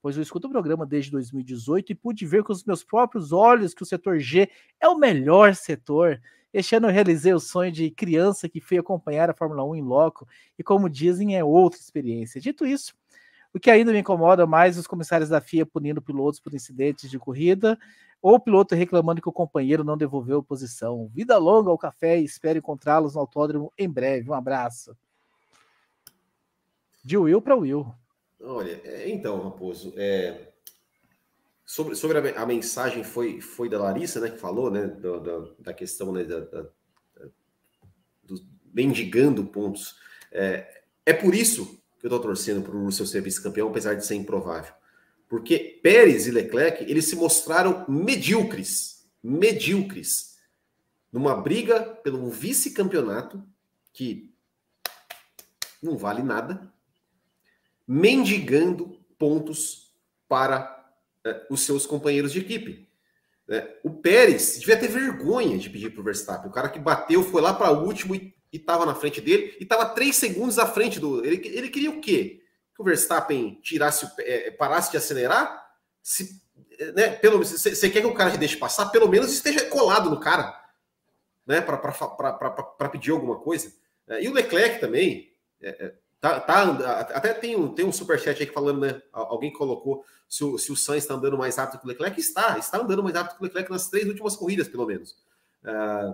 pois 0.04 0.18
eu 0.18 0.22
escuto 0.22 0.48
o 0.48 0.52
programa 0.52 0.86
desde 0.86 1.10
2018 1.12 1.94
e 1.94 1.96
pude 1.96 2.26
ver 2.26 2.44
com 2.44 2.52
os 2.52 2.66
meus 2.66 2.84
próprios 2.84 3.32
olhos 3.32 3.74
que 3.74 3.84
o 3.84 3.86
setor 3.86 4.20
G 4.20 4.50
é 4.78 4.88
o 4.90 4.98
melhor 4.98 5.56
setor. 5.56 6.20
Este 6.54 6.76
ano 6.76 6.88
eu 6.88 6.92
realizei 6.92 7.34
o 7.34 7.40
sonho 7.40 7.72
de 7.72 7.90
criança 7.90 8.50
que 8.50 8.60
foi 8.60 8.78
acompanhar 8.78 9.30
a 9.30 9.34
Fórmula 9.34 9.64
1 9.64 9.76
em 9.78 9.82
loco 9.82 10.28
e, 10.60 10.64
como 10.64 10.90
dizem, 10.90 11.38
é 11.38 11.44
outra 11.44 11.80
experiência. 11.80 12.42
Dito 12.42 12.66
isso, 12.66 12.94
o 13.54 13.60
que 13.60 13.70
ainda 13.70 13.92
me 13.92 14.00
incomoda 14.00 14.48
mais 14.48 14.78
os 14.78 14.88
comissários 14.88 15.30
da 15.30 15.40
FIA 15.40 15.66
punindo 15.66 16.02
pilotos 16.02 16.40
por 16.40 16.54
incidentes 16.54 17.10
de 17.10 17.20
corrida 17.20 17.78
ou 18.22 18.36
o 18.36 18.40
piloto 18.40 18.74
reclamando 18.74 19.22
que 19.22 19.30
o 19.30 19.34
companheiro 19.34 19.84
não 19.84 19.98
devolveu 19.98 20.40
a 20.40 20.44
posição. 20.44 21.10
Vida 21.14 21.38
longa 21.38 21.70
ao 21.70 21.78
café 21.78 22.20
e 22.20 22.24
espero 22.24 22.58
encontrá-los 22.58 23.16
no 23.16 23.22
autódromo 23.22 23.72
em 23.78 23.90
breve. 23.90 24.30
Um 24.30 24.34
abraço. 24.34 24.98
De 27.04 27.18
Will 27.18 27.42
para 27.42 27.56
Will. 27.56 27.86
Olha, 28.42 28.82
é, 28.86 29.10
então, 29.10 29.44
Raposo, 29.44 29.94
é, 29.98 30.54
sobre, 31.66 31.96
sobre 31.96 32.18
a, 32.18 32.42
a, 32.42 32.46
mensagem 32.46 33.04
foi, 33.04 33.42
foi 33.42 33.68
da 33.70 33.78
Larissa, 33.78 34.22
né, 34.22 34.30
que 34.30 34.38
falou, 34.38 34.72
né, 34.72 34.88
do, 34.88 35.20
do, 35.20 35.56
da 35.60 35.74
questão 35.74 36.14
né, 36.14 36.24
da, 36.24 36.40
da, 36.40 36.66
do 38.24 38.36
mendigando 38.74 39.46
pontos. 39.46 39.98
É, 40.32 40.84
é 41.06 41.14
por 41.14 41.36
isso 41.36 41.83
que 42.04 42.08
eu 42.08 42.10
estou 42.10 42.20
torcendo 42.20 42.62
para 42.62 42.76
o 42.76 42.84
Russell 42.84 43.06
ser 43.06 43.22
vice-campeão, 43.22 43.70
apesar 43.70 43.94
de 43.94 44.06
ser 44.06 44.16
improvável. 44.16 44.74
Porque 45.30 45.80
Pérez 45.82 46.28
e 46.28 46.32
Leclerc, 46.32 46.84
eles 46.84 47.08
se 47.08 47.16
mostraram 47.16 47.86
medíocres, 47.88 49.08
medíocres, 49.24 50.38
numa 51.10 51.34
briga 51.34 51.80
pelo 51.82 52.30
vice-campeonato, 52.30 53.42
que 53.94 54.36
não 55.82 55.96
vale 55.96 56.22
nada, 56.22 56.70
mendigando 57.88 59.00
pontos 59.18 59.96
para 60.28 60.94
é, 61.24 61.48
os 61.50 61.62
seus 61.62 61.86
companheiros 61.86 62.34
de 62.34 62.40
equipe. 62.40 62.90
É, 63.48 63.80
o 63.82 63.90
Pérez 63.90 64.60
devia 64.60 64.78
ter 64.78 64.90
vergonha 64.90 65.58
de 65.58 65.70
pedir 65.70 65.92
para 65.92 66.02
o 66.02 66.04
Verstappen. 66.04 66.50
O 66.50 66.54
cara 66.54 66.68
que 66.68 66.80
bateu 66.80 67.24
foi 67.24 67.42
lá 67.42 67.54
para 67.54 67.72
o 67.72 67.86
último 67.86 68.14
e 68.14 68.36
e 68.54 68.58
estava 68.58 68.86
na 68.86 68.94
frente 68.94 69.20
dele 69.20 69.58
e 69.60 69.64
estava 69.64 69.88
três 69.88 70.16
segundos 70.16 70.60
à 70.60 70.68
frente 70.68 71.00
do. 71.00 71.26
Ele, 71.26 71.42
ele 71.48 71.70
queria 71.70 71.90
o 71.90 72.00
quê? 72.00 72.44
Que 72.76 72.82
o 72.82 72.86
Verstappen 72.86 73.60
tirasse, 73.64 74.08
é, 74.20 74.52
parasse 74.52 74.92
de 74.92 74.98
acelerar? 74.98 75.72
Se, 76.04 76.40
né, 76.96 77.10
pelo 77.16 77.40
você 77.40 77.90
quer 77.90 78.02
que 78.02 78.08
o 78.08 78.14
cara 78.14 78.30
te 78.30 78.38
deixe 78.38 78.56
passar? 78.56 78.90
Pelo 78.90 79.10
menos 79.10 79.34
esteja 79.34 79.68
colado 79.70 80.10
no 80.12 80.20
cara, 80.20 80.56
né? 81.48 81.62
Para 81.62 82.90
pedir 82.90 83.12
alguma 83.12 83.40
coisa. 83.40 83.74
É, 84.08 84.24
e 84.24 84.30
o 84.30 84.34
Leclerc 84.34 84.80
também. 84.80 85.34
É, 85.60 85.86
é, 85.86 85.94
tá, 86.22 86.40
tá, 86.40 87.00
até 87.16 87.34
tem 87.34 87.56
um, 87.56 87.74
tem 87.74 87.86
um 87.86 87.92
superchat 87.92 88.40
aí 88.40 88.48
falando, 88.48 88.82
né? 88.82 89.02
Alguém 89.12 89.52
colocou 89.52 90.06
se 90.30 90.44
o, 90.44 90.60
se 90.60 90.72
o 90.72 90.76
Sainz 90.76 91.06
está 91.06 91.16
andando 91.16 91.38
mais 91.40 91.56
rápido 91.56 91.80
que 91.80 91.86
o 91.86 91.90
Leclerc. 91.90 92.20
Está, 92.20 92.60
está 92.60 92.78
andando 92.78 93.02
mais 93.02 93.16
rápido 93.16 93.38
que 93.38 93.42
o 93.42 93.46
Leclerc 93.46 93.72
nas 93.72 93.90
três 93.90 94.08
últimas 94.08 94.36
corridas, 94.36 94.68
pelo 94.68 94.86
menos. 94.86 95.18
Uh, 95.64 96.14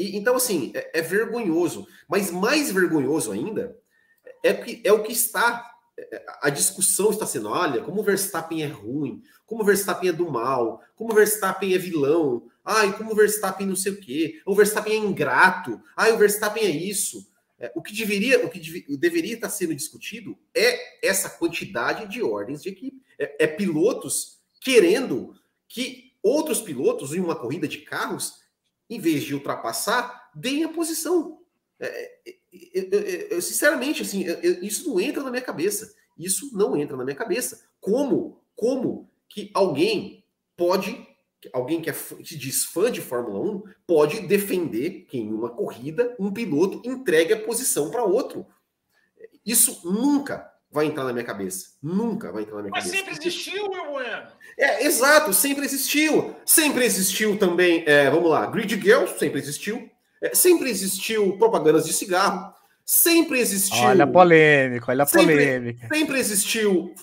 e, 0.00 0.16
então, 0.16 0.34
assim, 0.34 0.72
é, 0.74 0.98
é, 0.98 1.02
vergonhoso. 1.02 1.86
Mas 2.08 2.30
mais 2.30 2.72
vergonhoso 2.72 3.30
ainda 3.32 3.76
é, 4.42 4.54
que, 4.54 4.80
é 4.82 4.90
o 4.90 5.02
que 5.02 5.12
está. 5.12 5.70
É, 5.98 6.24
a 6.40 6.48
discussão 6.48 7.10
está 7.10 7.26
sendo: 7.26 7.50
olha, 7.50 7.82
como 7.82 8.00
o 8.00 8.02
Verstappen 8.02 8.62
é 8.62 8.66
ruim, 8.66 9.22
como 9.44 9.62
o 9.62 9.64
Verstappen 9.66 10.08
é 10.08 10.12
do 10.12 10.30
mal, 10.30 10.80
como 10.96 11.12
o 11.12 11.14
Verstappen 11.14 11.74
é 11.74 11.78
vilão, 11.78 12.48
ai, 12.64 12.96
como 12.96 13.12
o 13.12 13.14
Verstappen 13.14 13.66
não 13.66 13.76
sei 13.76 13.92
o 13.92 14.00
quê, 14.00 14.40
o 14.46 14.54
Verstappen 14.54 14.94
é 14.94 14.96
ingrato, 14.96 15.78
ai, 15.94 16.12
o 16.12 16.18
Verstappen 16.18 16.64
é 16.64 16.70
isso. 16.70 17.28
É, 17.58 17.70
o 17.74 17.82
que 17.82 17.94
deveria, 17.94 18.42
o 18.42 18.48
que 18.48 18.58
dev, 18.58 18.98
deveria 18.98 19.34
estar 19.34 19.50
sendo 19.50 19.74
discutido 19.74 20.34
é 20.54 21.06
essa 21.06 21.28
quantidade 21.28 22.10
de 22.10 22.22
ordens 22.22 22.62
de 22.62 22.70
equipe. 22.70 23.02
É, 23.18 23.44
é 23.44 23.46
pilotos 23.46 24.38
querendo 24.62 25.34
que 25.68 26.14
outros 26.22 26.62
pilotos 26.62 27.14
em 27.14 27.20
uma 27.20 27.36
corrida 27.36 27.68
de 27.68 27.78
carros 27.78 28.39
em 28.90 28.98
vez 28.98 29.22
de 29.22 29.34
ultrapassar, 29.34 30.30
deem 30.34 30.64
a 30.64 30.68
posição. 30.68 31.38
É, 31.78 32.18
é, 32.26 32.36
é, 32.74 33.36
é 33.36 33.40
sinceramente, 33.40 34.02
assim, 34.02 34.24
isso 34.60 34.90
não 34.90 35.00
entra 35.00 35.22
na 35.22 35.30
minha 35.30 35.42
cabeça. 35.42 35.94
Isso 36.18 36.50
não 36.52 36.76
entra 36.76 36.96
na 36.96 37.04
minha 37.04 37.16
cabeça. 37.16 37.64
Como, 37.80 38.42
como 38.54 39.08
que 39.28 39.48
alguém 39.54 40.24
pode, 40.56 41.06
alguém 41.52 41.80
que, 41.80 41.88
é, 41.88 41.92
que 41.92 42.36
diz 42.36 42.64
fã 42.64 42.90
de 42.90 43.00
Fórmula 43.00 43.40
1, 43.40 43.62
pode 43.86 44.26
defender 44.26 45.06
que 45.08 45.18
em 45.18 45.32
uma 45.32 45.50
corrida 45.50 46.14
um 46.18 46.32
piloto 46.32 46.82
entregue 46.84 47.32
a 47.32 47.42
posição 47.42 47.90
para 47.90 48.04
outro? 48.04 48.44
Isso 49.46 49.80
nunca 49.84 50.52
vai 50.70 50.86
entrar 50.86 51.04
na 51.04 51.12
minha 51.12 51.24
cabeça. 51.24 51.76
Nunca 51.82 52.30
vai 52.30 52.42
entrar 52.42 52.56
na 52.56 52.62
minha 52.62 52.72
Mas 52.72 52.84
cabeça. 52.84 53.04
Mas 53.04 53.16
sempre 53.16 53.28
existiu, 53.28 53.70
meu 53.70 53.92
bueno. 53.92 54.32
É, 54.58 54.84
exato, 54.84 55.32
sempre 55.32 55.64
existiu. 55.64 56.36
Sempre 56.44 56.84
existiu 56.84 57.38
também, 57.38 57.84
é, 57.86 58.10
vamos 58.10 58.30
lá, 58.30 58.46
Grid 58.46 58.80
Girls, 58.80 59.18
sempre 59.18 59.40
existiu. 59.40 59.90
É, 60.22 60.34
sempre 60.34 60.68
existiu 60.68 61.36
propagandas 61.38 61.86
de 61.86 61.92
cigarro. 61.92 62.52
Sempre 62.84 63.38
existiu. 63.38 63.84
Olha 63.84 64.04
a 64.04 64.06
polêmica, 64.06 64.86
olha 64.90 65.04
a 65.04 65.06
sempre, 65.06 65.34
polêmica. 65.34 65.88
Sempre 65.92 66.18
existiu 66.18 66.94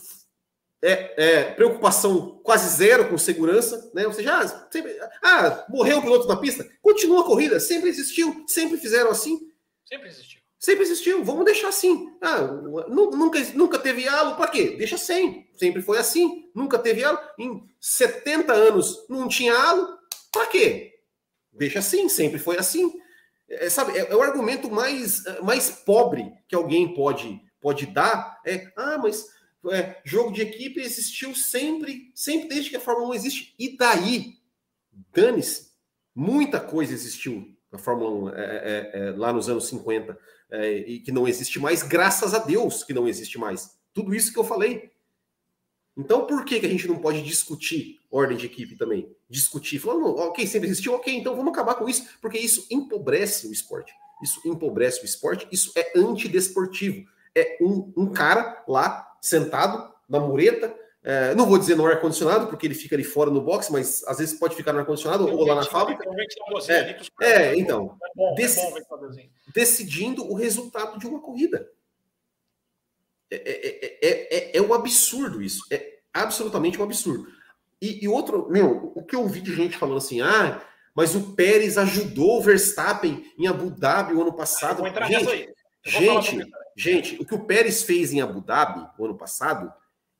é, 0.83 1.13
é, 1.17 1.43
preocupação 1.53 2.39
quase 2.43 2.75
zero 2.75 3.09
com 3.09 3.17
segurança, 3.17 3.89
né? 3.93 4.05
Ou 4.05 4.13
seja, 4.13 4.37
ah, 4.37 4.67
sempre, 4.71 4.95
ah, 5.23 5.65
morreu 5.69 5.97
um 5.97 6.01
piloto 6.01 6.27
na 6.27 6.35
pista, 6.35 6.67
continua 6.81 7.21
a 7.21 7.25
corrida, 7.25 7.59
sempre 7.59 7.89
existiu, 7.89 8.43
sempre 8.47 8.77
fizeram 8.77 9.09
assim. 9.09 9.39
Sempre 9.85 10.09
existiu. 10.09 10.41
Sempre 10.59 10.83
existiu, 10.83 11.23
vamos 11.23 11.45
deixar 11.45 11.67
assim. 11.67 12.15
Ah, 12.19 12.41
nunca, 12.87 13.39
nunca 13.53 13.77
teve 13.77 14.07
halo, 14.07 14.35
para 14.35 14.49
quê? 14.49 14.75
Deixa 14.77 14.97
sem. 14.97 15.47
Sempre 15.53 15.81
foi 15.81 15.99
assim. 15.99 16.49
Nunca 16.53 16.79
teve 16.79 17.03
halo. 17.03 17.19
Em 17.37 17.63
70 17.79 18.53
anos 18.53 19.05
não 19.07 19.27
tinha 19.27 19.53
halo, 19.55 19.97
para 20.31 20.47
quê? 20.47 20.95
Deixa 21.53 21.79
assim, 21.79 22.09
sempre 22.09 22.39
foi 22.39 22.57
assim. 22.57 22.91
É, 23.49 23.69
sabe, 23.69 23.97
é, 23.97 24.11
é, 24.11 24.15
o 24.15 24.21
argumento 24.21 24.69
mais, 24.69 25.23
mais 25.43 25.69
pobre 25.69 26.31
que 26.47 26.55
alguém 26.55 26.93
pode, 26.93 27.39
pode 27.61 27.85
dar. 27.85 28.39
É, 28.45 28.71
ah, 28.75 28.97
mas 28.97 29.27
é, 29.71 30.01
jogo 30.03 30.31
de 30.31 30.41
equipe 30.41 30.81
existiu 30.81 31.35
sempre, 31.35 32.11
sempre 32.15 32.49
desde 32.49 32.71
que 32.71 32.77
a 32.77 32.81
Fórmula 32.81 33.09
1 33.09 33.13
existe. 33.13 33.55
E 33.59 33.77
daí? 33.77 34.37
Dane-se. 35.13 35.67
Muita 36.15 36.59
coisa 36.59 36.93
existiu 36.93 37.55
na 37.71 37.77
Fórmula 37.77 38.31
1 38.31 38.35
é, 38.35 38.41
é, 38.41 38.91
é, 38.93 39.11
lá 39.11 39.31
nos 39.31 39.47
anos 39.47 39.67
50 39.67 40.17
é, 40.51 40.77
e 40.77 40.99
que 40.99 41.11
não 41.11 41.27
existe 41.27 41.59
mais, 41.59 41.83
graças 41.83 42.33
a 42.33 42.39
Deus 42.39 42.83
que 42.83 42.93
não 42.93 43.07
existe 43.07 43.37
mais. 43.37 43.77
Tudo 43.93 44.13
isso 44.13 44.31
que 44.31 44.39
eu 44.39 44.43
falei. 44.43 44.91
Então, 45.95 46.27
por 46.27 46.45
que, 46.45 46.59
que 46.59 46.65
a 46.65 46.69
gente 46.69 46.87
não 46.87 46.99
pode 46.99 47.23
discutir 47.23 47.99
ordem 48.11 48.37
de 48.37 48.45
equipe 48.45 48.75
também? 48.75 49.11
Discutir, 49.27 49.79
falando, 49.79 50.15
ok, 50.15 50.45
sempre 50.45 50.69
existiu, 50.69 50.93
ok, 50.93 51.13
então 51.13 51.35
vamos 51.35 51.51
acabar 51.51 51.73
com 51.75 51.89
isso, 51.89 52.07
porque 52.21 52.37
isso 52.37 52.67
empobrece 52.69 53.47
o 53.47 53.51
esporte. 53.51 53.91
Isso 54.21 54.39
empobrece 54.45 55.01
o 55.01 55.05
esporte, 55.05 55.47
isso 55.51 55.71
é 55.75 55.93
antidesportivo. 55.97 57.07
É 57.35 57.57
um, 57.59 57.91
um 57.97 58.07
cara 58.07 58.63
lá, 58.67 59.17
sentado 59.19 59.91
na 60.07 60.19
mureta, 60.19 60.73
é, 61.03 61.33
não 61.35 61.45
vou 61.45 61.57
dizer 61.57 61.75
no 61.75 61.85
ar-condicionado, 61.85 62.47
porque 62.47 62.67
ele 62.67 62.73
fica 62.73 62.95
ali 62.95 63.03
fora 63.03 63.31
no 63.31 63.41
box, 63.41 63.71
mas 63.71 64.03
às 64.05 64.17
vezes 64.17 64.37
pode 64.37 64.55
ficar 64.55 64.73
no 64.73 64.79
ar-condicionado 64.79 65.27
ou 65.27 65.45
lá 65.45 65.55
na 65.55 65.63
fábrica. 65.63 66.03
É, 67.21 67.31
é, 67.31 67.57
então. 67.57 67.97
decidindo 69.53 70.29
o 70.29 70.33
resultado 70.33 70.99
de 70.99 71.07
uma 71.07 71.21
corrida. 71.21 71.69
É, 73.29 73.97
é, 74.01 74.57
é, 74.57 74.61
um 74.61 74.73
absurdo 74.73 75.41
isso. 75.41 75.63
É 75.71 75.99
absolutamente 76.13 76.79
um 76.79 76.83
absurdo. 76.83 77.27
E, 77.81 78.03
e, 78.03 78.07
outro, 78.07 78.49
meu, 78.49 78.91
o 78.95 79.03
que 79.03 79.15
eu 79.15 79.21
ouvi 79.21 79.39
de 79.39 79.53
gente 79.55 79.77
falando 79.77 79.97
assim, 79.97 80.21
ah, 80.21 80.61
mas 80.95 81.13
o 81.15 81.33
Pérez 81.35 81.77
ajudou 81.77 82.39
o 82.39 82.41
Verstappen 82.41 83.23
em 83.37 83.47
Abu 83.47 83.69
Dhabi 83.69 84.13
o 84.13 84.21
ano 84.21 84.33
passado. 84.33 84.83
Gente, 85.05 85.53
gente, 85.85 86.51
gente, 86.75 87.21
o 87.21 87.25
que 87.25 87.35
o 87.35 87.45
Pérez 87.45 87.83
fez 87.83 88.11
em 88.11 88.19
Abu 88.19 88.41
Dhabi 88.41 88.85
o 88.97 89.05
ano 89.05 89.17
passado 89.17 89.71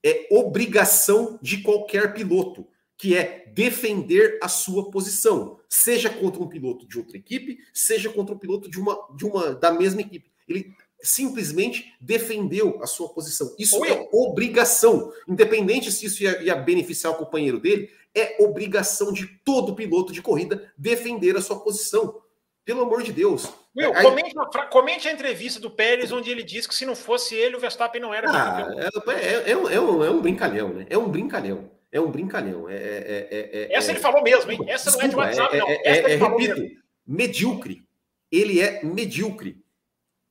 é 0.08 0.28
obrigação 0.32 1.38
de 1.42 1.62
qualquer 1.62 2.14
piloto, 2.14 2.66
que 2.98 3.16
é 3.16 3.46
defender 3.54 4.40
a 4.42 4.48
sua 4.48 4.90
posição, 4.90 5.60
seja 5.68 6.10
contra 6.10 6.42
um 6.42 6.48
piloto 6.48 6.88
de 6.88 6.98
outra 6.98 7.18
equipe, 7.18 7.60
seja 7.74 8.10
contra 8.10 8.34
um 8.34 8.38
piloto 8.38 8.70
de 8.70 8.80
uma, 8.80 8.98
de 9.16 9.26
uma 9.26 9.54
da 9.54 9.72
mesma 9.72 10.02
equipe. 10.02 10.32
Ele 10.48 10.74
simplesmente 11.02 11.94
defendeu 12.00 12.80
a 12.82 12.88
sua 12.88 13.10
posição. 13.10 13.54
Isso 13.60 13.80
Oi. 13.80 13.90
é 13.90 14.10
obrigação, 14.12 15.12
independente 15.28 15.92
se 15.92 16.06
isso 16.06 16.24
ia, 16.24 16.42
ia, 16.42 16.56
beneficiar 16.56 17.14
o 17.14 17.18
companheiro 17.18 17.60
dele, 17.60 17.90
é 18.16 18.42
obrigação 18.44 19.14
de 19.14 19.28
todo 19.46 19.76
piloto 19.76 20.12
de 20.12 20.22
corrida 20.22 20.72
defender 20.78 21.36
a 21.36 21.42
sua 21.42 21.60
posição. 21.60 22.22
Pelo 22.66 22.82
amor 22.82 23.04
de 23.04 23.12
Deus. 23.14 23.48
Will, 23.78 23.94
Aí... 23.94 24.04
comente, 24.04 24.36
comente, 24.72 25.08
a 25.08 25.12
entrevista 25.12 25.60
do 25.60 25.70
Pérez, 25.70 26.12
onde 26.12 26.32
ele 26.32 26.42
diz 26.42 26.66
que 26.66 26.74
se 26.74 26.84
não 26.84 26.96
fosse 26.96 27.36
ele, 27.36 27.56
o 27.56 27.60
Verstappen 27.60 28.02
não 28.02 28.12
era. 28.12 28.28
Ah, 28.32 28.68
é, 29.10 29.14
é, 29.14 29.52
é, 29.52 29.58
um, 29.58 29.70
é, 29.70 29.80
um, 29.80 30.04
é 30.04 30.10
um 30.10 30.20
brincalhão, 30.20 30.70
né? 30.70 30.88
É 30.90 30.98
um 30.98 31.08
brincalhão. 31.08 31.70
É 31.92 32.02
um 32.02 32.10
brincalhão. 32.10 32.68
É, 32.68 32.76
é, 32.76 33.28
é, 33.30 33.68
é 33.72 33.76
Essa 33.76 33.92
ele 33.92 34.00
falou 34.00 34.24
mesmo, 34.24 34.52
hein? 34.52 34.60
Essa 34.68 34.90
não 34.92 35.02
é 35.02 35.08
de 35.08 35.16
WhatsApp, 35.16 35.58
não. 35.58 35.68
Essa 35.70 36.10
ele 36.10 36.18
falou 36.18 36.40
repito, 36.40 36.60
mesmo. 36.60 36.78
medíocre. 37.06 37.88
Ele 38.32 38.60
é 38.60 38.84
medíocre 38.84 39.64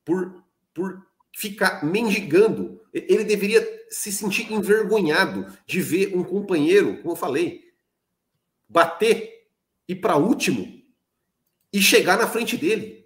por, 0.03 0.43
por 0.73 1.07
ficar 1.33 1.85
mendigando. 1.85 2.81
Ele 2.93 3.23
deveria 3.23 3.65
se 3.89 4.11
sentir 4.11 4.51
envergonhado 4.51 5.47
de 5.65 5.79
ver 5.79 6.13
um 6.15 6.23
companheiro, 6.23 6.97
como 6.97 7.11
eu 7.11 7.15
falei, 7.15 7.71
bater 8.67 9.47
e 9.87 9.95
para 9.95 10.17
último 10.17 10.83
e 11.71 11.81
chegar 11.81 12.17
na 12.17 12.27
frente 12.27 12.57
dele. 12.57 12.96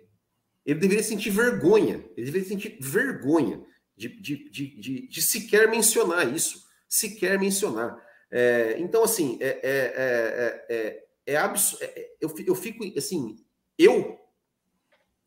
Ele 0.66 0.80
deveria 0.80 1.04
sentir 1.04 1.30
vergonha. 1.30 2.04
Ele 2.16 2.26
deveria 2.26 2.48
sentir 2.48 2.78
vergonha 2.80 3.64
de, 3.98 4.10
de, 4.22 4.50
de, 4.50 4.80
de, 4.80 5.08
de 5.08 5.22
sequer 5.22 5.70
mencionar 5.70 6.32
isso. 6.34 6.64
Sequer 6.88 7.40
mencionar. 7.40 7.98
É, 8.30 8.76
então, 8.80 9.04
assim, 9.04 9.38
é, 9.42 9.60
é, 9.64 10.66
é, 10.70 11.04
é 11.26 11.38
absurdo. 11.38 11.86
eu, 12.20 12.34
eu 12.46 12.56
fico 12.56 12.84
assim, 12.98 13.38
eu 13.78 14.20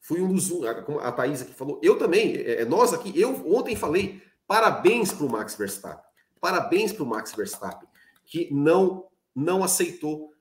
fui 0.00 0.20
um 0.20 0.32
dos. 0.32 0.50
Como 0.86 1.00
a 1.00 1.12
Thaís 1.12 1.42
aqui 1.42 1.52
falou, 1.52 1.80
eu 1.82 1.98
também, 1.98 2.44
nós 2.66 2.92
aqui, 2.92 3.18
eu 3.18 3.30
ontem 3.54 3.76
falei, 3.76 4.22
parabéns 4.46 5.12
para 5.12 5.26
o 5.26 5.30
Max 5.30 5.54
Verstappen. 5.54 6.04
Parabéns 6.40 6.92
para 6.92 7.02
o 7.02 7.06
Max 7.06 7.32
Verstappen, 7.32 7.88
que 8.26 8.52
não, 8.52 9.06
não 9.34 9.64
aceitou, 9.64 10.32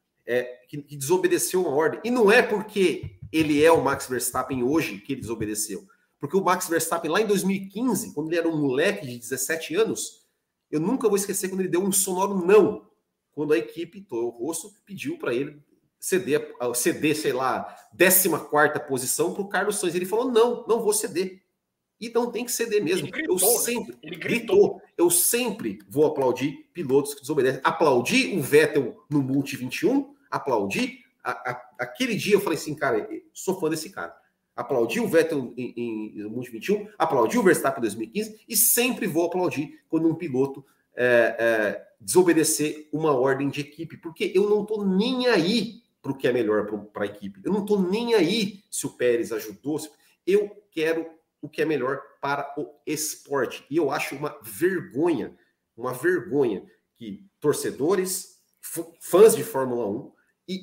que, 0.67 0.81
que 0.81 0.97
desobedeceu 0.97 1.61
uma 1.61 1.71
ordem. 1.71 2.01
E 2.03 2.11
não 2.11 2.31
é 2.31 2.41
porque 2.41 3.17
ele 3.33 3.63
é 3.63 3.71
o 3.71 3.83
Max 3.83 4.07
Verstappen 4.07 4.63
hoje 4.63 4.99
que 4.99 5.13
ele 5.13 5.21
desobedeceu. 5.21 5.85
Porque 6.19 6.37
o 6.37 6.43
Max 6.43 6.69
Verstappen, 6.69 7.11
lá 7.11 7.19
em 7.19 7.27
2015, 7.27 8.13
quando 8.13 8.29
ele 8.29 8.37
era 8.37 8.47
um 8.47 8.55
moleque 8.55 9.05
de 9.05 9.17
17 9.17 9.75
anos, 9.75 10.23
eu 10.71 10.79
nunca 10.79 11.09
vou 11.09 11.17
esquecer 11.17 11.49
quando 11.49 11.61
ele 11.61 11.69
deu 11.69 11.83
um 11.83 11.91
sonoro 11.91 12.45
não. 12.45 12.87
Quando 13.31 13.51
a 13.51 13.57
equipe, 13.57 14.01
Toro 14.01 14.29
Rosso, 14.29 14.73
pediu 14.85 15.17
para 15.17 15.33
ele 15.33 15.59
ceder, 15.99 16.53
ceder, 16.75 17.15
sei 17.15 17.33
lá, 17.33 17.63
14 17.97 18.87
posição 18.87 19.33
para 19.33 19.41
o 19.41 19.49
Carlos 19.49 19.77
Sainz. 19.79 19.95
Ele 19.95 20.05
falou: 20.05 20.31
não, 20.31 20.65
não 20.67 20.81
vou 20.81 20.93
ceder. 20.93 21.41
E 21.99 22.09
não 22.09 22.31
tem 22.31 22.45
que 22.45 22.51
ceder 22.51 22.83
mesmo. 22.83 23.09
Gritou, 23.09 23.37
eu 23.39 23.51
né? 23.51 23.57
sempre 23.59 23.97
ele 24.01 24.15
gritou. 24.17 24.57
gritou. 24.57 24.81
Eu 24.97 25.09
sempre 25.09 25.79
vou 25.89 26.05
aplaudir 26.05 26.69
pilotos 26.73 27.13
que 27.13 27.21
desobedecem. 27.21 27.61
Aplaudi 27.63 28.37
o 28.37 28.41
Vettel 28.41 29.03
no 29.09 29.21
Multi 29.21 29.55
21, 29.55 30.13
aplaudi 30.29 31.02
a, 31.23 31.51
a, 31.51 31.69
aquele 31.79 32.15
dia 32.15 32.35
eu 32.35 32.41
falei 32.41 32.57
assim, 32.57 32.75
cara, 32.75 33.07
sou 33.33 33.59
fã 33.59 33.69
desse 33.69 33.89
cara. 33.89 34.15
Aplaudi 34.55 34.99
o 34.99 35.07
Vettel 35.07 35.53
em, 35.57 35.73
em, 35.75 36.19
em 36.19 36.41
21, 36.41 36.87
aplaudi 36.97 37.39
o 37.39 37.43
Verstappen 37.43 37.79
em 37.79 37.81
2015 37.81 38.41
e 38.47 38.55
sempre 38.55 39.07
vou 39.07 39.25
aplaudir 39.25 39.81
quando 39.89 40.07
um 40.07 40.13
piloto 40.13 40.63
é, 40.95 41.35
é, 41.39 41.87
desobedecer 41.99 42.87
uma 42.93 43.13
ordem 43.13 43.49
de 43.49 43.61
equipe, 43.61 43.97
porque 43.97 44.31
eu 44.35 44.47
não 44.47 44.61
estou 44.61 44.85
nem 44.85 45.27
aí 45.27 45.81
para 46.01 46.11
o 46.11 46.17
que 46.17 46.27
é 46.27 46.33
melhor 46.33 46.67
para 46.91 47.03
a 47.05 47.07
equipe. 47.07 47.41
Eu 47.43 47.51
não 47.51 47.61
estou 47.61 47.81
nem 47.81 48.13
aí 48.13 48.63
se 48.69 48.85
o 48.85 48.91
Pérez 48.91 49.31
ajudou. 49.31 49.79
Eu 50.27 50.63
quero 50.69 51.09
o 51.41 51.49
que 51.49 51.61
é 51.61 51.65
melhor 51.65 52.01
para 52.21 52.53
o 52.57 52.69
esporte. 52.85 53.65
E 53.69 53.77
eu 53.77 53.89
acho 53.89 54.15
uma 54.15 54.37
vergonha, 54.43 55.35
uma 55.75 55.93
vergonha 55.93 56.63
que 56.95 57.25
torcedores, 57.39 58.41
fãs 58.99 59.35
de 59.35 59.43
Fórmula 59.43 59.87
1, 59.87 60.11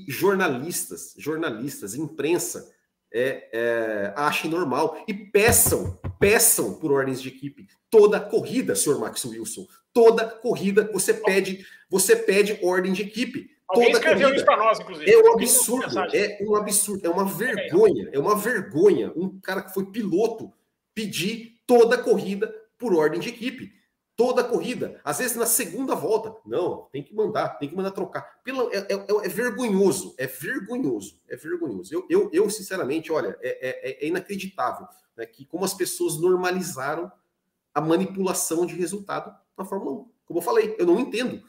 jornalistas, 0.08 1.14
jornalistas, 1.16 1.94
imprensa, 1.94 2.70
é, 3.12 3.48
é, 3.52 4.12
achem 4.16 4.50
normal 4.50 5.02
e 5.08 5.12
peçam, 5.12 5.98
peçam 6.18 6.74
por 6.74 6.92
ordens 6.92 7.20
de 7.20 7.28
equipe 7.28 7.66
toda 7.90 8.20
corrida, 8.20 8.76
senhor 8.76 8.98
Max 8.98 9.24
Wilson, 9.24 9.66
toda 9.92 10.24
corrida 10.24 10.88
você 10.92 11.12
pede, 11.12 11.66
você 11.90 12.14
pede 12.14 12.58
ordem 12.62 12.92
de 12.92 13.02
equipe. 13.02 13.50
Alguém 13.68 13.92
toda 13.92 13.98
escreveu 13.98 14.28
corrida. 14.28 14.36
isso 14.36 14.44
para 14.44 14.56
nós, 14.56 14.80
inclusive. 14.80 15.10
É 15.10 15.18
um 15.18 15.32
absurdo, 15.32 15.98
é 16.12 16.38
um 16.42 16.56
absurdo, 16.56 17.06
é 17.06 17.10
uma 17.10 17.24
vergonha, 17.24 18.08
é 18.12 18.18
uma 18.18 18.36
vergonha 18.36 19.12
um 19.16 19.40
cara 19.40 19.62
que 19.62 19.74
foi 19.74 19.86
piloto 19.86 20.52
pedir 20.94 21.60
toda 21.66 21.98
corrida 21.98 22.52
por 22.78 22.94
ordem 22.94 23.20
de 23.20 23.28
equipe 23.28 23.72
toda 24.20 24.42
a 24.42 24.44
corrida. 24.44 25.00
Às 25.02 25.16
vezes 25.16 25.34
na 25.34 25.46
segunda 25.46 25.94
volta, 25.94 26.36
não, 26.44 26.86
tem 26.92 27.02
que 27.02 27.14
mandar, 27.14 27.58
tem 27.58 27.70
que 27.70 27.74
mandar 27.74 27.90
trocar. 27.92 28.42
Pelo, 28.44 28.70
é, 28.70 28.76
é, 28.76 28.92
é, 28.92 29.24
é 29.24 29.28
vergonhoso, 29.30 30.14
é 30.18 30.26
vergonhoso, 30.26 31.18
é 31.26 31.36
vergonhoso. 31.36 31.94
Eu, 31.94 32.06
eu, 32.10 32.28
eu 32.30 32.50
sinceramente, 32.50 33.10
olha, 33.10 33.34
é, 33.40 33.70
é, 33.70 34.04
é 34.04 34.06
inacreditável 34.06 34.86
né, 35.16 35.24
que 35.24 35.46
como 35.46 35.64
as 35.64 35.72
pessoas 35.72 36.20
normalizaram 36.20 37.10
a 37.72 37.80
manipulação 37.80 38.66
de 38.66 38.74
resultado 38.74 39.34
na 39.56 39.64
Fórmula 39.64 40.02
1. 40.02 40.10
Como 40.26 40.38
eu 40.40 40.44
falei, 40.44 40.76
eu 40.78 40.84
não 40.84 41.00
entendo 41.00 41.42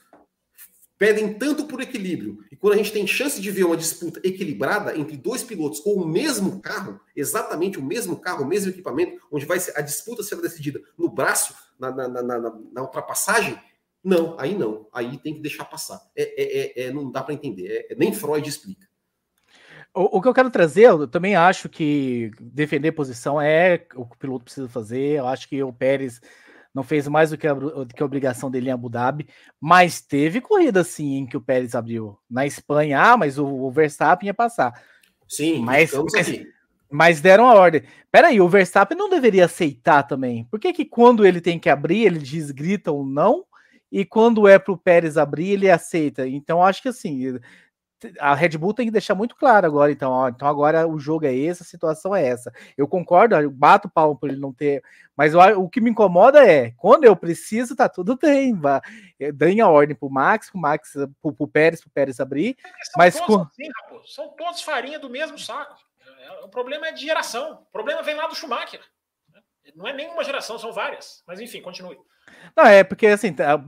pedem 1.02 1.34
tanto 1.34 1.66
por 1.66 1.82
equilíbrio. 1.82 2.46
E 2.52 2.56
quando 2.56 2.76
a 2.76 2.78
gente 2.78 2.92
tem 2.92 3.08
chance 3.08 3.42
de 3.42 3.50
ver 3.50 3.64
uma 3.64 3.76
disputa 3.76 4.22
equilibrada 4.24 4.96
entre 4.96 5.18
dois 5.18 5.44
pilotos 5.44 5.80
com 5.80 5.94
o 5.96 6.08
mesmo 6.08 6.62
carro, 6.62 7.00
exatamente 7.16 7.80
o 7.80 7.84
mesmo 7.84 8.18
carro, 8.18 8.44
o 8.44 8.48
mesmo 8.48 8.70
equipamento, 8.70 9.20
onde 9.32 9.44
vai 9.44 9.60
ser, 9.60 9.76
a 9.76 9.82
disputa 9.82 10.22
será 10.22 10.42
decidida 10.42 10.80
no 10.96 11.10
braço, 11.10 11.56
na, 11.82 12.08
na, 12.08 12.22
na, 12.24 12.40
na, 12.74 12.82
ultrapassagem, 12.82 13.58
não, 14.04 14.40
aí 14.40 14.58
não. 14.58 14.88
Aí 14.94 15.18
tem 15.18 15.34
que 15.34 15.42
deixar 15.42 15.66
passar. 15.66 16.00
É, 16.16 16.24
é, 16.24 16.84
é, 16.84 16.88
é 16.88 16.94
não 16.94 17.12
dá 17.12 17.24
para 17.24 17.34
entender. 17.34 17.88
É, 17.90 17.96
nem 17.96 18.14
Freud 18.14 18.48
explica. 18.48 18.88
O, 19.94 20.18
o, 20.18 20.22
que 20.22 20.28
eu 20.28 20.34
quero 20.34 20.50
trazer, 20.50 20.84
eu 20.84 21.08
também 21.08 21.36
acho 21.36 21.68
que 21.68 22.32
defender 22.40 22.94
posição 22.94 23.42
é 23.42 23.86
o 23.96 24.06
que 24.06 24.16
o 24.16 24.18
piloto 24.18 24.46
precisa 24.46 24.70
fazer. 24.70 25.20
Eu 25.20 25.28
acho 25.28 25.50
que 25.50 25.62
o 25.62 25.74
Pérez 25.74 26.22
não 26.74 26.84
fez 26.84 27.08
mais 27.08 27.32
do 27.32 27.38
que 27.38 27.48
a, 27.48 27.56
que 27.94 28.02
a 28.02 28.06
obrigação 28.06 28.50
dele 28.50 28.70
em 28.70 28.72
Abu 28.72 28.90
Dhabi, 28.90 29.28
mas 29.60 30.02
teve 30.02 30.40
corrida 30.40 30.84
sim 30.84 31.18
em 31.18 31.26
que 31.26 31.36
o 31.36 31.42
Pérez 31.42 31.76
abriu. 31.76 32.18
Na 32.30 32.46
Espanha, 32.46 33.02
ah, 33.02 33.18
mas 33.18 33.38
o, 33.38 33.46
o 33.46 33.72
Verstappen 33.72 34.28
ia 34.28 34.34
passar. 34.34 34.82
Sim, 35.28 35.60
mas, 35.60 35.92
mas, 35.94 36.28
mas, 36.92 37.22
deram 37.22 37.48
a 37.48 37.56
ordem. 37.56 37.84
Peraí, 38.12 38.42
o 38.42 38.50
Verstappen 38.50 38.98
não 38.98 39.10
deveria 39.10 39.46
aceitar 39.46 40.04
também. 40.04 40.46
Por 40.46 40.60
que, 40.60 40.74
que 40.74 40.86
quando 40.86 41.26
ele 41.26 41.40
tem 41.40 41.58
que 41.58 41.70
abrir, 41.70 42.06
ele 42.06 42.20
diz 42.20 42.52
grita 42.52 42.92
ou 42.92 43.06
não? 43.06 43.46
E 43.92 44.06
quando 44.06 44.48
é 44.48 44.58
para 44.60 44.74
o 44.74 44.78
Pérez 44.78 45.18
abrir, 45.18 45.52
ele 45.52 45.70
aceita. 45.70 46.28
Então, 46.28 46.64
acho 46.64 46.82
que 46.82 46.90
assim, 46.90 47.40
a 48.20 48.34
Red 48.34 48.58
Bull 48.58 48.74
tem 48.74 48.86
que 48.86 48.92
deixar 48.92 49.14
muito 49.14 49.36
claro 49.36 49.66
agora, 49.66 49.92
então, 49.92 50.12
ó, 50.12 50.30
então 50.30 50.48
agora 50.48 50.88
o 50.88 51.00
jogo 51.00 51.26
é 51.26 51.34
esse, 51.34 51.62
a 51.62 51.66
situação 51.66 52.16
é 52.16 52.26
essa. 52.26 52.52
Eu 52.78 52.88
concordo, 52.88 53.36
eu 53.36 53.52
bato 53.52 53.88
o 53.88 53.92
pau 53.92 54.16
por 54.16 54.30
ele 54.30 54.40
não 54.40 54.54
ter, 54.54 54.84
mas 55.16 55.34
o 55.36 55.70
que 55.70 55.82
me 55.82 55.92
incomoda 55.92 56.46
é, 56.46 56.72
quando 56.78 57.04
eu 57.04 57.16
preciso, 57.16 57.76
tá 57.76 57.88
tudo 57.88 58.18
bem, 58.18 58.56
vá, 58.56 58.82
deem 59.36 59.62
a 59.62 59.70
ordem 59.70 59.96
pro 59.96 60.10
Max, 60.10 60.50
pro 60.50 60.60
Max, 60.60 60.94
pro, 61.22 61.34
pro 61.34 61.48
Pérez, 61.48 61.82
pro 61.82 61.92
Pérez 61.92 62.20
abrir, 62.20 62.58
mas 62.98 63.16
todos 63.16 63.28
com... 63.28 63.42
assim, 63.42 64.14
são 64.14 64.30
todos 64.30 64.62
farinha 64.62 64.98
do 64.98 65.10
mesmo 65.10 65.38
saco. 65.38 65.76
É, 66.22 66.46
o 66.46 66.50
problema 66.50 66.88
é 66.88 66.92
de 66.92 67.02
geração, 67.02 67.64
o 67.64 67.72
problema 67.72 68.04
vem 68.04 68.16
lá 68.16 68.28
do 68.28 68.36
Schumacher. 68.36 68.80
Né? 69.34 69.42
Não 69.76 69.88
é 69.88 69.94
nenhuma 69.94 70.24
geração, 70.24 70.60
são 70.60 70.72
várias. 70.72 71.24
Mas 71.28 71.40
enfim, 71.40 71.62
continue. 71.62 71.98
Não, 72.56 72.66
é 72.66 72.84
porque 72.84 73.08
assim, 73.08 73.34
tá, 73.34 73.60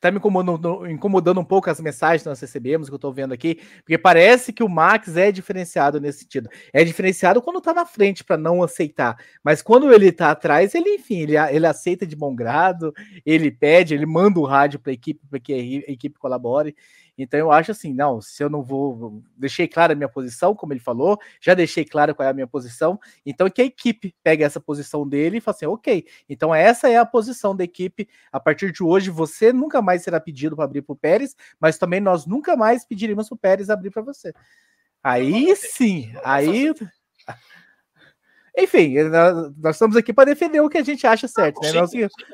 tá 0.00 0.10
me 0.10 0.18
incomodando, 0.18 0.86
incomodando 0.88 1.40
um 1.40 1.44
pouco 1.44 1.70
as 1.70 1.80
mensagens 1.80 2.22
que 2.22 2.28
nós 2.28 2.40
recebemos, 2.40 2.88
que 2.88 2.94
eu 2.94 2.98
tô 2.98 3.12
vendo 3.12 3.32
aqui, 3.32 3.60
porque 3.78 3.96
parece 3.96 4.52
que 4.52 4.64
o 4.64 4.68
Max 4.68 5.16
é 5.16 5.30
diferenciado 5.30 6.00
nesse 6.00 6.20
sentido. 6.20 6.50
É 6.72 6.82
diferenciado 6.82 7.40
quando 7.40 7.60
tá 7.60 7.72
na 7.72 7.86
frente 7.86 8.24
para 8.24 8.36
não 8.36 8.64
aceitar, 8.64 9.16
mas 9.44 9.62
quando 9.62 9.92
ele 9.92 10.10
tá 10.10 10.32
atrás, 10.32 10.74
ele, 10.74 10.90
enfim, 10.96 11.20
ele, 11.20 11.36
ele 11.36 11.66
aceita 11.66 12.04
de 12.04 12.16
bom 12.16 12.34
grado, 12.34 12.92
ele 13.24 13.48
pede, 13.48 13.94
ele 13.94 14.06
manda 14.06 14.40
o 14.40 14.44
rádio 14.44 14.80
para 14.80 14.90
a 14.90 14.94
equipe 14.94 15.24
para 15.28 15.38
que 15.38 15.52
a 15.54 15.92
equipe 15.92 16.18
colabore. 16.18 16.74
Então 17.18 17.40
eu 17.40 17.50
acho 17.50 17.70
assim, 17.70 17.94
não, 17.94 18.20
se 18.20 18.42
eu 18.42 18.50
não 18.50 18.62
vou, 18.62 19.22
deixei 19.36 19.66
clara 19.66 19.94
a 19.94 19.96
minha 19.96 20.08
posição, 20.08 20.54
como 20.54 20.72
ele 20.72 20.80
falou, 20.80 21.18
já 21.40 21.54
deixei 21.54 21.84
claro 21.84 22.14
qual 22.14 22.26
é 22.26 22.30
a 22.30 22.34
minha 22.34 22.46
posição, 22.46 23.00
então 23.24 23.48
que 23.48 23.62
a 23.62 23.64
equipe 23.64 24.14
pegue 24.22 24.44
essa 24.44 24.60
posição 24.60 25.08
dele 25.08 25.38
e 25.38 25.40
fale 25.40 25.54
assim, 25.56 25.66
ok, 25.66 26.06
então 26.28 26.54
essa 26.54 26.88
é 26.88 26.96
a 26.96 27.06
posição 27.06 27.56
da 27.56 27.64
equipe, 27.64 28.08
a 28.30 28.38
partir 28.38 28.70
de 28.70 28.82
hoje 28.82 29.10
você 29.10 29.52
nunca 29.52 29.80
mais 29.80 30.02
será 30.02 30.20
pedido 30.20 30.54
para 30.54 30.66
abrir 30.66 30.82
para 30.82 30.92
o 30.92 30.96
Pérez, 30.96 31.34
mas 31.58 31.78
também 31.78 32.00
nós 32.00 32.26
nunca 32.26 32.56
mais 32.56 32.84
pediremos 32.84 33.28
para 33.28 33.34
o 33.34 33.38
Pérez 33.38 33.70
abrir 33.70 33.90
para 33.90 34.02
você. 34.02 34.34
Aí 35.02 35.54
sim, 35.56 36.12
aí... 36.22 36.72
Enfim, 38.58 38.94
nós 39.58 39.74
estamos 39.74 39.96
aqui 39.96 40.14
para 40.14 40.30
defender 40.30 40.60
o 40.60 40.70
que 40.70 40.78
a 40.78 40.82
gente 40.82 41.06
acha 41.06 41.28
certo, 41.28 41.60
né? 41.60 41.72
Nós, 41.72 41.90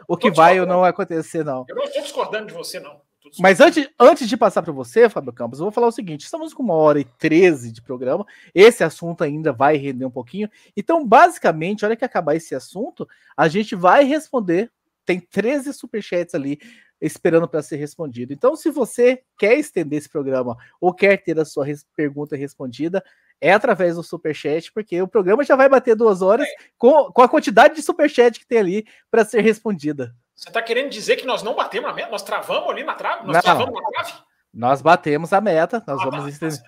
o 0.06 0.16
que 0.16 0.30
vai 0.30 0.60
ou 0.60 0.64
não 0.64 0.84
acontecer, 0.84 1.44
não. 1.44 1.64
Eu 1.68 1.74
não 1.74 1.82
estou 1.82 2.00
discordando 2.00 2.46
de 2.46 2.54
você, 2.54 2.78
não. 2.78 3.00
Mas 3.38 3.60
antes, 3.60 3.88
antes 3.98 4.28
de 4.28 4.36
passar 4.36 4.62
para 4.62 4.72
você, 4.72 5.08
Fábio 5.08 5.32
Campos, 5.32 5.58
eu 5.58 5.64
vou 5.64 5.72
falar 5.72 5.86
o 5.86 5.92
seguinte: 5.92 6.24
estamos 6.24 6.52
com 6.52 6.62
uma 6.62 6.74
hora 6.74 7.00
e 7.00 7.04
treze 7.04 7.72
de 7.72 7.80
programa. 7.80 8.26
Esse 8.54 8.84
assunto 8.84 9.24
ainda 9.24 9.52
vai 9.52 9.76
render 9.76 10.04
um 10.04 10.10
pouquinho. 10.10 10.50
Então, 10.76 11.06
basicamente, 11.06 11.84
hora 11.84 11.96
que 11.96 12.04
acabar 12.04 12.34
esse 12.34 12.54
assunto, 12.54 13.08
a 13.36 13.48
gente 13.48 13.74
vai 13.74 14.04
responder. 14.04 14.70
Tem 15.04 15.18
13 15.18 15.72
superchats 15.72 16.34
ali 16.34 16.60
esperando 17.00 17.48
para 17.48 17.62
ser 17.62 17.76
respondido. 17.76 18.32
Então, 18.32 18.54
se 18.54 18.70
você 18.70 19.22
quer 19.36 19.58
estender 19.58 19.98
esse 19.98 20.08
programa 20.08 20.56
ou 20.80 20.94
quer 20.94 21.16
ter 21.16 21.38
a 21.40 21.44
sua 21.44 21.66
pergunta 21.96 22.36
respondida, 22.36 23.02
é 23.40 23.52
através 23.52 23.96
do 23.96 24.04
superchat, 24.04 24.72
porque 24.72 25.02
o 25.02 25.08
programa 25.08 25.42
já 25.42 25.56
vai 25.56 25.68
bater 25.68 25.96
duas 25.96 26.22
horas 26.22 26.46
é. 26.46 26.54
com, 26.78 27.10
com 27.10 27.22
a 27.22 27.28
quantidade 27.28 27.74
de 27.74 27.82
superchat 27.82 28.38
que 28.38 28.46
tem 28.46 28.58
ali 28.58 28.86
para 29.10 29.24
ser 29.24 29.40
respondida. 29.40 30.14
Você 30.42 30.48
está 30.48 30.60
querendo 30.60 30.90
dizer 30.90 31.14
que 31.14 31.24
nós 31.24 31.40
não 31.40 31.54
batemos 31.54 31.88
a 31.88 31.92
meta? 31.92 32.10
Nós 32.10 32.24
travamos 32.24 32.68
ali 32.68 32.82
na 32.82 32.94
trave? 32.94 33.24
Nós 33.24 33.34
não, 33.36 33.40
travamos 33.42 33.80
na 33.80 33.88
trave? 33.90 34.12
Nós 34.52 34.82
batemos 34.82 35.32
a 35.32 35.40
meta, 35.40 35.80
nós, 35.86 36.00
ah, 36.00 36.04
vamos, 36.04 36.26
estender, 36.26 36.58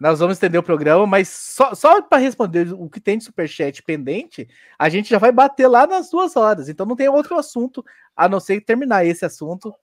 nós 0.00 0.20
vamos 0.20 0.36
estender 0.36 0.60
o 0.60 0.62
programa, 0.62 1.04
mas 1.04 1.30
só, 1.30 1.74
só 1.74 2.00
para 2.00 2.18
responder 2.18 2.72
o 2.72 2.88
que 2.88 3.00
tem 3.00 3.18
de 3.18 3.24
superchat 3.24 3.82
pendente, 3.82 4.48
a 4.78 4.88
gente 4.88 5.10
já 5.10 5.18
vai 5.18 5.32
bater 5.32 5.66
lá 5.66 5.84
nas 5.84 6.10
duas 6.10 6.36
horas. 6.36 6.68
Então 6.68 6.86
não 6.86 6.94
tem 6.94 7.08
outro 7.08 7.36
assunto 7.36 7.84
a 8.16 8.28
não 8.28 8.38
ser 8.38 8.60
terminar 8.60 9.04
esse 9.04 9.24
assunto. 9.24 9.74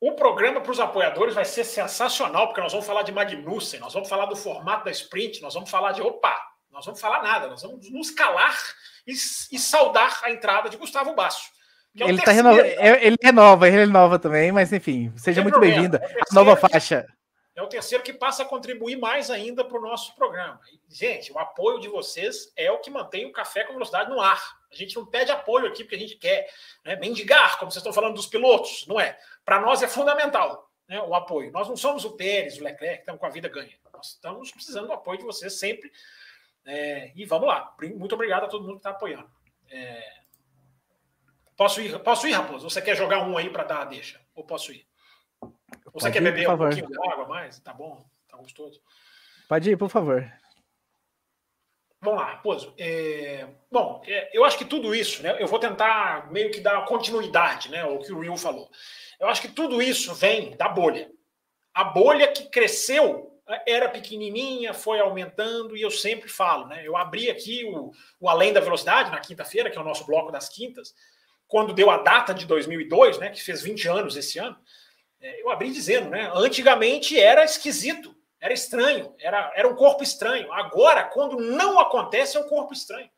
O 0.00 0.12
programa 0.12 0.62
para 0.62 0.72
os 0.72 0.80
apoiadores 0.80 1.34
vai 1.34 1.44
ser 1.44 1.64
sensacional, 1.64 2.46
porque 2.46 2.62
nós 2.62 2.72
vamos 2.72 2.86
falar 2.86 3.02
de 3.02 3.12
Magnussen, 3.12 3.78
nós 3.78 3.92
vamos 3.92 4.08
falar 4.08 4.24
do 4.24 4.36
formato 4.36 4.86
da 4.86 4.90
sprint, 4.90 5.42
nós 5.42 5.52
vamos 5.52 5.68
falar 5.68 5.92
de 5.92 6.00
opa, 6.00 6.34
Nós 6.72 6.86
vamos 6.86 6.98
falar 6.98 7.22
nada, 7.22 7.46
nós 7.46 7.60
vamos 7.60 7.90
nos 7.90 8.10
calar 8.10 8.56
e, 9.06 9.12
e 9.12 9.58
saudar 9.58 10.18
a 10.22 10.30
entrada 10.30 10.70
de 10.70 10.78
Gustavo 10.78 11.14
Basso. 11.14 11.55
É 11.98 12.08
ele, 12.08 12.22
tá 12.22 12.30
renova, 12.30 12.60
é, 12.60 13.06
ele 13.06 13.16
renova, 13.22 13.68
ele 13.68 13.76
renova 13.78 14.18
também, 14.18 14.52
mas 14.52 14.72
enfim, 14.72 15.12
seja 15.16 15.42
muito 15.42 15.58
bem-vinda. 15.58 15.98
É 16.02 16.34
nova 16.34 16.54
faixa. 16.56 17.06
É 17.54 17.62
o 17.62 17.68
terceiro 17.68 18.04
que 18.04 18.12
passa 18.12 18.42
a 18.42 18.46
contribuir 18.46 18.96
mais 18.96 19.30
ainda 19.30 19.64
para 19.64 19.78
o 19.78 19.80
nosso 19.80 20.14
programa. 20.14 20.60
Gente, 20.90 21.32
o 21.32 21.38
apoio 21.38 21.80
de 21.80 21.88
vocês 21.88 22.52
é 22.54 22.70
o 22.70 22.80
que 22.80 22.90
mantém 22.90 23.24
o 23.24 23.32
café 23.32 23.64
com 23.64 23.72
velocidade 23.72 24.10
no 24.10 24.20
ar. 24.20 24.58
A 24.70 24.74
gente 24.74 24.94
não 24.94 25.06
pede 25.06 25.30
apoio 25.30 25.66
aqui 25.66 25.82
porque 25.82 25.96
a 25.96 25.98
gente 25.98 26.16
quer 26.16 26.50
né, 26.84 26.96
mendigar, 26.96 27.58
como 27.58 27.70
vocês 27.70 27.80
estão 27.80 27.94
falando 27.94 28.14
dos 28.14 28.26
pilotos, 28.26 28.84
não 28.86 29.00
é? 29.00 29.18
Para 29.42 29.58
nós 29.58 29.82
é 29.82 29.88
fundamental 29.88 30.70
né, 30.86 31.00
o 31.00 31.14
apoio. 31.14 31.50
Nós 31.50 31.66
não 31.66 31.78
somos 31.78 32.04
o 32.04 32.12
Pérez, 32.12 32.58
o 32.58 32.62
Leclerc, 32.62 32.96
que 32.96 33.02
estamos 33.02 33.18
com 33.18 33.26
a 33.26 33.30
vida 33.30 33.48
ganha. 33.48 33.72
Nós 33.90 34.08
estamos 34.08 34.52
precisando 34.52 34.88
do 34.88 34.92
apoio 34.92 35.18
de 35.18 35.24
vocês 35.24 35.58
sempre. 35.58 35.90
É, 36.66 37.10
e 37.16 37.24
vamos 37.24 37.48
lá. 37.48 37.74
Muito 37.94 38.14
obrigado 38.14 38.44
a 38.44 38.48
todo 38.48 38.64
mundo 38.64 38.74
que 38.74 38.80
está 38.80 38.90
apoiando. 38.90 39.30
É, 39.70 40.25
posso 41.56 41.80
ir, 41.80 41.98
posso 42.00 42.26
ir, 42.28 42.32
Raposo? 42.32 42.68
Você 42.68 42.82
quer 42.82 42.96
jogar 42.96 43.26
um 43.26 43.36
aí 43.36 43.50
para 43.50 43.64
dar 43.64 43.82
a 43.82 43.84
deixa? 43.84 44.20
Ou 44.34 44.44
posso 44.44 44.72
ir? 44.72 44.86
Você 45.92 46.10
quer 46.10 46.20
beber 46.20 46.48
um 46.48 46.56
pouquinho 46.56 46.86
de 46.86 47.10
água 47.10 47.26
mais? 47.26 47.58
Tá 47.60 47.72
bom, 47.72 48.04
tá 48.28 48.36
gostoso. 48.36 48.80
Pode 49.48 49.70
ir, 49.70 49.76
por 49.76 49.88
favor. 49.88 50.30
Vamos 52.00 52.20
lá, 52.20 52.32
Raposo. 52.32 52.74
É, 52.78 53.48
bom, 53.70 54.02
é, 54.06 54.30
eu 54.36 54.44
acho 54.44 54.58
que 54.58 54.64
tudo 54.64 54.94
isso, 54.94 55.22
né? 55.22 55.36
Eu 55.40 55.46
vou 55.46 55.58
tentar 55.58 56.30
meio 56.30 56.50
que 56.50 56.60
dar 56.60 56.84
continuidade, 56.84 57.70
né? 57.70 57.84
O 57.84 57.98
que 57.98 58.12
o 58.12 58.18
Will 58.18 58.36
falou. 58.36 58.70
Eu 59.18 59.28
acho 59.28 59.40
que 59.40 59.48
tudo 59.48 59.80
isso 59.80 60.14
vem 60.14 60.56
da 60.56 60.68
bolha. 60.68 61.10
A 61.72 61.84
bolha 61.84 62.28
que 62.28 62.48
cresceu 62.48 63.32
era 63.66 63.88
pequenininha, 63.88 64.74
foi 64.74 64.98
aumentando, 64.98 65.76
e 65.76 65.82
eu 65.82 65.90
sempre 65.90 66.28
falo, 66.28 66.66
né? 66.66 66.82
Eu 66.84 66.96
abri 66.96 67.30
aqui 67.30 67.64
o, 67.64 67.92
o 68.20 68.28
Além 68.28 68.52
da 68.52 68.60
Velocidade 68.60 69.10
na 69.10 69.20
quinta-feira, 69.20 69.70
que 69.70 69.78
é 69.78 69.80
o 69.80 69.84
nosso 69.84 70.04
bloco 70.04 70.32
das 70.32 70.48
quintas, 70.48 70.94
quando 71.46 71.72
deu 71.72 71.90
a 71.90 71.98
data 71.98 72.34
de 72.34 72.46
2002, 72.46 73.18
né? 73.18 73.30
Que 73.30 73.42
fez 73.42 73.62
20 73.62 73.88
anos 73.88 74.16
esse 74.16 74.38
ano. 74.38 74.56
É, 75.20 75.42
eu 75.42 75.50
abri 75.50 75.70
dizendo, 75.70 76.10
né? 76.10 76.30
Antigamente 76.34 77.18
era 77.18 77.44
esquisito, 77.44 78.14
era 78.40 78.52
estranho, 78.52 79.14
era, 79.18 79.52
era 79.54 79.68
um 79.68 79.74
corpo 79.74 80.02
estranho. 80.02 80.52
Agora, 80.52 81.04
quando 81.04 81.38
não 81.38 81.78
acontece, 81.78 82.36
é 82.36 82.40
um 82.40 82.48
corpo 82.48 82.72
estranho. 82.72 83.10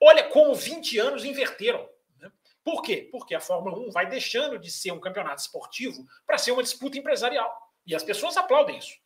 Olha 0.00 0.24
como 0.24 0.54
20 0.54 0.98
anos 0.98 1.24
inverteram. 1.24 1.88
Né? 2.18 2.30
Por 2.62 2.82
quê? 2.82 3.08
Porque 3.10 3.34
a 3.34 3.40
Fórmula 3.40 3.78
1 3.78 3.90
vai 3.90 4.06
deixando 4.06 4.58
de 4.58 4.70
ser 4.70 4.92
um 4.92 5.00
campeonato 5.00 5.40
esportivo 5.40 6.06
para 6.26 6.38
ser 6.38 6.52
uma 6.52 6.62
disputa 6.62 6.98
empresarial. 6.98 7.54
E 7.86 7.94
as 7.94 8.02
pessoas 8.02 8.36
aplaudem 8.36 8.78
isso. 8.78 8.96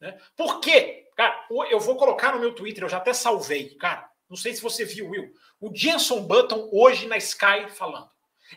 Né? 0.00 0.16
Por 0.36 0.60
quê? 0.60 1.08
Cara, 1.16 1.46
eu 1.70 1.80
vou 1.80 1.96
colocar 1.96 2.32
no 2.32 2.38
meu 2.38 2.54
Twitter, 2.54 2.84
eu 2.84 2.88
já 2.88 2.98
até 2.98 3.12
salvei, 3.12 3.74
cara. 3.76 4.08
Não 4.28 4.36
sei 4.36 4.54
se 4.54 4.62
você 4.62 4.84
viu, 4.84 5.10
Will. 5.10 5.32
O 5.60 5.74
Jenson 5.74 6.26
Button 6.26 6.68
hoje 6.72 7.06
na 7.06 7.16
Sky 7.16 7.68
falando. 7.70 8.10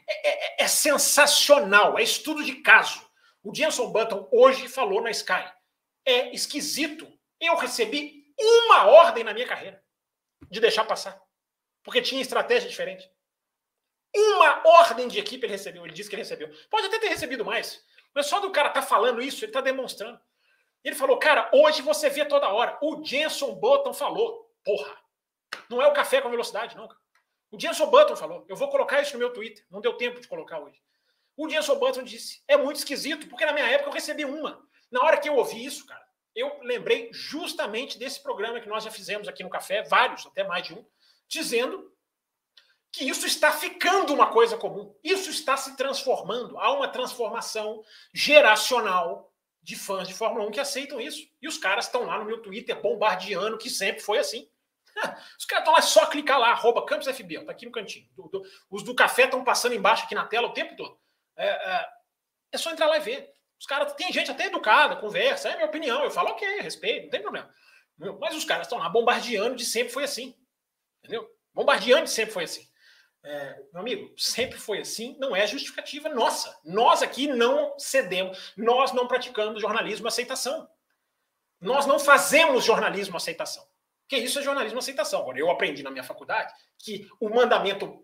É, 0.08 0.62
é, 0.62 0.64
é 0.64 0.68
sensacional, 0.68 1.98
é 1.98 2.04
estudo 2.04 2.44
de 2.44 2.56
caso. 2.56 3.08
O 3.44 3.54
Jenson 3.54 3.91
Button 3.91 4.28
hoje 4.32 4.68
falou 4.68 5.02
na 5.02 5.12
Sky. 5.12 5.52
É 6.06 6.34
esquisito. 6.34 7.08
Eu 7.40 7.56
recebi 7.56 8.26
uma 8.38 8.88
ordem 8.88 9.24
na 9.24 9.34
minha 9.34 9.48
carreira 9.48 9.82
de 10.50 10.60
deixar 10.60 10.86
passar. 10.86 11.20
Porque 11.84 12.02
tinha 12.02 12.22
estratégia 12.22 12.70
diferente. 12.70 13.10
Uma 14.16 14.68
ordem 14.68 15.08
de 15.08 15.20
equipe 15.20 15.46
ele 15.46 15.54
recebeu. 15.54 15.86
Ele 15.86 15.94
disse 15.94 16.10
que 16.10 16.16
ele 16.16 16.24
recebeu. 16.24 16.50
Pode 16.70 16.88
até 16.88 17.00
ter 17.00 17.10
recebido 17.10 17.46
mais. 17.46 17.84
Mas 18.14 18.26
só 18.26 18.40
do 18.40 18.52
cara 18.52 18.70
tá 18.70 18.82
falando 18.82 19.22
isso, 19.22 19.46
ele 19.46 19.52
tá 19.52 19.62
demonstrando. 19.62 20.20
Ele 20.84 20.96
falou, 20.96 21.18
cara, 21.18 21.50
hoje 21.54 21.82
você 21.82 22.10
vê 22.10 22.26
toda 22.26 22.50
hora. 22.50 22.78
O 22.82 23.04
Jenson 23.04 23.56
Button 23.56 23.94
falou. 23.94 24.50
Porra. 24.64 24.99
Não 25.70 25.82
é 25.82 25.88
o 25.88 25.94
café 25.94 26.22
com 26.22 26.30
velocidade, 26.30 26.76
não. 26.76 26.90
O 27.52 27.60
Jenson 27.60 27.90
Button 27.90 28.16
falou. 28.16 28.46
Eu 28.48 28.56
vou 28.56 28.70
colocar 28.70 29.02
isso 29.02 29.14
no 29.14 29.20
meu 29.20 29.34
Twitter. 29.34 29.66
Não 29.70 29.82
deu 29.82 29.94
tempo 29.94 30.20
de 30.20 30.28
colocar 30.28 30.60
hoje. 30.60 30.82
O 31.36 31.50
Jenson 31.50 31.78
Button 31.78 32.04
disse: 32.04 32.44
é 32.48 32.58
muito 32.58 32.78
esquisito, 32.78 33.28
porque 33.28 33.46
na 33.46 33.54
minha 33.54 33.68
época 33.68 33.90
eu 33.90 33.94
recebi 33.94 34.26
uma. 34.26 34.62
Na 34.92 35.02
hora 35.04 35.18
que 35.18 35.30
eu 35.30 35.36
ouvi 35.36 35.64
isso, 35.64 35.86
cara, 35.86 36.06
eu 36.36 36.60
lembrei 36.64 37.10
justamente 37.12 37.98
desse 37.98 38.22
programa 38.22 38.60
que 38.60 38.70
nós 38.70 38.84
já 38.84 38.92
fizemos 38.92 39.28
aqui 39.28 39.44
no 39.44 39.50
Café, 39.50 39.84
vários, 39.84 40.26
até 40.26 40.44
mais 40.44 40.66
de 40.66 40.74
um, 40.74 40.86
dizendo 41.28 41.92
que 42.92 43.08
isso 43.08 43.26
está 43.26 43.52
ficando 43.52 44.14
uma 44.14 44.28
coisa 44.28 44.58
comum. 44.58 44.96
Isso 45.04 45.30
está 45.30 45.56
se 45.56 45.76
transformando. 45.76 46.58
Há 46.58 46.72
uma 46.74 46.88
transformação 46.88 47.84
geracional 48.14 49.32
de 49.62 49.76
fãs 49.76 50.08
de 50.08 50.14
Fórmula 50.14 50.48
1 50.48 50.52
que 50.52 50.60
aceitam 50.60 51.00
isso. 51.00 51.30
E 51.42 51.48
os 51.48 51.58
caras 51.58 51.86
estão 51.86 52.06
lá 52.06 52.18
no 52.18 52.26
meu 52.26 52.42
Twitter 52.42 52.80
bombardeando, 52.82 53.58
que 53.58 53.70
sempre 53.70 54.02
foi 54.02 54.18
assim. 54.18 54.50
Os 55.38 55.46
caras 55.46 55.62
estão 55.62 55.74
lá, 55.74 55.80
é 55.80 55.82
só 55.82 56.06
clicar 56.06 56.40
lá, 56.40 56.52
arroba 56.52 56.86
Campos 56.86 57.08
FB, 57.08 57.46
tá 57.46 57.52
aqui 57.52 57.66
no 57.66 57.72
cantinho. 57.72 58.08
Do, 58.16 58.28
do, 58.30 58.44
os 58.70 58.84
do 58.84 58.96
café 58.96 59.26
estão 59.26 59.44
passando 59.44 59.76
embaixo 59.76 60.06
aqui 60.06 60.16
na 60.16 60.26
tela 60.26 60.48
o 60.48 60.54
tempo 60.54 60.76
todo. 60.76 61.00
É, 61.36 61.48
é, 61.48 61.90
é 62.54 62.58
só 62.58 62.72
entrar 62.72 62.88
lá 62.88 62.98
e 62.98 63.02
ver. 63.02 63.32
Os 63.60 63.66
caras, 63.66 63.94
tem 63.94 64.12
gente 64.12 64.32
até 64.32 64.46
educada, 64.46 64.96
conversa, 64.96 65.50
é 65.50 65.56
minha 65.56 65.68
opinião. 65.68 66.04
Eu 66.04 66.12
falo, 66.12 66.30
ok, 66.30 66.62
respeito, 66.62 67.04
não 67.04 67.10
tem 67.10 67.22
problema. 67.22 67.54
Mas 68.20 68.36
os 68.36 68.46
caras 68.46 68.68
estão 68.68 68.80
lá 68.80 68.88
bombardeando 68.88 69.56
de 69.56 69.66
sempre 69.66 69.92
foi 69.92 70.06
assim. 70.06 70.34
Entendeu? 71.00 71.30
Bombardeando 71.54 72.06
de 72.06 72.12
sempre 72.12 72.34
foi 72.34 72.46
assim. 72.46 72.70
É, 73.22 73.62
meu 73.74 73.82
amigo, 73.82 74.14
sempre 74.18 74.58
foi 74.58 74.80
assim, 74.80 75.18
não 75.20 75.36
é 75.36 75.46
justificativa 75.46 76.08
nossa. 76.08 76.58
Nós 76.64 77.02
aqui 77.02 77.28
não 77.28 77.78
cedemos, 77.78 78.54
nós 78.56 78.94
não 78.94 79.08
praticamos 79.08 79.62
jornalismo 79.62 80.08
aceitação. 80.08 80.70
Nós 81.60 81.86
não 81.86 82.00
fazemos 82.00 82.64
jornalismo 82.64 83.18
aceitação. 83.18 83.68
Que 84.10 84.18
isso 84.18 84.40
é 84.40 84.41
jornalismo 84.41 84.80
aceitação. 84.80 85.22
Agora, 85.22 85.40
eu 85.40 85.52
aprendi 85.52 85.84
na 85.84 85.91
minha 85.91 86.03
faculdade 86.03 86.52
que 86.80 87.07
o 87.19 87.30
mandamento, 87.30 88.03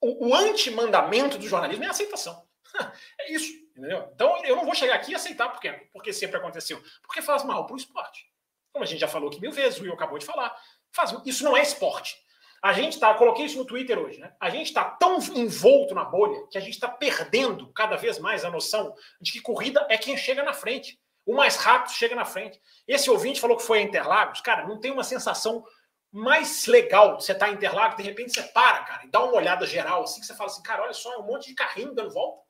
o, 0.00 0.28
o 0.28 0.34
anti-mandamento 0.34 1.38
do 1.38 1.46
jornalismo 1.46 1.84
é 1.84 1.88
aceitação. 1.88 2.44
É 3.20 3.32
isso, 3.32 3.52
entendeu? 3.70 4.10
Então 4.12 4.44
eu 4.44 4.56
não 4.56 4.64
vou 4.64 4.74
chegar 4.74 4.96
aqui 4.96 5.12
e 5.12 5.14
aceitar 5.14 5.48
porque, 5.48 5.70
porque 5.92 6.12
sempre 6.12 6.36
aconteceu. 6.36 6.82
Porque 7.02 7.22
faz 7.22 7.44
mal 7.44 7.66
para 7.66 7.74
o 7.74 7.76
esporte. 7.76 8.28
Como 8.72 8.82
a 8.84 8.86
gente 8.86 8.98
já 8.98 9.06
falou 9.06 9.28
aqui 9.28 9.40
mil 9.40 9.52
vezes, 9.52 9.78
o 9.78 9.84
Will 9.84 9.92
acabou 9.92 10.18
de 10.18 10.26
falar. 10.26 10.52
Faz, 10.90 11.14
isso 11.24 11.44
não 11.44 11.56
é 11.56 11.62
esporte. 11.62 12.16
A 12.64 12.72
gente 12.72 12.98
tá, 12.98 13.12
coloquei 13.14 13.44
isso 13.44 13.58
no 13.58 13.64
Twitter 13.66 13.98
hoje, 13.98 14.18
né? 14.18 14.34
A 14.40 14.48
gente 14.48 14.68
está 14.68 14.84
tão 14.84 15.18
envolto 15.36 15.94
na 15.94 16.02
bolha 16.02 16.46
que 16.50 16.58
a 16.58 16.60
gente 16.60 16.72
está 16.72 16.88
perdendo 16.88 17.70
cada 17.72 17.94
vez 17.94 18.18
mais 18.18 18.44
a 18.44 18.50
noção 18.50 18.96
de 19.20 19.32
que 19.32 19.40
corrida 19.40 19.86
é 19.90 19.98
quem 19.98 20.16
chega 20.16 20.42
na 20.42 20.54
frente. 20.54 20.98
O 21.26 21.34
mais 21.34 21.56
rápido 21.56 21.92
chega 21.92 22.14
na 22.14 22.24
frente. 22.24 22.60
Esse 22.86 23.10
ouvinte 23.10 23.40
falou 23.40 23.56
que 23.56 23.62
foi 23.62 23.78
a 23.78 23.82
Interlagos. 23.82 24.40
Cara, 24.40 24.66
não 24.66 24.78
tem 24.78 24.90
uma 24.90 25.04
sensação 25.04 25.64
mais 26.12 26.66
legal 26.66 27.16
de 27.16 27.24
você 27.24 27.32
estar 27.32 27.46
tá 27.46 27.52
em 27.52 27.56
Interlagos, 27.56 27.96
de 27.96 28.04
repente 28.04 28.32
você 28.32 28.42
para, 28.44 28.84
cara, 28.84 29.04
e 29.04 29.10
dá 29.10 29.24
uma 29.24 29.34
olhada 29.34 29.66
geral, 29.66 30.04
assim, 30.04 30.20
que 30.20 30.26
você 30.26 30.34
fala 30.36 30.48
assim, 30.48 30.62
cara, 30.62 30.84
olha 30.84 30.92
só, 30.92 31.12
é 31.12 31.18
um 31.18 31.26
monte 31.26 31.48
de 31.48 31.54
carrinho 31.54 31.92
dando 31.92 32.12
volta. 32.12 32.40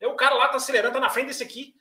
E 0.00 0.06
o 0.06 0.14
cara 0.14 0.36
lá 0.36 0.48
tá 0.48 0.58
acelerando, 0.58 0.94
tá 0.94 1.00
na 1.00 1.10
frente 1.10 1.26
desse 1.26 1.42
aqui. 1.42 1.74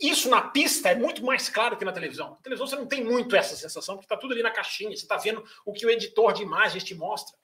Isso 0.00 0.28
na 0.28 0.42
pista 0.42 0.88
é 0.88 0.96
muito 0.96 1.24
mais 1.24 1.48
claro 1.48 1.76
que 1.76 1.84
na 1.84 1.92
televisão. 1.92 2.30
Na 2.30 2.36
televisão 2.36 2.66
você 2.66 2.74
não 2.74 2.86
tem 2.86 3.04
muito 3.04 3.36
essa 3.36 3.54
sensação, 3.54 3.94
porque 3.94 4.08
tá 4.08 4.16
tudo 4.16 4.32
ali 4.32 4.42
na 4.42 4.50
caixinha, 4.50 4.96
você 4.96 5.06
tá 5.06 5.16
vendo 5.16 5.44
o 5.64 5.72
que 5.72 5.86
o 5.86 5.90
editor 5.90 6.32
de 6.32 6.42
imagens 6.42 6.82
te 6.82 6.96
mostra. 6.96 7.36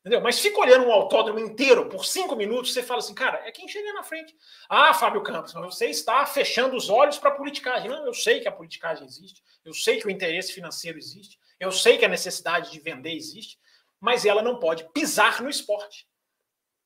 Entendeu? 0.00 0.20
Mas 0.20 0.40
fica 0.40 0.58
olhando 0.58 0.86
um 0.86 0.92
autódromo 0.92 1.38
inteiro 1.38 1.88
por 1.88 2.06
cinco 2.06 2.34
minutos, 2.34 2.72
você 2.72 2.82
fala 2.82 3.00
assim, 3.00 3.14
cara, 3.14 3.42
é 3.46 3.52
quem 3.52 3.68
chega 3.68 3.92
na 3.92 4.02
frente. 4.02 4.34
Ah, 4.68 4.94
Fábio 4.94 5.22
Campos, 5.22 5.52
mas 5.52 5.74
você 5.74 5.86
está 5.86 6.24
fechando 6.24 6.74
os 6.74 6.88
olhos 6.88 7.18
para 7.18 7.30
a 7.30 7.34
politicagem. 7.34 7.90
Não, 7.90 8.06
eu 8.06 8.14
sei 8.14 8.40
que 8.40 8.48
a 8.48 8.52
politicagem 8.52 9.04
existe, 9.04 9.42
eu 9.64 9.74
sei 9.74 10.00
que 10.00 10.06
o 10.06 10.10
interesse 10.10 10.52
financeiro 10.52 10.98
existe, 10.98 11.38
eu 11.58 11.70
sei 11.70 11.98
que 11.98 12.04
a 12.04 12.08
necessidade 12.08 12.70
de 12.70 12.80
vender 12.80 13.12
existe, 13.12 13.58
mas 14.00 14.24
ela 14.24 14.42
não 14.42 14.58
pode 14.58 14.88
pisar 14.92 15.42
no 15.42 15.50
esporte 15.50 16.08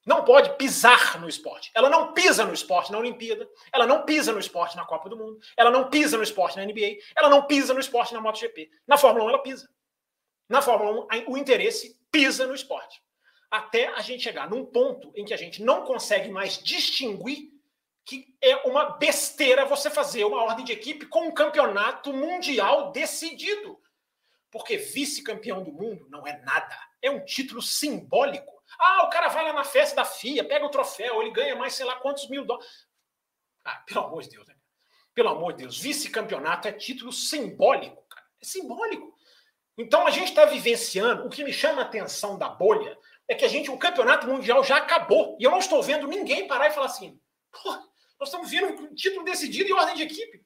não 0.06 0.24
pode 0.24 0.56
pisar 0.56 1.18
no 1.20 1.28
esporte. 1.28 1.70
Ela 1.74 1.88
não 1.88 2.12
pisa 2.12 2.44
no 2.44 2.52
esporte 2.52 2.92
na 2.92 2.98
Olimpíada, 2.98 3.48
ela 3.72 3.86
não 3.86 4.04
pisa 4.04 4.32
no 4.32 4.38
esporte 4.38 4.76
na 4.76 4.84
Copa 4.84 5.08
do 5.08 5.16
Mundo, 5.16 5.38
ela 5.56 5.70
não 5.70 5.88
pisa 5.88 6.16
no 6.16 6.22
esporte 6.22 6.56
na 6.56 6.64
NBA, 6.64 6.98
ela 7.16 7.30
não 7.30 7.46
pisa 7.46 7.72
no 7.72 7.80
esporte 7.80 8.12
na 8.12 8.20
MotoGP. 8.20 8.70
Na 8.86 8.98
Fórmula 8.98 9.24
1 9.24 9.28
ela 9.30 9.38
pisa. 9.42 9.68
Na 10.48 10.60
Fórmula 10.60 11.06
1 11.10 11.32
o 11.32 11.38
interesse 11.38 11.98
pisa 12.14 12.46
no 12.46 12.54
esporte. 12.54 13.02
Até 13.50 13.88
a 13.88 14.00
gente 14.00 14.22
chegar 14.22 14.48
num 14.48 14.64
ponto 14.64 15.12
em 15.14 15.24
que 15.24 15.34
a 15.34 15.36
gente 15.36 15.62
não 15.62 15.84
consegue 15.84 16.30
mais 16.30 16.62
distinguir 16.62 17.52
que 18.06 18.36
é 18.42 18.56
uma 18.68 18.90
besteira 18.98 19.64
você 19.64 19.90
fazer 19.90 20.24
uma 20.24 20.42
ordem 20.42 20.64
de 20.64 20.72
equipe 20.72 21.06
com 21.06 21.28
um 21.28 21.32
campeonato 21.32 22.12
mundial 22.12 22.92
decidido. 22.92 23.80
Porque 24.50 24.76
vice-campeão 24.76 25.64
do 25.64 25.72
mundo 25.72 26.06
não 26.10 26.26
é 26.26 26.38
nada. 26.42 26.78
É 27.00 27.10
um 27.10 27.24
título 27.24 27.62
simbólico 27.62 28.54
ah, 28.78 29.04
o 29.04 29.10
cara 29.10 29.28
vai 29.28 29.44
lá 29.44 29.52
na 29.52 29.64
festa 29.64 29.96
da 29.96 30.04
FIA, 30.04 30.44
pega 30.44 30.64
o 30.64 30.70
troféu, 30.70 31.20
ele 31.20 31.30
ganha 31.30 31.56
mais 31.56 31.74
sei 31.74 31.86
lá 31.86 31.96
quantos 31.96 32.28
mil 32.28 32.44
dólares. 32.44 32.68
Ah, 33.64 33.82
pelo 33.86 34.06
amor 34.06 34.22
de 34.22 34.30
Deus, 34.30 34.46
né? 34.46 34.54
Pelo 35.14 35.28
amor 35.28 35.52
de 35.52 35.62
Deus, 35.62 35.78
vice-campeonato 35.78 36.68
é 36.68 36.72
título 36.72 37.12
simbólico, 37.12 38.02
cara. 38.08 38.26
É 38.40 38.44
simbólico. 38.44 39.13
Então 39.76 40.06
a 40.06 40.10
gente 40.10 40.28
está 40.28 40.44
vivenciando. 40.44 41.26
O 41.26 41.30
que 41.30 41.44
me 41.44 41.52
chama 41.52 41.82
a 41.82 41.84
atenção 41.84 42.38
da 42.38 42.48
bolha 42.48 42.96
é 43.28 43.34
que 43.34 43.44
a 43.44 43.48
gente, 43.48 43.70
o 43.70 43.78
campeonato 43.78 44.26
mundial 44.26 44.62
já 44.62 44.76
acabou. 44.76 45.36
E 45.40 45.44
eu 45.44 45.50
não 45.50 45.58
estou 45.58 45.82
vendo 45.82 46.06
ninguém 46.06 46.46
parar 46.46 46.68
e 46.68 46.72
falar 46.72 46.86
assim: 46.86 47.18
nós 48.18 48.28
estamos 48.28 48.50
vendo 48.50 48.82
um 48.82 48.94
título 48.94 49.24
decidido 49.24 49.70
em 49.70 49.72
ordem 49.72 49.96
de 49.96 50.02
equipe. 50.02 50.44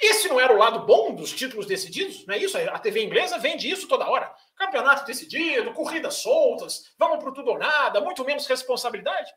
Esse 0.00 0.28
não 0.28 0.40
era 0.40 0.52
o 0.52 0.58
lado 0.58 0.80
bom 0.80 1.14
dos 1.14 1.32
títulos 1.32 1.66
decididos? 1.66 2.26
Não 2.26 2.34
é 2.34 2.38
isso? 2.38 2.58
A 2.58 2.78
TV 2.78 3.04
inglesa 3.04 3.38
vende 3.38 3.70
isso 3.70 3.86
toda 3.86 4.08
hora. 4.08 4.34
Campeonato 4.56 5.04
decidido, 5.04 5.72
corridas 5.72 6.16
soltas, 6.16 6.92
vamos 6.98 7.22
para 7.22 7.32
tudo 7.32 7.52
ou 7.52 7.58
nada, 7.58 8.00
muito 8.00 8.24
menos 8.24 8.46
responsabilidade. 8.46 9.32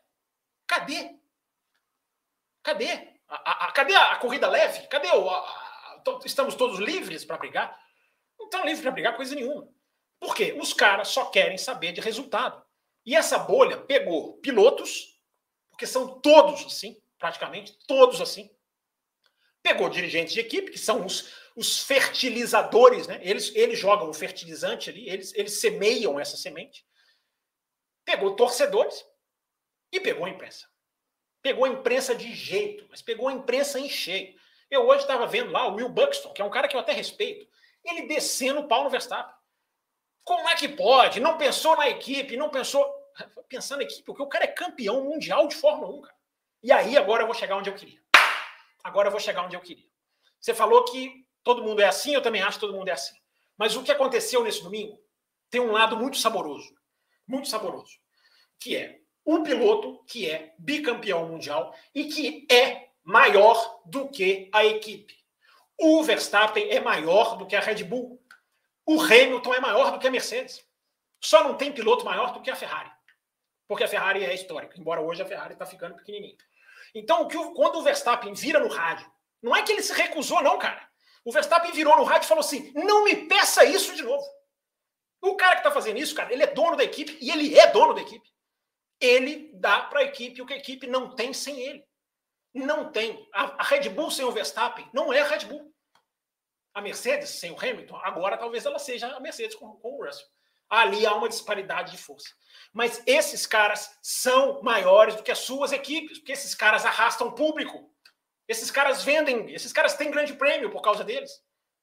Cadê? 0.66 1.16
Cadê? 2.62 2.90
A, 3.28 3.50
a, 3.50 3.66
a 3.66 3.72
cadê 3.72 3.94
a, 3.94 4.16
corrida 4.16 4.48
leve? 4.48 4.86
Cadê 4.88 5.08
o. 5.08 6.24
estamos 6.24 6.54
todos 6.54 6.78
livres 6.78 7.24
para 7.24 7.38
brigar? 7.38 7.78
Estão 8.48 8.64
livres 8.64 8.80
para 8.82 8.90
brigar 8.90 9.16
coisa 9.16 9.34
nenhuma. 9.34 9.68
Por 10.18 10.34
quê? 10.34 10.56
Os 10.58 10.72
caras 10.72 11.08
só 11.08 11.26
querem 11.26 11.58
saber 11.58 11.92
de 11.92 12.00
resultado. 12.00 12.64
E 13.04 13.14
essa 13.14 13.38
bolha 13.38 13.76
pegou 13.76 14.38
pilotos, 14.38 15.20
porque 15.70 15.86
são 15.86 16.20
todos 16.20 16.64
assim, 16.66 17.00
praticamente 17.18 17.78
todos 17.86 18.20
assim 18.20 18.50
Pegou 19.62 19.88
dirigentes 19.88 20.32
de 20.32 20.40
equipe, 20.40 20.70
que 20.70 20.78
são 20.78 21.04
os, 21.04 21.30
os 21.56 21.82
fertilizadores, 21.82 23.06
né? 23.06 23.20
Eles, 23.22 23.54
eles 23.54 23.78
jogam 23.78 24.08
o 24.08 24.14
fertilizante 24.14 24.88
ali, 24.88 25.08
eles, 25.08 25.34
eles 25.34 25.60
semeiam 25.60 26.18
essa 26.18 26.36
semente. 26.36 26.86
Pegou 28.04 28.36
torcedores 28.36 29.04
e 29.92 30.00
pegou 30.00 30.24
a 30.24 30.30
imprensa. 30.30 30.66
Pegou 31.42 31.64
a 31.64 31.68
imprensa 31.68 32.14
de 32.14 32.34
jeito, 32.34 32.86
mas 32.88 33.02
pegou 33.02 33.28
a 33.28 33.32
imprensa 33.32 33.78
em 33.78 33.88
cheio. 33.88 34.34
Eu 34.70 34.86
hoje 34.86 35.02
estava 35.02 35.26
vendo 35.26 35.50
lá 35.50 35.66
o 35.66 35.74
Will 35.74 35.88
Buxton, 35.88 36.32
que 36.32 36.40
é 36.40 36.44
um 36.44 36.50
cara 36.50 36.68
que 36.68 36.76
eu 36.76 36.80
até 36.80 36.92
respeito, 36.92 37.46
ele 37.84 38.06
descendo 38.06 38.60
o 38.60 38.68
pau 38.68 38.84
no 38.84 38.90
Verstappen. 38.90 39.34
Como 40.24 40.48
é 40.48 40.56
que 40.56 40.68
pode? 40.68 41.20
Não 41.20 41.38
pensou 41.38 41.76
na 41.76 41.88
equipe, 41.88 42.36
não 42.36 42.50
pensou. 42.50 42.86
Pensando 43.48 43.78
na 43.78 43.84
equipe, 43.84 44.02
porque 44.02 44.22
o 44.22 44.28
cara 44.28 44.44
é 44.44 44.48
campeão 44.48 45.02
mundial 45.04 45.48
de 45.48 45.56
Fórmula 45.56 45.92
1, 45.94 46.02
cara. 46.02 46.16
E 46.62 46.70
aí 46.70 46.96
agora 46.96 47.22
eu 47.22 47.26
vou 47.26 47.34
chegar 47.34 47.56
onde 47.56 47.70
eu 47.70 47.74
queria. 47.74 48.00
Agora 48.84 49.08
eu 49.08 49.12
vou 49.12 49.20
chegar 49.20 49.44
onde 49.44 49.56
eu 49.56 49.60
queria. 49.60 49.88
Você 50.40 50.52
falou 50.54 50.84
que 50.84 51.26
todo 51.42 51.62
mundo 51.62 51.80
é 51.80 51.86
assim, 51.86 52.14
eu 52.14 52.22
também 52.22 52.42
acho 52.42 52.58
que 52.58 52.66
todo 52.66 52.76
mundo 52.76 52.88
é 52.88 52.92
assim. 52.92 53.16
Mas 53.56 53.74
o 53.74 53.82
que 53.82 53.90
aconteceu 53.90 54.44
nesse 54.44 54.62
domingo 54.62 55.02
tem 55.50 55.60
um 55.60 55.72
lado 55.72 55.96
muito 55.96 56.18
saboroso. 56.18 56.74
Muito 57.26 57.48
saboroso. 57.48 57.98
Que 58.58 58.76
é 58.76 59.00
um 59.26 59.42
piloto 59.42 60.02
que 60.04 60.28
é 60.30 60.54
bicampeão 60.58 61.28
mundial 61.28 61.74
e 61.94 62.04
que 62.04 62.46
é 62.50 62.88
maior 63.02 63.80
do 63.84 64.08
que 64.08 64.48
a 64.52 64.64
equipe. 64.64 65.17
O 65.78 66.02
Verstappen 66.02 66.70
é 66.70 66.80
maior 66.80 67.36
do 67.36 67.46
que 67.46 67.54
a 67.54 67.60
Red 67.60 67.84
Bull. 67.84 68.20
O 68.84 69.00
Hamilton 69.00 69.54
é 69.54 69.60
maior 69.60 69.92
do 69.92 69.98
que 69.98 70.08
a 70.08 70.10
Mercedes. 70.10 70.66
Só 71.22 71.44
não 71.44 71.54
tem 71.54 71.72
piloto 71.72 72.04
maior 72.04 72.32
do 72.32 72.40
que 72.40 72.50
a 72.50 72.56
Ferrari. 72.56 72.90
Porque 73.66 73.84
a 73.84 73.88
Ferrari 73.88 74.24
é 74.24 74.34
histórica, 74.34 74.78
embora 74.78 75.00
hoje 75.00 75.22
a 75.22 75.26
Ferrari 75.26 75.52
está 75.52 75.66
ficando 75.66 75.94
pequenininha. 75.94 76.36
Então, 76.94 77.28
quando 77.54 77.76
o 77.76 77.82
Verstappen 77.82 78.32
vira 78.32 78.58
no 78.58 78.68
rádio, 78.68 79.10
não 79.42 79.54
é 79.54 79.62
que 79.62 79.72
ele 79.72 79.82
se 79.82 79.92
recusou, 79.92 80.42
não, 80.42 80.58
cara. 80.58 80.88
O 81.24 81.30
Verstappen 81.30 81.72
virou 81.72 81.96
no 81.96 82.04
rádio 82.04 82.26
e 82.26 82.28
falou 82.28 82.40
assim: 82.40 82.72
não 82.74 83.04
me 83.04 83.14
peça 83.28 83.64
isso 83.64 83.94
de 83.94 84.02
novo. 84.02 84.24
O 85.20 85.36
cara 85.36 85.52
que 85.52 85.58
está 85.58 85.70
fazendo 85.70 85.98
isso, 85.98 86.14
cara, 86.14 86.32
ele 86.32 86.42
é 86.42 86.46
dono 86.46 86.76
da 86.76 86.84
equipe 86.84 87.18
e 87.20 87.30
ele 87.30 87.58
é 87.58 87.66
dono 87.66 87.94
da 87.94 88.00
equipe. 88.00 88.28
Ele 89.00 89.50
dá 89.54 89.80
para 89.82 90.00
a 90.00 90.04
equipe 90.04 90.40
o 90.40 90.46
que 90.46 90.54
a 90.54 90.58
equipe 90.58 90.86
não 90.86 91.14
tem 91.14 91.32
sem 91.32 91.60
ele. 91.60 91.84
Não 92.58 92.90
tem. 92.90 93.28
A, 93.32 93.62
Red 93.62 93.88
Bull 93.90 94.10
sem 94.10 94.24
o 94.24 94.32
Verstappen 94.32 94.88
não 94.92 95.12
é 95.12 95.20
a 95.20 95.24
Red 95.24 95.46
Bull. 95.46 95.72
A 96.74 96.80
Mercedes 96.80 97.30
sem 97.30 97.50
o 97.50 97.58
Hamilton, 97.58 97.96
agora 98.02 98.36
talvez 98.36 98.64
ela 98.64 98.78
seja 98.78 99.08
a 99.08 99.20
Mercedes 99.20 99.56
com, 99.56 99.76
com 99.76 99.98
o 99.98 100.04
Russell. 100.04 100.26
Ali 100.68 101.06
há 101.06 101.14
uma 101.14 101.28
disparidade 101.28 101.92
de 101.92 101.98
força. 101.98 102.28
Mas 102.72 103.02
esses 103.06 103.46
caras 103.46 103.98
são 104.02 104.62
maiores 104.62 105.14
do 105.14 105.22
que 105.22 105.32
as 105.32 105.38
suas 105.38 105.72
equipes, 105.72 106.18
porque 106.18 106.32
esses 106.32 106.54
caras 106.54 106.84
arrastam 106.84 107.34
público. 107.34 107.90
Esses 108.46 108.70
caras 108.70 109.02
vendem, 109.02 109.52
esses 109.52 109.72
caras 109.72 109.94
têm 109.94 110.10
grande 110.10 110.34
prêmio 110.34 110.70
por 110.70 110.82
causa 110.82 111.02
deles. 111.02 111.42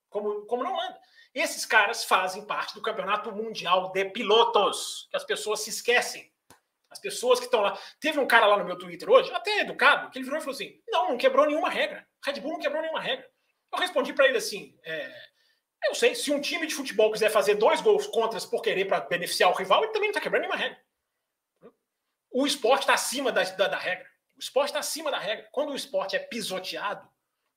Como, 0.09 0.45
como 0.45 0.63
não 0.63 0.75
manda. 0.75 0.99
Esses 1.33 1.65
caras 1.65 2.05
fazem 2.05 2.45
parte 2.45 2.73
do 2.73 2.81
campeonato 2.81 3.31
mundial 3.31 3.91
de 3.91 4.05
pilotos, 4.05 5.07
que 5.09 5.17
as 5.17 5.23
pessoas 5.23 5.61
se 5.61 5.69
esquecem. 5.69 6.31
As 6.95 6.99
pessoas 6.99 7.39
que 7.39 7.45
estão 7.45 7.59
lá. 7.59 7.77
Teve 7.99 8.19
um 8.19 8.25
cara 8.25 8.45
lá 8.47 8.57
no 8.57 8.63
meu 8.63 8.77
Twitter 8.77 9.09
hoje, 9.09 9.29
até 9.33 9.59
educado, 9.59 10.09
que 10.09 10.17
ele 10.17 10.23
virou 10.23 10.39
e 10.39 10.41
falou 10.41 10.55
assim: 10.55 10.81
não, 10.87 11.09
não 11.09 11.17
quebrou 11.17 11.45
nenhuma 11.45 11.69
regra. 11.69 12.07
Red 12.25 12.39
Bull 12.39 12.53
não 12.53 12.59
quebrou 12.59 12.81
nenhuma 12.81 13.01
regra. 13.01 13.29
Eu 13.73 13.79
respondi 13.79 14.13
para 14.13 14.27
ele 14.27 14.37
assim: 14.37 14.79
é, 14.85 15.13
eu 15.89 15.93
sei, 15.93 16.15
se 16.15 16.31
um 16.31 16.39
time 16.39 16.65
de 16.65 16.73
futebol 16.73 17.11
quiser 17.11 17.29
fazer 17.29 17.55
dois 17.55 17.81
gols 17.81 18.07
contras 18.07 18.45
por 18.45 18.61
querer 18.61 18.85
para 18.85 19.01
beneficiar 19.01 19.51
o 19.51 19.53
rival, 19.53 19.83
ele 19.83 19.91
também 19.91 20.07
não 20.07 20.11
está 20.11 20.21
quebrando 20.21 20.43
nenhuma 20.43 20.57
regra. 20.57 20.79
O 22.31 22.47
esporte 22.47 22.83
está 22.83 22.93
acima 22.93 23.29
da, 23.29 23.43
da, 23.43 23.67
da, 23.67 23.77
regra. 23.77 24.07
O 24.37 24.39
esporte 24.39 24.69
está 24.69 24.79
acima 24.79 25.11
da 25.11 25.19
regra. 25.19 25.49
Quando 25.51 25.73
o 25.73 25.75
esporte 25.75 26.15
é 26.15 26.19
pisoteado, 26.19 27.05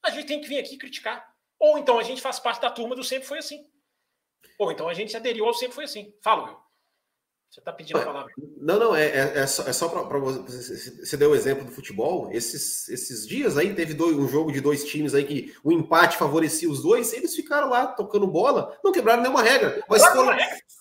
a 0.04 0.10
gente 0.10 0.26
tem 0.26 0.40
que 0.40 0.48
vir 0.48 0.58
aqui 0.58 0.76
criticar. 0.76 1.32
Ou 1.60 1.78
então 1.78 1.96
a 1.96 2.02
gente 2.02 2.20
faz 2.20 2.40
parte 2.40 2.60
da 2.60 2.70
turma 2.72 2.96
do 2.96 3.04
sempre 3.04 3.28
foi 3.28 3.38
assim. 3.38 3.64
Ou 4.58 4.72
então 4.72 4.88
a 4.88 4.94
gente 4.94 5.12
se 5.12 5.16
aderiu 5.16 5.46
ao 5.46 5.54
sempre 5.54 5.76
foi 5.76 5.84
assim. 5.84 6.12
Fala, 6.22 6.48
eu. 6.48 6.67
Você 7.50 7.60
está 7.60 7.72
pedindo 7.72 7.98
a 7.98 8.04
palavra. 8.04 8.32
Não, 8.58 8.78
não, 8.78 8.94
é, 8.94 9.06
é, 9.06 9.38
é 9.38 9.46
só, 9.46 9.62
é 9.64 9.72
só 9.72 9.88
para 9.88 10.18
você. 10.18 11.04
Você 11.04 11.16
deu 11.16 11.30
o 11.30 11.34
exemplo 11.34 11.64
do 11.64 11.72
futebol. 11.72 12.30
Esses, 12.30 12.88
esses 12.88 13.26
dias 13.26 13.56
aí 13.56 13.74
teve 13.74 13.94
dois, 13.94 14.16
um 14.16 14.28
jogo 14.28 14.52
de 14.52 14.60
dois 14.60 14.84
times 14.84 15.14
aí 15.14 15.24
que 15.24 15.54
o 15.64 15.72
empate 15.72 16.18
favorecia 16.18 16.70
os 16.70 16.82
dois. 16.82 17.12
Eles 17.14 17.34
ficaram 17.34 17.70
lá 17.70 17.86
tocando 17.86 18.26
bola, 18.26 18.78
não 18.84 18.92
quebraram 18.92 19.22
nenhuma 19.22 19.42
regra, 19.42 19.82
mas 19.88 20.04
foram 20.06 20.36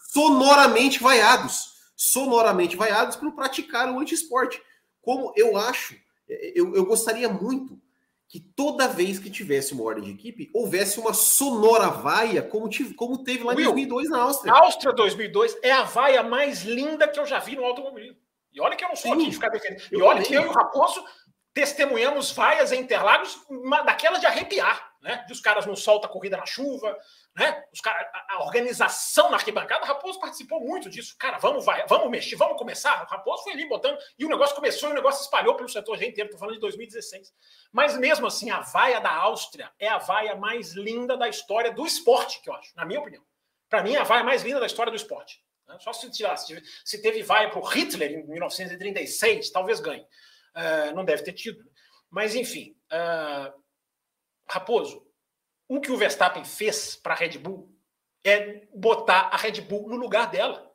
sonoramente 0.10 1.02
vaiados. 1.02 1.78
Sonoramente 1.96 2.76
vaiados 2.76 3.16
por 3.16 3.32
praticar 3.32 3.90
o 3.90 4.00
anti-esporte. 4.00 4.62
Como 5.02 5.32
eu 5.38 5.56
acho, 5.56 5.96
eu, 6.28 6.76
eu 6.76 6.86
gostaria 6.86 7.30
muito 7.30 7.80
que 8.30 8.40
toda 8.40 8.88
vez 8.88 9.20
que 9.20 9.30
tivesse 9.30 9.74
uma 9.74 9.84
ordem 9.84 10.04
de 10.04 10.12
equipe, 10.12 10.50
houvesse 10.54 11.00
uma 11.00 11.14
sonora 11.14 11.88
vaia, 11.88 12.42
como, 12.42 12.68
tive, 12.68 12.94
como 12.94 13.24
teve 13.24 13.44
lá 13.44 13.54
em 13.54 13.58
Will, 13.58 13.72
2002 13.72 14.10
na 14.10 14.22
Áustria. 14.22 14.54
A 14.54 14.64
Áustria 14.64 14.94
2002 14.94 15.58
é 15.64 15.72
a 15.72 15.84
vaia 15.84 16.22
mais 16.24 16.64
linda 16.64 17.08
que 17.08 17.20
eu 17.20 17.26
já 17.26 17.40
vi 17.40 17.56
no 17.56 17.64
automobilismo. 17.64 18.20
E 18.52 18.60
olha 18.60 18.76
que 18.76 18.84
eu 18.84 18.90
não 18.90 18.96
sou 18.96 19.12
Sim, 19.12 19.18
aqui 19.18 19.30
de 19.30 19.36
ficar 19.36 19.50
defendendo. 19.50 19.84
E 19.92 20.02
olha 20.02 20.22
que 20.22 20.34
eu 20.34 20.42
e 20.42 20.48
o 20.48 20.52
Raposo 20.52 21.04
testemunhamos 21.54 22.32
vaias 22.32 22.72
em 22.72 22.82
Interlagos 22.82 23.40
daquelas 23.86 24.20
de 24.20 24.28
arrepiar, 24.28 24.94
né? 25.02 25.24
De 25.26 25.34
os 25.34 25.40
caras 25.40 25.66
não 25.66 25.76
soltam 25.76 26.10
a 26.10 26.14
corrida 26.14 26.38
na 26.38 26.46
chuva, 26.46 26.98
né? 27.38 27.64
Os 27.72 27.80
cara, 27.80 28.12
a, 28.30 28.44
organização 28.44 29.30
na 29.30 29.38
arquibancada, 29.38 29.86
Raposo 29.86 30.20
participou 30.20 30.60
muito 30.60 30.90
disso. 30.90 31.16
Cara, 31.20 31.38
vamos, 31.38 31.64
vai, 31.64 31.86
vamos 31.86 32.10
mexer, 32.10 32.36
vamos 32.36 32.58
começar. 32.58 33.04
O 33.04 33.06
Raposo 33.06 33.44
foi 33.44 33.54
ali 33.54 33.70
botando, 33.70 34.00
e 34.18 34.26
o 34.26 34.28
negócio 34.28 34.56
começou, 34.56 34.90
e 34.90 34.92
o 34.94 34.96
negócio 34.96 35.22
espalhou 35.22 35.56
pelo 35.56 35.70
setor 35.70 36.02
inteiro. 36.02 36.26
Estou 36.26 36.40
falando 36.40 36.56
de 36.56 36.62
2016. 36.62 37.32
Mas 37.72 37.96
mesmo 37.96 38.26
assim, 38.26 38.50
a 38.50 38.62
vaia 38.62 39.00
da 39.00 39.14
Áustria 39.14 39.72
é 39.78 39.88
a 39.88 40.00
vaia 40.00 40.36
mais 40.36 40.74
linda 40.74 41.16
da 41.16 41.30
história 41.30 41.72
do 41.72 41.86
esporte, 41.86 42.42
que 42.42 42.50
eu 42.50 42.56
acho, 42.56 42.76
na 42.76 42.86
minha 42.86 43.00
opinião. 43.00 43.24
Para 43.70 43.84
mim, 43.84 43.94
é 43.94 44.00
a 44.00 44.04
vaia 44.04 44.24
mais 44.24 44.42
linda 44.42 44.60
da 44.60 44.66
história 44.66 44.92
do 44.92 44.96
esporte. 44.96 45.40
Né? 45.68 45.78
Só 45.80 45.94
se 45.94 46.10
tirasse, 46.10 46.60
se 46.84 47.02
teve 47.04 47.22
vaia 47.22 47.52
para 47.52 47.60
o 47.60 47.64
Hitler 47.64 48.14
em 48.14 48.26
1936, 48.26 49.52
talvez 49.52 49.80
ganhe. 49.80 50.02
Uh, 50.56 50.96
não 50.96 51.06
deve 51.06 51.22
ter 51.22 51.34
tido. 51.34 51.64
Mas, 52.10 52.34
enfim, 52.34 52.76
uh, 52.92 53.54
Raposo, 54.50 55.07
o 55.68 55.82
que 55.82 55.92
o 55.92 55.98
Verstappen 55.98 56.44
fez 56.46 56.96
para 56.96 57.14
a 57.14 57.18
Red 57.18 57.38
Bull 57.38 57.70
é 58.24 58.68
botar 58.74 59.30
a 59.32 59.38
Red 59.38 59.62
Bull 59.62 59.88
no 59.88 59.96
lugar 59.96 60.30
dela. 60.30 60.72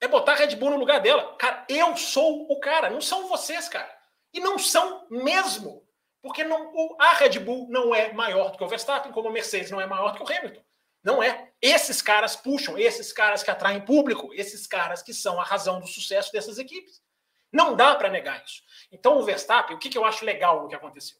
É 0.00 0.08
botar 0.08 0.32
a 0.32 0.36
Red 0.36 0.56
Bull 0.56 0.70
no 0.70 0.78
lugar 0.78 1.00
dela. 1.00 1.36
Cara, 1.36 1.64
eu 1.68 1.96
sou 1.96 2.50
o 2.50 2.60
cara, 2.60 2.90
não 2.90 3.00
são 3.00 3.28
vocês, 3.28 3.68
cara. 3.68 3.90
E 4.32 4.40
não 4.40 4.58
são 4.58 5.06
mesmo. 5.10 5.86
Porque 6.20 6.42
não, 6.42 6.96
a 6.98 7.12
Red 7.14 7.38
Bull 7.38 7.68
não 7.68 7.94
é 7.94 8.12
maior 8.12 8.50
do 8.50 8.58
que 8.58 8.64
o 8.64 8.68
Verstappen, 8.68 9.12
como 9.12 9.28
a 9.28 9.32
Mercedes 9.32 9.70
não 9.70 9.80
é 9.80 9.86
maior 9.86 10.12
do 10.12 10.16
que 10.16 10.32
o 10.32 10.36
Hamilton. 10.36 10.64
Não 11.02 11.22
é. 11.22 11.52
Esses 11.60 12.00
caras 12.00 12.34
puxam, 12.34 12.78
esses 12.78 13.12
caras 13.12 13.42
que 13.42 13.50
atraem 13.50 13.84
público, 13.84 14.32
esses 14.32 14.66
caras 14.66 15.02
que 15.02 15.12
são 15.12 15.38
a 15.38 15.44
razão 15.44 15.80
do 15.80 15.86
sucesso 15.86 16.32
dessas 16.32 16.58
equipes. 16.58 17.02
Não 17.52 17.76
dá 17.76 17.94
para 17.94 18.08
negar 18.08 18.42
isso. 18.42 18.62
Então, 18.90 19.18
o 19.18 19.22
Verstappen, 19.22 19.76
o 19.76 19.78
que, 19.78 19.90
que 19.90 19.98
eu 19.98 20.04
acho 20.04 20.24
legal 20.24 20.62
no 20.62 20.68
que 20.68 20.74
aconteceu? 20.74 21.18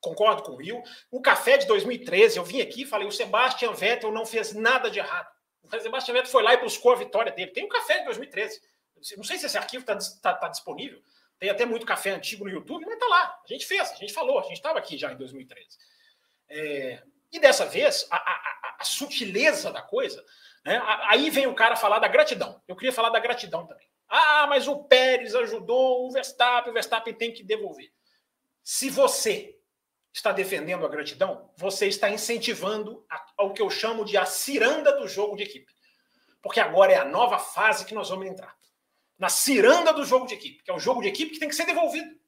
Concordo 0.00 0.42
com 0.42 0.52
o 0.52 0.56
Will. 0.56 0.82
O 1.10 1.20
café 1.20 1.58
de 1.58 1.66
2013, 1.66 2.38
eu 2.38 2.44
vim 2.44 2.60
aqui 2.60 2.82
e 2.82 2.86
falei: 2.86 3.06
o 3.06 3.12
Sebastian 3.12 3.72
Vettel 3.72 4.10
não 4.10 4.26
fez 4.26 4.52
nada 4.52 4.90
de 4.90 4.98
errado. 4.98 5.28
O 5.62 5.80
Sebastian 5.80 6.14
Vettel 6.14 6.30
foi 6.30 6.42
lá 6.42 6.54
e 6.54 6.60
buscou 6.60 6.92
a 6.92 6.96
vitória 6.96 7.30
dele. 7.32 7.52
Tem 7.52 7.64
o 7.64 7.66
um 7.66 7.70
café 7.70 7.98
de 7.98 8.06
2013. 8.06 8.60
Não 9.16 9.24
sei 9.24 9.38
se 9.38 9.46
esse 9.46 9.56
arquivo 9.56 9.82
está 9.82 9.96
tá, 10.20 10.34
tá 10.34 10.48
disponível. 10.48 11.00
Tem 11.38 11.48
até 11.48 11.64
muito 11.64 11.86
café 11.86 12.10
antigo 12.10 12.44
no 12.44 12.50
YouTube, 12.50 12.84
mas 12.84 12.94
está 12.94 13.06
lá. 13.06 13.40
A 13.42 13.46
gente 13.46 13.66
fez, 13.66 13.90
a 13.92 13.94
gente 13.94 14.12
falou, 14.12 14.38
a 14.38 14.42
gente 14.42 14.56
estava 14.56 14.78
aqui 14.78 14.98
já 14.98 15.10
em 15.10 15.16
2013. 15.16 15.66
É, 16.50 17.02
e 17.32 17.38
dessa 17.38 17.64
vez, 17.64 18.06
a, 18.10 18.16
a, 18.16 18.76
a, 18.80 18.84
sutileza 18.84 19.72
da 19.72 19.80
coisa, 19.80 20.22
né? 20.64 20.82
aí 21.08 21.30
vem 21.30 21.46
o 21.46 21.54
cara 21.54 21.76
falar 21.76 21.98
da 21.98 22.08
gratidão. 22.08 22.60
Eu 22.68 22.76
queria 22.76 22.92
falar 22.92 23.08
da 23.08 23.20
gratidão 23.20 23.66
também. 23.66 23.88
Ah, 24.06 24.46
mas 24.48 24.68
o 24.68 24.84
Pérez 24.84 25.34
ajudou 25.34 26.06
o 26.06 26.10
Verstappen, 26.10 26.70
o 26.70 26.74
Verstappen 26.74 27.14
tem 27.14 27.32
que 27.32 27.44
devolver. 27.44 27.90
Se 28.62 28.90
você 28.90 29.59
está 30.12 30.32
defendendo 30.32 30.84
a 30.84 30.88
gratidão, 30.88 31.50
você 31.56 31.86
está 31.86 32.10
incentivando 32.10 33.04
ao 33.36 33.52
que 33.52 33.62
eu 33.62 33.70
chamo 33.70 34.04
de 34.04 34.16
a 34.16 34.26
ciranda 34.26 34.98
do 34.98 35.06
jogo 35.06 35.36
de 35.36 35.44
equipe. 35.44 35.72
Porque 36.42 36.60
agora 36.60 36.92
é 36.92 36.96
a 36.96 37.04
nova 37.04 37.38
fase 37.38 37.84
que 37.84 37.94
nós 37.94 38.08
vamos 38.08 38.26
entrar. 38.26 38.56
Na 39.18 39.28
ciranda 39.28 39.92
do 39.92 40.04
jogo 40.04 40.26
de 40.26 40.34
equipe, 40.34 40.62
que 40.62 40.70
é 40.70 40.74
o 40.74 40.80
jogo 40.80 41.02
de 41.02 41.08
equipe 41.08 41.32
que 41.32 41.38
tem 41.38 41.48
que 41.48 41.54
ser 41.54 41.66
devolvido. 41.66 42.19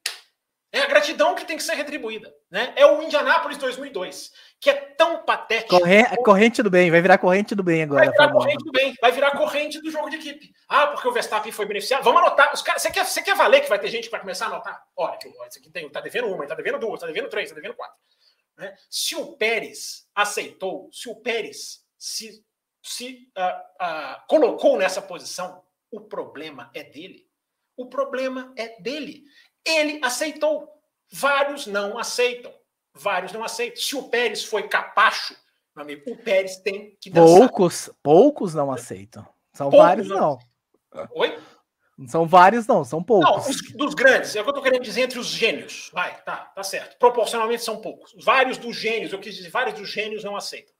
É 0.73 0.79
a 0.79 0.87
gratidão 0.87 1.35
que 1.35 1.45
tem 1.45 1.55
que 1.55 1.61
ser 1.61 1.75
retribuída. 1.75 2.33
Né? 2.49 2.73
É 2.75 2.83
o 2.83 2.99
Indianápolis 3.03 3.59
2002, 3.59 4.31
que 4.59 4.71
é 4.71 4.73
tão 4.73 5.23
patético. 5.23 5.77
Corre... 5.77 6.03
Corrente 6.17 6.63
do 6.63 6.69
bem, 6.71 6.89
vai 6.89 6.99
virar 6.99 7.19
corrente 7.19 7.53
do 7.53 7.61
bem 7.61 7.83
agora. 7.83 8.05
Vai 8.05 8.11
virar 8.11 8.31
corrente 8.31 8.63
do 8.63 8.71
bem, 8.71 8.95
vai 8.99 9.11
virar 9.11 9.31
corrente 9.37 9.79
do 9.79 9.91
jogo 9.91 10.09
de 10.09 10.15
equipe. 10.15 10.51
Ah, 10.67 10.87
porque 10.87 11.07
o 11.07 11.11
Verstappen 11.11 11.51
foi 11.51 11.67
beneficiado. 11.67 12.03
Vamos 12.03 12.23
anotar. 12.23 12.51
Os 12.51 12.63
cara... 12.63 12.79
você, 12.79 12.89
quer, 12.89 13.05
você 13.05 13.21
quer 13.21 13.35
valer 13.35 13.61
que 13.61 13.69
vai 13.69 13.77
ter 13.77 13.87
gente 13.89 14.09
vai 14.09 14.19
começar 14.19 14.45
a 14.45 14.47
anotar? 14.47 14.83
Olha, 14.97 15.15
esse 15.47 15.59
aqui 15.59 15.69
tem, 15.69 15.87
tá 15.91 16.01
devendo 16.01 16.27
uma, 16.27 16.47
tá 16.47 16.55
devendo 16.55 16.79
duas, 16.79 16.99
tá 16.99 17.05
devendo 17.05 17.29
três, 17.29 17.49
tá 17.49 17.55
devendo 17.55 17.75
quatro. 17.75 17.95
Né? 18.57 18.75
Se 18.89 19.15
o 19.15 19.37
Pérez 19.37 20.07
aceitou, 20.15 20.89
se 20.91 21.07
o 21.07 21.15
Pérez 21.17 21.83
se, 21.99 22.43
se 22.81 23.31
uh, 23.37 23.85
uh, 23.85 24.27
colocou 24.27 24.75
nessa 24.75 25.03
posição, 25.03 25.63
o 25.91 26.01
problema 26.01 26.71
é 26.73 26.83
dele. 26.83 27.27
O 27.75 27.87
problema 27.87 28.53
é 28.55 28.79
dele. 28.81 29.23
Ele 29.65 29.99
aceitou. 30.03 30.69
Vários 31.11 31.67
não 31.67 31.97
aceitam. 31.97 32.53
Vários 32.93 33.31
não 33.31 33.43
aceitam. 33.43 33.81
Se 33.81 33.95
o 33.95 34.03
Pérez 34.03 34.43
foi 34.43 34.67
capacho, 34.67 35.35
meu 35.75 35.83
amigo, 35.83 36.11
o 36.11 36.17
Pérez 36.17 36.57
tem 36.57 36.95
que 36.99 37.09
dançar. 37.09 37.37
Poucos, 37.39 37.89
poucos 38.01 38.53
não 38.53 38.71
aceitam. 38.71 39.27
São 39.53 39.69
poucos 39.69 39.85
vários 39.85 40.07
não. 40.07 40.39
não. 40.93 41.07
Oi? 41.11 41.39
Não 41.97 42.07
são 42.07 42.27
vários, 42.27 42.65
não, 42.65 42.83
são 42.83 43.03
poucos. 43.03 43.29
Não, 43.29 43.37
os, 43.37 43.61
dos 43.73 43.93
grandes, 43.93 44.35
é 44.35 44.41
o 44.41 44.43
que 44.43 44.49
eu 44.49 44.51
estou 44.51 44.63
querendo 44.63 44.83
dizer 44.83 45.01
entre 45.01 45.19
os 45.19 45.27
gênios. 45.27 45.89
Vai, 45.93 46.19
tá, 46.23 46.37
tá 46.37 46.63
certo. 46.63 46.97
Proporcionalmente 46.97 47.63
são 47.63 47.79
poucos. 47.79 48.13
Vários 48.17 48.57
dos 48.57 48.75
gênios, 48.75 49.13
eu 49.13 49.19
quis 49.19 49.35
dizer, 49.35 49.49
vários 49.49 49.79
dos 49.79 49.89
gênios 49.89 50.23
não 50.23 50.35
aceitam. 50.35 50.73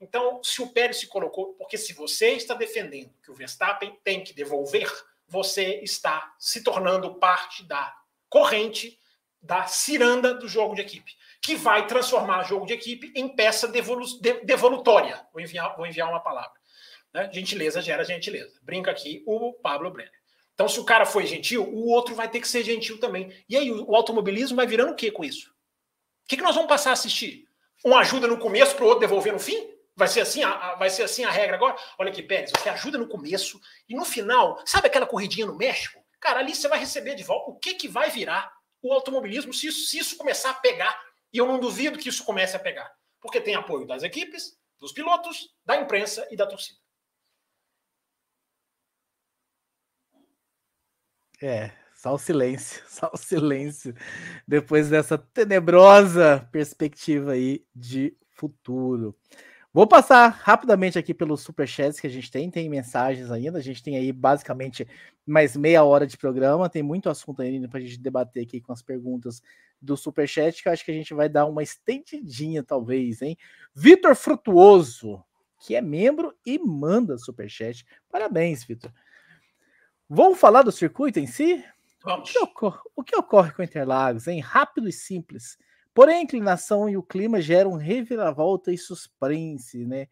Então, 0.00 0.42
se 0.42 0.60
o 0.62 0.68
Pérez 0.68 0.98
se 0.98 1.06
colocou, 1.06 1.54
porque 1.54 1.76
se 1.76 1.92
você 1.92 2.30
está 2.30 2.54
defendendo 2.54 3.12
que 3.22 3.30
o 3.30 3.34
Verstappen 3.34 3.96
tem 4.02 4.24
que 4.24 4.32
devolver, 4.32 4.90
você 5.28 5.80
está 5.82 6.34
se 6.38 6.64
tornando 6.64 7.14
parte 7.14 7.62
da 7.64 7.94
corrente 8.30 8.98
da 9.42 9.66
ciranda 9.66 10.32
do 10.32 10.48
jogo 10.48 10.74
de 10.74 10.82
equipe, 10.82 11.12
que 11.42 11.56
vai 11.56 11.86
transformar 11.86 12.40
o 12.40 12.44
jogo 12.44 12.64
de 12.64 12.72
equipe 12.72 13.12
em 13.14 13.28
peça 13.28 13.66
devolu 13.66 14.06
devolutória. 14.44 15.26
Vou 15.32 15.42
enviar, 15.42 15.76
vou 15.76 15.86
enviar 15.86 16.08
uma 16.08 16.20
palavra. 16.20 16.58
Né? 17.12 17.28
Gentileza 17.32 17.82
gera 17.82 18.04
gentileza. 18.04 18.58
Brinca 18.62 18.90
aqui 18.90 19.22
o 19.26 19.52
Pablo 19.54 19.90
Brenner. 19.90 20.20
Então, 20.54 20.68
se 20.68 20.78
o 20.78 20.84
cara 20.84 21.06
foi 21.06 21.26
gentil, 21.26 21.64
o 21.64 21.88
outro 21.88 22.14
vai 22.14 22.28
ter 22.28 22.40
que 22.40 22.46
ser 22.46 22.62
gentil 22.62 23.00
também. 23.00 23.32
E 23.48 23.56
aí, 23.56 23.72
o 23.72 23.96
automobilismo 23.96 24.56
vai 24.56 24.66
virando 24.66 24.92
o 24.92 24.94
que 24.94 25.10
com 25.10 25.24
isso? 25.24 25.50
O 26.24 26.28
que, 26.28 26.36
que 26.36 26.42
nós 26.42 26.54
vamos 26.54 26.68
passar 26.68 26.90
a 26.90 26.92
assistir? 26.92 27.46
Um 27.84 27.96
ajuda 27.96 28.26
no 28.26 28.36
começo 28.36 28.76
para 28.76 28.84
o 28.84 28.88
outro 28.88 29.00
devolver 29.00 29.32
no 29.32 29.38
fim? 29.38 29.70
Vai 29.96 30.06
ser 30.06 30.20
assim 30.20 30.42
a, 30.42 30.50
a, 30.50 30.74
vai 30.76 30.90
ser 30.90 31.02
assim 31.02 31.24
a 31.24 31.30
regra 31.30 31.56
agora? 31.56 31.76
Olha 31.98 32.10
aqui, 32.10 32.22
Pérez, 32.22 32.50
você 32.50 32.68
ajuda 32.68 32.98
no 32.98 33.08
começo 33.08 33.60
e 33.88 33.94
no 33.94 34.04
final, 34.04 34.62
sabe 34.64 34.86
aquela 34.86 35.06
corridinha 35.06 35.46
no 35.46 35.56
México? 35.56 35.99
Cara, 36.20 36.40
ali 36.40 36.54
você 36.54 36.68
vai 36.68 36.78
receber 36.78 37.14
de 37.14 37.22
volta 37.22 37.50
o 37.50 37.58
que, 37.58 37.74
que 37.74 37.88
vai 37.88 38.10
virar 38.10 38.52
o 38.82 38.92
automobilismo 38.92 39.52
se 39.52 39.66
isso, 39.66 39.86
se 39.86 39.98
isso 39.98 40.16
começar 40.16 40.50
a 40.50 40.54
pegar. 40.54 41.00
E 41.32 41.38
eu 41.38 41.46
não 41.46 41.58
duvido 41.58 41.98
que 41.98 42.08
isso 42.08 42.24
comece 42.24 42.56
a 42.56 42.60
pegar. 42.60 42.92
Porque 43.20 43.40
tem 43.40 43.54
apoio 43.54 43.86
das 43.86 44.02
equipes, 44.02 44.58
dos 44.78 44.92
pilotos, 44.92 45.54
da 45.64 45.76
imprensa 45.76 46.26
e 46.30 46.36
da 46.36 46.46
torcida. 46.46 46.78
É, 51.42 51.72
só 51.94 52.14
o 52.14 52.18
silêncio, 52.18 52.82
só 52.88 53.10
o 53.12 53.16
silêncio. 53.16 53.94
Depois 54.46 54.90
dessa 54.90 55.16
tenebrosa 55.16 56.48
perspectiva 56.52 57.32
aí 57.32 57.64
de 57.74 58.16
futuro. 58.30 59.16
Vou 59.72 59.86
passar 59.86 60.28
rapidamente 60.28 60.98
aqui 60.98 61.14
pelos 61.14 61.42
superchats 61.42 62.00
que 62.00 62.06
a 62.06 62.10
gente 62.10 62.28
tem, 62.28 62.50
tem 62.50 62.68
mensagens 62.68 63.30
ainda, 63.30 63.58
a 63.58 63.62
gente 63.62 63.80
tem 63.80 63.96
aí 63.96 64.10
basicamente 64.10 64.86
mais 65.24 65.56
meia 65.56 65.84
hora 65.84 66.08
de 66.08 66.18
programa, 66.18 66.68
tem 66.68 66.82
muito 66.82 67.08
assunto 67.08 67.40
ainda 67.40 67.68
para 67.68 67.78
a 67.78 67.82
gente 67.82 67.96
debater 67.98 68.42
aqui 68.42 68.60
com 68.60 68.72
as 68.72 68.82
perguntas 68.82 69.40
do 69.80 69.96
superchat, 69.96 70.60
que 70.60 70.68
eu 70.68 70.72
acho 70.72 70.84
que 70.84 70.90
a 70.90 70.94
gente 70.94 71.14
vai 71.14 71.28
dar 71.28 71.46
uma 71.46 71.62
estendidinha 71.62 72.64
talvez, 72.64 73.22
hein? 73.22 73.36
Vitor 73.72 74.16
Frutuoso, 74.16 75.22
que 75.60 75.76
é 75.76 75.80
membro 75.80 76.34
e 76.44 76.58
manda 76.58 77.16
superchat. 77.16 77.86
Parabéns, 78.10 78.64
Vitor. 78.64 78.92
Vamos 80.08 80.40
falar 80.40 80.62
do 80.62 80.72
circuito 80.72 81.20
em 81.20 81.28
si? 81.28 81.64
Vamos. 82.02 82.28
O 82.28 82.32
que 82.32 82.38
ocorre, 82.40 82.78
o 82.96 83.04
que 83.04 83.16
ocorre 83.16 83.52
com 83.52 83.62
Interlagos, 83.62 84.26
hein? 84.26 84.40
Rápido 84.40 84.88
e 84.88 84.92
simples. 84.92 85.56
Porém, 85.92 86.16
a 86.16 86.22
inclinação 86.22 86.88
e 86.88 86.96
o 86.96 87.02
clima 87.02 87.40
geram 87.40 87.74
reviravolta 87.76 88.72
e 88.72 88.78
suspense, 88.78 89.84
né? 89.84 90.06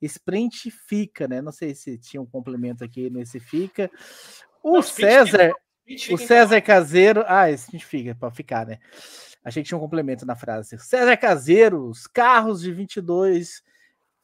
Sprint 0.00 0.70
fica, 0.70 1.26
né? 1.26 1.40
Não 1.40 1.52
sei 1.52 1.74
se 1.74 1.98
tinha 1.98 2.20
um 2.20 2.26
complemento 2.26 2.84
aqui 2.84 3.10
nesse 3.10 3.40
fica. 3.40 3.90
O 4.62 4.74
Não, 4.74 4.82
César, 4.82 5.54
fica, 5.86 6.14
o 6.14 6.18
César 6.18 6.60
Caseiro, 6.60 7.24
ah, 7.26 7.50
esse 7.50 7.64
sprint 7.64 7.86
fica 7.86 8.14
para 8.14 8.30
ficar, 8.30 8.66
né? 8.66 8.78
A 9.44 9.50
gente 9.50 9.66
tinha 9.66 9.78
um 9.78 9.80
complemento 9.80 10.24
na 10.24 10.36
frase. 10.36 10.78
César 10.78 11.16
Caseiro, 11.16 11.88
os 11.88 12.06
carros 12.06 12.62
de 12.62 12.72
22 12.72 13.62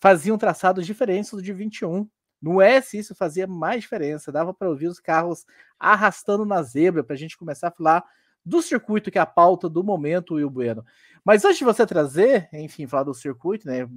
faziam 0.01 0.39
traçados 0.39 0.87
diferentes 0.87 1.31
do 1.31 1.43
de 1.43 1.53
21. 1.53 2.09
No 2.41 2.63
S 2.63 2.97
isso 2.97 3.15
fazia 3.15 3.47
mais 3.47 3.83
diferença, 3.83 4.33
dava 4.33 4.55
para 4.55 4.71
ouvir 4.71 4.87
os 4.87 4.99
carros 4.99 5.45
arrastando 5.79 6.47
na 6.47 6.63
zebra 6.63 7.05
para 7.05 7.15
a 7.15 7.19
gente 7.19 7.37
começar 7.37 7.69
a 7.69 7.73
falar 7.73 8.03
do 8.45 8.63
circuito, 8.63 9.11
que 9.11 9.19
é 9.19 9.21
a 9.21 9.27
pauta 9.27 9.69
do 9.69 9.85
momento, 9.85 10.35
Will 10.35 10.51
Bueno. 10.51 10.85
Mas 11.25 11.45
antes 11.45 11.59
de 11.59 11.65
você 11.65 11.87
trazer, 11.87 12.49
enfim, 12.53 12.87
falar 12.87 13.05
do 13.05 13.15
circuito, 13.15 13.67
né? 13.67 13.89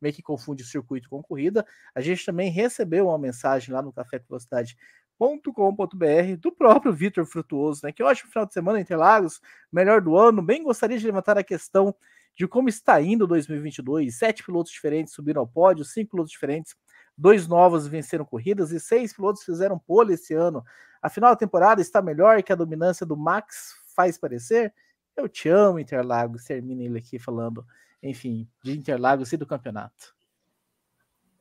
Meio 0.00 0.14
que 0.14 0.22
confunde 0.22 0.64
circuito 0.64 1.08
com 1.08 1.22
corrida, 1.22 1.64
a 1.94 2.00
gente 2.00 2.24
também 2.24 2.50
recebeu 2.50 3.08
uma 3.08 3.18
mensagem 3.18 3.74
lá 3.74 3.82
no 3.82 3.92
Café 3.92 4.18
Velocidade.com.br 4.18 6.36
do 6.38 6.52
próprio 6.52 6.92
Vitor 6.92 7.24
Frutuoso, 7.26 7.80
né? 7.84 7.92
Que 7.92 8.02
eu 8.02 8.08
acho 8.08 8.22
que 8.22 8.28
o 8.28 8.32
final 8.32 8.46
de 8.46 8.52
semana 8.52 8.80
Interlagos, 8.80 9.40
melhor 9.72 10.00
do 10.00 10.16
ano, 10.16 10.42
bem 10.42 10.62
gostaria 10.62 10.98
de 10.98 11.06
levantar 11.06 11.38
a 11.38 11.44
questão 11.44 11.94
de 12.36 12.48
como 12.48 12.68
está 12.68 13.00
indo 13.00 13.26
2022. 13.26 14.16
Sete 14.16 14.44
pilotos 14.44 14.72
diferentes 14.72 15.14
subiram 15.14 15.42
ao 15.42 15.46
pódio, 15.46 15.84
cinco 15.84 16.12
pilotos 16.12 16.32
diferentes, 16.32 16.74
dois 17.16 17.46
novos 17.46 17.86
venceram 17.86 18.24
corridas 18.24 18.72
e 18.72 18.80
seis 18.80 19.12
pilotos 19.12 19.44
fizeram 19.44 19.78
pole 19.78 20.14
esse 20.14 20.34
ano. 20.34 20.64
Afinal, 21.04 21.32
a 21.32 21.36
temporada 21.36 21.82
está 21.82 22.00
melhor 22.00 22.42
que 22.42 22.50
a 22.50 22.56
dominância 22.56 23.04
do 23.04 23.14
Max 23.14 23.74
faz 23.94 24.16
parecer? 24.16 24.72
Eu 25.14 25.28
te 25.28 25.50
amo, 25.50 25.78
Interlagos. 25.78 26.44
Termina 26.44 26.82
ele 26.82 26.98
aqui 26.98 27.18
falando, 27.18 27.62
enfim, 28.02 28.48
de 28.62 28.72
Interlagos 28.72 29.30
e 29.30 29.36
do 29.36 29.44
campeonato. 29.44 30.16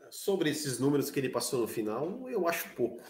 Sobre 0.10 0.50
esses 0.50 0.80
números 0.80 1.10
que 1.10 1.18
ele 1.18 1.30
passou 1.30 1.62
no 1.62 1.68
final, 1.68 2.30
eu 2.30 2.46
acho 2.46 2.72
pouco. 2.76 3.02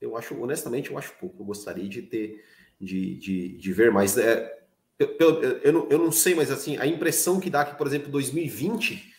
Eu 0.00 0.16
acho, 0.16 0.34
honestamente, 0.42 0.90
eu 0.90 0.98
acho 0.98 1.14
pouco. 1.20 1.40
Eu 1.40 1.46
gostaria 1.46 1.88
de 1.88 2.02
ter, 2.02 2.44
de, 2.80 3.14
de, 3.18 3.56
de 3.56 3.72
ver 3.72 3.92
mais. 3.92 4.18
É, 4.18 4.60
eu, 4.98 5.40
eu, 5.40 5.72
não, 5.72 5.88
eu 5.88 5.98
não 5.98 6.10
sei, 6.10 6.34
mas 6.34 6.50
assim, 6.50 6.76
a 6.78 6.86
impressão 6.86 7.38
que 7.38 7.48
dá 7.48 7.64
que, 7.64 7.78
por 7.78 7.86
exemplo, 7.86 8.10
2020 8.10 9.14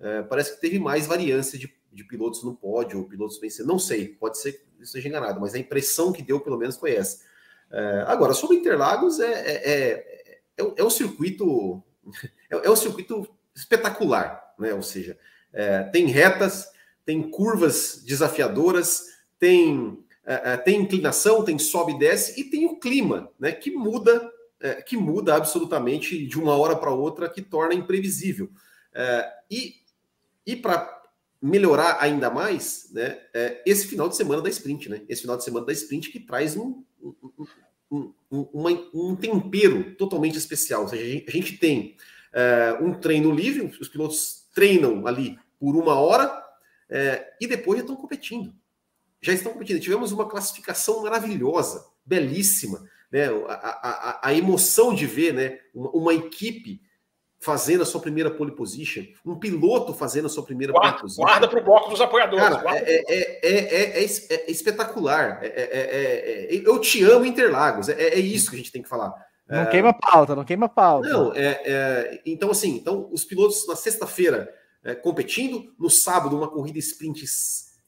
é, 0.00 0.22
parece 0.24 0.54
que 0.54 0.60
teve 0.60 0.78
mais 0.78 1.06
variância 1.06 1.58
de, 1.58 1.74
de 1.92 2.04
pilotos 2.04 2.42
no 2.42 2.54
pódio, 2.54 3.04
pilotos 3.04 3.38
vencendo. 3.38 3.66
Não 3.66 3.78
sei, 3.78 4.08
pode 4.08 4.38
ser 4.38 4.52
que 4.52 4.82
esteja 4.82 5.08
enganado, 5.08 5.40
mas 5.40 5.54
a 5.54 5.58
impressão 5.58 6.12
que 6.12 6.22
deu, 6.22 6.40
pelo 6.40 6.58
menos, 6.58 6.76
foi 6.76 6.94
essa. 6.94 7.24
É, 7.70 8.04
agora, 8.06 8.32
sobre 8.34 8.56
Interlagos, 8.56 9.18
é, 9.18 9.32
é, 9.32 9.70
é, 9.70 10.40
é, 10.58 10.72
é 10.76 10.84
um 10.84 10.90
circuito 10.90 11.82
é, 12.50 12.70
um 12.70 12.76
circuito 12.76 13.28
espetacular, 13.54 14.54
né? 14.58 14.74
Ou 14.74 14.82
seja, 14.82 15.18
tem 15.90 16.06
retas, 16.06 16.68
tem 17.04 17.30
curvas 17.30 18.02
desafiadoras, 18.04 19.04
tem, 19.38 20.04
tem 20.64 20.82
inclinação, 20.82 21.42
tem 21.42 21.58
sobe 21.58 21.92
e 21.92 21.98
desce, 21.98 22.38
e 22.38 22.44
tem 22.44 22.66
o 22.66 22.78
clima, 22.78 23.30
né? 23.38 23.52
Que 23.52 23.70
muda, 23.70 24.30
que 24.84 24.98
muda 24.98 25.34
absolutamente 25.34 26.26
de 26.26 26.38
uma 26.38 26.54
hora 26.58 26.76
para 26.76 26.90
outra, 26.90 27.30
que 27.30 27.40
torna 27.40 27.72
imprevisível. 27.72 28.50
e 29.50 29.76
e 30.46 30.54
para 30.54 31.02
melhorar 31.46 31.98
ainda 32.00 32.28
mais, 32.28 32.88
né, 32.92 33.18
é 33.32 33.62
esse 33.64 33.86
final 33.86 34.08
de 34.08 34.16
semana 34.16 34.42
da 34.42 34.48
sprint, 34.48 34.88
né? 34.88 35.02
Esse 35.08 35.22
final 35.22 35.36
de 35.36 35.44
semana 35.44 35.64
da 35.64 35.72
sprint 35.72 36.10
que 36.10 36.18
traz 36.18 36.56
um, 36.56 36.82
um, 37.00 38.12
um, 38.30 38.40
uma, 38.52 38.70
um 38.92 39.14
tempero 39.14 39.94
totalmente 39.96 40.36
especial. 40.36 40.82
Ou 40.82 40.88
seja, 40.88 41.24
a 41.26 41.30
gente 41.30 41.56
tem 41.56 41.96
é, 42.32 42.76
um 42.80 42.94
treino 42.94 43.32
livre, 43.32 43.64
os 43.80 43.88
pilotos 43.88 44.46
treinam 44.52 45.06
ali 45.06 45.38
por 45.58 45.76
uma 45.76 45.94
hora 45.94 46.44
é, 46.88 47.34
e 47.40 47.46
depois 47.46 47.78
já 47.78 47.84
estão 47.84 47.96
competindo. 47.96 48.52
Já 49.20 49.32
estão 49.32 49.52
competindo. 49.52 49.80
Tivemos 49.80 50.12
uma 50.12 50.28
classificação 50.28 51.02
maravilhosa, 51.02 51.86
belíssima. 52.04 52.84
Né? 53.10 53.26
A, 53.48 54.20
a, 54.20 54.28
a 54.28 54.34
emoção 54.34 54.94
de 54.94 55.06
ver 55.06 55.32
né? 55.32 55.58
uma, 55.72 55.90
uma 55.90 56.14
equipe 56.14 56.82
fazendo 57.38 57.82
a 57.82 57.86
sua 57.86 58.00
primeira 58.00 58.30
pole 58.30 58.52
position, 58.52 59.04
um 59.24 59.38
piloto 59.38 59.92
fazendo 59.94 60.26
a 60.26 60.28
sua 60.28 60.42
primeira 60.42 60.72
guarda, 60.72 60.90
pole 60.90 61.02
position. 61.02 61.22
Guarda 61.22 61.48
para 61.48 61.60
o 61.60 61.64
bloco 61.64 61.90
dos 61.90 62.00
apoiadores. 62.00 62.56
Cara, 62.56 62.78
é, 62.78 63.04
é, 63.08 63.98
é, 63.98 64.04
é, 64.04 64.50
espetacular. 64.50 65.40
eu 65.42 66.80
te 66.80 67.02
amo, 67.04 67.24
Interlagos. 67.24 67.88
É, 67.88 68.16
isso 68.16 68.50
que 68.50 68.56
a 68.56 68.58
gente 68.58 68.72
tem 68.72 68.82
que 68.82 68.88
falar. 68.88 69.14
Não 69.48 69.66
queima 69.66 69.92
pauta, 69.92 70.34
não 70.34 70.44
queima 70.44 70.68
pauta. 70.68 71.08
Não, 71.08 71.32
então 72.24 72.50
assim, 72.50 72.76
então 72.76 73.08
os 73.12 73.24
pilotos 73.24 73.66
na 73.68 73.76
sexta-feira 73.76 74.52
competindo, 75.02 75.72
no 75.78 75.90
sábado 75.90 76.36
uma 76.36 76.48
corrida 76.48 76.78
sprint 76.78 77.24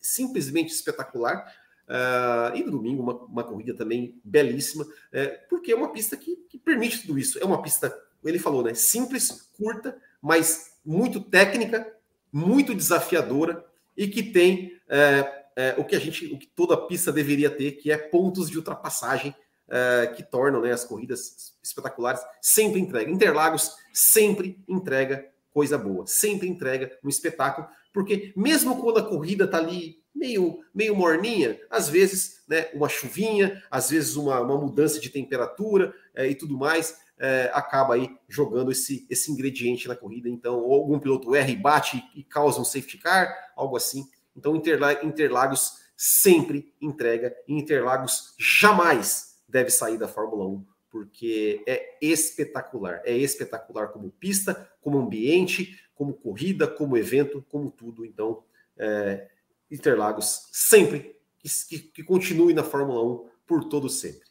simplesmente 0.00 0.72
espetacular. 0.72 1.44
Uh, 1.88 2.54
e 2.54 2.62
no 2.62 2.72
domingo, 2.72 3.02
uma, 3.02 3.14
uma 3.14 3.44
corrida 3.44 3.74
também 3.74 4.20
belíssima, 4.22 4.86
é, 5.10 5.26
porque 5.48 5.72
é 5.72 5.76
uma 5.76 5.90
pista 5.90 6.18
que, 6.18 6.36
que, 6.50 6.58
permite 6.58 7.00
tudo 7.00 7.18
isso. 7.18 7.38
É 7.38 7.44
uma 7.44 7.62
pista, 7.62 7.94
ele 8.24 8.38
falou, 8.38 8.62
né? 8.62 8.74
Simples, 8.74 9.50
curta, 9.56 9.96
mas 10.20 10.72
muito 10.84 11.20
técnica, 11.20 11.92
muito 12.32 12.74
desafiadora 12.74 13.64
e 13.96 14.06
que 14.08 14.22
tem 14.22 14.78
é, 14.88 15.44
é, 15.56 15.74
o 15.76 15.84
que 15.84 15.96
a 15.96 15.98
gente, 15.98 16.26
o 16.26 16.38
que 16.38 16.46
toda 16.46 16.76
pista 16.76 17.12
deveria 17.12 17.50
ter, 17.50 17.72
que 17.72 17.90
é 17.90 17.98
pontos 17.98 18.48
de 18.48 18.56
ultrapassagem 18.56 19.34
é, 19.68 20.12
que 20.16 20.22
tornam 20.22 20.60
né, 20.60 20.72
as 20.72 20.84
corridas 20.84 21.54
espetaculares. 21.62 22.20
Sempre 22.40 22.80
entrega. 22.80 23.10
Interlagos 23.10 23.76
sempre 23.92 24.58
entrega 24.68 25.28
coisa 25.52 25.76
boa, 25.76 26.06
sempre 26.06 26.48
entrega 26.48 26.96
um 27.02 27.08
espetáculo, 27.08 27.66
porque 27.92 28.32
mesmo 28.36 28.80
quando 28.80 28.98
a 28.98 29.02
corrida 29.02 29.44
está 29.44 29.58
ali 29.58 30.00
meio, 30.14 30.60
meio 30.74 30.94
morninha, 30.94 31.60
às 31.68 31.88
vezes 31.88 32.44
né, 32.48 32.68
uma 32.74 32.88
chuvinha, 32.88 33.62
às 33.70 33.90
vezes 33.90 34.14
uma, 34.14 34.40
uma 34.40 34.56
mudança 34.56 35.00
de 35.00 35.10
temperatura 35.10 35.92
é, 36.14 36.28
e 36.28 36.34
tudo 36.34 36.56
mais, 36.56 36.98
é, 37.18 37.50
acaba 37.52 37.94
aí 37.94 38.16
jogando 38.28 38.70
esse, 38.70 39.06
esse 39.10 39.30
ingrediente 39.32 39.88
na 39.88 39.96
corrida. 39.96 40.28
Então, 40.28 40.60
ou 40.60 40.74
algum 40.74 40.98
piloto 40.98 41.34
erra 41.34 41.50
e 41.50 41.56
bate 41.56 42.02
e 42.14 42.22
causa 42.22 42.60
um 42.60 42.64
safety 42.64 42.98
car, 42.98 43.34
algo 43.56 43.76
assim. 43.76 44.08
Então, 44.36 44.54
Interlagos 44.56 45.78
sempre 45.96 46.72
entrega, 46.80 47.34
Interlagos 47.48 48.34
jamais 48.38 49.40
deve 49.48 49.70
sair 49.70 49.98
da 49.98 50.06
Fórmula 50.06 50.46
1, 50.46 50.64
porque 50.90 51.62
é 51.66 51.98
espetacular. 52.00 53.02
É 53.04 53.16
espetacular 53.16 53.88
como 53.88 54.10
pista, 54.10 54.70
como 54.80 54.98
ambiente, 54.98 55.80
como 55.94 56.14
corrida, 56.14 56.68
como 56.68 56.96
evento, 56.96 57.44
como 57.48 57.70
tudo. 57.70 58.04
Então, 58.04 58.44
é, 58.76 59.28
Interlagos 59.70 60.48
sempre 60.52 61.16
que, 61.38 61.78
que 61.78 62.02
continue 62.04 62.54
na 62.54 62.62
Fórmula 62.62 63.02
1 63.02 63.28
por 63.46 63.64
todo 63.64 63.88
sempre. 63.88 64.27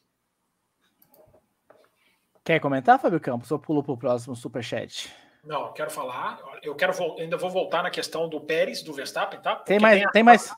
Quer 2.48 2.62
comentar, 2.62 2.98
Fábio 2.98 3.20
Campos, 3.20 3.52
ou 3.52 3.60
pulo 3.60 3.84
para 3.84 3.92
o 3.92 3.98
próximo 3.98 4.34
superchat? 4.34 5.14
Não, 5.44 5.74
quero 5.74 5.92
falar. 5.92 6.40
Eu 6.64 6.74
quero 6.76 6.94
ainda 7.20 7.36
vou 7.36 7.50
voltar 7.50 7.84
na 7.84 7.90
questão 7.90 8.30
do 8.30 8.40
Pérez, 8.40 8.82
do 8.82 8.94
Verstappen, 8.94 9.42
tá? 9.42 9.58
Porque 9.58 9.74
tem 9.74 9.82
mais, 9.82 10.00
tem, 10.00 10.12
tem 10.14 10.24
mais, 10.24 10.56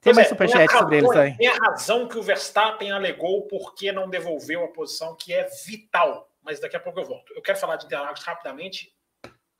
tem 0.00 0.14
mais 0.14 0.28
é, 0.28 0.30
superchat 0.30 0.72
sobre 0.72 0.96
eles 0.96 1.10
aí. 1.10 1.36
Tem 1.36 1.48
a 1.48 1.54
razão 1.56 2.08
que 2.08 2.16
o 2.16 2.22
Verstappen 2.22 2.90
alegou 2.90 3.42
porque 3.42 3.92
não 3.92 4.08
devolveu 4.08 4.64
a 4.64 4.68
posição 4.68 5.14
que 5.14 5.34
é 5.34 5.46
vital. 5.66 6.26
Mas 6.42 6.58
daqui 6.58 6.74
a 6.74 6.80
pouco 6.80 7.00
eu 7.00 7.04
volto. 7.04 7.34
Eu 7.36 7.42
quero 7.42 7.58
falar 7.58 7.76
de 7.76 7.84
Interlagos 7.84 8.22
rapidamente. 8.22 8.90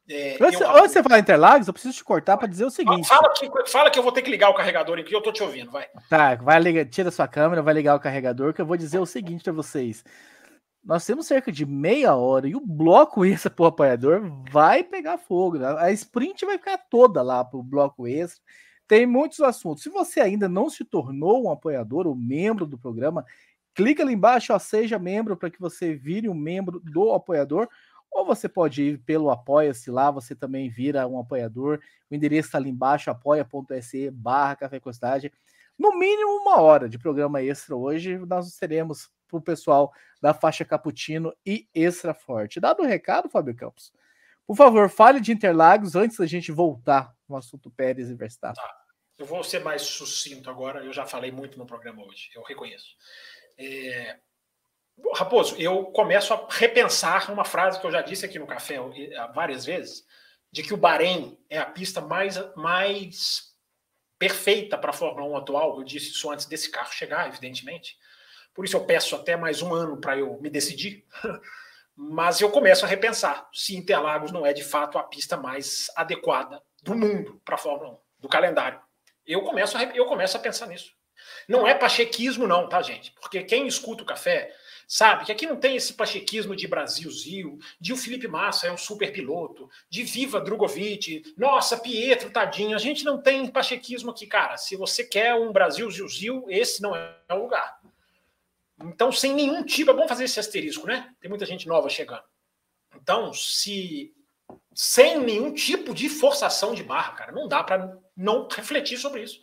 É, 0.09 0.39
antes, 0.41 0.59
eu... 0.59 0.71
antes 0.71 0.83
de 0.83 0.89
você 0.95 1.03
falar 1.03 1.19
Interlagos, 1.19 1.67
eu 1.67 1.75
preciso 1.75 1.95
te 1.95 2.05
cortar 2.05 2.39
para 2.39 2.49
dizer 2.49 2.65
o 2.65 2.71
seguinte. 2.71 3.07
Fala 3.07 3.35
que, 3.35 3.51
fala 3.67 3.91
que 3.91 3.99
eu 3.99 4.03
vou 4.03 4.13
ter 4.13 4.23
que 4.23 4.31
ligar 4.31 4.49
o 4.49 4.55
carregador 4.55 4.99
aqui, 4.99 5.15
eu 5.15 5.21
tô 5.21 5.31
te 5.31 5.43
ouvindo, 5.43 5.71
vai. 5.71 5.87
Tá, 6.09 6.37
vai 6.37 6.59
ligar, 6.59 6.87
tira 6.87 7.11
sua 7.11 7.29
câmera, 7.29 7.61
vai 7.61 7.75
ligar 7.75 7.95
o 7.95 8.01
carregador, 8.01 8.55
que 8.55 8.63
eu 8.63 8.67
vou 8.67 8.79
dizer 8.79 8.99
o 8.99 9.05
seguinte 9.05 9.45
para 9.45 9.53
vocês. 9.53 10.03
Nós 10.87 11.05
temos 11.05 11.27
cerca 11.27 11.51
de 11.51 11.67
meia 11.67 12.15
hora 12.15 12.47
e 12.47 12.55
o 12.55 12.61
bloco 12.61 13.25
extra 13.25 13.51
pro 13.51 13.65
apoiador 13.65 14.23
vai 14.53 14.85
pegar 14.85 15.19
fogo. 15.19 15.59
Né? 15.59 15.67
A 15.79 15.91
sprint 15.91 16.47
vai 16.47 16.59
ficar 16.59 16.79
toda 16.79 17.23
lá 17.23 17.45
pro 17.45 17.61
bloco 17.61 18.07
extra. 18.07 18.41
Tem 18.87 19.05
muitos 19.05 19.41
assuntos. 19.41 19.83
Se 19.83 19.91
você 19.91 20.21
ainda 20.21 20.49
não 20.49 20.71
se 20.71 20.85
tornou 20.85 21.45
um 21.45 21.51
apoiador 21.51 22.07
ou 22.07 22.15
membro 22.15 22.65
do 22.65 22.79
programa, 22.79 23.25
clica 23.75 24.05
ali 24.05 24.13
embaixo, 24.13 24.53
ó, 24.53 24.59
seja 24.61 24.97
membro 24.97 25.37
para 25.37 25.51
que 25.51 25.59
você 25.59 25.93
vire 25.93 26.29
um 26.29 26.35
membro 26.35 26.79
do 26.79 27.13
apoiador 27.13 27.69
ou 28.09 28.25
você 28.25 28.49
pode 28.49 28.81
ir 28.81 28.99
pelo 28.99 29.29
Apoia-se 29.29 29.91
lá, 29.91 30.13
você 30.13 30.37
também 30.37 30.71
vira 30.71 31.05
um 31.09 31.19
apoiador. 31.19 31.81
O 32.09 32.15
endereço 32.15 32.47
está 32.47 32.59
ali 32.59 32.71
embaixo, 32.71 33.11
apoia.se 33.11 34.09
barra 34.13 34.55
Café. 34.55 34.81
No 35.77 35.99
mínimo 35.99 36.31
uma 36.43 36.61
hora 36.61 36.89
de 36.89 36.97
programa 36.97 37.43
extra 37.43 37.75
hoje, 37.75 38.17
nós 38.19 38.57
teremos 38.57 39.11
para 39.27 39.39
o 39.39 39.43
pessoal 39.43 39.93
da 40.21 40.33
faixa 40.33 40.65
Cappuccino 40.65 41.35
e 41.45 41.69
Extra 41.75 42.15
Forte. 42.15 42.61
Dado 42.61 42.83
o 42.83 42.87
recado, 42.87 43.29
Fábio 43.29 43.55
Campos, 43.55 43.93
por 44.47 44.57
favor, 44.57 44.89
fale 44.89 45.21
de 45.21 45.33
Interlagos 45.33 45.97
antes 45.97 46.19
da 46.19 46.27
gente 46.27 46.53
voltar 46.53 47.15
no 47.29 47.37
assunto 47.37 47.71
Pérez 47.71 48.11
e 48.11 48.15
Verstappen. 48.15 48.63
Tá. 48.63 48.87
Eu 49.19 49.27
vou 49.27 49.43
ser 49.43 49.61
mais 49.61 49.83
sucinto 49.83 50.51
agora, 50.51 50.85
eu 50.85 50.93
já 50.93 51.07
falei 51.07 51.33
muito 51.33 51.59
no 51.59 51.67
programa 51.67 52.05
hoje, 52.05 52.29
eu 52.35 52.43
reconheço. 52.43 52.95
É, 53.57 54.19
Raposo, 55.15 55.57
eu 55.57 55.87
começo 55.87 56.33
a 56.33 56.47
repensar 56.51 57.31
uma 57.31 57.45
frase 57.45 57.81
que 57.81 57.87
eu 57.87 57.91
já 57.91 58.01
disse 58.01 58.25
aqui 58.25 58.39
no 58.39 58.47
café 58.47 58.77
várias 59.35 59.65
vezes, 59.65 60.05
de 60.51 60.63
que 60.63 60.73
o 60.73 60.77
Bahrein 60.77 61.39
é 61.51 61.59
a 61.59 61.67
pista 61.67 62.01
mais, 62.01 62.37
mais 62.55 63.55
perfeita 64.19 64.79
para 64.79 64.91
a 64.91 64.95
Fórmula 64.95 65.27
1 65.33 65.37
atual. 65.37 65.79
Eu 65.79 65.85
disse 65.85 66.11
isso 66.11 66.31
antes 66.31 66.47
desse 66.47 66.71
carro 66.71 66.93
chegar, 66.93 67.29
evidentemente. 67.29 67.99
Por 68.57 68.65
isso 68.65 68.77
eu 68.77 68.85
peço 68.85 69.15
até 69.15 69.37
mais 69.37 69.63
um 69.63 69.73
ano 69.73 69.99
para 69.99 70.19
eu 70.19 70.41
me 70.41 70.51
decidir. 70.51 71.05
Mas 71.95 72.41
eu 72.41 72.51
começo 72.51 72.85
a 72.85 72.89
repensar 72.89 73.49
se 73.53 73.77
Interlagos 73.77 74.33
não 74.33 74.45
é 74.45 74.53
de 74.53 74.65
fato 74.65 74.99
a 74.99 75.03
pista 75.03 75.37
mais 75.37 75.87
adequada 75.95 76.61
do 76.83 76.95
mundo 76.95 77.41
para 77.45 77.55
a 77.55 77.59
Fórmula 77.59 77.93
1, 77.93 77.99
do 78.21 78.29
calendário. 78.29 78.81
Eu 79.27 79.43
começo, 79.43 79.77
a, 79.77 79.85
eu 79.85 80.07
começo 80.07 80.37
a 80.37 80.41
pensar 80.41 80.67
nisso. 80.67 80.93
Não 81.49 81.67
é 81.67 81.75
pachequismo, 81.75 82.47
não, 82.47 82.69
tá, 82.69 82.83
gente? 82.83 83.13
Porque 83.13 83.43
quem 83.43 83.67
escuta 83.67 84.03
o 84.03 84.07
café 84.07 84.53
Sabe 84.89 85.25
que 85.25 85.33
aqui 85.33 85.47
não 85.47 85.57
tem 85.57 85.75
esse 85.75 85.93
pachequismo 85.95 86.55
de 86.55 86.69
Brasilzio, 86.69 87.59
de 87.81 87.93
o 87.93 87.97
Felipe 87.97 88.29
Massa 88.29 88.69
é 88.69 88.73
um 88.73 88.77
super 88.77 89.13
piloto, 89.13 89.69
de 89.91 90.05
viva 90.05 90.41
Drogovic, 90.41 91.35
nossa, 91.37 91.77
Pietro, 91.77 92.31
tadinho. 92.31 92.77
A 92.77 92.79
gente 92.79 93.05
não 93.05 93.21
tem 93.21 93.49
pachequismo 93.49 94.13
aqui, 94.13 94.29
cara. 94.29 94.57
Se 94.57 94.77
você 94.77 95.03
quer 95.03 95.35
um 95.35 95.53
Brasilzio, 95.53 96.45
esse 96.49 96.81
não 96.81 96.95
é 96.95 97.17
o 97.31 97.37
lugar. 97.37 97.81
Então, 98.83 99.11
sem 99.11 99.35
nenhum 99.35 99.65
tipo, 99.65 99.91
é 99.91 99.95
bom 99.95 100.07
fazer 100.07 100.25
esse 100.25 100.39
asterisco, 100.39 100.87
né? 100.87 101.15
Tem 101.21 101.29
muita 101.29 101.47
gente 101.47 101.67
nova 101.67 101.89
chegando. 101.89 102.25
Então, 102.95 103.33
se 103.33 104.13
sem 104.75 105.19
nenhum 105.19 105.53
tipo 105.53 105.95
de 105.95 106.09
forçação 106.09 106.75
de 106.75 106.83
barra, 106.83 107.15
cara, 107.15 107.33
não 107.33 107.49
dá 107.49 107.65
para 107.65 107.97
não 108.17 108.47
refletir 108.49 108.99
sobre 108.99 109.23
isso 109.23 109.41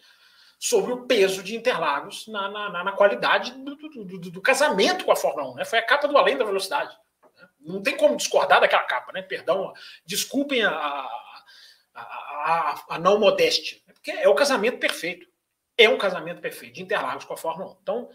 sobre 0.63 0.93
o 0.93 1.05
peso 1.05 1.43
de 1.43 1.57
Interlagos 1.57 2.25
na, 2.29 2.49
na, 2.49 2.83
na 2.85 2.91
qualidade 2.93 3.51
do, 3.51 3.75
do, 3.75 4.05
do, 4.05 4.31
do, 4.31 4.41
casamento 4.41 5.03
com 5.03 5.11
a 5.11 5.15
Fórmula 5.15 5.51
1. 5.51 5.55
Né? 5.55 5.65
Foi 5.65 5.77
a 5.77 5.85
capa 5.85 6.07
do 6.07 6.17
Além 6.17 6.37
da 6.37 6.45
Velocidade. 6.45 6.97
Né? 7.35 7.49
Não 7.59 7.83
tem 7.83 7.97
como 7.97 8.15
discordar 8.15 8.61
daquela 8.61 8.83
capa, 8.83 9.11
né? 9.11 9.21
Perdão, 9.21 9.73
desculpem 10.05 10.63
a, 10.63 10.71
a, 10.71 11.09
a, 11.93 12.85
a 12.91 12.97
não 12.97 13.19
modéstia. 13.19 13.77
Porque 13.93 14.11
é 14.11 14.29
o 14.29 14.35
casamento 14.35 14.77
perfeito. 14.77 15.27
É 15.77 15.89
um 15.89 15.97
casamento 15.97 16.39
perfeito 16.39 16.75
de 16.75 16.81
Interlagos 16.81 17.25
com 17.25 17.33
a 17.33 17.37
Fórmula 17.37 17.71
1. 17.71 17.77
Então, 17.81 18.09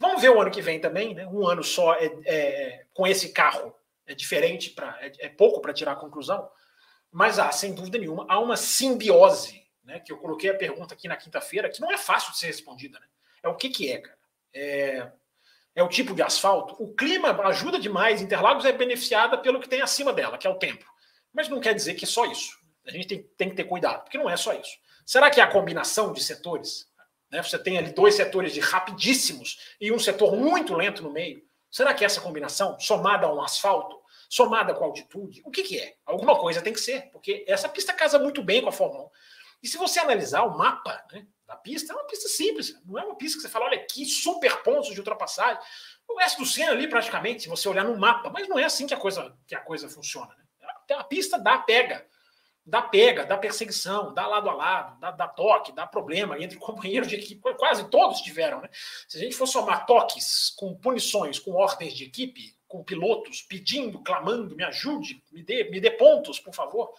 vamos 0.00 0.20
ver 0.20 0.30
o 0.30 0.40
ano 0.40 0.50
que 0.50 0.62
vem 0.62 0.80
também. 0.80 1.14
Né? 1.14 1.26
Um 1.26 1.46
ano 1.46 1.62
só 1.62 1.94
é, 1.94 2.10
é 2.24 2.86
com 2.92 3.06
esse 3.06 3.32
carro 3.32 3.72
é 4.06 4.14
diferente, 4.14 4.70
pra, 4.70 4.98
é, 5.00 5.12
é 5.20 5.28
pouco 5.28 5.60
para 5.60 5.72
tirar 5.72 5.92
a 5.92 5.96
conclusão. 5.96 6.50
Mas 7.12 7.38
há, 7.38 7.52
sem 7.52 7.72
dúvida 7.72 7.98
nenhuma, 7.98 8.26
há 8.28 8.40
uma 8.40 8.56
simbiose 8.56 9.64
né, 9.84 10.00
que 10.00 10.12
eu 10.12 10.18
coloquei 10.18 10.50
a 10.50 10.56
pergunta 10.56 10.94
aqui 10.94 11.06
na 11.06 11.16
quinta-feira, 11.16 11.68
que 11.68 11.80
não 11.80 11.92
é 11.92 11.98
fácil 11.98 12.32
de 12.32 12.38
ser 12.38 12.46
respondida. 12.46 12.98
Né? 12.98 13.06
É 13.42 13.48
o 13.48 13.54
que, 13.54 13.68
que 13.68 13.92
é, 13.92 13.98
cara? 13.98 14.18
É, 14.52 15.12
é 15.74 15.82
o 15.82 15.88
tipo 15.88 16.14
de 16.14 16.22
asfalto? 16.22 16.74
O 16.82 16.92
clima 16.94 17.30
ajuda 17.46 17.78
demais. 17.78 18.20
Interlagos 18.20 18.64
é 18.64 18.72
beneficiada 18.72 19.38
pelo 19.38 19.60
que 19.60 19.68
tem 19.68 19.80
acima 19.80 20.12
dela, 20.12 20.38
que 20.38 20.46
é 20.46 20.50
o 20.50 20.58
tempo. 20.58 20.84
Mas 21.32 21.48
não 21.48 21.60
quer 21.60 21.74
dizer 21.74 21.94
que 21.94 22.04
é 22.04 22.08
só 22.08 22.24
isso. 22.24 22.58
A 22.86 22.90
gente 22.90 23.06
tem, 23.06 23.22
tem 23.36 23.50
que 23.50 23.56
ter 23.56 23.64
cuidado, 23.64 24.02
porque 24.02 24.18
não 24.18 24.28
é 24.28 24.36
só 24.36 24.52
isso. 24.54 24.78
Será 25.06 25.30
que 25.30 25.40
é 25.40 25.44
a 25.44 25.50
combinação 25.50 26.12
de 26.12 26.22
setores? 26.22 26.89
Né? 27.30 27.42
Você 27.42 27.58
tem 27.58 27.78
ali 27.78 27.92
dois 27.92 28.14
setores 28.14 28.52
de 28.52 28.60
rapidíssimos 28.60 29.58
e 29.80 29.92
um 29.92 29.98
setor 29.98 30.36
muito 30.36 30.74
lento 30.74 31.02
no 31.02 31.12
meio. 31.12 31.42
Será 31.70 31.94
que 31.94 32.04
essa 32.04 32.20
combinação, 32.20 32.78
somada 32.80 33.26
a 33.26 33.32
um 33.32 33.40
asfalto, 33.40 34.00
somada 34.28 34.74
com 34.74 34.84
altitude, 34.84 35.42
o 35.44 35.50
que, 35.50 35.62
que 35.62 35.78
é? 35.78 35.96
Alguma 36.04 36.36
coisa 36.38 36.62
tem 36.62 36.72
que 36.72 36.80
ser, 36.80 37.10
porque 37.10 37.44
essa 37.48 37.68
pista 37.68 37.92
casa 37.92 38.18
muito 38.18 38.42
bem 38.42 38.62
com 38.62 38.68
a 38.68 38.72
Fórmula 38.72 39.04
1. 39.04 39.10
E 39.62 39.68
se 39.68 39.76
você 39.76 40.00
analisar 40.00 40.42
o 40.42 40.56
mapa 40.56 41.04
né, 41.12 41.26
da 41.46 41.56
pista, 41.56 41.92
é 41.92 41.96
uma 41.96 42.06
pista 42.06 42.28
simples, 42.28 42.80
não 42.84 42.98
é 42.98 43.04
uma 43.04 43.16
pista 43.16 43.36
que 43.36 43.42
você 43.42 43.48
fala, 43.48 43.66
olha 43.66 43.84
que 43.84 44.04
super 44.06 44.62
pontos 44.62 44.92
de 44.92 44.98
ultrapassagem. 44.98 45.60
O 46.08 46.18
resto 46.18 46.38
do 46.38 46.46
Senna 46.46 46.72
ali, 46.72 46.88
praticamente, 46.88 47.42
se 47.42 47.48
você 47.48 47.68
olhar 47.68 47.84
no 47.84 47.98
mapa, 47.98 48.30
mas 48.30 48.48
não 48.48 48.58
é 48.58 48.64
assim 48.64 48.86
que 48.86 48.94
a 48.94 48.96
coisa, 48.96 49.36
que 49.46 49.54
a 49.54 49.60
coisa 49.60 49.88
funciona. 49.88 50.34
Né? 50.60 50.96
A 50.96 51.04
pista 51.04 51.38
dá 51.38 51.58
pega, 51.58 52.06
dá 52.64 52.82
pega, 52.82 53.24
dá 53.24 53.36
perseguição, 53.36 54.12
dá 54.14 54.26
lado 54.26 54.48
a 54.50 54.54
lado, 54.54 55.00
dá, 55.00 55.10
dá 55.10 55.28
toque, 55.28 55.72
dá 55.72 55.86
problema 55.86 56.38
entre 56.38 56.58
companheiros 56.60 57.08
de 57.08 57.16
equipe, 57.16 57.40
quase 57.54 57.88
todos 57.88 58.20
tiveram. 58.20 58.60
Né? 58.60 58.68
Se 59.08 59.16
a 59.16 59.20
gente 59.20 59.34
for 59.34 59.46
somar 59.46 59.86
toques 59.86 60.52
com 60.56 60.74
punições, 60.74 61.38
com 61.38 61.52
ordens 61.52 61.94
de 61.94 62.04
equipe, 62.04 62.54
com 62.68 62.84
pilotos 62.84 63.42
pedindo, 63.42 64.00
clamando, 64.02 64.54
me 64.54 64.62
ajude, 64.62 65.22
me 65.32 65.42
dê, 65.42 65.64
me 65.70 65.80
dê 65.80 65.90
pontos, 65.90 66.38
por 66.38 66.54
favor 66.54 66.94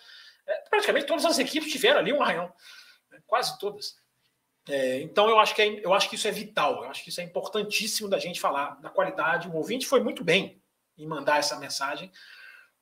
é, 0.48 0.54
praticamente 0.70 1.06
todas 1.06 1.26
as 1.26 1.40
equipes 1.40 1.72
tiveram 1.72 2.00
ali 2.00 2.12
um 2.12 2.22
arranhão, 2.22 2.52
né? 3.10 3.20
quase 3.26 3.58
todas. 3.60 4.00
É, 4.70 5.02
então 5.02 5.28
eu 5.30 5.40
acho, 5.40 5.56
que 5.56 5.62
é, 5.62 5.86
eu 5.86 5.94
acho 5.94 6.10
que 6.10 6.16
isso 6.16 6.28
é 6.28 6.32
vital, 6.32 6.84
eu 6.84 6.90
acho 6.90 7.04
que 7.04 7.10
isso 7.10 7.22
é 7.22 7.24
importantíssimo 7.24 8.10
da 8.10 8.20
gente 8.20 8.40
falar 8.40 8.80
da 8.82 8.90
qualidade. 8.90 9.48
O 9.48 9.56
ouvinte 9.56 9.86
foi 9.86 10.02
muito 10.02 10.24
bem 10.24 10.62
em 10.98 11.08
mandar 11.08 11.40
essa 11.40 11.58
mensagem. 11.58 12.12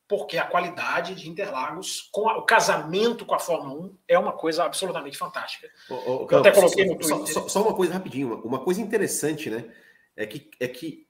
Porque 0.10 0.40
a 0.40 0.46
qualidade 0.46 1.14
de 1.14 1.30
Interlagos, 1.30 2.10
com 2.12 2.28
a, 2.28 2.40
o 2.40 2.42
casamento 2.42 3.28
com 3.28 3.36
a 3.36 3.40
Fórmula 3.40 3.80
1, 3.80 3.98
é 4.08 4.18
uma 4.18 4.34
coisa 4.34 4.64
absolutamente 4.64 5.16
fantástica. 5.16 5.70
Oh, 5.88 5.94
oh, 5.94 6.28
Eu 6.32 6.40
até 6.40 6.52
coloquei 6.52 6.84
só, 6.84 6.92
no 6.92 6.98
Twitter. 6.98 7.28
Só, 7.28 7.48
só, 7.48 7.62
uma 7.62 7.76
coisa 7.76 7.94
rapidinho, 7.94 8.42
uma 8.44 8.60
coisa 8.60 8.82
interessante, 8.82 9.52
né? 9.52 9.66
É 10.18 10.26
que, 10.26 10.50
é 10.60 10.68
que 10.68 11.06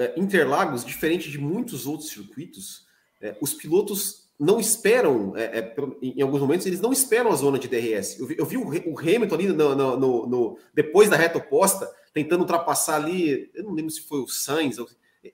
é, 0.00 0.14
Interlagos, 0.18 0.82
diferente 0.82 1.30
de 1.30 1.38
muitos 1.38 1.86
outros 1.86 2.08
circuitos, 2.08 2.86
é, 3.20 3.36
os 3.38 3.52
pilotos 3.52 4.32
não 4.40 4.58
esperam, 4.58 5.36
é, 5.36 5.58
é, 5.58 5.74
em 6.00 6.22
alguns 6.22 6.40
momentos, 6.40 6.64
eles 6.64 6.80
não 6.80 6.90
esperam 6.90 7.30
a 7.30 7.36
zona 7.36 7.58
de 7.58 7.68
DRS. 7.68 8.18
Eu 8.18 8.26
vi, 8.26 8.36
eu 8.38 8.46
vi 8.46 8.56
o, 8.56 8.66
o, 8.92 8.98
Hamilton 8.98 9.34
ali 9.34 9.46
no, 9.48 9.74
no, 9.74 10.26
no, 10.26 10.58
depois 10.72 11.10
da 11.10 11.16
reta 11.16 11.36
oposta, 11.36 11.86
tentando 12.14 12.40
ultrapassar 12.40 12.96
ali, 12.96 13.50
eu 13.54 13.62
não 13.62 13.72
lembro 13.72 13.90
se 13.90 14.00
foi 14.00 14.20
o 14.20 14.26
Sainz, 14.26 14.78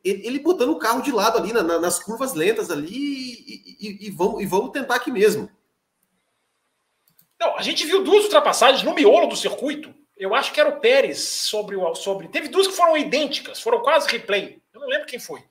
ele, 0.04 0.38
botando 0.38 0.70
o 0.70 0.78
carro 0.78 1.00
de 1.00 1.10
lado 1.10 1.38
ali 1.38 1.52
na, 1.52 1.62
na, 1.62 1.78
nas 1.78 1.98
curvas 1.98 2.34
lentas 2.34 2.70
ali 2.70 2.88
e, 2.92 3.76
e, 3.80 4.06
e, 4.06 4.10
vamos, 4.10 4.42
e 4.42 4.46
vamos 4.46 4.70
tentar 4.70 4.96
aqui 4.96 5.10
mesmo. 5.10 5.50
Não, 7.40 7.56
a 7.56 7.62
gente 7.62 7.86
viu 7.86 8.02
duas 8.02 8.24
ultrapassagens 8.24 8.82
no 8.82 8.94
miolo 8.94 9.28
do 9.28 9.36
circuito. 9.36 9.94
Eu 10.16 10.34
acho 10.34 10.52
que 10.52 10.60
era 10.60 10.68
o 10.68 10.80
Pérez 10.80 11.20
sobre 11.20 11.76
o. 11.76 11.94
Sobre, 11.94 12.28
teve 12.28 12.48
duas 12.48 12.66
que 12.66 12.74
foram 12.74 12.96
idênticas, 12.98 13.60
foram 13.60 13.80
quase 13.80 14.08
replay. 14.08 14.60
Eu 14.74 14.80
não 14.80 14.88
lembro 14.88 15.06
quem 15.06 15.18
foi. 15.18 15.42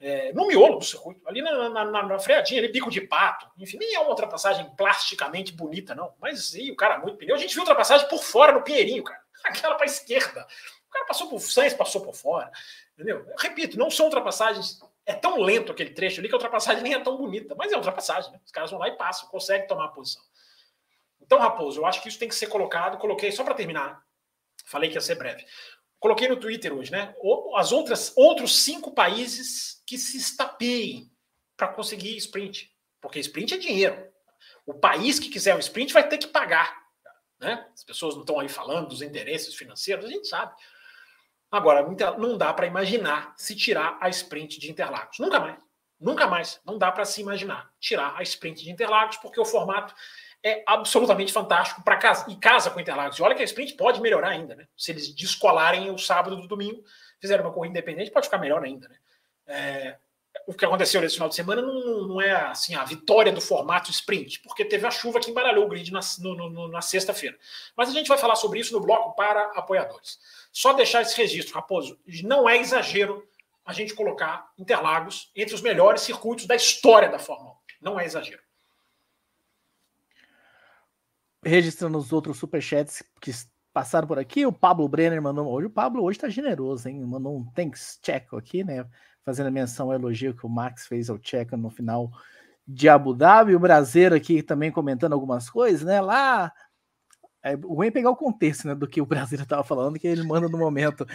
É, 0.00 0.32
no 0.32 0.46
miolo 0.46 0.78
do 0.78 0.84
circuito, 0.84 1.20
ali 1.28 1.42
na, 1.42 1.68
na, 1.70 1.84
na, 1.84 2.02
na, 2.04 2.18
freadinha, 2.20 2.60
ali, 2.60 2.70
bico 2.70 2.88
de 2.88 3.00
pato. 3.00 3.50
Enfim, 3.58 3.78
nem 3.78 3.96
é 3.96 3.98
uma 3.98 4.10
ultrapassagem 4.10 4.70
plasticamente 4.76 5.52
bonita, 5.52 5.92
não. 5.92 6.14
Mas 6.20 6.54
e, 6.54 6.70
o 6.70 6.76
cara 6.76 6.98
muito 6.98 7.18
pneu. 7.18 7.34
A 7.34 7.38
gente 7.38 7.52
viu 7.52 7.62
ultrapassagem 7.62 8.08
por 8.08 8.22
fora 8.22 8.52
no 8.52 8.62
Pinheirinho, 8.62 9.02
cara. 9.02 9.20
Aquela 9.44 9.74
para 9.74 9.86
esquerda. 9.86 10.46
O 10.86 10.90
cara 10.90 11.04
passou 11.04 11.28
por 11.28 11.40
Sainz, 11.40 11.74
passou 11.74 12.00
por 12.00 12.14
fora. 12.14 12.50
Entendeu? 12.98 13.24
Eu 13.28 13.36
repito, 13.38 13.78
não 13.78 13.92
são 13.92 14.06
ultrapassagens. 14.06 14.80
É 15.06 15.14
tão 15.14 15.40
lento 15.40 15.70
aquele 15.70 15.90
trecho 15.90 16.18
ali 16.20 16.28
que 16.28 16.34
a 16.34 16.36
ultrapassagem 16.36 16.82
nem 16.82 16.94
é 16.94 16.98
tão 16.98 17.16
bonita, 17.16 17.54
mas 17.54 17.70
é 17.70 17.76
ultrapassagem. 17.76 18.32
Né? 18.32 18.40
Os 18.44 18.50
caras 18.50 18.72
vão 18.72 18.80
lá 18.80 18.88
e 18.88 18.96
passam, 18.96 19.28
conseguem 19.28 19.68
tomar 19.68 19.84
a 19.84 19.88
posição. 19.88 20.22
Então, 21.20 21.38
Raposo, 21.38 21.80
eu 21.80 21.86
acho 21.86 22.02
que 22.02 22.08
isso 22.08 22.18
tem 22.18 22.28
que 22.28 22.34
ser 22.34 22.48
colocado. 22.48 22.98
Coloquei 22.98 23.30
só 23.30 23.44
para 23.44 23.54
terminar. 23.54 24.02
Falei 24.66 24.90
que 24.90 24.96
ia 24.96 25.00
ser 25.00 25.14
breve. 25.14 25.46
Coloquei 26.00 26.26
no 26.26 26.36
Twitter 26.36 26.72
hoje, 26.72 26.90
né? 26.90 27.14
As 27.54 27.70
outras 27.70 28.12
outros 28.16 28.62
cinco 28.62 28.90
países 28.90 29.80
que 29.86 29.96
se 29.96 30.16
estapeiem 30.16 31.08
para 31.56 31.68
conseguir 31.68 32.16
sprint, 32.16 32.72
porque 33.00 33.18
sprint 33.20 33.54
é 33.54 33.58
dinheiro. 33.58 34.12
O 34.66 34.74
país 34.74 35.18
que 35.18 35.28
quiser 35.28 35.54
um 35.54 35.60
sprint 35.60 35.92
vai 35.92 36.08
ter 36.08 36.18
que 36.18 36.26
pagar. 36.26 36.76
Né? 37.40 37.66
As 37.72 37.84
pessoas 37.84 38.14
não 38.14 38.22
estão 38.22 38.38
aí 38.38 38.48
falando 38.48 38.88
dos 38.88 39.02
interesses 39.02 39.54
financeiros, 39.54 40.04
a 40.04 40.08
gente 40.08 40.28
sabe. 40.28 40.54
Agora, 41.50 41.86
não 42.18 42.36
dá 42.36 42.52
para 42.52 42.66
imaginar 42.66 43.32
se 43.36 43.56
tirar 43.56 43.96
a 44.00 44.08
sprint 44.08 44.60
de 44.60 44.70
Interlagos. 44.70 45.18
Nunca 45.18 45.40
mais. 45.40 45.58
Nunca 45.98 46.26
mais. 46.26 46.60
Não 46.64 46.78
dá 46.78 46.92
para 46.92 47.04
se 47.04 47.20
imaginar 47.20 47.70
tirar 47.80 48.14
a 48.16 48.22
sprint 48.22 48.62
de 48.62 48.70
Interlagos, 48.70 49.16
porque 49.16 49.40
o 49.40 49.44
formato 49.44 49.94
é 50.44 50.62
absolutamente 50.66 51.32
fantástico 51.32 51.82
para 51.82 51.96
casa 51.96 52.30
e 52.30 52.36
casa 52.36 52.70
com 52.70 52.80
Interlagos. 52.80 53.18
E 53.18 53.22
olha 53.22 53.34
que 53.34 53.42
a 53.42 53.44
sprint 53.44 53.74
pode 53.74 54.00
melhorar 54.00 54.28
ainda, 54.28 54.54
né? 54.54 54.68
Se 54.76 54.92
eles 54.92 55.12
descolarem 55.14 55.90
o 55.90 55.98
sábado 55.98 56.36
do 56.36 56.46
domingo, 56.46 56.84
fizeram 57.20 57.44
uma 57.44 57.52
corrida 57.52 57.72
independente, 57.72 58.10
pode 58.10 58.26
ficar 58.26 58.38
melhor 58.38 58.62
ainda, 58.62 58.88
né? 58.88 58.96
É, 59.46 59.96
o 60.46 60.54
que 60.54 60.64
aconteceu 60.64 61.00
nesse 61.00 61.14
final 61.14 61.28
de 61.28 61.34
semana 61.34 61.62
não, 61.62 62.08
não, 62.08 62.20
é 62.20 62.32
assim 62.32 62.74
a 62.74 62.84
vitória 62.84 63.32
do 63.32 63.40
formato 63.40 63.90
sprint, 63.90 64.40
porque 64.40 64.64
teve 64.64 64.86
a 64.86 64.90
chuva 64.90 65.20
que 65.20 65.30
embaralhou 65.30 65.64
o 65.64 65.68
grid 65.68 65.92
na, 65.92 66.00
na 66.70 66.80
sexta-feira. 66.80 67.36
Mas 67.76 67.88
a 67.88 67.92
gente 67.92 68.08
vai 68.08 68.18
falar 68.18 68.36
sobre 68.36 68.60
isso 68.60 68.72
no 68.72 68.80
bloco 68.80 69.14
para 69.14 69.52
apoiadores. 69.54 70.18
Só 70.52 70.72
deixar 70.72 71.02
esse 71.02 71.16
registro, 71.16 71.54
Raposo, 71.54 71.98
não 72.24 72.48
é 72.48 72.58
exagero 72.58 73.26
a 73.64 73.72
gente 73.72 73.94
colocar 73.94 74.50
Interlagos 74.58 75.30
entre 75.36 75.54
os 75.54 75.60
melhores 75.60 76.00
circuitos 76.00 76.46
da 76.46 76.56
história 76.56 77.10
da 77.10 77.18
Fórmula 77.18 77.52
1. 77.52 77.56
Não 77.82 78.00
é 78.00 78.04
exagero. 78.06 78.42
Registrando 81.44 81.98
os 81.98 82.12
outros 82.12 82.38
superchats 82.38 83.02
que 83.20 83.30
passaram 83.72 84.08
por 84.08 84.18
aqui, 84.18 84.44
o 84.44 84.52
Pablo 84.52 84.88
Brenner 84.88 85.22
mandou. 85.22 85.46
Hoje 85.46 85.66
o 85.66 85.70
Pablo 85.70 86.02
hoje 86.02 86.18
tá 86.18 86.28
generoso, 86.28 86.88
hein? 86.88 87.04
Mandou 87.04 87.36
um 87.36 87.44
thanks 87.52 87.98
check 88.02 88.32
aqui, 88.34 88.64
né? 88.64 88.84
Fazendo 89.28 89.52
menção 89.52 89.88
ao 89.88 89.94
elogio 89.94 90.34
que 90.34 90.46
o 90.46 90.48
Max 90.48 90.86
fez 90.86 91.10
ao 91.10 91.18
check 91.18 91.52
no 91.52 91.68
final 91.68 92.10
de 92.66 92.88
Abu 92.88 93.12
Dhabi. 93.12 93.54
O 93.54 93.60
Brasileiro 93.60 94.14
aqui 94.14 94.42
também 94.42 94.72
comentando 94.72 95.12
algumas 95.12 95.50
coisas, 95.50 95.82
né? 95.82 96.00
Lá 96.00 96.50
é 97.42 97.52
ruim 97.52 97.90
pegar 97.90 98.08
o 98.08 98.16
contexto 98.16 98.66
né, 98.66 98.74
do 98.74 98.88
que 98.88 99.02
o 99.02 99.04
Brasil 99.06 99.38
estava 99.38 99.62
falando, 99.62 99.98
que 99.98 100.08
ele 100.08 100.22
manda 100.22 100.48
no 100.48 100.56
momento. 100.56 101.06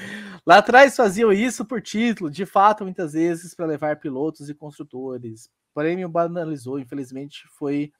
Lá 0.45 0.60
atrás 0.60 0.95
faziam 0.95 1.34
isso 1.34 1.65
por 1.65 1.81
título, 1.81 2.30
de 2.30 2.45
fato, 2.45 2.84
muitas 2.84 3.14
vezes 3.14 3.56
para 3.56 3.65
levar 3.65 3.99
pilotos 3.99 4.48
e 4.48 4.53
construtores. 4.53 5.49
Porém, 5.73 5.95
me 5.95 6.07
banalizou, 6.07 6.77
infelizmente, 6.77 7.48
foi 7.57 7.91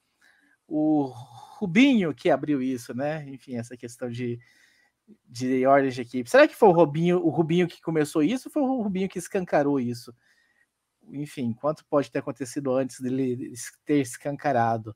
o 0.68 1.12
Rubinho 1.58 2.14
que 2.14 2.30
abriu 2.30 2.62
isso, 2.62 2.94
né? 2.94 3.28
Enfim, 3.30 3.56
essa 3.56 3.76
questão 3.76 4.12
de, 4.12 4.40
de 5.28 5.66
ordem 5.66 5.90
de 5.90 6.02
equipe. 6.02 6.30
Será 6.30 6.48
que 6.48 6.56
foi 6.56 6.70
o 6.70 6.72
Rubinho, 6.72 7.20
o 7.24 7.30
Rubinho 7.30 7.68
que 7.68 7.82
começou 7.82 8.24
isso 8.24 8.48
ou 8.48 8.52
foi 8.52 8.62
o 8.62 8.82
Rubinho 8.82 9.10
que 9.10 9.20
escancarou 9.20 9.80
isso? 9.80 10.14
Enfim, 11.10 11.54
quanto 11.54 11.86
pode 11.86 12.10
ter 12.10 12.20
acontecido 12.20 12.74
antes 12.74 13.00
dele 13.00 13.54
ter 13.86 14.00
escancarado? 14.00 14.96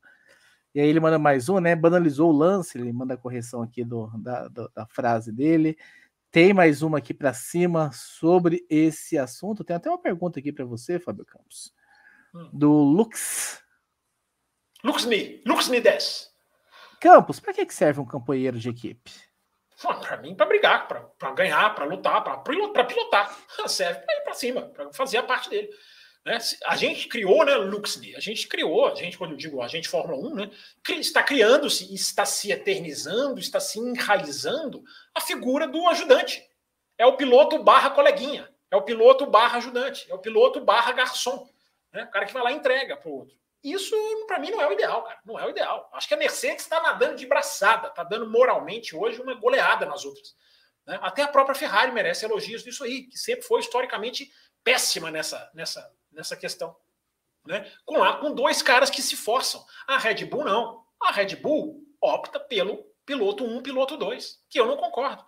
E 0.74 0.80
aí 0.80 0.88
ele 0.88 1.00
manda 1.00 1.18
mais 1.18 1.48
um, 1.48 1.60
né? 1.60 1.74
Banalizou 1.74 2.30
o 2.30 2.36
lance, 2.36 2.78
ele 2.78 2.92
manda 2.92 3.14
a 3.14 3.18
correção 3.18 3.62
aqui 3.62 3.84
do, 3.84 4.06
da, 4.18 4.48
do, 4.48 4.70
da 4.74 4.86
frase 4.86 5.32
dele. 5.32 5.76
Tem 6.30 6.52
mais 6.52 6.82
uma 6.82 6.98
aqui 6.98 7.14
para 7.14 7.32
cima 7.32 7.90
sobre 7.92 8.64
esse 8.68 9.16
assunto. 9.18 9.64
Tem 9.64 9.74
até 9.74 9.88
uma 9.88 10.00
pergunta 10.00 10.38
aqui 10.38 10.52
para 10.52 10.64
você, 10.64 10.98
Fábio 10.98 11.24
Campos. 11.24 11.72
Hum. 12.34 12.50
Do 12.52 12.70
Lux. 12.70 13.62
Luxme, 14.84 15.42
Luxme 15.44 15.80
10. 15.80 16.30
Campos, 17.00 17.40
para 17.40 17.52
que 17.52 17.68
serve 17.72 18.00
um 18.00 18.06
campoeiro 18.06 18.58
de 18.58 18.68
equipe? 18.68 19.27
Para 19.80 20.16
mim, 20.16 20.34
para 20.34 20.46
brigar, 20.46 20.88
para 20.88 21.30
ganhar, 21.32 21.74
para 21.74 21.84
lutar, 21.84 22.22
para 22.24 22.84
pilotar. 22.84 23.36
Serve 23.68 24.00
para 24.00 24.16
ir 24.16 24.20
para 24.22 24.34
cima, 24.34 24.62
para 24.62 24.92
fazer 24.92 25.18
a 25.18 25.22
parte 25.22 25.48
dele. 25.48 25.70
Né? 26.24 26.38
A 26.66 26.76
gente 26.76 27.08
criou, 27.08 27.44
né, 27.44 27.54
Luxney? 27.54 28.14
A 28.16 28.20
gente 28.20 28.48
criou, 28.48 28.86
a 28.86 28.94
gente, 28.94 29.16
quando 29.16 29.32
eu 29.32 29.36
digo 29.36 29.62
a 29.62 29.68
gente 29.68 29.88
Fórmula 29.88 30.18
1, 30.30 30.34
né, 30.34 30.50
está 30.88 31.22
criando-se, 31.22 31.94
está 31.94 32.24
se 32.24 32.50
eternizando, 32.50 33.38
está 33.38 33.60
se 33.60 33.78
enraizando 33.78 34.82
a 35.14 35.20
figura 35.20 35.66
do 35.66 35.86
ajudante. 35.88 36.44
É 36.98 37.06
o 37.06 37.16
piloto 37.16 37.62
barra 37.62 37.90
coleguinha, 37.90 38.48
é 38.70 38.76
o 38.76 38.82
piloto 38.82 39.26
barra 39.26 39.58
ajudante, 39.58 40.10
é 40.10 40.14
o 40.14 40.18
piloto 40.18 40.60
barra 40.60 40.92
garçom. 40.92 41.48
Né? 41.92 42.04
O 42.04 42.10
cara 42.10 42.26
que 42.26 42.34
vai 42.34 42.42
lá 42.42 42.52
e 42.52 42.56
entrega 42.56 42.96
para 42.96 43.08
o 43.08 43.18
outro. 43.20 43.36
Isso, 43.62 43.94
para 44.26 44.38
mim, 44.38 44.50
não 44.50 44.60
é 44.60 44.68
o 44.68 44.72
ideal, 44.72 45.02
cara. 45.02 45.18
Não 45.24 45.38
é 45.38 45.44
o 45.44 45.50
ideal. 45.50 45.90
Acho 45.92 46.06
que 46.06 46.14
a 46.14 46.18
Mercedes 46.18 46.64
está 46.64 46.80
nadando 46.80 47.16
de 47.16 47.26
braçada, 47.26 47.88
está 47.88 48.04
dando 48.04 48.30
moralmente 48.30 48.94
hoje 48.94 49.20
uma 49.20 49.34
goleada 49.34 49.84
nas 49.84 50.04
outras. 50.04 50.36
Né? 50.86 50.98
Até 51.02 51.22
a 51.22 51.28
própria 51.28 51.54
Ferrari 51.54 51.92
merece 51.92 52.24
elogios 52.24 52.62
disso 52.62 52.84
aí, 52.84 53.02
que 53.02 53.18
sempre 53.18 53.42
foi 53.42 53.60
historicamente 53.60 54.30
péssima 54.62 55.10
nessa, 55.10 55.50
nessa, 55.54 55.92
nessa 56.12 56.36
questão. 56.36 56.76
Né? 57.46 57.70
Com, 57.84 57.96
com 58.20 58.34
dois 58.34 58.62
caras 58.62 58.90
que 58.90 59.02
se 59.02 59.16
forçam. 59.16 59.64
A 59.86 59.98
Red 59.98 60.24
Bull 60.24 60.44
não. 60.44 60.84
A 61.00 61.12
Red 61.12 61.36
Bull 61.36 61.82
opta 62.00 62.38
pelo 62.38 62.84
piloto 63.04 63.44
1, 63.44 63.56
um, 63.56 63.62
piloto 63.62 63.96
2, 63.96 64.44
que 64.48 64.60
eu 64.60 64.66
não 64.66 64.76
concordo. 64.76 65.24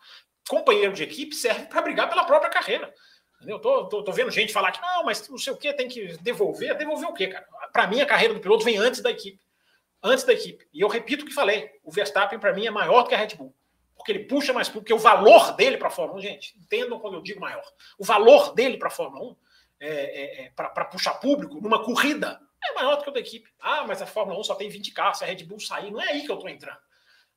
Companheiro 0.48 0.93
de 0.93 1.02
equipe 1.02 1.35
serve 1.35 1.66
para 1.66 1.82
brigar 1.82 2.09
pela 2.09 2.24
própria 2.24 2.51
carreira. 2.51 2.93
Eu 3.47 3.59
tô, 3.59 3.89
tô, 3.89 4.05
tô, 4.05 4.12
vendo 4.12 4.31
gente 4.31 4.52
falar 4.52 4.70
que 4.70 4.82
não, 4.82 5.05
mas 5.05 5.27
não 5.28 5.39
sei 5.39 5.52
o 5.52 5.57
que, 5.57 5.73
tem 5.73 5.89
que 5.89 6.19
devolver. 6.19 6.77
Devolver 6.77 7.09
o 7.09 7.15
quê, 7.15 7.28
cara? 7.28 7.47
Para 7.72 7.86
mim, 7.86 8.01
a 8.01 8.06
carreira 8.06 8.34
do 8.34 8.40
piloto 8.40 8.64
vem 8.64 8.76
antes 8.76 9.01
da 9.01 9.10
equipe. 9.10 9.40
Antes 10.02 10.24
da 10.24 10.32
equipe. 10.32 10.66
E 10.72 10.80
eu 10.80 10.88
repito 10.88 11.24
o 11.24 11.26
que 11.26 11.34
falei: 11.34 11.70
o 11.82 11.90
Verstappen, 11.90 12.38
para 12.38 12.52
mim, 12.52 12.66
é 12.66 12.70
maior 12.70 13.02
do 13.02 13.09
que 13.09 13.14
a 13.14 13.18
Red 13.18 13.36
Bull. 13.36 13.55
Porque 13.94 14.12
ele 14.12 14.24
puxa 14.24 14.52
mais, 14.52 14.68
porque 14.68 14.94
o 14.94 14.98
valor 14.98 15.52
dele 15.56 15.76
para 15.76 15.88
a 15.88 15.90
Fórmula 15.90 16.18
1, 16.18 16.22
gente, 16.22 16.59
entendam 16.59 16.98
quando 16.98 17.14
eu 17.14 17.22
digo 17.22 17.40
maior. 17.40 17.64
O 17.98 18.05
valor 18.05 18.55
dele 18.55 18.78
para 18.78 18.88
a 18.88 18.90
Fórmula 18.90 19.32
1 19.32 19.36
é, 19.80 19.88
é, 19.88 20.44
é 20.44 20.51
para 20.51 20.86
puxar 20.86 21.14
público 21.14 21.60
numa 21.60 21.84
corrida 21.84 22.40
é 22.62 22.74
maior 22.74 22.97
do 22.97 23.05
que 23.05 23.10
o 23.10 23.12
da 23.12 23.20
equipe. 23.20 23.51
Ah, 23.60 23.84
mas 23.86 24.02
a 24.02 24.06
Fórmula 24.06 24.38
1 24.38 24.44
só 24.44 24.55
tem 24.55 24.68
20 24.68 24.92
carros, 24.92 25.18
se 25.18 25.24
a 25.24 25.26
Red 25.26 25.44
Bull 25.44 25.60
sair, 25.60 25.90
não 25.90 26.01
é 26.01 26.09
aí 26.09 26.22
que 26.22 26.30
eu 26.30 26.34
estou 26.34 26.51
entrando. 26.51 26.78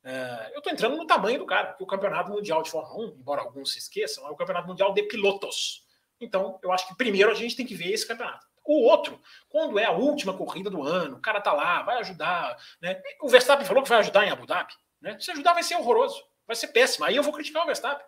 É, 0.02 0.50
eu 0.52 0.58
estou 0.58 0.72
entrando 0.72 0.96
no 0.96 1.06
tamanho 1.06 1.38
do 1.38 1.46
cara, 1.46 1.68
porque 1.68 1.84
o 1.84 1.86
Campeonato 1.86 2.30
Mundial 2.30 2.62
de 2.62 2.70
Fórmula 2.70 3.08
1, 3.12 3.16
embora 3.18 3.40
alguns 3.40 3.72
se 3.72 3.78
esqueçam, 3.78 4.26
é 4.26 4.30
o 4.30 4.36
Campeonato 4.36 4.68
Mundial 4.68 4.92
de 4.92 5.02
Pilotos. 5.04 5.86
Então, 6.20 6.58
eu 6.62 6.70
acho 6.70 6.86
que 6.86 6.94
primeiro 6.94 7.30
a 7.30 7.34
gente 7.34 7.56
tem 7.56 7.66
que 7.66 7.74
ver 7.74 7.92
esse 7.92 8.06
campeonato. 8.06 8.43
O 8.64 8.82
outro, 8.84 9.20
quando 9.48 9.78
é 9.78 9.84
a 9.84 9.92
última 9.92 10.36
corrida 10.36 10.70
do 10.70 10.82
ano, 10.82 11.16
o 11.16 11.20
cara 11.20 11.40
tá 11.40 11.52
lá, 11.52 11.82
vai 11.82 11.98
ajudar. 11.98 12.56
Né? 12.80 13.00
O 13.20 13.28
Verstappen 13.28 13.66
falou 13.66 13.82
que 13.82 13.88
vai 13.88 13.98
ajudar 13.98 14.26
em 14.26 14.30
Abu 14.30 14.46
Dhabi. 14.46 14.72
Né? 15.00 15.18
Se 15.20 15.30
ajudar, 15.30 15.52
vai 15.52 15.62
ser 15.62 15.76
horroroso, 15.76 16.22
vai 16.46 16.56
ser 16.56 16.68
péssimo. 16.68 17.04
Aí 17.04 17.14
eu 17.14 17.22
vou 17.22 17.32
criticar 17.32 17.62
o 17.62 17.66
Verstappen. 17.66 18.04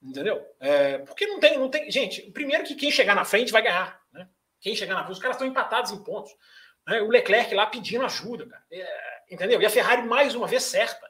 Entendeu? 0.00 0.40
É, 0.60 0.98
porque 0.98 1.26
não 1.26 1.40
tem, 1.40 1.58
não 1.58 1.68
tem. 1.68 1.90
Gente, 1.90 2.22
primeiro 2.30 2.62
que 2.62 2.76
quem 2.76 2.90
chegar 2.90 3.16
na 3.16 3.24
frente 3.24 3.50
vai 3.50 3.62
ganhar. 3.62 4.00
Né? 4.12 4.28
Quem 4.60 4.76
chegar 4.76 4.94
na 4.94 5.02
frente, 5.02 5.16
os 5.16 5.18
caras 5.18 5.36
estão 5.36 5.48
empatados 5.48 5.90
em 5.90 6.02
pontos. 6.04 6.32
Né? 6.86 7.02
O 7.02 7.08
Leclerc 7.08 7.52
lá 7.54 7.66
pedindo 7.66 8.04
ajuda, 8.04 8.46
cara. 8.46 8.62
É, 8.70 9.22
entendeu? 9.30 9.60
E 9.60 9.66
a 9.66 9.70
Ferrari, 9.70 10.02
mais 10.02 10.36
uma 10.36 10.46
vez, 10.46 10.62
certa. 10.62 11.04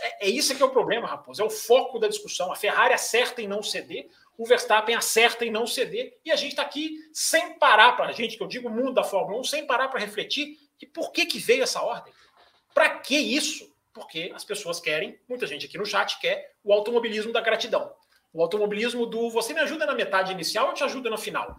É, 0.00 0.26
é 0.26 0.30
isso 0.30 0.54
que 0.54 0.62
é 0.62 0.66
o 0.66 0.70
problema, 0.70 1.06
Raposo. 1.06 1.42
É 1.42 1.44
o 1.44 1.50
foco 1.50 1.98
da 1.98 2.08
discussão. 2.08 2.50
A 2.52 2.56
Ferrari 2.56 2.94
acerta 2.94 3.42
em 3.42 3.48
não 3.48 3.62
ceder, 3.62 4.08
o 4.36 4.46
Verstappen 4.46 4.94
acerta 4.94 5.44
em 5.44 5.50
não 5.50 5.66
ceder, 5.66 6.18
e 6.24 6.30
a 6.30 6.36
gente 6.36 6.50
está 6.50 6.62
aqui 6.62 6.98
sem 7.12 7.58
parar 7.58 7.92
para 7.92 8.06
a 8.06 8.12
gente, 8.12 8.36
que 8.36 8.42
eu 8.42 8.48
digo 8.48 8.68
o 8.68 8.72
mundo 8.72 8.92
da 8.92 9.04
Fórmula 9.04 9.40
1, 9.40 9.44
sem 9.44 9.66
parar 9.66 9.88
para 9.88 10.00
refletir 10.00 10.58
que 10.78 10.86
por 10.86 11.12
que, 11.12 11.26
que 11.26 11.38
veio 11.38 11.62
essa 11.62 11.82
ordem? 11.82 12.12
Para 12.72 12.98
que 12.98 13.16
isso? 13.16 13.72
Porque 13.92 14.32
as 14.34 14.44
pessoas 14.44 14.80
querem, 14.80 15.18
muita 15.28 15.46
gente 15.46 15.66
aqui 15.66 15.78
no 15.78 15.86
chat 15.86 16.18
quer, 16.18 16.54
o 16.64 16.72
automobilismo 16.72 17.32
da 17.32 17.40
gratidão. 17.40 17.94
O 18.32 18.42
automobilismo 18.42 19.06
do 19.06 19.30
você 19.30 19.54
me 19.54 19.60
ajuda 19.60 19.86
na 19.86 19.94
metade 19.94 20.32
inicial, 20.32 20.68
eu 20.68 20.74
te 20.74 20.82
ajudo 20.82 21.08
na 21.08 21.16
final. 21.16 21.56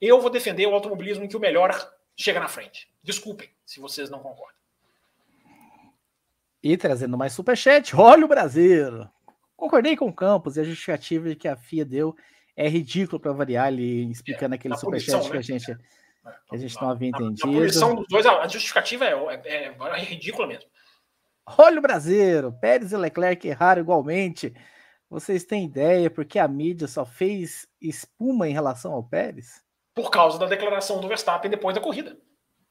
Eu 0.00 0.20
vou 0.20 0.30
defender 0.30 0.66
o 0.66 0.74
automobilismo 0.74 1.24
em 1.24 1.28
que 1.28 1.36
o 1.36 1.40
melhor 1.40 1.70
chega 2.16 2.40
na 2.40 2.48
frente. 2.48 2.88
Desculpem 3.02 3.50
se 3.66 3.80
vocês 3.80 4.08
não 4.08 4.20
concordam. 4.20 4.63
E 6.64 6.78
trazendo 6.78 7.18
mais 7.18 7.34
superchat, 7.34 7.94
olha 7.94 8.24
o 8.24 8.28
Brasil. 8.28 9.06
Concordei 9.54 9.98
com 9.98 10.08
o 10.08 10.12
Campos 10.12 10.56
e 10.56 10.60
a 10.60 10.64
justificativa 10.64 11.34
que 11.34 11.46
a 11.46 11.54
FIA 11.54 11.84
deu 11.84 12.16
é 12.56 12.66
ridículo 12.66 13.20
para 13.20 13.34
variar 13.34 13.66
ali, 13.66 14.10
explicando 14.10 14.54
é, 14.54 14.56
aquele 14.56 14.74
superchat 14.74 15.24
né? 15.24 15.30
que 15.30 15.36
a 15.36 15.42
gente, 15.42 15.66
que 15.66 16.54
a 16.54 16.56
gente 16.56 16.80
não 16.80 16.88
havia 16.88 17.10
entendido. 17.10 17.52
Punição 17.52 17.94
dos 17.94 18.06
dois, 18.08 18.24
a 18.24 18.48
justificativa 18.48 19.04
é, 19.04 19.12
é, 19.44 19.64
é, 19.66 19.76
é 19.78 19.98
ridícula 20.04 20.46
mesmo. 20.46 20.64
Olha 21.58 21.78
o 21.78 21.82
Brasileiro, 21.82 22.50
Pérez 22.58 22.92
e 22.92 22.96
Leclerc 22.96 23.46
erraram 23.46 23.82
igualmente. 23.82 24.54
Vocês 25.10 25.44
têm 25.44 25.66
ideia 25.66 26.08
porque 26.08 26.38
a 26.38 26.48
mídia 26.48 26.88
só 26.88 27.04
fez 27.04 27.68
espuma 27.78 28.48
em 28.48 28.54
relação 28.54 28.94
ao 28.94 29.04
Pérez? 29.04 29.62
Por 29.94 30.10
causa 30.10 30.38
da 30.38 30.46
declaração 30.46 30.98
do 30.98 31.08
Verstappen 31.08 31.50
depois 31.50 31.74
da 31.74 31.82
corrida. 31.82 32.16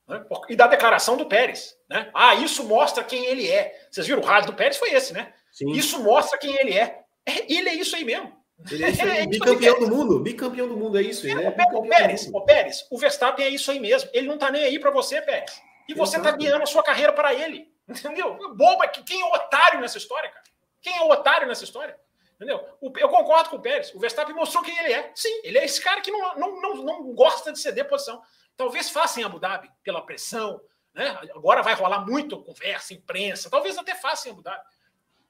Né? 0.07 0.25
E 0.49 0.55
da 0.55 0.67
declaração 0.67 1.17
do 1.17 1.25
Pérez. 1.25 1.75
Né? 1.89 2.09
Ah, 2.13 2.35
isso 2.35 2.63
mostra 2.63 3.03
quem 3.03 3.25
ele 3.25 3.49
é. 3.49 3.87
Vocês 3.89 4.07
viram, 4.07 4.21
o 4.21 4.25
rádio 4.25 4.51
do 4.51 4.55
Pérez 4.55 4.77
foi 4.77 4.91
esse, 4.93 5.13
né? 5.13 5.33
Sim. 5.51 5.71
Isso 5.71 6.01
mostra 6.01 6.37
quem 6.37 6.55
ele 6.55 6.77
é. 6.77 7.03
é 7.25 7.53
ele 7.53 7.69
é 7.69 7.75
isso 7.75 7.95
aí 7.95 8.03
mesmo. 8.03 8.33
Ele 8.69 8.83
é, 8.83 8.89
isso 8.89 9.01
aí, 9.03 9.17
é 9.19 9.27
bicampeão 9.27 9.79
do 9.79 9.87
mundo, 9.87 10.19
bicampeão 10.19 10.67
do 10.67 10.77
mundo, 10.77 10.97
é 10.97 11.01
isso. 11.01 11.27
É, 11.27 11.31
é 11.31 11.49
o, 11.73 11.87
Pérez, 11.87 12.29
o 12.33 12.41
Pérez, 12.41 12.87
o 12.89 12.97
Verstappen 12.97 13.45
é 13.45 13.49
isso 13.49 13.71
aí 13.71 13.79
mesmo. 13.79 14.09
Ele 14.13 14.27
não 14.27 14.37
tá 14.37 14.51
nem 14.51 14.63
aí 14.63 14.79
para 14.79 14.91
você, 14.91 15.21
Pérez. 15.21 15.61
E 15.87 15.93
você 15.93 16.17
Exato. 16.17 16.31
tá 16.31 16.37
guiando 16.37 16.63
a 16.63 16.67
sua 16.67 16.83
carreira 16.83 17.11
para 17.11 17.33
ele. 17.33 17.71
Entendeu? 17.87 18.37
Boba, 18.55 18.87
quem 18.87 19.21
é 19.21 19.25
o 19.25 19.33
otário 19.33 19.81
nessa 19.81 19.97
história, 19.97 20.29
cara? 20.29 20.43
Quem 20.81 20.97
é 20.97 21.01
o 21.01 21.09
otário 21.09 21.47
nessa 21.47 21.63
história? 21.63 21.97
Entendeu? 22.35 22.61
Eu 22.81 23.09
concordo 23.09 23.49
com 23.49 23.57
o 23.57 23.61
Pérez. 23.61 23.93
O 23.93 23.99
Verstappen 23.99 24.35
mostrou 24.35 24.63
quem 24.63 24.77
ele 24.79 24.93
é. 24.93 25.11
Sim, 25.15 25.41
ele 25.43 25.57
é 25.57 25.65
esse 25.65 25.81
cara 25.81 26.01
que 26.01 26.11
não, 26.11 26.35
não, 26.35 26.61
não, 26.61 26.75
não 26.83 27.13
gosta 27.13 27.51
de 27.51 27.59
ceder 27.59 27.87
posição. 27.87 28.21
Talvez 28.55 28.89
faça 28.89 29.19
em 29.19 29.23
Abu 29.23 29.39
Dhabi, 29.39 29.69
pela 29.83 30.05
pressão. 30.05 30.61
Né? 30.93 31.07
Agora 31.33 31.61
vai 31.61 31.73
rolar 31.73 32.05
muito 32.05 32.41
conversa, 32.43 32.93
imprensa. 32.93 33.49
Talvez 33.49 33.77
até 33.77 33.95
faça 33.95 34.27
em 34.27 34.31
Abu 34.31 34.41
Dhabi. 34.41 34.63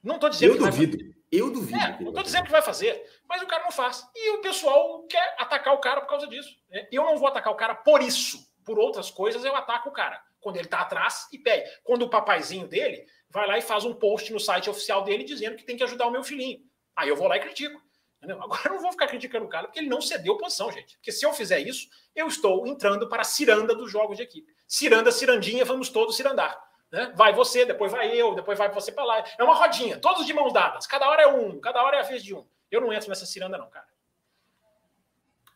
Não 0.02 0.16
estou 0.16 0.28
dizendo 0.28 0.52
eu 0.52 0.58
que 0.58 0.64
duvido. 0.64 0.98
Vai 0.98 1.14
eu 1.32 1.50
duvido. 1.50 1.80
É, 1.80 1.98
não 2.00 2.10
estou 2.10 2.22
dizendo 2.22 2.44
que 2.44 2.52
vai 2.52 2.62
fazer, 2.62 3.02
mas 3.28 3.42
o 3.42 3.46
cara 3.46 3.64
não 3.64 3.72
faz. 3.72 4.06
E 4.14 4.30
o 4.36 4.40
pessoal 4.40 5.02
quer 5.08 5.34
atacar 5.38 5.74
o 5.74 5.78
cara 5.78 6.00
por 6.00 6.08
causa 6.08 6.28
disso. 6.28 6.54
Né? 6.70 6.86
Eu 6.92 7.04
não 7.04 7.16
vou 7.16 7.26
atacar 7.26 7.52
o 7.52 7.56
cara 7.56 7.74
por 7.74 8.00
isso. 8.00 8.38
Por 8.64 8.78
outras 8.78 9.10
coisas, 9.10 9.44
eu 9.44 9.54
ataco 9.56 9.88
o 9.88 9.92
cara. 9.92 10.22
Quando 10.40 10.56
ele 10.56 10.66
está 10.66 10.80
atrás 10.80 11.26
e 11.32 11.38
pede. 11.38 11.68
Quando 11.82 12.02
o 12.02 12.10
papaizinho 12.10 12.68
dele 12.68 13.04
vai 13.28 13.46
lá 13.46 13.58
e 13.58 13.62
faz 13.62 13.84
um 13.84 13.94
post 13.94 14.32
no 14.32 14.38
site 14.38 14.70
oficial 14.70 15.02
dele 15.02 15.24
dizendo 15.24 15.56
que 15.56 15.64
tem 15.64 15.76
que 15.76 15.82
ajudar 15.82 16.06
o 16.06 16.10
meu 16.10 16.22
filhinho. 16.22 16.60
Aí 16.94 17.08
eu 17.08 17.16
vou 17.16 17.26
lá 17.26 17.36
e 17.36 17.40
critico. 17.40 17.82
Entendeu? 18.24 18.42
Agora 18.42 18.62
eu 18.64 18.72
não 18.72 18.80
vou 18.80 18.90
ficar 18.90 19.06
criticando 19.06 19.44
o 19.44 19.48
cara 19.48 19.66
porque 19.66 19.78
ele 19.78 19.88
não 19.88 20.00
cedeu 20.00 20.38
posição, 20.38 20.72
gente. 20.72 20.96
Porque 20.96 21.12
se 21.12 21.26
eu 21.26 21.32
fizer 21.34 21.58
isso, 21.58 21.88
eu 22.16 22.26
estou 22.26 22.66
entrando 22.66 23.06
para 23.06 23.20
a 23.20 23.24
ciranda 23.24 23.74
dos 23.74 23.90
jogos 23.90 24.16
de 24.16 24.22
equipe. 24.22 24.50
Ciranda, 24.66 25.12
cirandinha, 25.12 25.64
vamos 25.64 25.90
todos 25.90 26.16
cirandar. 26.16 26.58
Né? 26.90 27.12
Vai 27.14 27.34
você, 27.34 27.66
depois 27.66 27.92
vai 27.92 28.10
eu, 28.10 28.34
depois 28.34 28.58
vai 28.58 28.70
você 28.70 28.90
para 28.90 29.04
lá. 29.04 29.24
É 29.38 29.44
uma 29.44 29.54
rodinha, 29.54 29.98
todos 29.98 30.24
de 30.24 30.32
mãos 30.32 30.54
dadas. 30.54 30.86
Cada 30.86 31.06
hora 31.08 31.22
é 31.22 31.26
um, 31.26 31.60
cada 31.60 31.82
hora 31.82 31.98
é 31.98 32.00
a 32.00 32.04
vez 32.04 32.24
de 32.24 32.34
um. 32.34 32.46
Eu 32.70 32.80
não 32.80 32.92
entro 32.92 33.10
nessa 33.10 33.26
ciranda, 33.26 33.58
não, 33.58 33.68
cara. 33.68 33.86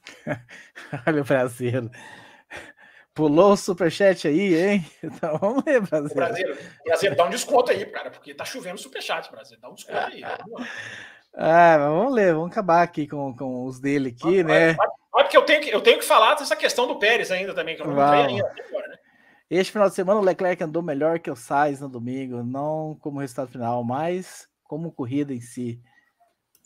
Olha 1.06 1.22
o 1.22 1.24
Brasil. 1.24 1.90
Pulou 3.14 3.52
o 3.52 3.56
superchat 3.56 4.28
aí, 4.28 4.54
hein? 4.54 4.86
Então 5.02 5.38
vamos 5.38 5.64
ver, 5.64 5.80
Brasil. 5.80 6.14
Brasil, 6.14 6.58
Brasil, 6.84 7.16
dá 7.16 7.24
um 7.24 7.30
desconto 7.30 7.72
aí, 7.72 7.86
cara, 7.86 8.10
porque 8.10 8.34
tá 8.34 8.44
chovendo 8.44 8.78
superchat, 8.78 9.30
Brasil. 9.30 9.58
Dá 9.58 9.70
um 9.70 9.74
desconto 9.74 9.98
aí. 9.98 10.22
Ah, 11.34 11.78
vamos 11.78 12.12
ler, 12.12 12.34
vamos 12.34 12.50
acabar 12.50 12.82
aqui 12.82 13.06
com, 13.06 13.34
com 13.36 13.64
os 13.64 13.80
dele 13.80 14.08
aqui, 14.08 14.42
né? 14.42 14.76
Olha, 15.12 15.24
porque 15.24 15.36
eu 15.36 15.44
tenho, 15.44 15.60
que, 15.60 15.70
eu 15.70 15.80
tenho 15.80 15.98
que 15.98 16.04
falar 16.04 16.34
dessa 16.34 16.56
questão 16.56 16.86
do 16.86 16.98
Pérez 16.98 17.30
ainda 17.30 17.54
também, 17.54 17.76
que 17.76 17.82
eu 17.82 17.86
não 17.86 17.92
entrei 17.92 18.36
ainda 18.36 18.54
agora, 18.68 18.88
né? 18.88 18.98
Este 19.50 19.72
final 19.72 19.88
de 19.88 19.94
semana 19.94 20.20
o 20.20 20.24
Leclerc 20.24 20.62
andou 20.62 20.82
melhor 20.82 21.18
que 21.18 21.30
o 21.30 21.36
Sainz 21.36 21.80
no 21.80 21.88
domingo, 21.88 22.42
não 22.42 22.98
como 23.00 23.20
resultado 23.20 23.50
final, 23.50 23.82
mas 23.82 24.46
como 24.62 24.92
corrida 24.92 25.32
em 25.32 25.40
si. 25.40 25.80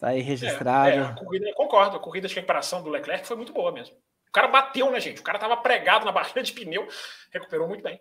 Tá 0.00 0.08
aí 0.08 0.20
registrado. 0.20 0.90
É, 0.90 0.96
é, 0.96 1.00
a 1.00 1.14
corrida, 1.14 1.52
concordo, 1.54 1.96
a 1.96 2.00
corrida 2.00 2.26
de 2.26 2.34
recuperação 2.34 2.82
do 2.82 2.90
Leclerc 2.90 3.24
foi 3.24 3.36
muito 3.36 3.52
boa 3.52 3.70
mesmo. 3.70 3.94
O 4.28 4.32
cara 4.32 4.48
bateu, 4.48 4.90
né, 4.90 4.98
gente? 4.98 5.20
O 5.20 5.24
cara 5.24 5.38
tava 5.38 5.56
pregado 5.56 6.04
na 6.04 6.10
barreira 6.10 6.42
de 6.42 6.52
pneu, 6.52 6.88
recuperou 7.32 7.68
muito 7.68 7.84
bem. 7.84 8.00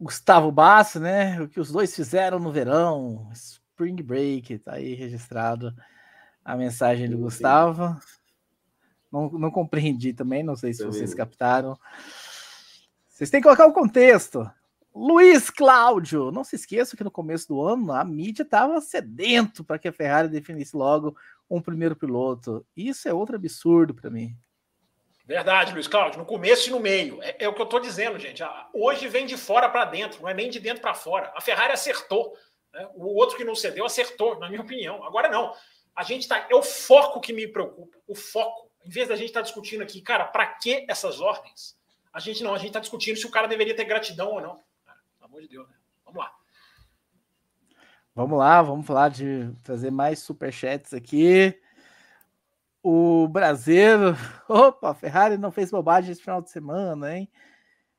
Gustavo 0.00 0.50
Basso, 0.50 0.98
né? 0.98 1.40
O 1.40 1.48
que 1.48 1.60
os 1.60 1.70
dois 1.70 1.94
fizeram 1.94 2.40
no 2.40 2.50
verão, 2.50 3.30
Spring 3.74 3.96
Break, 3.96 4.58
tá 4.58 4.74
aí 4.74 4.94
registrado 4.94 5.74
a 6.44 6.56
mensagem 6.56 7.10
do 7.10 7.18
Gustavo. 7.18 8.00
Não, 9.10 9.28
não 9.30 9.50
compreendi 9.50 10.12
também, 10.14 10.44
não 10.44 10.54
sei 10.54 10.72
se 10.72 10.86
vocês 10.86 11.12
captaram. 11.12 11.76
Vocês 13.08 13.30
têm 13.30 13.40
que 13.40 13.44
colocar 13.44 13.66
o 13.66 13.72
contexto. 13.72 14.48
Luiz 14.94 15.50
Cláudio, 15.50 16.30
não 16.30 16.44
se 16.44 16.54
esqueça 16.54 16.96
que 16.96 17.02
no 17.02 17.10
começo 17.10 17.48
do 17.48 17.60
ano 17.62 17.92
a 17.92 18.04
mídia 18.04 18.44
estava 18.44 18.80
sedento 18.80 19.64
para 19.64 19.76
que 19.76 19.88
a 19.88 19.92
Ferrari 19.92 20.28
definisse 20.28 20.76
logo 20.76 21.16
um 21.50 21.60
primeiro 21.60 21.96
piloto. 21.96 22.64
Isso 22.76 23.08
é 23.08 23.12
outro 23.12 23.34
absurdo 23.34 23.92
para 23.92 24.08
mim. 24.08 24.36
Verdade, 25.26 25.72
Luiz 25.72 25.88
Cláudio, 25.88 26.20
no 26.20 26.24
começo 26.24 26.68
e 26.68 26.72
no 26.72 26.78
meio. 26.78 27.20
É, 27.22 27.36
é 27.40 27.48
o 27.48 27.54
que 27.54 27.60
eu 27.60 27.64
estou 27.64 27.80
dizendo, 27.80 28.20
gente. 28.20 28.40
Hoje 28.72 29.08
vem 29.08 29.26
de 29.26 29.36
fora 29.36 29.68
para 29.68 29.84
dentro, 29.84 30.22
não 30.22 30.28
é 30.28 30.34
nem 30.34 30.48
de 30.48 30.60
dentro 30.60 30.80
para 30.80 30.94
fora. 30.94 31.32
A 31.34 31.40
Ferrari 31.40 31.72
acertou. 31.72 32.36
Né? 32.74 32.88
O 32.94 33.14
outro 33.14 33.36
que 33.36 33.44
não 33.44 33.54
cedeu 33.54 33.86
acertou, 33.86 34.38
na 34.40 34.48
minha 34.48 34.60
opinião. 34.60 35.02
Agora 35.04 35.28
não. 35.28 35.54
A 35.94 36.02
gente 36.02 36.26
tá. 36.26 36.46
É 36.50 36.54
o 36.54 36.62
foco 36.62 37.20
que 37.20 37.32
me 37.32 37.46
preocupa. 37.46 37.96
O 38.06 38.14
foco. 38.16 38.68
Em 38.84 38.90
vez 38.90 39.08
da 39.08 39.16
gente 39.16 39.28
estar 39.28 39.40
tá 39.40 39.44
discutindo 39.44 39.82
aqui, 39.82 40.02
cara, 40.02 40.26
para 40.26 40.44
que 40.46 40.84
essas 40.90 41.20
ordens? 41.20 41.78
A 42.12 42.20
gente 42.20 42.42
não, 42.42 42.52
a 42.52 42.58
gente 42.58 42.68
está 42.68 42.80
discutindo 42.80 43.16
se 43.16 43.26
o 43.26 43.30
cara 43.30 43.46
deveria 43.46 43.74
ter 43.74 43.84
gratidão 43.84 44.32
ou 44.32 44.40
não. 44.40 44.60
Cara, 44.84 44.98
pelo 45.14 45.24
amor 45.24 45.40
de 45.40 45.48
Deus, 45.48 45.68
né? 45.68 45.74
Vamos 46.04 46.18
lá. 46.18 46.34
Vamos 48.14 48.38
lá, 48.38 48.62
vamos 48.62 48.86
falar 48.86 49.08
de 49.08 49.50
trazer 49.62 49.90
mais 49.90 50.18
superchats 50.18 50.92
aqui. 50.92 51.58
O 52.82 53.26
brasileiro. 53.28 54.14
Opa, 54.48 54.90
a 54.90 54.94
Ferrari 54.94 55.38
não 55.38 55.50
fez 55.50 55.70
bobagem 55.70 56.12
esse 56.12 56.20
final 56.20 56.42
de 56.42 56.50
semana, 56.50 57.16
hein? 57.16 57.30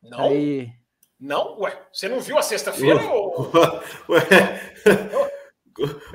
Não. 0.03 0.19
Aí... 0.19 0.71
Não? 1.19 1.59
Ué, 1.59 1.77
você 1.91 2.07
não 2.07 2.19
viu 2.19 2.37
a 2.37 2.41
sexta-feira? 2.41 3.01
ou... 3.01 3.51
Ué. 4.09 4.19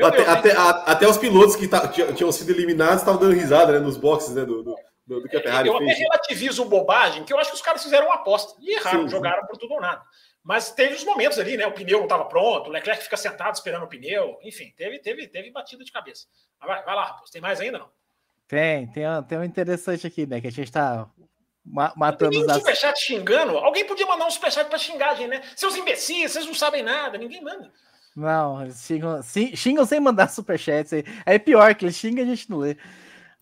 até, 0.02 0.16
Deus, 0.16 0.28
até, 0.28 0.52
a, 0.52 0.70
até, 0.70 1.08
os 1.08 1.18
pilotos 1.18 1.56
que 1.56 1.68
tá, 1.68 1.88
tinham 1.88 2.32
sido 2.32 2.50
eliminados 2.50 2.96
estavam 2.96 3.20
dando 3.20 3.34
risada 3.34 3.72
né, 3.72 3.78
nos 3.78 3.96
boxes 3.96 4.34
né, 4.34 4.44
do, 4.44 4.62
do, 4.62 4.76
do, 5.06 5.28
que 5.28 5.36
a 5.36 5.42
Ferrari 5.42 5.68
eu 5.68 5.78
fez. 5.78 5.88
Eu 5.88 5.94
até 5.94 6.02
relativizo 6.02 6.64
bobagem, 6.64 7.24
que 7.24 7.32
eu 7.32 7.38
acho 7.38 7.50
que 7.50 7.56
os 7.56 7.62
caras 7.62 7.82
fizeram 7.82 8.06
uma 8.06 8.16
aposta 8.16 8.54
e 8.60 8.74
erraram, 8.74 9.02
sim, 9.02 9.08
jogaram 9.08 9.42
sim. 9.42 9.46
por 9.48 9.56
tudo 9.58 9.74
ou 9.74 9.80
nada. 9.80 10.02
Mas 10.42 10.70
teve 10.72 10.94
os 10.94 11.04
momentos 11.04 11.38
ali, 11.38 11.56
né? 11.56 11.66
O 11.66 11.72
pneu 11.72 11.98
não 11.98 12.04
estava 12.04 12.24
pronto, 12.24 12.68
o 12.68 12.72
Leclerc 12.72 13.02
fica 13.02 13.16
sentado 13.16 13.54
esperando 13.54 13.84
o 13.84 13.88
pneu, 13.88 14.38
enfim, 14.42 14.72
teve, 14.76 14.98
teve, 14.98 15.28
teve 15.28 15.50
batida 15.50 15.84
de 15.84 15.92
cabeça. 15.92 16.26
Vai, 16.58 16.82
vai 16.82 16.94
lá, 16.94 17.04
rapaz, 17.04 17.30
tem 17.30 17.42
mais 17.42 17.60
ainda 17.60 17.78
não? 17.78 17.90
Tem, 18.48 18.86
tem, 18.88 19.04
tem 19.28 19.38
um 19.38 19.44
interessante 19.44 20.06
aqui, 20.06 20.26
né? 20.26 20.40
Que 20.40 20.48
a 20.48 20.50
gente 20.50 20.68
está 20.68 21.08
matando 21.64 22.38
os. 22.38 22.52
Superchat 22.52 22.98
xingando. 22.98 23.58
Alguém 23.58 23.84
podia 23.84 24.06
mandar 24.06 24.26
um 24.26 24.30
superchat 24.30 24.68
para 24.68 24.78
xingar 24.78 25.10
a 25.10 25.14
gente, 25.14 25.28
né? 25.28 25.42
Seus 25.56 25.76
imbecis, 25.76 26.32
vocês 26.32 26.46
não 26.46 26.54
sabem 26.54 26.82
nada, 26.82 27.18
ninguém 27.18 27.42
manda. 27.42 27.70
Não, 28.16 28.70
xingam, 28.70 29.20
xingam 29.54 29.86
sem 29.86 30.00
mandar 30.00 30.28
superchat. 30.30 31.04
É 31.24 31.38
pior 31.38 31.74
que 31.74 31.84
eles 31.84 31.96
xingam 31.96 32.24
a 32.24 32.28
gente 32.28 32.50
não 32.50 32.58
lê. 32.58 32.76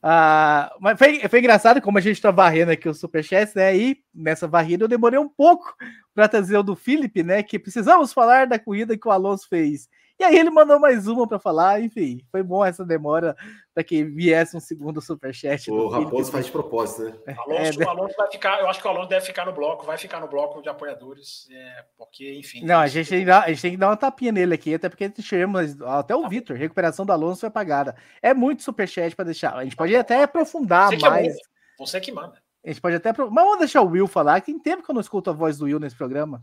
Ah, 0.03 0.73
mas 0.81 0.97
foi, 0.97 1.19
foi 1.28 1.39
engraçado 1.40 1.82
como 1.82 1.99
a 1.99 2.01
gente 2.01 2.23
tá 2.23 2.31
varrendo 2.31 2.70
aqui 2.70 2.89
o 2.89 2.95
Superchat, 2.95 3.55
né? 3.57 3.77
E 3.77 4.01
nessa 4.15 4.47
varrida 4.47 4.85
eu 4.85 4.89
demorei 4.89 5.19
um 5.19 5.28
pouco 5.28 5.74
para 6.15 6.28
trazer 6.28 6.57
o 6.57 6.62
do 6.62 6.77
Felipe, 6.77 7.23
né? 7.23 7.43
Que 7.43 7.59
precisamos 7.59 8.12
falar 8.12 8.47
da 8.47 8.59
corrida 8.59 8.97
que 8.97 9.09
o 9.09 9.11
Alonso 9.11 9.49
fez. 9.49 9.89
E 10.19 10.24
aí 10.24 10.36
ele 10.36 10.51
mandou 10.51 10.81
mais 10.81 11.07
uma 11.07 11.27
para 11.27 11.39
falar, 11.39 11.81
enfim, 11.81 12.20
foi 12.31 12.43
bom 12.43 12.65
essa 12.65 12.85
demora 12.85 13.36
para 13.78 13.84
que 13.84 14.02
viesse 14.02 14.56
um 14.56 14.60
segundo 14.60 15.00
superchat. 15.00 15.70
O 15.70 15.86
Raposo 15.86 16.32
faz 16.32 16.46
de 16.46 16.50
propósito, 16.50 17.05
né? 17.05 17.14
É, 17.28 17.32
Alonso, 17.38 17.80
é, 17.80 17.86
o 17.86 17.88
Alonso 17.88 18.14
vai 18.16 18.28
ficar, 18.28 18.59
eu 18.59 18.68
acho 18.68 18.80
que 18.80 18.86
o 18.88 18.90
Alonso 18.90 19.09
deve 19.09 19.24
ficar 19.24 19.46
no 19.46 19.52
bloco, 19.52 19.86
vai 19.86 19.96
ficar 19.96 20.18
no 20.18 20.26
bloco 20.26 20.60
de 20.60 20.68
apoiadores, 20.68 21.46
é, 21.48 21.84
porque, 21.96 22.34
enfim. 22.34 22.64
Não, 22.64 22.80
a 22.80 22.88
gente, 22.88 23.09
tem 23.09 23.20
que 23.20 23.26
dar, 23.26 23.44
a 23.44 23.48
gente 23.50 23.62
tem 23.62 23.70
que 23.70 23.76
dar 23.76 23.90
uma 23.90 23.96
tapinha 23.96 24.32
nele 24.32 24.52
aqui, 24.52 24.74
até 24.74 24.88
porque 24.88 25.09
tivemos, 25.10 25.80
até 25.80 26.12
o 26.12 26.22
tá 26.22 26.28
Vitor, 26.28 26.56
recuperação 26.56 27.06
do 27.06 27.12
Alonso 27.12 27.42
foi 27.42 27.50
pagada. 27.50 27.94
É 28.20 28.34
muito 28.34 28.64
superchat 28.64 29.14
para 29.14 29.26
deixar. 29.26 29.55
A 29.55 29.62
gente 29.62 29.76
pode 29.76 29.94
até 29.94 30.24
aprofundar 30.24 30.90
Você 30.90 30.98
mais. 30.98 31.36
Que 31.36 31.42
Você 31.78 32.00
que 32.00 32.10
manda. 32.10 32.42
A 32.64 32.68
gente 32.68 32.80
pode 32.80 32.96
até. 32.96 33.12
Mas 33.16 33.44
vamos 33.44 33.59
deixar 33.60 33.82
o 33.82 33.88
Will 33.88 34.09
falar, 34.09 34.40
que 34.40 34.46
tem 34.46 34.59
tempo 34.59 34.82
que 34.82 34.90
eu 34.90 34.94
não 34.94 35.00
escuto 35.00 35.30
a 35.30 35.32
voz 35.32 35.56
do 35.56 35.66
Will 35.66 35.78
nesse 35.78 35.94
programa. 35.94 36.42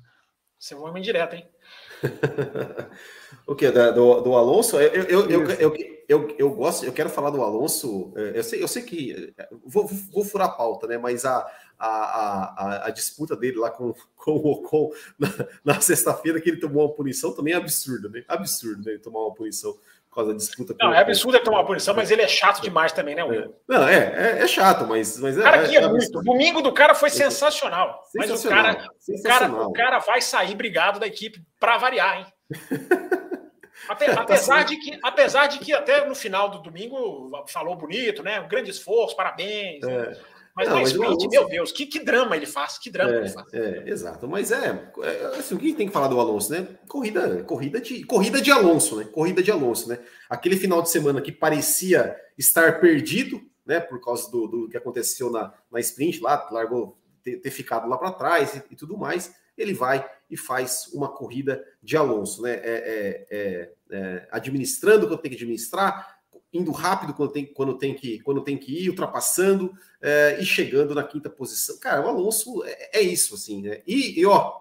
Você 0.58 0.74
vai 0.74 0.90
uma 0.90 1.00
indireta, 1.00 1.36
hein? 1.36 1.46
o 3.48 3.56
que? 3.56 3.70
Do, 3.72 4.22
do 4.22 4.36
Alonso? 4.36 4.80
Eu, 4.80 5.04
eu, 5.04 5.30
eu, 5.30 5.52
eu, 5.52 5.76
eu, 6.08 6.36
eu, 6.38 6.50
gosto, 6.52 6.86
eu 6.86 6.94
quero 6.94 7.10
falar 7.10 7.30
do 7.30 7.42
Alonso. 7.42 8.14
É, 8.16 8.38
eu 8.38 8.44
sei, 8.44 8.62
eu 8.64 8.68
sei 8.68 8.84
que. 8.84 9.34
É, 9.38 9.50
vou, 9.66 9.88
vou 9.88 10.24
furar 10.24 10.48
a 10.48 10.52
pauta, 10.52 10.88
né? 10.88 10.98
Mas 10.98 11.26
a, 11.26 11.46
a, 11.78 11.88
a, 11.88 12.88
a 12.88 12.90
disputa 12.92 13.36
dele 13.36 13.58
lá 13.58 13.70
com, 13.72 13.94
com 14.16 14.32
o 14.32 14.52
Ocon 14.52 14.92
na, 15.18 15.30
na 15.64 15.82
sexta-feira, 15.82 16.40
que 16.40 16.50
ele 16.50 16.60
tomou 16.60 16.86
uma 16.86 16.94
punição, 16.94 17.34
também 17.34 17.54
é 17.54 17.58
absurdo, 17.58 18.10
né? 18.10 18.24
Absurdo, 18.28 18.84
né? 18.86 18.94
Ele 18.94 19.00
tomar 19.00 19.22
uma 19.22 19.34
punição 19.34 19.76
por 20.16 20.22
causa 20.22 20.32
da 20.32 20.38
disputa. 20.38 20.76
Não, 20.80 20.94
é 20.94 21.02
absurdo 21.02 21.36
ele 21.36 21.44
tomar 21.44 21.60
uma 21.60 21.66
punição, 21.66 21.94
mas 21.94 22.10
ele 22.10 22.22
é 22.22 22.28
chato 22.28 22.62
demais 22.62 22.94
também, 22.94 23.16
né, 23.16 23.24
Will? 23.26 23.42
É. 23.44 23.50
Não, 23.68 23.86
é, 23.86 23.96
é, 23.96 24.44
é, 24.44 24.48
chato, 24.48 24.88
mas. 24.88 25.20
mas 25.20 25.38
o 25.38 25.42
cara 25.42 25.68
é, 25.68 25.76
é 25.76 25.88
muito. 25.90 26.20
O 26.20 26.24
domingo 26.24 26.62
do 26.62 26.72
cara 26.72 26.96
foi 26.96 27.10
sensacional. 27.10 28.02
sensacional 28.06 28.38
mas 28.38 28.46
o 28.46 28.50
cara, 28.50 28.90
sensacional. 28.98 29.50
O, 29.50 29.52
cara, 29.52 29.68
o 29.68 29.74
cara 29.74 30.00
vai 30.00 30.22
sair 30.22 30.56
brigado 30.56 31.02
da 31.02 31.08
equipe 31.08 31.44
para 31.60 31.78
variar, 31.78 32.20
hein? 32.20 32.26
Tá 33.88 34.22
apesar, 34.22 34.64
de 34.64 34.78
que, 34.78 34.98
apesar 35.04 35.48
de 35.48 35.60
que 35.60 35.72
até 35.72 36.08
no 36.08 36.16
final 36.16 36.50
do 36.50 36.60
domingo 36.60 37.30
falou 37.48 37.76
bonito, 37.76 38.24
né? 38.24 38.40
Um 38.40 38.48
grande 38.48 38.72
esforço, 38.72 39.16
parabéns. 39.16 39.82
Né? 39.82 40.18
Mas 40.56 40.70
não, 40.70 40.80
no 40.80 40.84
sprint, 40.84 41.28
meu 41.28 41.48
Deus, 41.50 41.72
que, 41.74 41.86
que 41.86 42.00
drama 42.00 42.36
ele 42.38 42.46
faz, 42.46 42.78
que 42.78 42.90
drama 42.90 43.12
é, 43.12 43.18
ele 43.18 43.30
faz. 43.30 43.54
É, 43.54 43.90
exato. 43.90 44.26
Mas 44.26 44.54
é, 44.54 44.90
é, 45.04 45.26
assim, 45.38 45.54
o 45.54 45.58
que 45.58 45.74
tem 45.74 45.88
que 45.88 45.94
falar 45.94 46.08
do 46.08 46.18
Alonso, 46.18 46.50
né? 46.54 46.66
Corrida, 46.88 47.44
corrida 47.44 47.82
de, 47.82 48.06
corrida 48.06 48.42
de 48.42 48.52
Alonso, 48.52 48.96
né? 48.96 49.04
Corrida 49.04 49.44
de 49.44 49.52
Alonso, 49.52 49.90
né? 49.90 50.00
Aquele 50.30 50.56
final 50.56 50.82
de 50.82 50.90
semana 50.90 51.22
que 51.22 51.32
parecia 51.32 52.16
estar 52.38 52.80
perdido, 52.80 53.42
né? 53.66 53.82
Por 53.82 54.00
causa 54.00 54.32
do, 54.32 54.48
do 54.48 54.70
que 54.70 54.78
aconteceu 54.78 55.30
na, 55.30 55.54
na 55.70 55.82
sprint 55.82 56.22
lá, 56.22 56.48
largou 56.50 56.98
ter, 57.22 57.36
ter 57.38 57.52
ficado 57.52 57.90
lá 57.90 57.98
para 57.98 58.14
trás 58.14 58.56
e, 58.56 58.64
e, 58.72 58.76
tudo 58.78 58.98
mais. 58.98 59.36
Ele 59.58 59.74
vai 59.74 60.10
e 60.30 60.38
faz 60.38 60.90
uma 60.94 61.10
corrida 61.10 61.62
de 61.84 61.98
Alonso, 61.98 62.42
né? 62.44 62.54
É, 62.54 62.62
é, 62.64 63.28
é, 63.30 63.72
é 63.92 64.28
administrando 64.32 65.06
o 65.06 65.10
que 65.10 65.22
tem 65.22 65.32
que 65.32 65.36
administrar, 65.36 66.15
indo 66.56 66.72
rápido 66.72 67.14
quando 67.14 67.32
tem, 67.32 67.46
quando 67.46 67.78
tem, 67.78 67.94
que, 67.94 68.20
quando 68.20 68.42
tem 68.42 68.58
que 68.58 68.84
ir, 68.84 68.90
ultrapassando 68.90 69.74
é, 70.02 70.38
e 70.40 70.46
chegando 70.46 70.96
na 70.96 71.04
quinta 71.04 71.30
posição. 71.30 71.78
Cara, 71.80 72.06
o 72.06 72.08
Alonso 72.08 72.64
é, 72.64 73.00
é 73.00 73.02
isso, 73.02 73.36
assim, 73.36 73.62
né? 73.62 73.82
E, 73.86 74.20
e, 74.20 74.26
ó, 74.26 74.54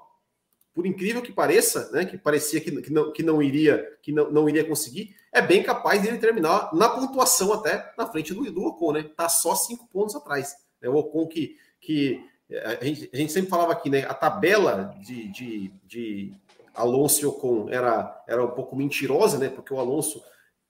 por 0.75 0.87
incrível 0.87 1.23
que 1.23 1.33
pareça, 1.33 1.91
né? 1.93 2.05
Que 2.05 2.19
parecia 2.19 2.61
que, 2.61 2.83
que, 2.83 2.93
não, 2.93 3.12
que 3.12 3.23
não 3.23 3.41
iria 3.41 3.97
que 4.03 4.11
não, 4.11 4.31
não 4.31 4.49
iria 4.49 4.65
conseguir, 4.65 5.15
é 5.33 5.41
bem 5.41 5.62
capaz 5.62 6.03
dele 6.03 6.19
terminar 6.19 6.75
na 6.75 6.89
pontuação 6.89 7.53
até 7.53 7.93
na 7.97 8.07
frente 8.07 8.35
do, 8.35 8.51
do 8.51 8.65
Ocon, 8.65 8.93
né? 8.93 9.03
Tá 9.16 9.29
só 9.29 9.55
cinco 9.55 9.87
pontos 9.87 10.16
atrás. 10.16 10.57
Né? 10.83 10.89
O 10.89 10.97
Ocon 10.97 11.29
que, 11.29 11.57
que 11.81 12.21
a 12.65 12.85
gente, 12.85 13.09
a 13.12 13.16
gente 13.16 13.33
sempre 13.33 13.51
falava 13.51 13.73
aqui, 13.73 13.89
né? 13.89 14.05
A 14.05 14.15
tabela 14.15 14.95
de, 15.01 15.29
de, 15.29 15.73
de 15.85 16.35
Alonso 16.75 17.23
e 17.23 17.27
Ocon 17.27 17.69
era, 17.71 18.25
era 18.27 18.45
um 18.45 18.51
pouco 18.51 18.75
mentirosa, 18.75 19.39
né? 19.39 19.49
Porque 19.49 19.73
o 19.73 19.79
Alonso 19.79 20.21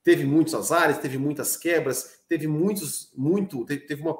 teve 0.04 0.24
muitos 0.24 0.54
azares, 0.54 0.98
teve 0.98 1.16
muitas 1.16 1.56
quebras, 1.56 2.20
teve 2.28 2.46
muitos, 2.46 3.10
muito, 3.16 3.64
teve 3.64 4.02
uma 4.02 4.16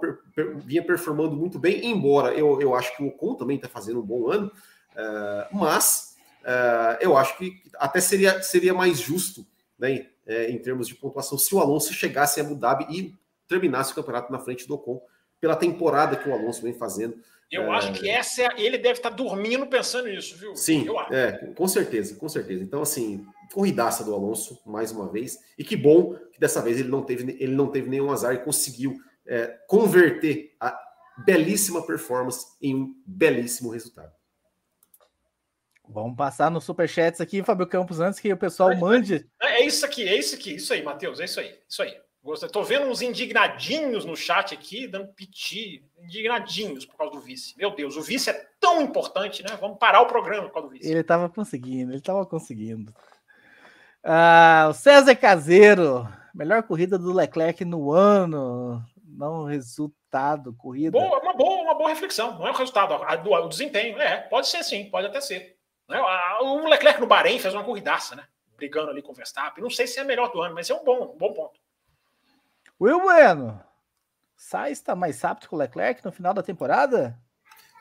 vinha 0.57 0.83
performando 0.83 1.37
muito 1.37 1.59
bem, 1.59 1.87
embora 1.87 2.33
eu, 2.35 2.61
eu 2.61 2.75
acho 2.75 2.97
que 2.97 3.03
o 3.03 3.09
Ocon 3.09 3.35
também 3.35 3.57
está 3.57 3.69
fazendo 3.69 4.01
um 4.01 4.07
bom 4.07 4.31
ano, 4.31 4.47
uh, 4.47 5.57
mas 5.57 6.17
uh, 6.41 6.97
eu 7.01 7.17
acho 7.17 7.37
que 7.37 7.63
até 7.75 8.01
seria, 8.01 8.43
seria 8.43 8.73
mais 8.73 8.99
justo, 8.99 9.47
né, 9.79 10.07
é, 10.27 10.51
em 10.51 10.59
termos 10.59 10.89
de 10.89 10.95
pontuação, 10.95 11.37
se 11.37 11.55
o 11.55 11.61
Alonso 11.61 11.93
chegasse 11.93 12.41
em 12.41 12.45
Abu 12.45 12.55
Dhabi 12.55 12.87
e 12.89 13.15
terminasse 13.47 13.93
o 13.93 13.95
campeonato 13.95 14.33
na 14.33 14.39
frente 14.39 14.67
do 14.67 14.75
Ocon, 14.75 15.03
pela 15.39 15.55
temporada 15.55 16.17
que 16.17 16.27
o 16.27 16.33
Alonso 16.33 16.63
vem 16.63 16.73
fazendo. 16.73 17.19
Eu 17.51 17.65
é... 17.65 17.77
acho 17.77 17.93
que 17.93 18.09
essa 18.09 18.43
é, 18.43 18.49
ele 18.57 18.79
deve 18.79 18.99
estar 18.99 19.11
dormindo 19.11 19.67
pensando 19.67 20.09
nisso, 20.09 20.35
viu? 20.39 20.57
Sim, 20.57 20.87
é, 21.11 21.33
com 21.55 21.69
certeza, 21.69 22.15
com 22.15 22.29
certeza. 22.29 22.63
Então, 22.63 22.81
assim, 22.81 23.27
corridaça 23.53 24.05
do 24.05 24.15
Alonso, 24.15 24.61
mais 24.67 24.93
uma 24.93 25.09
vez. 25.09 25.39
E 25.59 25.65
que 25.65 25.77
bom 25.77 26.15
que 26.33 26.41
dessa 26.41 26.63
vez 26.63 26.79
ele 26.79 26.89
não 26.89 27.03
teve, 27.03 27.37
ele 27.41 27.55
não 27.55 27.71
teve 27.71 27.89
nenhum 27.89 28.11
azar 28.11 28.35
e 28.35 28.39
conseguiu 28.39 28.97
é, 29.27 29.47
converter 29.69 30.55
a 30.61 30.79
belíssima 31.25 31.87
performance 31.87 32.47
em 32.61 32.75
um 32.75 33.03
belíssimo 33.07 33.71
resultado. 33.71 34.13
Vamos 35.89 36.17
passar 36.17 36.51
no 36.51 36.61
superchats 36.61 37.21
aqui, 37.21 37.43
Fábio 37.43 37.67
Campos, 37.67 38.01
antes 38.01 38.19
que 38.19 38.33
o 38.33 38.37
pessoal 38.37 38.75
mande. 38.77 39.29
É 39.41 39.65
isso 39.65 39.85
aqui, 39.85 40.09
é 40.09 40.19
isso 40.19 40.35
aqui, 40.35 40.55
isso 40.55 40.73
aí, 40.73 40.83
Matheus, 40.83 41.21
é 41.21 41.25
isso 41.25 41.41
aí, 41.41 41.55
isso 41.69 41.83
aí. 41.83 41.95
Estou 42.27 42.65
vendo 42.65 42.87
uns 42.87 43.03
indignadinhos 43.03 44.07
no 44.07 44.17
chat 44.17 44.55
aqui, 44.55 44.89
dando 44.89 45.09
piti, 45.09 45.85
indignadinhos 45.99 46.87
por 46.87 46.97
causa 46.97 47.13
do 47.13 47.21
vice. 47.21 47.55
Meu 47.59 47.71
Deus, 47.75 47.99
o 47.99 48.03
vice 48.03 48.31
é 48.31 48.47
tão 48.59 48.81
importante, 48.81 49.43
né? 49.43 49.59
Vamos 49.61 49.77
parar 49.77 50.01
o 50.01 50.07
programa 50.07 50.47
por 50.47 50.55
causa 50.55 50.69
do 50.69 50.73
vice. 50.73 50.91
Ele 50.91 51.01
estava 51.01 51.29
conseguindo, 51.29 51.91
ele 51.93 51.99
estava 51.99 52.25
conseguindo. 52.25 52.95
Ah, 54.05 54.67
o 54.69 54.75
César 54.75 55.17
Caseiro, 55.17 56.07
melhor 56.35 56.63
corrida 56.63 56.99
do 56.99 57.13
Leclerc 57.13 57.65
no 57.65 57.91
ano, 57.91 58.85
não 59.03 59.45
resultado, 59.45 60.53
corrida. 60.53 60.91
Boa, 60.91 61.21
uma 61.21 61.33
boa, 61.33 61.63
uma 61.63 61.75
boa 61.75 61.89
reflexão, 61.89 62.39
não 62.39 62.47
é 62.47 62.51
o 62.51 62.55
resultado, 62.55 62.95
o 62.95 63.49
desempenho, 63.49 63.99
é, 63.99 64.19
pode 64.23 64.49
ser 64.49 64.63
sim, 64.63 64.91
pode 64.91 65.07
até 65.07 65.23
ser. 65.23 65.57
Né? 65.89 65.99
O 66.41 66.69
Leclerc 66.69 67.01
no 67.01 67.07
Bahrein 67.07 67.39
fez 67.39 67.55
uma 67.55 67.65
corridaça, 67.65 68.15
né? 68.15 68.25
Brigando 68.57 68.91
ali 68.91 69.03
com 69.03 69.13
o 69.13 69.15
Verstappen. 69.15 69.63
Não 69.63 69.71
sei 69.71 69.87
se 69.87 69.99
é 69.99 70.03
a 70.03 70.05
melhor 70.05 70.31
do 70.31 70.41
ano, 70.41 70.55
mas 70.55 70.69
é 70.69 70.75
um 70.75 70.85
bom, 70.85 71.13
um 71.15 71.19
bom 71.19 71.33
ponto. 71.33 71.59
Will 72.81 73.01
Bueno, 73.01 73.61
Sainz 74.37 74.79
está 74.79 74.95
mais 74.95 75.21
rápido 75.21 75.49
que 75.49 75.55
o 75.55 75.59
Leclerc 75.59 76.05
no 76.05 76.13
final 76.13 76.35
da 76.35 76.43
temporada? 76.43 77.19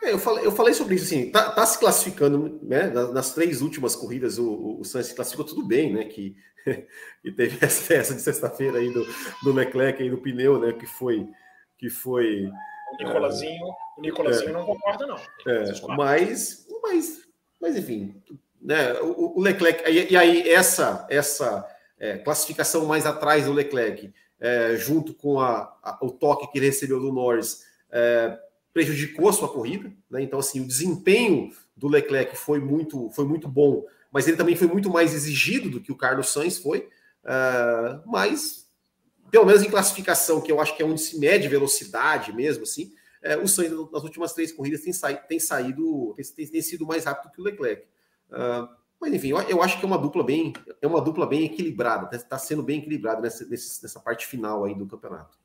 É, 0.04 0.12
eu, 0.12 0.20
falei, 0.20 0.46
eu 0.46 0.52
falei 0.52 0.74
sobre 0.74 0.96
isso, 0.96 1.06
assim, 1.06 1.32
tá, 1.32 1.52
tá 1.52 1.66
se 1.66 1.80
classificando, 1.80 2.60
né? 2.62 2.88
Nas, 2.90 3.14
nas, 3.14 3.34
três 3.34 3.62
últimas 3.62 3.96
corridas, 3.96 4.38
o, 4.38 4.52
o, 4.52 4.80
o 4.82 4.84
Sainz 4.84 5.08
se 5.08 5.16
classificou 5.16 5.46
tudo 5.46 5.66
bem, 5.66 5.94
né? 5.94 6.04
Que, 6.04 6.36
e 7.24 7.32
teve 7.32 7.58
essa, 7.66 7.94
essa 7.94 8.14
de 8.14 8.22
sexta-feira 8.22 8.80
aí 8.80 8.92
do, 8.92 9.08
do 9.44 9.54
Leclerc 9.54 10.04
aí 10.04 10.10
no 10.10 10.18
pneu, 10.18 10.60
né? 10.60 10.74
Que 10.74 10.86
foi. 10.86 11.26
Que 11.78 11.90
foi 11.90 12.52
o 12.94 12.98
Nicolazinho, 12.98 13.66
é, 13.66 14.00
o 14.00 14.02
Nicolazinho 14.02 14.50
é, 14.50 14.54
não 14.54 14.66
concorda, 14.66 15.08
não. 15.08 15.16
É, 15.16 15.64
mas, 15.96 16.68
mas, 16.82 17.22
mas, 17.62 17.76
enfim, 17.78 18.22
né? 18.62 18.94
O, 19.02 19.40
o 19.40 19.42
Leclerc, 19.42 19.90
e, 19.90 20.12
e, 20.12 20.18
aí 20.18 20.50
essa, 20.50 21.08
essa 21.10 21.66
é, 21.98 22.18
classificação 22.18 22.86
mais 22.86 23.06
atrás 23.06 23.46
do 23.46 23.54
Leclerc 23.54 24.14
é, 24.40 24.76
junto 24.76 25.14
com 25.14 25.40
a, 25.40 25.74
a, 25.82 25.98
o 26.02 26.12
toque 26.12 26.52
que 26.52 26.60
ele 26.60 26.66
recebeu 26.66 27.00
do 27.00 27.14
Norris, 27.14 27.64
é, 27.90 28.38
prejudicou 28.74 29.30
a 29.30 29.34
sua 29.34 29.48
corrida. 29.48 29.94
Né? 30.10 30.24
Então, 30.24 30.40
assim, 30.40 30.60
o 30.60 30.68
desempenho 30.68 31.52
do 31.78 31.88
Leclerc 31.88 32.36
foi 32.36 32.60
muito, 32.60 33.10
foi 33.12 33.26
muito 33.26 33.48
bom, 33.48 33.86
mas 34.12 34.28
ele 34.28 34.38
também 34.38 34.56
foi 34.56 34.68
muito 34.68 34.90
mais 34.90 35.14
exigido 35.14 35.70
do 35.70 35.80
que 35.80 35.92
o 35.92 35.98
Carlos 35.98 36.30
Sainz 36.30 36.58
foi. 36.58 36.90
É, 37.24 38.00
mas, 38.06 38.68
pelo 39.32 39.46
menos 39.46 39.64
em 39.64 39.70
classificação, 39.70 40.42
que 40.42 40.52
eu 40.52 40.60
acho 40.60 40.76
que 40.76 40.82
é 40.82 40.86
onde 40.86 41.02
se 41.02 41.20
mede 41.20 41.48
velocidade 41.48 42.34
mesmo, 42.34 42.64
assim, 42.64 42.92
é, 43.22 43.38
o 43.38 43.48
Sainz 43.48 43.72
nas 43.92 44.04
últimas 44.04 44.34
três 44.34 44.52
corridas 44.52 44.82
tem, 44.82 44.92
sa 44.92 45.14
tem 45.14 45.40
saído, 45.40 46.16
tem, 46.36 46.48
tem, 46.48 46.62
sido 46.62 46.86
mais 46.86 47.06
rápido 47.06 47.32
que 47.32 47.40
o 47.40 47.44
Leclerc. 47.44 47.84
Uh, 48.30 48.68
mas 49.00 49.14
enfim, 49.14 49.30
eu, 49.30 49.42
eu, 49.44 49.62
acho 49.62 49.80
que 49.80 49.86
é 49.86 49.88
uma 49.88 49.98
dupla 49.98 50.24
bem, 50.24 50.54
é 50.82 50.88
uma 50.88 51.00
dupla 51.00 51.26
bem 51.26 51.46
equilibrada, 51.46 52.16
está 52.16 52.38
sendo 52.38 52.64
bem 52.64 52.80
equilibrada 52.80 53.22
nessa, 53.22 53.46
nessa 53.46 54.00
parte 54.00 54.26
final 54.26 54.66
aí 54.66 54.76
do 54.76 54.86
campeonato. 54.86 55.38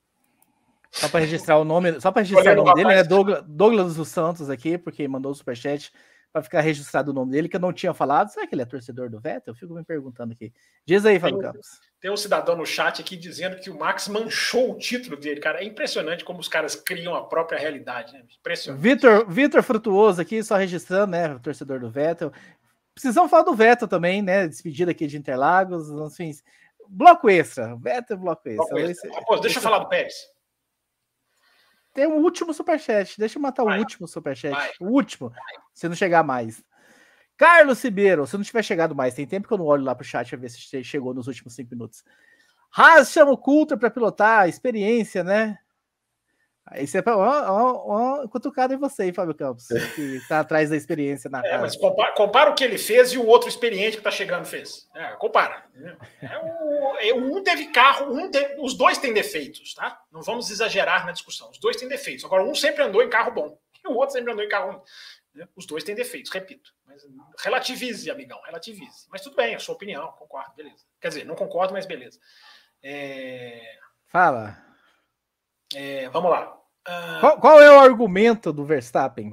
Só 0.91 1.09
para 1.09 1.21
registrar 1.21 1.59
o 1.59 1.65
nome, 1.65 2.01
só 2.01 2.11
para 2.11 2.23
registrar 2.23 2.59
o 2.59 2.65
nome 2.65 2.75
dele, 2.75 2.89
né? 2.89 3.05
Douglas, 3.05 3.45
Douglas 3.47 3.97
dos 3.97 4.09
Santos 4.09 4.49
aqui, 4.49 4.79
porque 4.79 5.07
mandou 5.07 5.33
o 5.33 5.35
superchat 5.35 5.93
para 6.33 6.43
ficar 6.43 6.61
registrado 6.61 7.11
o 7.11 7.15
nome 7.15 7.33
dele, 7.33 7.49
que 7.49 7.57
eu 7.57 7.61
não 7.61 7.73
tinha 7.73 7.95
falado. 7.95 8.29
Será 8.29 8.47
que 8.47 8.55
ele 8.55 8.63
é 8.63 8.67
torcedor 8.67 9.09
do 9.11 9.21
Vettel? 9.21 9.53
Eu 9.53 9.55
fico 9.55 9.75
me 9.75 9.85
perguntando 9.85 10.33
aqui. 10.33 10.53
Diz 10.87 11.05
aí, 11.07 11.19
Fábio 11.19 11.39
Campos. 11.39 11.81
Tem 12.01 12.11
um 12.11 12.17
cidadão 12.17 12.57
no 12.57 12.67
chat 12.67 13.01
aqui 13.01 13.17
dizendo 13.17 13.57
que 13.57 13.71
o 13.71 13.79
Max 13.79 14.09
manchou 14.09 14.73
o 14.73 14.79
título 14.79 15.17
dele, 15.17 15.41
cara. 15.41 15.61
É 15.61 15.65
impressionante 15.65 16.25
como 16.25 16.39
os 16.39 16.49
caras 16.49 16.75
criam 16.75 17.15
a 17.15 17.25
própria 17.25 17.59
realidade, 17.59 18.13
né? 18.13 18.23
Impressionante. 18.39 18.81
Vitor, 18.83 19.29
Vitor 19.29 19.63
Frutuoso 19.63 20.21
aqui, 20.21 20.43
só 20.43 20.57
registrando, 20.57 21.13
né? 21.13 21.39
Torcedor 21.43 21.81
do 21.81 21.91
Vettel. 21.91 22.33
Precisamos 22.95 23.31
falar 23.31 23.45
do 23.45 23.55
Veto 23.55 23.89
também, 23.89 24.23
né? 24.23 24.47
Despedida 24.47 24.91
aqui 24.91 25.07
de 25.07 25.17
Interlagos, 25.17 25.89
enfim. 26.13 26.33
Bloco 26.89 27.29
extra. 27.31 27.77
Veto 27.77 28.13
e 28.13 28.17
bloco 28.17 28.49
extra. 28.49 28.67
Bloco 28.67 28.79
extra. 28.79 29.11
Esse, 29.11 29.25
Pô, 29.25 29.37
deixa 29.37 29.59
eu 29.59 29.63
falar 29.63 29.79
do 29.79 29.89
Pérez. 29.89 30.15
Tem 31.99 32.07
um 32.07 32.23
último 32.23 32.55
superchat. 32.55 33.19
Deixa 33.19 33.39
eu 33.39 33.43
matar 33.43 33.65
Vai. 33.65 33.77
o 33.77 33.81
último 33.81 34.07
superchat. 34.07 34.53
Vai. 34.55 34.71
O 34.79 34.87
último. 34.87 35.31
Vai. 35.31 35.65
Se 35.75 35.89
não 35.89 35.97
chegar 35.97 36.23
mais. 36.23 36.63
Carlos 37.37 37.83
Ribeiro, 37.83 38.25
se 38.25 38.37
não 38.37 38.45
tiver 38.45 38.63
chegado 38.63 38.95
mais, 38.95 39.15
tem 39.15 39.27
tempo 39.27 39.49
que 39.49 39.53
eu 39.53 39.59
não 39.59 39.65
olho 39.65 39.83
lá 39.83 39.97
pro 39.97 40.05
chat 40.05 40.33
a 40.33 40.39
ver 40.39 40.49
se 40.49 40.85
chegou 40.85 41.13
nos 41.13 41.27
últimos 41.27 41.57
cinco 41.57 41.71
minutos. 41.73 42.05
Haas 42.71 43.11
chama 43.11 43.33
o 43.33 43.37
Coulter 43.37 43.77
para 43.77 43.91
pilotar, 43.91 44.49
experiência, 44.49 45.25
né? 45.25 45.59
Aí 46.71 46.87
você 46.87 47.03
ó, 47.07 47.13
ó, 47.17 48.23
ó, 48.23 48.29
cutucado 48.29 48.75
em 48.75 48.77
você, 48.77 49.05
hein, 49.05 49.13
Fábio 49.13 49.35
Campos, 49.35 49.69
que 49.95 50.21
tá 50.29 50.41
atrás 50.41 50.69
da 50.69 50.77
experiência 50.77 51.31
na 51.31 51.41
é, 51.41 51.43
casa. 51.43 51.63
Mas 51.63 51.77
compara, 51.77 52.13
compara, 52.13 52.51
o 52.51 52.55
que 52.55 52.63
ele 52.63 52.77
fez 52.77 53.13
e 53.13 53.19
o 53.19 53.27
outro 53.27 53.49
experiente 53.49 53.97
que 53.97 54.03
tá 54.03 54.11
chegando 54.11 54.45
fez. 54.45 54.87
É, 54.95 55.13
compara. 55.17 55.65
É, 56.21 56.39
o, 56.39 56.97
é, 56.99 57.15
um 57.15 57.43
teve 57.43 57.69
carro, 57.69 58.13
um 58.13 58.31
teve, 58.31 58.57
os 58.61 58.75
dois 58.75 58.99
têm 58.99 59.15
defeitos, 59.15 59.75
tá? 59.75 59.99
Não 60.13 60.21
vamos 60.21 60.51
exagerar 60.51 61.07
na 61.07 61.13
discussão. 61.13 61.51
Os 61.51 61.59
dois 61.59 61.77
têm 61.77 61.89
defeitos. 61.89 62.25
Agora, 62.25 62.45
um 62.45 62.55
sempre 62.55 62.83
andou 62.83 63.03
em 63.03 63.09
carro 63.09 63.33
bom 63.33 63.59
e 63.83 63.89
o 63.89 63.97
outro 63.97 64.13
sempre 64.13 64.33
andou 64.33 64.45
em 64.45 64.49
carro 64.49 64.73
ruim. 64.73 64.81
Né? 65.35 65.49
Os 65.57 65.65
dois 65.65 65.85
têm 65.85 65.95
defeitos, 65.95 66.31
repito. 66.31 66.75
Mas 66.87 67.03
relativize, 67.39 68.11
amigão, 68.11 68.41
relativize. 68.43 69.07
Mas 69.11 69.23
tudo 69.23 69.37
bem, 69.37 69.55
é 69.55 69.57
a 69.57 69.61
sua 69.61 69.75
opinião, 69.75 70.13
concordo, 70.13 70.53
beleza. 70.55 70.85
Quer 71.01 71.09
dizer, 71.09 71.25
não 71.25 71.35
concordo, 71.35 71.73
mas 71.73 71.87
beleza. 71.87 72.19
É... 72.83 73.79
Fala. 74.07 74.57
É, 75.75 76.09
vamos 76.09 76.31
lá. 76.31 76.58
Uh... 76.89 77.21
Qual, 77.21 77.41
qual, 77.41 77.61
é 77.61 77.71
o 77.71 77.81
argumento 77.81 78.53
do 78.53 78.65
Verstappen? 78.65 79.31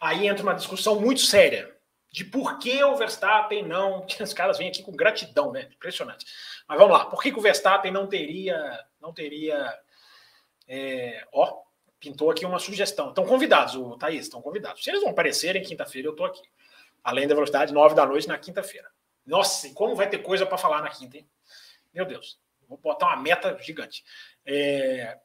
Aí 0.00 0.28
entra 0.28 0.44
uma 0.44 0.54
discussão 0.54 1.00
muito 1.00 1.20
séria 1.20 1.76
de 2.10 2.24
por 2.24 2.58
que 2.58 2.82
o 2.84 2.96
Verstappen 2.96 3.66
não. 3.66 4.06
Os 4.20 4.32
caras 4.32 4.58
vêm 4.58 4.68
aqui 4.68 4.82
com 4.82 4.92
gratidão, 4.92 5.52
né? 5.52 5.68
Impressionante. 5.74 6.24
Mas 6.68 6.78
vamos 6.78 6.96
lá. 6.96 7.06
Por 7.06 7.22
que, 7.22 7.32
que 7.32 7.38
o 7.38 7.42
Verstappen 7.42 7.90
não 7.90 8.06
teria. 8.06 8.86
Não 9.00 9.12
teria. 9.12 9.76
É... 10.66 11.26
Ó, 11.32 11.62
pintou 11.98 12.30
aqui 12.30 12.46
uma 12.46 12.58
sugestão. 12.58 13.08
Estão 13.08 13.26
convidados, 13.26 13.74
o 13.74 13.96
Thaís, 13.96 14.22
estão 14.22 14.40
convidados. 14.40 14.82
Se 14.82 14.90
eles 14.90 15.02
vão 15.02 15.10
aparecerem 15.10 15.62
quinta-feira, 15.62 16.08
eu 16.08 16.12
estou 16.12 16.26
aqui. 16.26 16.42
Além 17.02 17.26
da 17.26 17.34
velocidade, 17.34 17.72
nove 17.72 17.94
da 17.94 18.06
noite 18.06 18.28
na 18.28 18.38
quinta-feira. 18.38 18.88
Nossa, 19.26 19.68
e 19.68 19.74
como 19.74 19.94
vai 19.94 20.08
ter 20.08 20.18
coisa 20.18 20.46
para 20.46 20.58
falar 20.58 20.82
na 20.82 20.88
quinta, 20.88 21.18
hein? 21.18 21.28
Meu 21.92 22.04
Deus. 22.04 22.38
Vou 22.68 22.78
botar 22.78 23.06
uma 23.06 23.16
meta 23.16 23.56
gigante. 23.60 24.04
É... 24.44 25.18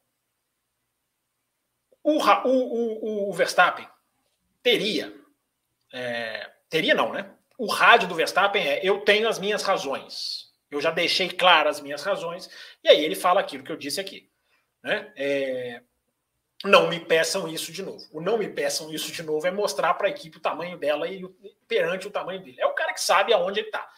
O, 2.04 2.18
o, 2.18 2.50
o, 2.50 3.30
o, 3.30 3.34
Verstappen 3.34 3.88
teria. 4.62 5.14
É... 5.94 6.52
Teria, 6.70 6.94
não, 6.94 7.14
né? 7.14 7.32
O 7.58 7.68
rádio 7.68 8.08
do 8.08 8.16
Verstappen 8.16 8.68
é: 8.68 8.82
eu 8.84 9.02
tenho 9.02 9.28
as 9.28 9.40
minhas 9.40 9.64
razões. 9.64 10.52
Eu 10.70 10.82
já 10.82 10.92
deixei 10.92 11.30
claras 11.30 11.78
as 11.78 11.82
minhas 11.82 12.04
razões. 12.04 12.50
E 12.84 12.90
aí 12.90 13.04
ele 13.04 13.16
fala 13.16 13.40
aquilo 13.40 13.64
que 13.64 13.72
eu 13.72 13.78
disse 13.78 14.02
aqui. 14.02 14.30
Né? 14.84 15.14
É 15.16 15.82
não 16.64 16.88
me 16.88 17.00
peçam 17.00 17.48
isso 17.48 17.72
de 17.74 17.84
novo. 17.84 18.04
O 18.12 18.22
não 18.22 18.38
me 18.38 18.48
peçam 18.48 18.92
isso 18.94 19.12
de 19.12 19.22
novo 19.22 19.46
é 19.46 19.52
mostrar 19.52 19.94
para 19.96 20.08
a 20.08 20.10
equipe 20.10 20.38
o 20.38 20.42
tamanho 20.42 20.78
dela 20.78 21.08
e 21.08 21.22
perante 21.68 22.08
o 22.08 22.12
tamanho 22.12 22.42
dele. 22.42 22.60
É 22.60 22.66
o 22.66 22.74
cara 22.74 22.94
que 22.94 23.02
sabe 23.02 23.34
aonde 23.34 23.60
ele 23.60 23.68
está. 23.68 23.92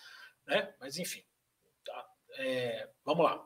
Né? 0.48 0.73
Mas, 0.80 0.98
enfim. 0.98 1.23
Tá. 1.86 2.06
É, 2.40 2.90
vamos 3.06 3.23
lá. 3.23 3.45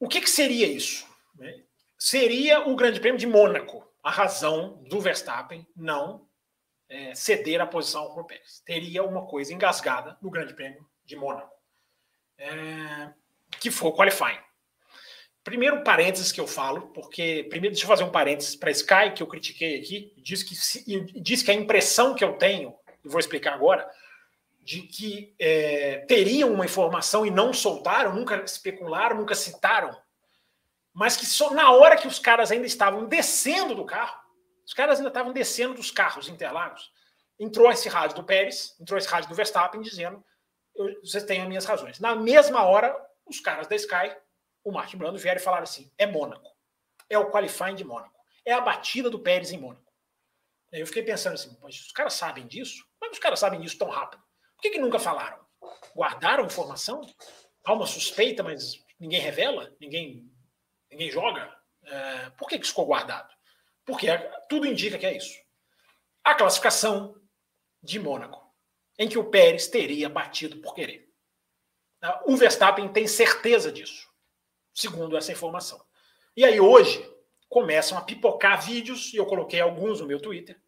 O 0.00 0.08
que, 0.08 0.20
que 0.20 0.30
seria 0.30 0.66
isso? 0.66 1.06
Seria 2.04 2.68
o 2.68 2.76
Grande 2.76 3.00
Prêmio 3.00 3.18
de 3.18 3.26
Mônaco 3.26 3.82
a 4.02 4.10
razão 4.10 4.82
do 4.90 5.00
Verstappen 5.00 5.66
não 5.74 6.28
é, 6.86 7.14
ceder 7.14 7.62
a 7.62 7.66
posição 7.66 8.12
para 8.12 8.22
o 8.22 8.26
Pérez. 8.26 8.60
Teria 8.66 9.02
uma 9.02 9.24
coisa 9.24 9.54
engasgada 9.54 10.14
no 10.20 10.28
Grande 10.28 10.52
Prêmio 10.52 10.86
de 11.02 11.16
Mônaco, 11.16 11.50
é, 12.36 13.10
que 13.58 13.70
foi 13.70 13.88
o 13.88 13.94
qualifying. 13.94 14.38
Primeiro 15.42 15.82
parênteses 15.82 16.30
que 16.30 16.38
eu 16.38 16.46
falo, 16.46 16.88
porque 16.88 17.46
primeiro 17.48 17.72
deixa 17.72 17.86
eu 17.86 17.88
fazer 17.88 18.04
um 18.04 18.12
parênteses 18.12 18.54
para 18.54 18.70
Sky 18.70 19.12
que 19.16 19.22
eu 19.22 19.26
critiquei 19.26 19.80
aqui, 19.80 20.12
diz 20.18 20.42
que 20.42 20.54
diz 21.22 21.42
que 21.42 21.50
a 21.50 21.54
impressão 21.54 22.14
que 22.14 22.22
eu 22.22 22.34
tenho, 22.34 22.76
e 23.02 23.08
vou 23.08 23.18
explicar 23.18 23.54
agora, 23.54 23.90
de 24.60 24.82
que 24.82 25.34
é, 25.38 26.04
teriam 26.06 26.52
uma 26.52 26.66
informação 26.66 27.24
e 27.24 27.30
não 27.30 27.54
soltaram, 27.54 28.14
nunca 28.14 28.44
especularam, 28.44 29.16
nunca 29.16 29.34
citaram, 29.34 30.03
mas 30.94 31.16
que 31.16 31.26
só 31.26 31.50
na 31.52 31.72
hora 31.72 31.96
que 31.96 32.06
os 32.06 32.18
caras 32.18 32.50
ainda 32.50 32.66
estavam 32.66 33.06
descendo 33.06 33.74
do 33.74 33.84
carro, 33.84 34.18
os 34.64 34.72
caras 34.72 34.98
ainda 34.98 35.08
estavam 35.08 35.32
descendo 35.32 35.74
dos 35.74 35.90
carros 35.90 36.28
Interlagos, 36.28 36.90
entrou 37.38 37.70
esse 37.70 37.88
rádio 37.88 38.16
do 38.16 38.24
Pérez, 38.24 38.74
entrou 38.80 38.96
esse 38.96 39.08
rádio 39.08 39.28
do 39.28 39.34
Verstappen 39.34 39.82
dizendo: 39.82 40.24
vocês 41.02 41.24
têm 41.24 41.42
as 41.42 41.48
minhas 41.48 41.64
razões. 41.64 42.00
Na 42.00 42.14
mesma 42.14 42.62
hora, 42.62 42.96
os 43.26 43.40
caras 43.40 43.66
da 43.66 43.76
Sky 43.76 44.16
o 44.64 44.72
Martin 44.72 44.96
Brando 44.96 45.18
vieram 45.18 45.40
e 45.40 45.44
falaram 45.44 45.64
assim: 45.64 45.92
é 45.98 46.06
Mônaco. 46.06 46.50
É 47.08 47.18
o 47.18 47.30
qualifying 47.30 47.74
de 47.74 47.84
Mônaco. 47.84 48.18
É 48.44 48.52
a 48.52 48.60
batida 48.60 49.10
do 49.10 49.18
Pérez 49.18 49.52
em 49.52 49.58
Mônaco. 49.58 49.84
Aí 50.72 50.80
eu 50.80 50.86
fiquei 50.86 51.02
pensando 51.02 51.34
assim: 51.34 51.56
os 51.62 51.92
caras 51.92 52.14
sabem 52.14 52.46
disso? 52.46 52.82
Como 52.98 53.08
é 53.08 53.10
que 53.10 53.14
os 53.14 53.22
caras 53.22 53.38
sabem 53.38 53.60
disso 53.60 53.78
tão 53.78 53.90
rápido? 53.90 54.22
Por 54.56 54.62
que, 54.62 54.70
que 54.70 54.78
nunca 54.78 54.98
falaram? 54.98 55.38
Guardaram 55.94 56.46
informação? 56.46 57.02
Há 57.64 57.72
uma 57.72 57.86
suspeita, 57.86 58.42
mas 58.42 58.82
ninguém 58.98 59.20
revela? 59.20 59.74
Ninguém, 59.78 60.30
ninguém 60.94 61.10
joga? 61.10 61.54
É, 61.82 62.30
por 62.30 62.48
que, 62.48 62.58
que 62.58 62.66
ficou 62.66 62.86
guardado? 62.86 63.32
Porque 63.84 64.08
tudo 64.48 64.66
indica 64.66 64.98
que 64.98 65.06
é 65.06 65.16
isso. 65.16 65.38
A 66.22 66.34
classificação 66.34 67.20
de 67.82 67.98
Mônaco, 67.98 68.42
em 68.98 69.08
que 69.08 69.18
o 69.18 69.30
Pérez 69.30 69.68
teria 69.68 70.08
batido 70.08 70.56
por 70.58 70.74
querer. 70.74 71.12
O 72.26 72.36
Verstappen 72.36 72.88
tem 72.88 73.06
certeza 73.06 73.70
disso 73.70 74.14
segundo 74.74 75.16
essa 75.16 75.30
informação. 75.30 75.80
E 76.36 76.44
aí 76.44 76.58
hoje 76.58 77.08
começam 77.48 77.96
a 77.96 78.02
pipocar 78.02 78.60
vídeos, 78.60 79.14
e 79.14 79.16
eu 79.16 79.26
coloquei 79.26 79.60
alguns 79.60 80.00
no 80.00 80.06
meu 80.06 80.20
Twitter, 80.20 80.60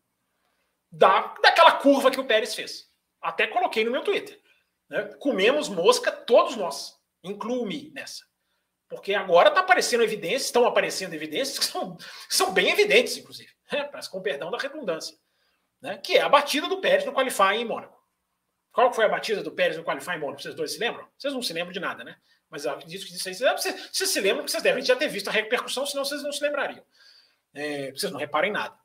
da, 0.90 1.35
daquela 1.43 1.73
curva 1.73 2.11
que 2.11 2.20
o 2.20 2.27
Pérez 2.27 2.55
fez. 2.55 2.89
Até 3.20 3.48
coloquei 3.48 3.85
no 3.85 3.90
meu 3.90 4.05
Twitter. 4.05 4.40
Né? 4.89 5.03
Comemos 5.19 5.69
mosca 5.69 6.12
todos 6.12 6.55
nós, 6.55 6.97
incluo-me 7.24 7.90
nessa. 7.90 8.24
Porque 8.88 9.14
agora 9.14 9.48
está 9.48 9.60
aparecendo 9.60 10.04
evidências, 10.04 10.44
estão 10.44 10.64
aparecendo 10.64 11.12
evidências 11.14 11.58
que 11.58 11.64
são, 11.64 11.96
são 12.28 12.52
bem 12.52 12.70
evidentes, 12.70 13.16
inclusive, 13.16 13.50
né? 13.72 13.88
mas 13.92 14.06
com 14.06 14.22
perdão 14.22 14.50
da 14.50 14.58
redundância, 14.58 15.16
né? 15.80 15.98
que 15.98 16.16
é 16.16 16.20
a 16.20 16.28
batida 16.28 16.68
do 16.68 16.80
Pérez 16.80 17.04
no 17.04 17.12
qualifying 17.12 17.62
em 17.62 17.64
Mônaco. 17.64 17.96
Qual 18.72 18.92
foi 18.92 19.06
a 19.06 19.08
batida 19.08 19.42
do 19.42 19.50
Pérez 19.50 19.76
no 19.76 19.84
qualifying 19.84 20.16
em 20.16 20.20
Mônaco? 20.20 20.42
Vocês 20.42 20.54
dois 20.54 20.72
se 20.72 20.78
lembram? 20.78 21.08
Vocês 21.18 21.34
não 21.34 21.42
se 21.42 21.52
lembram 21.52 21.72
de 21.72 21.80
nada, 21.80 22.04
né? 22.04 22.16
Mas 22.48 22.64
eu 22.64 22.70
acredito 22.70 23.06
que 23.06 23.12
isso 23.12 23.28
aí. 23.28 23.34
Vocês, 23.34 23.90
vocês 23.92 24.10
se 24.10 24.20
lembram 24.20 24.44
que 24.44 24.50
vocês 24.50 24.62
devem 24.62 24.84
já 24.84 24.94
ter 24.94 25.08
visto 25.08 25.28
a 25.28 25.32
repercussão, 25.32 25.84
senão 25.84 26.04
vocês 26.04 26.22
não 26.22 26.30
se 26.30 26.42
lembrariam. 26.42 26.84
É, 27.54 27.90
vocês 27.90 28.12
não 28.12 28.20
reparem 28.20 28.52
nada. 28.52 28.78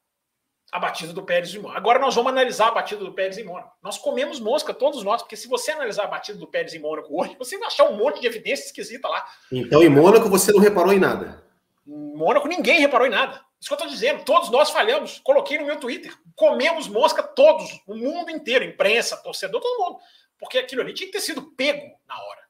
A 0.71 0.79
batida 0.79 1.11
do 1.11 1.23
Pérez 1.23 1.53
em 1.53 1.59
Mônaco. 1.59 1.77
Agora 1.77 1.99
nós 1.99 2.15
vamos 2.15 2.31
analisar 2.31 2.69
a 2.69 2.71
batida 2.71 3.03
do 3.03 3.11
Pérez 3.11 3.37
em 3.37 3.43
Mônaco. 3.43 3.75
Nós 3.83 3.97
comemos 3.97 4.39
mosca, 4.39 4.73
todos 4.73 5.03
nós, 5.03 5.21
porque 5.21 5.35
se 5.35 5.47
você 5.49 5.71
analisar 5.71 6.05
a 6.05 6.07
batida 6.07 6.37
do 6.37 6.47
Pérez 6.47 6.73
em 6.73 6.79
Mônaco 6.79 7.21
hoje, 7.21 7.35
você 7.37 7.57
vai 7.57 7.67
achar 7.67 7.89
um 7.89 7.97
monte 7.97 8.21
de 8.21 8.27
evidência 8.27 8.65
esquisita 8.65 9.07
lá. 9.07 9.25
Então, 9.51 9.83
em 9.83 9.89
Mônaco, 9.89 10.29
você 10.29 10.53
não 10.53 10.59
reparou 10.59 10.93
em 10.93 10.99
nada. 10.99 11.43
Em 11.85 12.15
Mônaco, 12.15 12.47
ninguém 12.47 12.79
reparou 12.79 13.05
em 13.05 13.09
nada. 13.09 13.41
Isso 13.59 13.69
que 13.69 13.73
eu 13.73 13.75
estou 13.75 13.91
dizendo. 13.91 14.23
Todos 14.23 14.49
nós 14.49 14.71
falhamos. 14.71 15.19
Coloquei 15.19 15.59
no 15.59 15.65
meu 15.65 15.79
Twitter. 15.79 16.17
Comemos 16.35 16.87
mosca 16.87 17.21
todos, 17.21 17.81
o 17.85 17.93
mundo 17.93 18.31
inteiro, 18.31 18.63
imprensa, 18.63 19.17
torcedor, 19.17 19.61
todo 19.61 19.83
mundo. 19.83 19.99
Porque 20.39 20.57
aquilo 20.57 20.81
ali 20.81 20.93
tinha 20.93 21.05
que 21.05 21.13
ter 21.13 21.21
sido 21.21 21.51
pego 21.51 21.95
na 22.07 22.15
hora. 22.15 22.41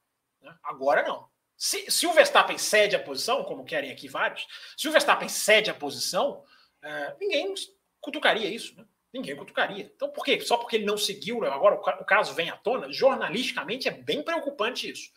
Né? 0.41 0.56
Agora 0.64 1.03
não. 1.03 1.26
Se, 1.57 1.91
se, 1.91 2.07
o 2.07 2.14
Verstappen 2.14 2.57
cede 2.57 2.95
a 2.95 2.99
posição, 2.99 3.43
como 3.43 3.65
querem 3.65 3.91
aqui 3.91 4.07
vários, 4.07 4.48
se 4.77 4.88
o 4.88 4.91
Verstappen 4.91 5.27
cede 5.27 5.69
a 5.69 5.73
posição, 5.73 6.43
uh, 6.84 7.15
ninguém 7.19 7.53
cutucaria 8.01 8.49
isso, 8.49 8.75
né? 8.75 8.85
Ninguém 9.13 9.35
cutucaria. 9.35 9.91
Então, 9.93 10.09
por 10.09 10.23
quê? 10.23 10.39
Só 10.39 10.57
porque 10.57 10.77
ele 10.77 10.85
não 10.85 10.97
seguiu, 10.97 11.43
agora 11.45 11.75
o 11.75 12.05
caso 12.05 12.33
vem 12.33 12.49
à 12.49 12.55
tona, 12.55 12.91
jornalisticamente 12.91 13.87
é 13.87 13.91
bem 13.91 14.23
preocupante 14.23 14.89
isso. 14.89 15.11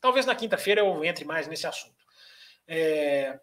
Talvez 0.00 0.26
na 0.26 0.34
quinta-feira 0.34 0.80
eu 0.80 1.04
entre 1.04 1.24
mais 1.24 1.46
nesse 1.46 1.66
assunto. 1.66 1.94
É... 2.66 3.38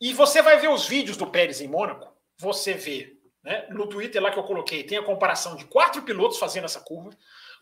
E 0.00 0.12
você 0.14 0.42
vai 0.42 0.58
ver 0.58 0.68
os 0.68 0.86
vídeos 0.86 1.16
do 1.16 1.30
Pérez 1.30 1.60
em 1.60 1.68
Mônaco, 1.68 2.12
você 2.38 2.72
vê, 2.72 3.16
né, 3.42 3.66
no 3.70 3.86
Twitter 3.86 4.20
lá 4.20 4.30
que 4.30 4.38
eu 4.38 4.42
coloquei, 4.42 4.82
tem 4.82 4.98
a 4.98 5.04
comparação 5.04 5.54
de 5.54 5.66
quatro 5.66 6.02
pilotos 6.02 6.38
fazendo 6.38 6.64
essa 6.64 6.80
curva, 6.80 7.10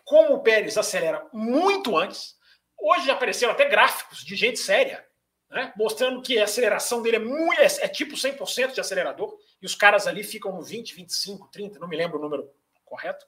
como 0.05 0.35
o 0.35 0.43
Pérez 0.43 0.79
acelera 0.79 1.27
muito 1.33 1.97
antes. 1.97 2.39
Hoje 2.79 3.11
apareceram 3.11 3.53
até 3.53 3.69
gráficos 3.69 4.25
de 4.25 4.35
gente 4.37 4.59
séria, 4.59 5.05
né? 5.51 5.73
mostrando 5.77 6.23
que 6.23 6.39
a 6.39 6.45
aceleração 6.45 7.03
dele 7.03 7.17
é, 7.17 7.21
muito, 7.21 7.61
é, 7.61 7.67
é 7.67 7.89
tipo 7.89 8.15
100% 8.15 8.73
de 8.73 8.81
acelerador, 8.81 9.37
e 9.61 9.67
os 9.67 9.75
caras 9.75 10.07
ali 10.07 10.23
ficam 10.23 10.53
no 10.53 10.63
20, 10.63 10.95
25, 10.95 11.49
30, 11.49 11.79
não 11.79 11.89
me 11.89 11.97
lembro 11.97 12.19
o 12.19 12.23
número 12.23 12.51
correto. 12.85 13.27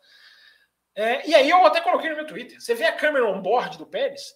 É, 0.94 1.26
e 1.28 1.34
aí 1.34 1.48
eu 1.48 1.64
até 1.64 1.80
coloquei 1.80 2.10
no 2.10 2.16
meu 2.16 2.26
Twitter. 2.26 2.60
Você 2.60 2.74
vê 2.74 2.84
a 2.84 2.96
câmera 2.96 3.26
on-board 3.26 3.78
do 3.78 3.86
Pérez, 3.86 4.34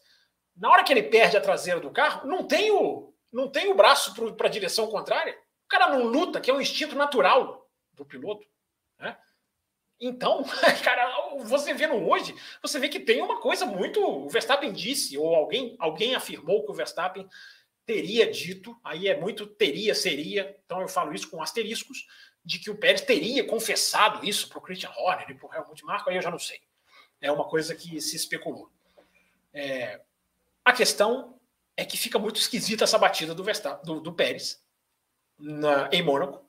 na 0.56 0.70
hora 0.70 0.82
que 0.82 0.93
ele 0.93 1.02
perde 1.02 1.36
a 1.36 1.40
traseira 1.40 1.81
do 1.81 1.90
carro, 1.90 2.27
não 2.27 2.44
tem 2.44 2.70
o, 2.70 3.12
não 3.32 3.48
tem 3.48 3.70
o 3.70 3.74
braço 3.74 4.14
para 4.35 4.47
a 4.47 4.51
direção 4.51 4.86
contrária. 4.86 5.39
O 5.64 5.68
cara 5.68 5.89
não 5.89 6.05
luta, 6.05 6.40
que 6.40 6.51
é 6.51 6.55
um 6.55 6.60
instinto 6.60 6.94
natural 6.94 7.68
do 7.93 8.05
piloto. 8.05 8.47
Né? 8.98 9.16
Então, 10.01 10.44
cara, 10.82 11.36
você 11.40 11.74
vendo 11.74 11.94
hoje, 11.94 12.35
você 12.62 12.78
vê 12.78 12.89
que 12.89 13.01
tem 13.01 13.20
uma 13.20 13.40
coisa 13.40 13.66
muito. 13.66 14.01
O 14.01 14.28
Verstappen 14.28 14.73
disse, 14.73 15.18
ou 15.18 15.35
alguém, 15.35 15.77
alguém 15.78 16.14
afirmou 16.14 16.64
que 16.64 16.70
o 16.70 16.74
Verstappen 16.74 17.28
teria 17.86 18.30
dito, 18.30 18.78
aí 18.84 19.08
é 19.08 19.18
muito 19.18 19.46
teria, 19.46 19.94
seria, 19.94 20.56
então 20.64 20.80
eu 20.80 20.88
falo 20.88 21.14
isso 21.14 21.30
com 21.30 21.40
asteriscos, 21.40 22.06
de 22.44 22.58
que 22.58 22.70
o 22.70 22.76
Pérez 22.76 23.00
teria 23.00 23.44
confessado 23.44 24.24
isso 24.24 24.48
para 24.48 24.58
o 24.58 24.60
Christian 24.60 24.90
Horner 24.96 25.30
e 25.30 25.34
para 25.34 25.48
o 25.48 25.54
Helmut 25.54 25.84
Marko, 25.84 26.10
aí 26.10 26.16
eu 26.16 26.22
já 26.22 26.30
não 26.30 26.38
sei. 26.38 26.60
É 27.20 27.30
uma 27.30 27.48
coisa 27.48 27.74
que 27.74 28.00
se 28.00 28.16
especulou. 28.16 28.70
É, 29.52 30.00
a 30.64 30.72
questão 30.72 31.40
é 31.76 31.84
que 31.84 31.96
fica 31.96 32.18
muito 32.18 32.36
esquisita 32.36 32.84
essa 32.84 32.98
batida 32.98 33.34
do, 33.34 33.42
Verstappen, 33.42 33.84
do, 33.84 34.00
do 34.00 34.12
Pérez 34.12 34.62
na, 35.38 35.88
em 35.92 36.02
Mônaco. 36.02 36.44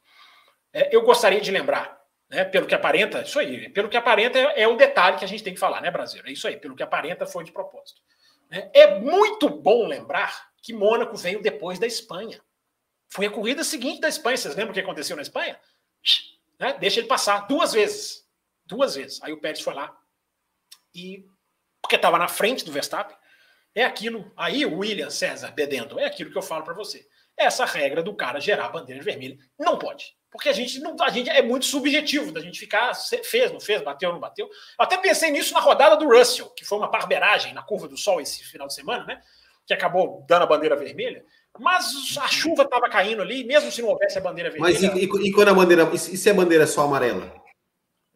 É, 0.73 0.95
eu 0.95 1.03
gostaria 1.03 1.39
de 1.39 1.51
lembrar 1.51 1.97
né? 2.29 2.43
Pelo 2.43 2.67
que 2.67 2.75
aparenta, 2.75 3.21
isso 3.21 3.39
aí, 3.39 3.69
pelo 3.69 3.89
que 3.89 3.97
aparenta 3.97 4.37
é, 4.37 4.61
é, 4.61 4.67
o 4.67 4.75
detalhe 4.75 5.17
que 5.17 5.25
a 5.25 5.27
gente 5.27 5.43
tem 5.43 5.53
que 5.53 5.59
falar, 5.59 5.81
né, 5.81 5.89
Brasil? 5.89 6.21
É 6.25 6.31
isso 6.31 6.47
aí, 6.47 6.57
pelo 6.57 6.75
que 6.75 6.83
aparenta 6.83 7.25
foi 7.25 7.43
de 7.43 7.51
propósito. 7.51 8.01
Né? 8.49 8.69
É 8.73 8.99
muito 8.99 9.49
bom 9.49 9.87
lembrar 9.87 10.49
que 10.67 10.73
Mônaco 10.73 11.15
veio 11.15 11.41
depois 11.41 11.79
da 11.79 11.87
Espanha. 11.87 12.41
Foi 13.07 13.25
a 13.25 13.31
corrida 13.31 13.63
seguinte 13.63 14.01
da 14.01 14.09
Espanha. 14.09 14.35
Vocês 14.35 14.53
lembram 14.53 14.71
o 14.71 14.73
que 14.73 14.81
aconteceu 14.81 15.15
na 15.15 15.21
Espanha? 15.21 15.57
Né? 16.59 16.73
Deixa 16.73 16.99
ele 16.99 17.07
passar 17.07 17.47
duas 17.47 17.71
vezes. 17.71 18.27
Duas 18.65 18.95
vezes. 18.95 19.23
Aí 19.23 19.31
o 19.31 19.39
Pérez 19.39 19.61
foi 19.61 19.73
lá 19.73 19.97
e. 20.93 21.25
Porque 21.81 21.95
estava 21.95 22.17
na 22.17 22.27
frente 22.27 22.65
do 22.65 22.71
Verstappen. 22.73 23.15
É 23.73 23.85
aquilo. 23.85 24.29
Aí 24.35 24.65
o 24.65 24.79
William 24.79 25.09
César 25.09 25.51
Bedendo, 25.51 25.97
é 26.01 26.05
aquilo 26.05 26.31
que 26.31 26.37
eu 26.37 26.41
falo 26.41 26.65
para 26.65 26.73
você. 26.73 27.07
Essa 27.37 27.63
regra 27.63 28.03
do 28.03 28.13
cara 28.13 28.41
gerar 28.41 28.67
bandeira 28.67 29.01
vermelha 29.01 29.37
não 29.57 29.79
pode. 29.79 30.17
Porque 30.29 30.49
a 30.49 30.53
gente 30.53 30.79
não, 30.79 30.97
a 30.99 31.09
gente 31.09 31.29
é 31.29 31.41
muito 31.41 31.65
subjetivo 31.65 32.33
da 32.33 32.41
gente 32.41 32.59
ficar 32.59 32.93
fez, 32.93 33.53
não 33.53 33.61
fez, 33.61 33.81
bateu, 33.81 34.11
não 34.11 34.19
bateu. 34.19 34.47
Eu 34.47 34.51
até 34.77 34.97
pensei 34.97 35.31
nisso 35.31 35.53
na 35.53 35.61
rodada 35.61 35.95
do 35.95 36.09
Russell, 36.09 36.49
que 36.49 36.65
foi 36.65 36.77
uma 36.77 36.89
barberagem 36.89 37.53
na 37.53 37.63
curva 37.63 37.87
do 37.87 37.95
sol 37.95 38.19
esse 38.19 38.43
final 38.43 38.67
de 38.67 38.73
semana, 38.73 39.05
né? 39.05 39.21
Que 39.67 39.73
acabou 39.73 40.25
dando 40.27 40.43
a 40.43 40.47
bandeira 40.47 40.75
vermelha. 40.75 41.23
Mas 41.59 42.17
a 42.19 42.27
chuva 42.27 42.63
estava 42.63 42.89
caindo 42.89 43.21
ali, 43.21 43.43
mesmo 43.43 43.71
se 43.71 43.81
não 43.81 43.89
houvesse 43.89 44.17
a 44.17 44.21
bandeira 44.21 44.49
vermelha. 44.49 44.73
Mas 44.73 44.81
e, 44.81 45.05
e, 45.05 45.27
e 45.27 45.31
quando 45.31 45.49
a 45.49 45.53
bandeira. 45.53 45.83
E 45.93 45.97
se 45.97 46.29
a 46.29 46.33
bandeira 46.33 46.63
é 46.63 46.67
só 46.67 46.81
amarela? 46.83 47.33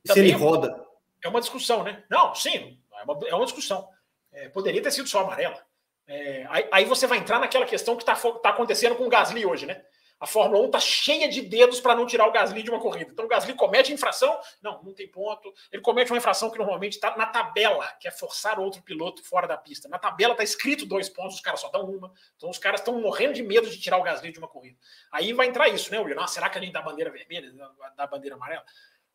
E 0.05 0.11
se 0.11 0.19
ele 0.19 0.31
roda? 0.31 0.83
É 1.23 1.27
uma 1.27 1.41
discussão, 1.41 1.83
né? 1.83 2.03
Não, 2.09 2.33
sim, 2.33 2.79
é 2.99 3.03
uma, 3.03 3.27
é 3.27 3.35
uma 3.35 3.45
discussão. 3.45 3.87
É, 4.31 4.49
poderia 4.49 4.81
ter 4.81 4.91
sido 4.91 5.07
só 5.07 5.19
amarela. 5.21 5.61
É, 6.07 6.45
aí, 6.49 6.67
aí, 6.71 6.85
você 6.85 7.05
vai 7.05 7.19
entrar 7.19 7.39
naquela 7.39 7.65
questão 7.65 7.95
que 7.95 8.03
está 8.03 8.15
tá 8.15 8.49
acontecendo 8.49 8.95
com 8.95 9.05
o 9.05 9.09
Gasly 9.09 9.45
hoje, 9.45 9.65
né? 9.65 9.81
A 10.21 10.27
Fórmula 10.27 10.61
1 10.61 10.65
está 10.67 10.79
cheia 10.79 11.27
de 11.27 11.41
dedos 11.41 11.79
para 11.79 11.95
não 11.95 12.05
tirar 12.05 12.27
o 12.27 12.31
Gasly 12.31 12.61
de 12.61 12.69
uma 12.69 12.79
corrida. 12.79 13.09
Então 13.11 13.25
o 13.25 13.27
Gasly 13.27 13.55
comete 13.55 13.91
infração, 13.91 14.39
não, 14.61 14.79
não 14.83 14.93
tem 14.93 15.07
ponto. 15.07 15.51
Ele 15.71 15.81
comete 15.81 16.11
uma 16.11 16.17
infração 16.19 16.51
que 16.51 16.59
normalmente 16.59 16.93
está 16.93 17.17
na 17.17 17.25
tabela, 17.25 17.87
que 17.99 18.07
é 18.07 18.11
forçar 18.11 18.59
outro 18.59 18.83
piloto 18.83 19.23
fora 19.23 19.47
da 19.47 19.57
pista. 19.57 19.89
Na 19.89 19.97
tabela 19.97 20.33
está 20.33 20.43
escrito 20.43 20.85
dois 20.85 21.09
pontos, 21.09 21.37
os 21.37 21.41
caras 21.41 21.59
só 21.59 21.69
dão 21.69 21.89
uma. 21.89 22.13
Então 22.37 22.51
os 22.51 22.59
caras 22.59 22.81
estão 22.81 23.01
morrendo 23.01 23.33
de 23.33 23.41
medo 23.41 23.67
de 23.67 23.79
tirar 23.79 23.97
o 23.97 24.03
Gasly 24.03 24.31
de 24.31 24.37
uma 24.37 24.47
corrida. 24.47 24.77
Aí 25.11 25.33
vai 25.33 25.47
entrar 25.47 25.67
isso, 25.69 25.91
né, 25.91 25.99
William? 25.99 26.27
será 26.27 26.51
que 26.51 26.59
a 26.59 26.61
gente 26.61 26.71
dá 26.71 26.83
bandeira 26.83 27.09
vermelha, 27.09 27.51
dá 27.97 28.05
bandeira 28.05 28.35
amarela? 28.35 28.63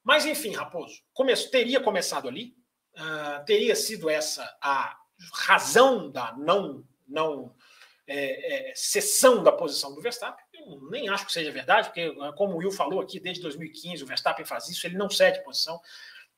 Mas 0.02 0.26
enfim, 0.26 0.52
Raposo, 0.54 1.02
come 1.14 1.32
teria 1.36 1.80
começado 1.80 2.26
ali, 2.26 2.56
uh, 2.96 3.44
teria 3.44 3.76
sido 3.76 4.10
essa 4.10 4.42
a 4.60 4.96
razão 5.32 6.10
da 6.10 6.32
não 6.32 6.84
não 7.06 7.54
é, 8.06 8.70
é, 8.70 8.74
cessão 8.74 9.42
da 9.42 9.50
posição 9.50 9.94
do 9.94 10.00
Verstappen. 10.00 10.44
Nem 10.90 11.08
acho 11.08 11.26
que 11.26 11.32
seja 11.32 11.50
verdade, 11.52 11.88
porque, 11.88 12.12
como 12.36 12.54
o 12.54 12.56
Will 12.58 12.72
falou 12.72 13.00
aqui, 13.00 13.20
desde 13.20 13.42
2015 13.42 14.02
o 14.02 14.06
Verstappen 14.06 14.44
faz 14.44 14.68
isso, 14.68 14.86
ele 14.86 14.96
não 14.96 15.08
cede 15.08 15.42
posição. 15.44 15.80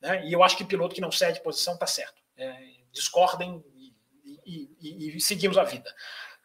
Né? 0.00 0.26
E 0.26 0.32
eu 0.32 0.42
acho 0.42 0.56
que 0.56 0.64
piloto 0.64 0.94
que 0.94 1.00
não 1.00 1.10
cede 1.10 1.42
posição 1.42 1.74
está 1.74 1.86
certo. 1.86 2.20
É, 2.36 2.56
discordem 2.92 3.64
e, 3.74 3.92
e, 4.46 4.70
e, 4.80 5.16
e, 5.16 5.20
seguimos 5.20 5.56
a 5.58 5.64
vida. 5.64 5.92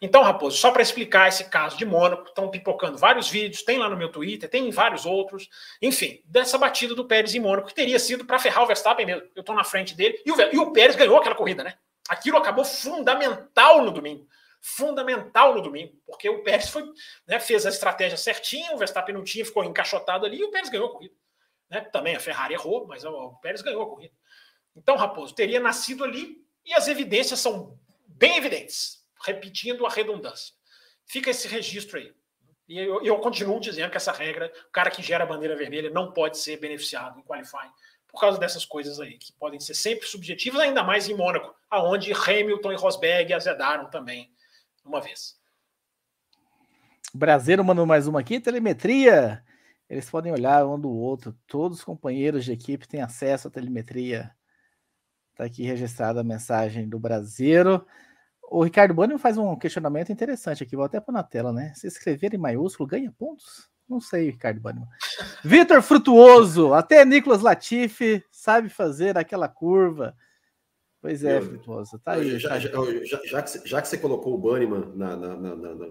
Então, 0.02 0.22
Raposo, 0.22 0.58
só 0.58 0.72
para 0.72 0.82
explicar 0.82 1.30
esse 1.30 1.46
caso 1.46 1.78
de 1.78 1.86
Mônaco, 1.86 2.28
estão 2.28 2.50
pipocando 2.50 2.98
vários 2.98 3.30
vídeos, 3.30 3.64
tem 3.64 3.78
lá 3.78 3.88
no 3.88 3.96
meu 3.96 4.12
Twitter, 4.12 4.50
tem 4.50 4.68
em 4.68 4.72
vários 4.72 5.06
outros, 5.06 5.48
enfim, 5.82 6.22
dessa 6.26 6.58
batida 6.58 6.94
do 6.94 7.06
Pérez 7.06 7.34
em 7.34 7.40
Mônaco, 7.40 7.70
que 7.70 7.74
teria 7.74 7.98
sido 8.00 8.26
para 8.26 8.40
ferrar 8.40 8.64
o 8.64 8.68
Verstappen 8.68 9.06
mesmo. 9.06 9.24
Eu 9.34 9.42
estou 9.42 9.56
na 9.56 9.64
frente 9.64 9.96
dele, 9.96 10.22
e 10.26 10.32
o, 10.32 10.54
e 10.54 10.58
o 10.58 10.74
Pérez 10.74 10.96
ganhou 10.96 11.18
aquela 11.18 11.36
corrida, 11.36 11.64
né? 11.64 11.76
Aquilo 12.10 12.38
acabou 12.38 12.66
fundamental 12.66 13.82
no 13.82 13.92
domingo 13.92 14.28
fundamental 14.64 15.54
no 15.54 15.62
domingo, 15.62 15.94
porque 16.06 16.30
o 16.30 16.42
Pérez 16.42 16.70
foi, 16.70 16.90
né, 17.28 17.38
fez 17.38 17.66
a 17.66 17.70
estratégia 17.70 18.18
certinha, 18.18 18.74
o 18.74 18.78
Verstappen 18.78 19.14
não 19.14 19.24
tinha, 19.24 19.46
ficou 19.46 19.62
encaixotado 19.66 20.26
ali 20.26 20.38
e 20.38 20.44
o 20.46 20.52
Pérez 20.52 20.70
ganhou 20.70 20.88
a 20.88 20.92
corrida. 20.94 21.14
Né? 21.70 21.82
Também 21.82 22.16
a 22.16 22.20
Ferrari 22.20 22.54
errou, 22.54 22.88
mas 22.88 23.04
o 23.04 23.34
Pérez 23.42 23.62
ganhou 23.62 23.84
a 23.84 23.90
corrida. 23.90 24.14
Então, 24.74 24.96
Raposo, 24.96 25.36
teria 25.36 25.60
nascido 25.60 26.06
ali 26.06 26.38
e 26.66 26.74
as 26.74 26.88
evidências 26.88 27.42
são 27.42 27.78
bem 28.08 28.38
evidentes, 28.38 29.06
repetindo 29.26 29.86
a 29.86 29.90
redundância. 29.90 30.54
Fica 31.06 31.30
esse 31.30 31.46
registro 31.48 32.00
aí. 32.00 32.14
E 32.66 32.80
eu, 32.80 33.04
eu 33.04 33.20
continuo 33.20 33.60
dizendo 33.60 33.92
que 33.92 33.98
essa 33.98 34.14
regra, 34.14 34.52
o 34.70 34.72
cara 34.72 34.90
que 34.90 35.04
gera 35.04 35.26
bandeira 35.26 35.58
vermelha 35.58 35.90
não 35.90 36.14
pode 36.14 36.38
ser 36.38 36.56
beneficiado 36.56 37.20
em 37.20 37.24
qualifying 37.24 37.72
por 38.08 38.22
causa 38.22 38.40
dessas 38.40 38.64
coisas 38.64 39.00
aí, 39.00 39.18
que 39.18 39.34
podem 39.34 39.60
ser 39.60 39.74
sempre 39.74 40.08
subjetivas, 40.08 40.62
ainda 40.62 40.84
mais 40.84 41.10
em 41.10 41.16
Mônaco, 41.16 41.54
aonde 41.70 42.14
Hamilton 42.14 42.72
e 42.72 42.76
Rosberg 42.76 43.34
azedaram 43.34 43.90
também 43.90 44.32
uma 44.86 45.02
vez. 45.02 45.38
O 47.14 47.18
Brasileiro 47.18 47.64
mandou 47.64 47.86
mais 47.86 48.08
uma 48.08 48.20
aqui, 48.20 48.40
telemetria. 48.40 49.44
Eles 49.90 50.10
podem 50.10 50.32
olhar 50.32 50.66
um 50.66 50.80
do 50.80 50.90
outro. 50.90 51.38
Todos 51.46 51.80
os 51.80 51.84
companheiros 51.84 52.44
de 52.44 52.52
equipe 52.52 52.88
têm 52.88 53.02
acesso 53.02 53.48
à 53.48 53.52
telemetria. 53.52 54.32
Está 55.32 55.46
aqui 55.46 55.64
registrada 55.64 56.22
a 56.22 56.24
mensagem 56.24 56.88
do 56.88 57.00
Brasileiro. 57.00 57.86
O 58.44 58.64
Ricardo 58.64 58.94
Boni 58.94 59.18
faz 59.18 59.38
um 59.38 59.56
questionamento 59.56 60.12
interessante 60.12 60.64
aqui, 60.64 60.76
vou 60.76 60.86
até 60.86 61.00
pôr 61.00 61.12
na 61.12 61.24
tela, 61.24 61.52
né? 61.52 61.74
Se 61.76 61.88
escrever 61.88 62.34
em 62.34 62.38
maiúsculo, 62.38 62.88
ganha 62.88 63.12
pontos? 63.12 63.70
Não 63.90 64.00
sei, 64.00 64.30
Ricardo 64.30 64.62
Bannerman. 64.62 64.90
Vitor 65.44 65.82
Frutuoso, 65.82 66.74
até 66.74 67.04
Nicolas 67.04 67.42
Latifi 67.42 68.24
sabe 68.32 68.70
fazer 68.70 69.18
aquela 69.18 69.48
curva. 69.48 70.16
Pois 71.04 71.22
é, 71.22 71.42
Frutuoso, 71.42 72.00
tá 72.00 72.14
aí. 72.14 72.40
Já, 72.40 72.48
tá 72.48 72.60
já, 72.60 72.70
já, 73.04 73.20
já, 73.26 73.42
que, 73.42 73.68
já 73.68 73.82
que 73.82 73.90
você 73.90 73.98
colocou 73.98 74.36
o 74.36 74.38
Bannerman 74.38 74.94
na, 74.96 75.18
na, 75.18 75.36
na, 75.36 75.56
na, 75.56 75.88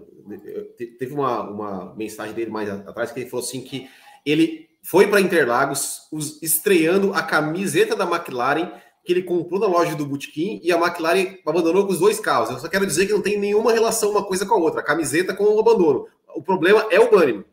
Teve 0.75 1.13
uma, 1.13 1.43
uma 1.43 1.95
mensagem 1.95 2.33
dele 2.33 2.49
mais 2.49 2.67
atrás 2.67 3.11
que 3.11 3.19
ele 3.19 3.29
falou 3.29 3.45
assim 3.45 3.61
que 3.61 3.87
ele 4.25 4.67
foi 4.81 5.05
para 5.05 5.21
Interlagos 5.21 6.07
os, 6.11 6.41
estreando 6.41 7.13
a 7.13 7.21
camiseta 7.21 7.95
da 7.95 8.05
McLaren 8.05 8.71
que 9.05 9.13
ele 9.13 9.21
comprou 9.21 9.59
na 9.59 9.67
loja 9.67 9.95
do 9.95 10.03
Bootkin 10.03 10.59
e 10.63 10.71
a 10.71 10.77
McLaren 10.77 11.37
abandonou 11.45 11.85
com 11.85 11.91
os 11.91 11.99
dois 11.99 12.19
carros. 12.19 12.49
Eu 12.49 12.57
só 12.57 12.67
quero 12.67 12.87
dizer 12.87 13.05
que 13.05 13.13
não 13.13 13.21
tem 13.21 13.37
nenhuma 13.37 13.71
relação 13.71 14.09
uma 14.09 14.25
coisa 14.25 14.47
com 14.47 14.55
a 14.55 14.57
outra. 14.57 14.79
A 14.79 14.83
camiseta 14.83 15.35
com 15.35 15.43
o 15.43 15.59
abandono. 15.59 16.07
O 16.33 16.41
problema 16.41 16.87
é 16.89 16.99
o 16.99 17.11
Bannerman. 17.11 17.45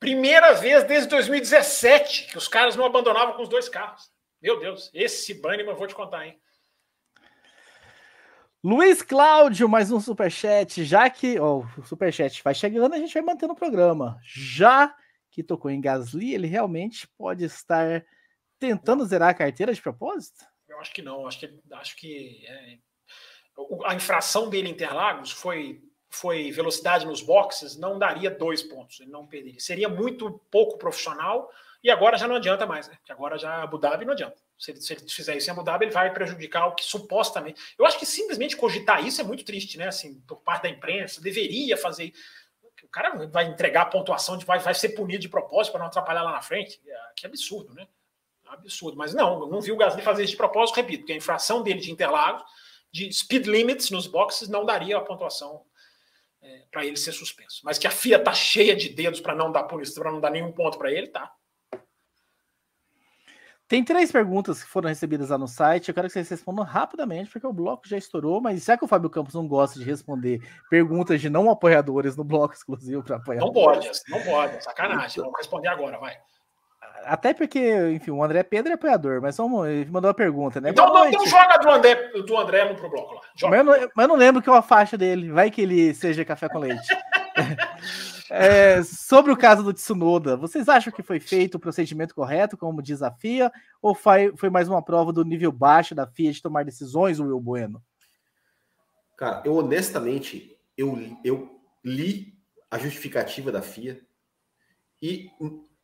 Primeira 0.00 0.54
vez 0.54 0.84
desde 0.84 1.10
2017 1.10 2.28
que 2.28 2.38
os 2.38 2.48
caras 2.48 2.76
não 2.76 2.86
abandonavam 2.86 3.34
com 3.34 3.42
os 3.42 3.48
dois 3.50 3.68
carros. 3.68 4.10
Meu 4.40 4.58
Deus, 4.58 4.90
esse 4.94 5.34
Bannerman 5.34 5.74
eu 5.74 5.78
vou 5.78 5.86
te 5.86 5.94
contar, 5.94 6.24
hein? 6.24 6.38
Luiz 8.66 9.02
Cláudio, 9.02 9.68
mais 9.68 9.92
um 9.92 10.00
superchat. 10.00 10.84
Já 10.84 11.10
que 11.10 11.38
oh, 11.38 11.66
o 11.76 11.82
superchat 11.82 12.42
vai 12.42 12.54
chegando, 12.54 12.94
a 12.94 12.98
gente 12.98 13.12
vai 13.12 13.22
mantendo 13.22 13.52
o 13.52 13.56
programa. 13.56 14.18
Já 14.24 14.96
que 15.30 15.42
tocou 15.42 15.70
em 15.70 15.82
Gasly, 15.82 16.32
ele 16.32 16.46
realmente 16.46 17.06
pode 17.18 17.44
estar 17.44 18.02
tentando 18.58 19.04
zerar 19.04 19.28
a 19.28 19.34
carteira 19.34 19.74
de 19.74 19.82
propósito? 19.82 20.46
Eu 20.66 20.80
acho 20.80 20.94
que 20.94 21.02
não. 21.02 21.26
Acho 21.26 21.40
que, 21.40 21.60
acho 21.72 21.94
que 21.96 22.46
é... 22.48 22.78
a 23.84 23.94
infração 23.94 24.48
dele 24.48 24.70
em 24.70 24.72
Interlagos 24.72 25.30
foi, 25.30 25.82
foi 26.08 26.50
velocidade 26.50 27.04
nos 27.04 27.20
boxes, 27.20 27.76
não 27.76 27.98
daria 27.98 28.30
dois 28.30 28.62
pontos. 28.62 28.98
Ele 28.98 29.10
não 29.10 29.26
perderia. 29.26 29.60
Seria 29.60 29.90
muito 29.90 30.40
pouco 30.50 30.78
profissional 30.78 31.50
e 31.82 31.90
agora 31.90 32.16
já 32.16 32.26
não 32.26 32.36
adianta 32.36 32.64
mais, 32.64 32.88
né? 32.88 32.94
Porque 32.96 33.12
agora 33.12 33.36
já 33.36 33.62
Abu 33.62 33.76
Dhabi 33.76 34.06
não 34.06 34.14
adianta. 34.14 34.42
Se 34.58 34.70
ele, 34.70 34.80
se 34.80 34.92
ele 34.92 35.08
fizer 35.08 35.36
isso 35.36 35.48
em 35.48 35.52
Abu 35.52 35.62
Dhabi, 35.62 35.86
ele 35.86 35.92
vai 35.92 36.12
prejudicar 36.12 36.66
o 36.66 36.74
que 36.74 36.84
supostamente. 36.84 37.60
Eu 37.78 37.84
acho 37.84 37.98
que 37.98 38.06
simplesmente 38.06 38.56
cogitar 38.56 39.04
isso 39.04 39.20
é 39.20 39.24
muito 39.24 39.44
triste, 39.44 39.76
né? 39.76 39.88
Assim, 39.88 40.20
por 40.20 40.36
parte 40.36 40.62
da 40.62 40.68
imprensa, 40.68 41.20
deveria 41.20 41.76
fazer. 41.76 42.12
O 42.82 42.88
cara 42.88 43.26
vai 43.26 43.46
entregar 43.46 43.82
a 43.82 43.86
pontuação, 43.86 44.36
de, 44.36 44.44
vai, 44.44 44.58
vai 44.58 44.74
ser 44.74 44.90
punido 44.90 45.22
de 45.22 45.28
propósito 45.28 45.72
para 45.72 45.80
não 45.80 45.88
atrapalhar 45.88 46.22
lá 46.22 46.32
na 46.32 46.42
frente. 46.42 46.80
É, 46.86 46.96
que 47.16 47.26
absurdo, 47.26 47.74
né? 47.74 47.88
Absurdo. 48.46 48.96
Mas 48.96 49.12
não, 49.12 49.46
não 49.48 49.60
vi 49.60 49.72
o 49.72 49.76
Gasly 49.76 50.02
fazer 50.02 50.22
isso 50.22 50.32
de 50.32 50.36
propósito, 50.36 50.76
repito, 50.76 51.00
porque 51.00 51.12
a 51.12 51.16
infração 51.16 51.62
dele 51.62 51.80
de 51.80 51.90
Interlagos, 51.90 52.44
de 52.92 53.12
speed 53.12 53.46
limits 53.46 53.90
nos 53.90 54.06
boxes, 54.06 54.48
não 54.48 54.64
daria 54.64 54.96
a 54.96 55.00
pontuação 55.00 55.64
é, 56.40 56.62
para 56.70 56.86
ele 56.86 56.96
ser 56.96 57.12
suspenso. 57.12 57.62
Mas 57.64 57.78
que 57.78 57.86
a 57.86 57.90
FIA 57.90 58.22
tá 58.22 58.32
cheia 58.32 58.76
de 58.76 58.90
dedos 58.90 59.20
para 59.20 59.34
não 59.34 59.50
dar 59.50 59.64
punição, 59.64 60.02
para 60.02 60.12
não 60.12 60.20
dar 60.20 60.30
nenhum 60.30 60.52
ponto 60.52 60.78
para 60.78 60.92
ele, 60.92 61.08
tá. 61.08 61.34
Tem 63.74 63.82
três 63.82 64.12
perguntas 64.12 64.62
que 64.62 64.70
foram 64.70 64.88
recebidas 64.88 65.30
lá 65.30 65.36
no 65.36 65.48
site. 65.48 65.88
Eu 65.88 65.94
quero 65.96 66.06
que 66.06 66.12
vocês 66.12 66.28
respondam 66.28 66.64
rapidamente, 66.64 67.28
porque 67.28 67.44
o 67.44 67.52
bloco 67.52 67.88
já 67.88 67.98
estourou. 67.98 68.40
Mas 68.40 68.64
já 68.64 68.78
que 68.78 68.84
o 68.84 68.86
Fábio 68.86 69.10
Campos 69.10 69.34
não 69.34 69.48
gosta 69.48 69.80
de 69.80 69.84
responder 69.84 70.40
perguntas 70.70 71.20
de 71.20 71.28
não 71.28 71.50
apoiadores 71.50 72.16
no 72.16 72.22
bloco 72.22 72.54
exclusivo 72.54 73.02
para 73.02 73.16
apoiadores. 73.16 73.52
Não 73.52 73.64
pode, 73.64 74.00
não 74.08 74.22
pode, 74.22 74.62
sacanagem. 74.62 75.20
Vamos 75.20 75.36
responder 75.36 75.66
agora, 75.66 75.98
vai. 75.98 76.16
Até 77.04 77.34
porque, 77.34 77.90
enfim, 77.90 78.12
o 78.12 78.22
André 78.22 78.44
Pedro 78.44 78.70
é 78.70 78.76
apoiador, 78.76 79.20
mas 79.20 79.36
vamos, 79.36 79.66
ele 79.66 79.90
mandou 79.90 80.08
uma 80.08 80.14
pergunta, 80.14 80.60
né? 80.60 80.70
Então, 80.70 80.94
não, 80.94 81.08
então 81.08 81.26
joga 81.26 81.58
do 81.58 81.68
André, 81.68 81.94
do 82.24 82.38
André 82.38 82.68
no 82.68 82.76
pro 82.76 82.88
bloco 82.88 83.14
lá. 83.14 83.22
Mas 83.50 83.58
eu, 83.58 83.64
não, 83.64 83.72
mas 83.72 84.04
eu 84.04 84.08
não 84.08 84.16
lembro 84.16 84.40
que 84.40 84.48
é 84.48 84.56
a 84.56 84.62
faixa 84.62 84.96
dele. 84.96 85.32
Vai 85.32 85.50
que 85.50 85.62
ele 85.62 85.92
seja 85.94 86.24
café 86.24 86.48
com 86.48 86.60
leite. 86.60 86.86
É, 88.30 88.82
sobre 88.82 89.30
o 89.30 89.36
caso 89.36 89.62
do 89.62 89.72
Tsunoda, 89.72 90.36
vocês 90.36 90.68
acham 90.68 90.92
que 90.92 91.02
foi 91.02 91.20
feito 91.20 91.56
o 91.56 91.60
procedimento 91.60 92.14
correto, 92.14 92.56
como 92.56 92.82
diz 92.82 93.02
a 93.02 93.10
FIA, 93.10 93.52
ou 93.82 93.94
foi, 93.94 94.34
foi 94.36 94.48
mais 94.48 94.68
uma 94.68 94.82
prova 94.82 95.12
do 95.12 95.24
nível 95.24 95.52
baixo 95.52 95.94
da 95.94 96.06
FIA 96.06 96.32
de 96.32 96.42
tomar 96.42 96.64
decisões, 96.64 97.20
Will 97.20 97.40
Bueno? 97.40 97.82
Cara, 99.16 99.42
eu 99.44 99.54
honestamente, 99.56 100.56
eu, 100.76 100.98
eu 101.22 101.60
li 101.84 102.34
a 102.70 102.78
justificativa 102.78 103.52
da 103.52 103.62
FIA 103.62 104.00
e 105.00 105.30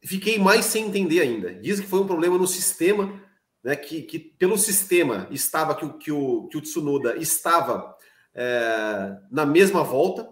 fiquei 0.03 0.39
mais 0.39 0.65
sem 0.65 0.87
entender 0.87 1.21
ainda. 1.21 1.55
Diz 1.55 1.79
que 1.79 1.87
foi 1.87 2.01
um 2.01 2.07
problema 2.07 2.39
no 2.39 2.47
sistema, 2.47 3.23
né, 3.63 3.77
que, 3.77 4.03
que 4.03 4.19
pelo 4.19 4.57
sistema 4.57 5.29
estava 5.31 5.75
que, 5.75 5.89
que, 5.99 6.11
o, 6.11 6.49
que 6.49 6.57
o 6.57 6.63
Tsunoda 6.63 7.17
estava 7.17 7.95
é, 8.35 9.19
na 9.31 9.45
mesma 9.45 9.85
volta, 9.85 10.29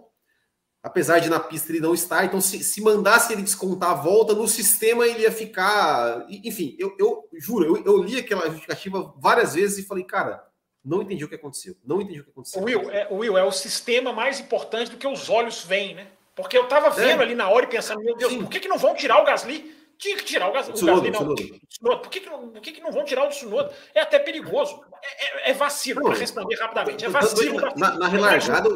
apesar 0.81 1.19
de 1.19 1.29
na 1.29 1.39
pista 1.39 1.71
ele 1.71 1.81
não 1.81 1.93
estar, 1.93 2.25
então 2.25 2.39
se, 2.39 2.63
se 2.63 2.81
mandasse 2.81 3.33
ele 3.33 3.41
descontar 3.41 3.91
a 3.91 3.95
volta 3.95 4.33
no 4.33 4.47
sistema, 4.47 5.05
ele 5.05 5.23
ia 5.23 5.31
ficar. 5.31 6.25
Enfim, 6.29 6.75
eu, 6.79 6.95
eu 6.97 7.27
juro, 7.33 7.65
eu, 7.77 7.83
eu 7.85 8.03
li 8.03 8.17
aquela 8.17 8.45
justificativa 8.47 9.13
várias 9.17 9.55
vezes 9.55 9.79
e 9.79 9.87
falei, 9.87 10.03
cara, 10.03 10.43
não 10.83 11.01
entendi 11.01 11.23
o 11.23 11.29
que 11.29 11.35
aconteceu. 11.35 11.75
Não 11.85 12.01
entendi 12.01 12.21
o 12.21 12.23
que 12.23 12.31
aconteceu. 12.31 12.63
Will, 12.63 12.89
é, 12.89 13.07
Will, 13.11 13.37
é 13.37 13.43
o 13.43 13.51
sistema 13.51 14.13
mais 14.13 14.39
importante 14.39 14.91
do 14.91 14.97
que 14.97 15.07
os 15.07 15.29
olhos 15.29 15.63
veem, 15.63 15.95
né? 15.95 16.07
Porque 16.35 16.57
eu 16.57 16.67
tava 16.67 16.89
vendo 16.89 17.19
é. 17.19 17.23
ali 17.23 17.35
na 17.35 17.49
hora 17.49 17.65
e 17.65 17.69
pensando, 17.69 18.01
meu 18.01 18.15
Deus, 18.15 18.31
Sim. 18.31 18.41
por 18.41 18.49
que, 18.49 18.61
que 18.61 18.67
não 18.67 18.77
vão 18.77 18.95
tirar 18.95 19.21
o 19.21 19.25
Gasly? 19.25 19.77
Tinha 19.97 20.15
que 20.15 20.23
tirar 20.23 20.49
o, 20.49 20.53
Gas, 20.53 20.69
Tsunoda, 20.69 21.09
o 21.09 21.11
Gasly, 21.11 21.11
não. 21.11 21.35
Tsunoda. 21.67 21.97
Por, 21.97 22.09
que, 22.09 22.21
que, 22.21 22.29
não, 22.29 22.49
por 22.49 22.61
que, 22.61 22.71
que 22.71 22.81
não 22.81 22.91
vão 22.91 23.03
tirar 23.03 23.25
o 23.25 23.29
Tsunoda? 23.29 23.73
É 23.93 23.99
até 23.99 24.17
perigoso. 24.17 24.81
É, 25.03 25.49
é, 25.49 25.51
é 25.51 25.53
vacilo, 25.53 26.01
para 26.01 26.15
responder 26.15 26.55
rapidamente. 26.55 27.03
É 27.03 27.09
vacilo. 27.09 27.59
Na, 27.59 27.73
na, 27.75 27.97
na 27.97 28.07
relargada, 28.07 28.69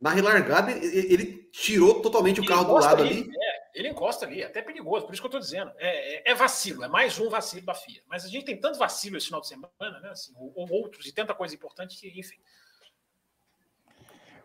na 0.00 0.10
relargada, 0.10 0.70
ele 0.72 1.48
tirou 1.50 2.02
totalmente 2.02 2.40
o 2.40 2.46
carro 2.46 2.64
do 2.64 2.74
lado 2.74 3.02
ali. 3.02 3.20
ali. 3.22 3.30
É, 3.30 3.70
ele 3.74 3.88
encosta 3.88 4.26
ali, 4.26 4.42
é 4.42 4.46
até 4.46 4.60
perigoso, 4.60 5.06
por 5.06 5.12
isso 5.12 5.22
que 5.22 5.26
eu 5.26 5.28
estou 5.28 5.40
dizendo. 5.40 5.72
É, 5.78 6.16
é, 6.16 6.32
é, 6.32 6.34
vacilo, 6.34 6.84
é 6.84 6.88
mais 6.88 7.18
um 7.18 7.28
vacilo 7.28 7.64
da 7.64 7.74
FIA. 7.74 8.02
Mas 8.06 8.24
a 8.24 8.28
gente 8.28 8.44
tem 8.44 8.58
tanto 8.58 8.78
vacilo 8.78 9.16
esse 9.16 9.26
final 9.26 9.40
de 9.40 9.48
semana, 9.48 10.00
né? 10.00 10.10
Assim, 10.10 10.32
ou, 10.36 10.52
ou 10.54 10.70
outros, 10.70 11.06
e 11.06 11.12
tanta 11.12 11.34
coisa 11.34 11.54
importante 11.54 11.98
que, 11.98 12.08
enfim. 12.18 12.36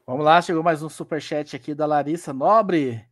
Vamos 0.06 0.26
lá, 0.26 0.42
chegou 0.42 0.64
mais 0.64 0.82
um 0.82 0.90
superchat 0.90 1.56
aqui 1.56 1.76
da 1.76 1.86
Larissa 1.86 2.34
Nobre. 2.34 3.06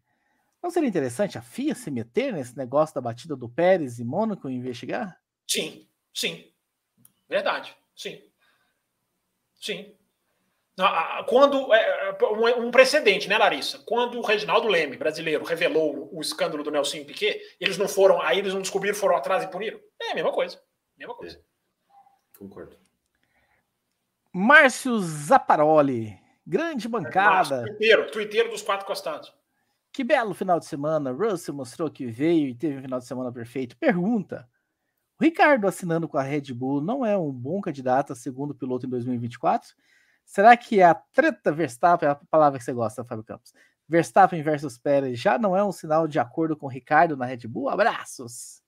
Não 0.61 0.69
seria 0.69 0.89
interessante 0.89 1.37
a 1.37 1.41
FIA 1.41 1.75
se 1.75 1.91
meter 1.91 2.33
nesse 2.33 2.57
negócio 2.57 2.95
da 2.95 3.01
batida 3.01 3.35
do 3.35 3.49
Pérez 3.49 3.99
e 3.99 4.03
Mônaco 4.03 4.49
e 4.49 4.55
investigar? 4.55 5.17
Sim, 5.47 5.87
sim. 6.13 6.51
Verdade, 7.27 7.75
sim. 7.95 8.21
Sim. 9.55 9.93
Quando 11.27 11.73
é, 11.73 12.09
é, 12.09 12.55
um 12.57 12.71
precedente, 12.71 13.27
né, 13.27 13.37
Larissa? 13.37 13.79
Quando 13.79 14.17
o 14.17 14.21
Reginaldo 14.21 14.67
Leme, 14.67 14.97
brasileiro, 14.97 15.43
revelou 15.43 16.09
o 16.13 16.21
escândalo 16.21 16.63
do 16.63 16.71
Nelson 16.71 17.03
Piquet, 17.03 17.41
eles 17.59 17.77
não 17.77 17.87
foram, 17.87 18.21
aí 18.21 18.39
eles 18.39 18.53
não 18.53 18.61
descobriram, 18.61 18.95
foram 18.95 19.15
atrás 19.15 19.43
e 19.43 19.47
puniram. 19.47 19.79
É 20.01 20.11
a 20.11 20.15
mesma 20.15 20.31
coisa. 20.31 20.61
Mesma 20.97 21.15
coisa. 21.15 21.37
É. 21.37 22.37
Concordo. 22.37 22.77
Márcio 24.31 24.99
Zaparoli, 24.99 26.17
grande 26.45 26.87
bancada. 26.87 27.63
Twitteiro, 27.63 28.11
twitteiro 28.11 28.49
dos 28.49 28.61
quatro 28.61 28.85
costados. 28.85 29.33
Que 29.91 30.03
belo 30.03 30.33
final 30.33 30.59
de 30.59 30.65
semana. 30.65 31.11
Russell 31.11 31.53
mostrou 31.53 31.89
que 31.89 32.05
veio 32.05 32.47
e 32.47 32.55
teve 32.55 32.77
um 32.77 32.81
final 32.81 32.99
de 32.99 33.05
semana 33.05 33.31
perfeito. 33.31 33.75
Pergunta: 33.75 34.47
o 35.19 35.23
Ricardo 35.23 35.67
assinando 35.67 36.07
com 36.07 36.17
a 36.17 36.23
Red 36.23 36.53
Bull 36.53 36.79
não 36.79 37.05
é 37.05 37.17
um 37.17 37.31
bom 37.31 37.59
candidato 37.59 38.13
a 38.13 38.15
segundo 38.15 38.55
piloto 38.55 38.85
em 38.85 38.89
2024? 38.89 39.75
Será 40.29 40.55
que 40.55 40.79
a 40.79 40.93
treta 40.93 41.51
Verstappen, 41.51 42.07
é 42.07 42.11
a 42.11 42.15
palavra 42.15 42.59
que 42.59 42.63
você 42.63 42.71
gosta, 42.71 43.03
Fábio 43.03 43.23
Campos, 43.23 43.51
Verstappen 43.87 44.43
versus 44.43 44.77
Pérez 44.77 45.19
já 45.19 45.39
não 45.39 45.57
é 45.57 45.63
um 45.63 45.71
sinal 45.71 46.07
de 46.07 46.19
acordo 46.19 46.55
com 46.55 46.67
o 46.67 46.69
Ricardo 46.69 47.17
na 47.17 47.25
Red 47.25 47.47
Bull? 47.47 47.67
Abraços! 47.67 48.61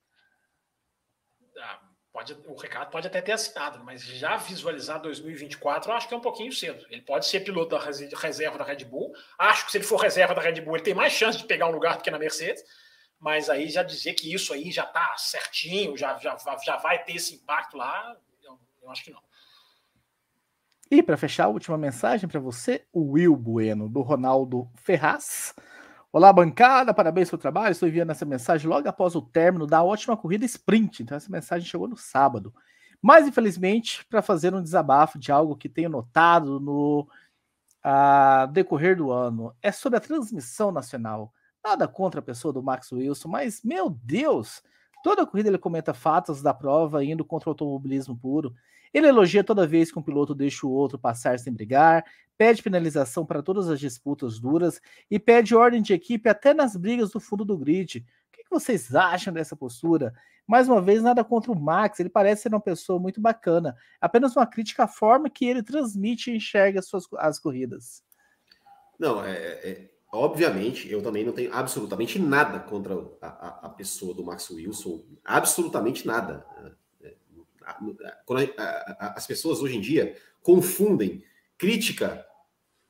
Ah, 1.59 1.79
pode, 2.11 2.33
o 2.47 2.55
Ricardo 2.59 2.89
pode 2.89 3.05
até 3.05 3.21
ter 3.21 3.33
assinado, 3.33 3.83
mas 3.83 4.01
já 4.01 4.38
visualizar 4.38 4.99
2024 5.03 5.91
eu 5.91 5.95
acho 5.95 6.07
que 6.07 6.15
é 6.15 6.17
um 6.17 6.21
pouquinho 6.21 6.51
cedo. 6.51 6.83
Ele 6.89 7.03
pode 7.03 7.27
ser 7.27 7.41
piloto 7.41 7.77
da 7.77 7.79
reserva 7.79 8.57
da 8.57 8.63
Red 8.63 8.83
Bull. 8.85 9.13
Acho 9.38 9.65
que 9.67 9.71
se 9.71 9.77
ele 9.77 9.85
for 9.85 9.97
reserva 9.97 10.33
da 10.33 10.41
Red 10.41 10.61
Bull, 10.61 10.77
ele 10.77 10.83
tem 10.83 10.95
mais 10.95 11.13
chance 11.13 11.38
de 11.38 11.45
pegar 11.45 11.67
um 11.67 11.71
lugar 11.71 11.95
do 11.95 12.01
que 12.01 12.09
na 12.09 12.17
Mercedes. 12.17 12.63
Mas 13.19 13.51
aí 13.51 13.69
já 13.69 13.83
dizer 13.83 14.15
que 14.15 14.33
isso 14.33 14.51
aí 14.51 14.71
já 14.71 14.85
está 14.85 15.15
certinho, 15.15 15.95
já, 15.95 16.17
já, 16.17 16.35
já 16.65 16.77
vai 16.77 17.03
ter 17.03 17.17
esse 17.17 17.35
impacto 17.35 17.77
lá, 17.77 18.17
eu, 18.41 18.59
eu 18.81 18.89
acho 18.89 19.03
que 19.03 19.11
não. 19.11 19.21
E 20.93 21.01
para 21.01 21.15
fechar, 21.15 21.45
a 21.45 21.47
última 21.47 21.77
mensagem 21.77 22.27
para 22.27 22.41
você, 22.41 22.84
o 22.91 23.13
Will 23.13 23.34
Bueno, 23.34 23.88
do 23.88 24.01
Ronaldo 24.01 24.69
Ferraz. 24.76 25.55
Olá, 26.11 26.34
bancada, 26.34 26.93
parabéns 26.93 27.30
pelo 27.30 27.41
trabalho. 27.41 27.72
Estou 27.72 27.88
enviando 27.88 28.09
essa 28.09 28.26
mensagem 28.26 28.68
logo 28.69 28.89
após 28.89 29.15
o 29.15 29.22
término 29.22 29.65
da 29.65 29.81
ótima 29.81 30.18
corrida 30.18 30.43
sprint. 30.43 31.01
Então, 31.01 31.15
essa 31.15 31.31
mensagem 31.31 31.65
chegou 31.65 31.88
no 31.88 31.95
sábado. 31.95 32.53
Mas, 33.01 33.26
infelizmente, 33.26 34.05
para 34.09 34.22
fazer 34.22 34.53
um 34.53 34.61
desabafo 34.61 35.18
de 35.18 35.31
algo 35.31 35.55
que 35.55 35.69
tenho 35.69 35.89
notado 35.89 36.59
no 36.59 37.07
a, 37.81 38.47
decorrer 38.47 38.97
do 38.97 39.11
ano, 39.11 39.55
é 39.61 39.72
sobre 39.72 39.95
a 39.95 40.01
transmissão 40.01 40.73
nacional. 40.73 41.31
Nada 41.63 41.88
contra 41.88 42.19
a 42.19 42.23
pessoa 42.23 42.53
do 42.53 42.61
Max 42.61 42.91
Wilson, 42.91 43.30
mas, 43.30 43.61
meu 43.63 43.89
Deus, 43.89 44.61
toda 45.05 45.26
corrida 45.26 45.47
ele 45.47 45.57
comenta 45.57 45.93
fatos 45.93 46.41
da 46.41 46.53
prova 46.53 47.01
indo 47.01 47.23
contra 47.23 47.49
o 47.49 47.51
automobilismo 47.51 48.13
puro. 48.13 48.53
Ele 48.93 49.07
elogia 49.07 49.43
toda 49.43 49.68
vez 49.68 49.91
que 49.91 49.97
um 49.97 50.03
piloto 50.03 50.35
deixa 50.35 50.68
o 50.68 50.72
outro 50.72 50.99
passar 50.99 51.39
sem 51.39 51.53
brigar, 51.53 52.03
pede 52.38 52.61
penalização 52.61 53.26
para 53.26 53.41
todas 53.41 53.69
as 53.69 53.80
disputas 53.80 54.39
duras 54.39 54.81
e 55.09 55.19
pede 55.19 55.55
ordem 55.55 55.81
de 55.81 55.93
equipe 55.93 56.27
até 56.27 56.53
nas 56.53 56.76
brigas 56.76 57.11
do 57.11 57.19
fundo 57.19 57.45
do 57.45 57.57
grid. 57.57 57.99
O 57.99 58.31
que 58.31 58.43
vocês 58.49 58.93
acham 58.93 59.34
dessa 59.34 59.55
postura? 59.55 60.13
Mais 60.45 60.68
uma 60.68 60.81
vez, 60.81 61.01
nada 61.01 61.23
contra 61.23 61.51
o 61.51 61.59
Max, 61.59 61.99
ele 61.99 62.09
parece 62.09 62.41
ser 62.41 62.49
uma 62.49 62.59
pessoa 62.59 62.99
muito 62.99 63.22
bacana. 63.22 63.76
Apenas 64.01 64.35
uma 64.35 64.45
crítica 64.45 64.84
à 64.84 64.88
forma 64.88 65.30
que 65.30 65.45
ele 65.45 65.63
transmite 65.63 66.31
e 66.31 66.35
enxerga 66.35 66.80
as, 66.80 66.88
suas, 66.88 67.05
as 67.18 67.39
corridas. 67.39 68.03
Não, 68.99 69.23
é, 69.23 69.31
é, 69.31 69.91
obviamente, 70.11 70.91
eu 70.91 71.01
também 71.01 71.23
não 71.23 71.31
tenho 71.31 71.53
absolutamente 71.53 72.19
nada 72.19 72.59
contra 72.59 72.95
a, 73.22 73.27
a, 73.27 73.47
a 73.68 73.69
pessoa 73.69 74.13
do 74.13 74.26
Max 74.26 74.49
Wilson, 74.49 75.05
absolutamente 75.23 76.05
nada 76.05 76.45
as 78.99 79.27
pessoas 79.27 79.61
hoje 79.61 79.77
em 79.77 79.81
dia 79.81 80.15
confundem 80.41 81.23
crítica 81.57 82.26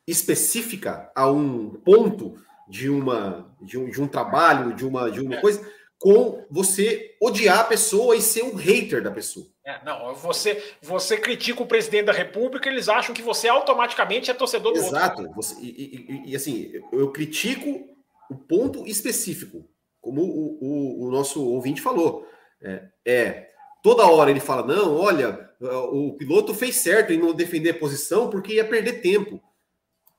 específica 0.07 1.11
a 1.15 1.29
um 1.29 1.69
ponto 1.69 2.35
de 2.67 2.89
uma 2.89 3.53
de 3.61 3.77
um, 3.77 3.89
de 3.89 4.01
um 4.01 4.07
trabalho, 4.07 4.73
de 4.73 4.85
uma 4.85 5.11
de 5.11 5.19
uma 5.19 5.37
coisa, 5.41 5.65
com 5.99 6.45
você 6.49 7.15
odiar 7.21 7.59
a 7.59 7.63
pessoa 7.63 8.15
e 8.15 8.21
ser 8.21 8.43
um 8.43 8.55
hater 8.55 9.03
da 9.03 9.11
pessoa. 9.11 9.45
É, 9.63 9.83
não, 9.85 10.15
você 10.15 10.75
você 10.81 11.17
critica 11.17 11.61
o 11.61 11.67
presidente 11.67 12.05
da 12.05 12.11
República, 12.11 12.67
eles 12.67 12.89
acham 12.89 13.13
que 13.13 13.21
você 13.21 13.47
automaticamente 13.47 14.31
é 14.31 14.33
torcedor 14.33 14.73
do 14.73 14.79
Exato. 14.79 15.21
outro. 15.21 15.39
Exato. 15.39 15.61
E, 15.61 16.25
e, 16.25 16.31
e, 16.31 16.35
assim, 16.35 16.71
eu 16.91 17.11
critico 17.11 17.87
o 18.29 18.35
ponto 18.35 18.87
específico, 18.87 19.69
como 19.99 20.21
o, 20.23 20.57
o, 20.59 21.07
o 21.07 21.11
nosso 21.11 21.45
ouvinte 21.45 21.81
falou. 21.81 22.27
É, 22.63 22.87
é 23.05 23.50
Toda 23.81 24.05
hora 24.05 24.29
ele 24.29 24.39
fala: 24.39 24.65
não, 24.65 24.95
olha, 24.95 25.49
o 25.91 26.13
piloto 26.13 26.53
fez 26.53 26.77
certo 26.77 27.11
em 27.11 27.17
não 27.17 27.33
defender 27.33 27.71
a 27.71 27.79
posição 27.79 28.29
porque 28.29 28.53
ia 28.53 28.67
perder 28.67 29.01
tempo. 29.01 29.41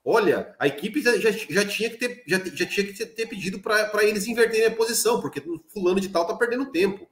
Olha, 0.04 0.54
a 0.58 0.66
equipe 0.66 1.00
já, 1.00 1.16
já, 1.16 1.64
tinha 1.64 1.88
que 1.88 1.96
ter, 1.96 2.24
já, 2.26 2.38
já 2.38 2.66
tinha 2.66 2.86
que 2.86 3.06
ter 3.06 3.26
pedido 3.26 3.60
para 3.60 4.02
eles 4.02 4.26
inverterem 4.26 4.66
a 4.66 4.74
posição, 4.74 5.20
porque 5.20 5.40
fulano 5.68 6.00
de 6.00 6.08
tal 6.08 6.26
tá 6.26 6.34
perdendo 6.34 6.72
tempo. 6.72 7.08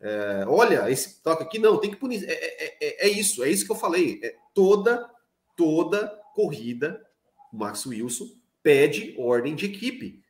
É, 0.00 0.44
olha, 0.46 0.88
esse 0.88 1.20
toque 1.20 1.42
aqui 1.42 1.58
não, 1.58 1.78
tem 1.78 1.90
que 1.90 1.96
punir. 1.96 2.24
É, 2.24 2.32
é, 2.32 2.76
é, 2.80 3.06
é 3.06 3.08
isso, 3.08 3.42
é 3.42 3.50
isso 3.50 3.66
que 3.66 3.72
eu 3.72 3.76
falei. 3.76 4.20
É 4.22 4.36
toda, 4.54 5.10
toda 5.56 6.06
corrida, 6.34 7.04
o 7.52 7.56
Max 7.56 7.84
Wilson 7.84 8.28
pede 8.62 9.14
ordem 9.18 9.56
de 9.56 9.66
equipe. 9.66 10.22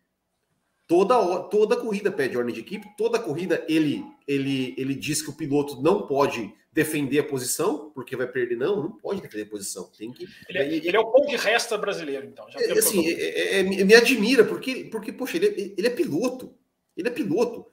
Toda, 0.86 1.40
toda 1.44 1.76
corrida 1.76 2.10
pede 2.10 2.38
ordem 2.38 2.54
de 2.54 2.60
equipe, 2.60 2.88
toda 2.96 3.18
corrida 3.18 3.62
ele, 3.68 4.02
ele, 4.28 4.74
ele 4.76 4.94
diz 4.94 5.22
que 5.22 5.30
o 5.30 5.36
piloto 5.36 5.82
não 5.82 6.06
pode 6.06 6.52
defender 6.70 7.18
a 7.18 7.24
posição, 7.24 7.90
porque 7.90 8.14
vai 8.14 8.26
perder. 8.28 8.56
Não, 8.56 8.82
não 8.82 8.92
pode 8.92 9.20
defender 9.20 9.44
a 9.44 9.50
posição. 9.50 9.90
Tem 9.96 10.12
que, 10.12 10.28
ele, 10.48 10.58
é, 10.58 10.74
ele 10.76 10.96
é 10.96 11.00
o 11.00 11.10
pão 11.10 11.26
de 11.26 11.34
resta 11.34 11.76
brasileiro, 11.76 12.26
então. 12.26 12.46
É, 12.54 12.72
assim, 12.72 13.08
é, 13.08 13.60
é, 13.60 13.62
me 13.62 13.94
admira, 13.94 14.44
porque, 14.44 14.84
porque 14.84 15.12
poxa, 15.12 15.38
ele, 15.38 15.74
ele 15.76 15.86
é 15.86 15.90
piloto. 15.90 16.54
Ele 16.96 17.08
é 17.08 17.10
piloto. 17.10 17.66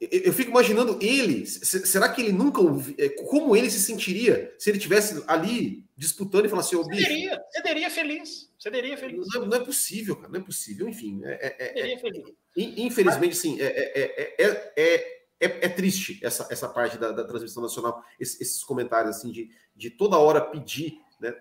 Eu 0.00 0.32
fico 0.32 0.50
imaginando 0.50 0.98
ele. 1.00 1.46
Será 1.46 2.08
que 2.08 2.20
ele 2.20 2.32
nunca. 2.32 2.60
É, 2.98 3.08
como 3.10 3.54
ele 3.56 3.70
se 3.70 3.80
sentiria 3.80 4.52
se 4.58 4.70
ele 4.70 4.78
tivesse 4.78 5.22
ali 5.26 5.84
disputando 5.96 6.46
e 6.46 6.48
falasse 6.48 6.74
assim: 6.74 6.84
oh, 6.84 6.88
bicho. 6.88 7.02
Cederia, 7.02 7.40
cederia 7.50 7.90
feliz. 7.90 8.50
Cederia 8.58 8.96
feliz. 8.96 9.26
Não, 9.34 9.46
não, 9.46 9.56
é 9.56 9.64
possível, 9.64 10.16
cara. 10.16 10.28
Não 10.28 10.40
é 10.40 10.42
possível. 10.42 10.88
Enfim. 10.88 11.22
É, 11.24 11.56
é, 11.58 11.92
é 11.92 11.98
feliz. 11.98 12.24
Infelizmente, 12.56 13.36
sim. 13.36 13.60
É, 13.60 13.66
é, 13.66 15.13
é, 15.40 15.68
triste 15.68 16.18
essa, 16.22 16.46
essa 16.50 16.68
parte 16.68 16.98
da, 16.98 17.12
da 17.12 17.24
transmissão 17.24 17.62
nacional. 17.62 18.02
Esses, 18.18 18.40
esses, 18.40 18.64
comentários 18.64 19.16
assim 19.16 19.30
de, 19.30 19.50
de 19.74 19.90
toda 19.90 20.18
hora 20.18 20.40
pedir, 20.40 20.98
né? 21.20 21.34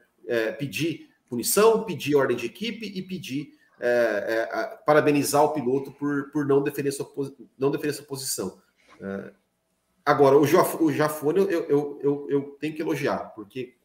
pedir 0.57 1.10
punição, 1.28 1.84
pedir 1.84 2.15
ordem 2.15 2.38
de 2.38 2.45
equipe 2.45 2.86
e 2.86 3.02
pedir 3.02 3.53
é, 3.80 3.88
é, 3.88 4.78
parabenizar 4.86 5.44
o 5.44 5.52
piloto 5.52 5.91
por, 5.91 6.32
por 6.32 6.45
não, 6.45 6.64
defender 6.64 6.91
sua, 6.91 7.11
não 7.57 7.72
defender 7.72 7.91
sua 7.94 8.06
posição. 8.06 8.61
É, 9.02 9.34
agora, 10.06 10.38
o, 10.38 10.41
o 10.41 10.91
Jafone 10.91 11.40
eu, 11.40 11.49
eu, 11.49 11.99
eu, 12.02 12.28
eu, 12.30 12.41
tenho 12.60 12.74
que 12.74 12.82
elogiar, 12.82 13.34
porque 13.36 13.76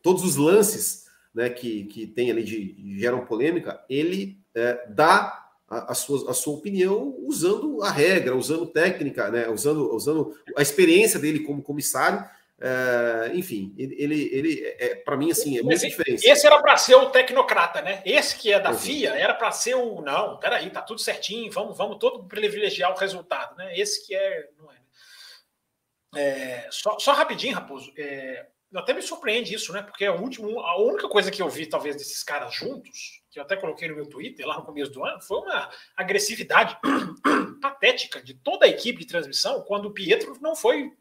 todos 0.00 0.24
os 0.24 0.36
lances 0.36 1.06
né, 1.34 1.50
que, 1.50 1.84
que 1.84 2.06
tem 2.06 2.30
ali 2.30 2.42
de, 2.42 2.98
geram 2.98 3.26
polêmica, 3.26 3.84
ele 3.88 4.38
é, 4.54 4.86
dá 4.88 5.43
a, 5.68 5.92
a, 5.92 5.94
sua, 5.94 6.30
a 6.30 6.34
sua 6.34 6.54
opinião 6.54 7.14
usando 7.18 7.82
a 7.82 7.90
regra, 7.90 8.36
usando 8.36 8.66
técnica, 8.66 9.30
né, 9.30 9.48
usando, 9.48 9.94
usando 9.94 10.38
a 10.56 10.62
experiência 10.62 11.18
dele 11.18 11.40
como 11.40 11.62
comissário 11.62 12.24
É, 12.60 13.32
enfim, 13.34 13.74
ele, 13.76 13.94
ele, 13.98 14.28
ele 14.32 14.66
é, 14.78 14.94
para 14.94 15.16
mim, 15.16 15.30
assim, 15.30 15.58
é 15.58 15.62
muita 15.62 15.86
diferença. 15.86 16.26
Esse 16.26 16.46
era 16.46 16.62
para 16.62 16.76
ser 16.76 16.94
o 16.94 17.10
tecnocrata, 17.10 17.82
né? 17.82 18.00
Esse 18.06 18.36
que 18.36 18.52
é 18.52 18.60
da 18.60 18.70
uhum. 18.70 18.78
FIA 18.78 19.10
era 19.10 19.34
para 19.34 19.50
ser 19.50 19.74
o. 19.74 20.00
Não, 20.00 20.38
peraí, 20.38 20.70
tá 20.70 20.80
tudo 20.80 21.00
certinho, 21.00 21.50
vamos, 21.50 21.76
vamos 21.76 21.98
todo 21.98 22.24
privilegiar 22.24 22.92
o 22.92 22.96
resultado, 22.96 23.56
né? 23.56 23.76
Esse 23.76 24.06
que 24.06 24.14
é. 24.14 24.48
Não 24.56 24.70
é, 24.70 26.20
é 26.20 26.68
só, 26.70 26.96
só 26.98 27.12
rapidinho, 27.12 27.56
Raposo. 27.56 27.92
É, 27.98 28.46
até 28.76 28.94
me 28.94 29.02
surpreende 29.02 29.52
isso, 29.52 29.72
né? 29.72 29.82
Porque 29.82 30.06
a, 30.06 30.14
última, 30.14 30.48
a 30.48 30.80
única 30.80 31.08
coisa 31.08 31.32
que 31.32 31.42
eu 31.42 31.48
vi, 31.48 31.66
talvez, 31.66 31.96
desses 31.96 32.22
caras 32.22 32.54
juntos, 32.54 33.20
que 33.34 33.40
eu 33.40 33.42
até 33.42 33.56
coloquei 33.56 33.88
no 33.88 33.96
meu 33.96 34.06
Twitter 34.06 34.46
lá 34.46 34.58
no 34.58 34.64
começo 34.64 34.92
do 34.92 35.04
ano, 35.04 35.20
foi 35.20 35.38
uma 35.38 35.68
agressividade 35.96 36.78
patética 37.60 38.22
de 38.22 38.32
toda 38.32 38.64
a 38.64 38.68
equipe 38.68 39.00
de 39.00 39.08
transmissão 39.08 39.60
quando 39.62 39.86
o 39.86 39.90
Pietro 39.90 40.38
não 40.40 40.54
foi 40.54 40.92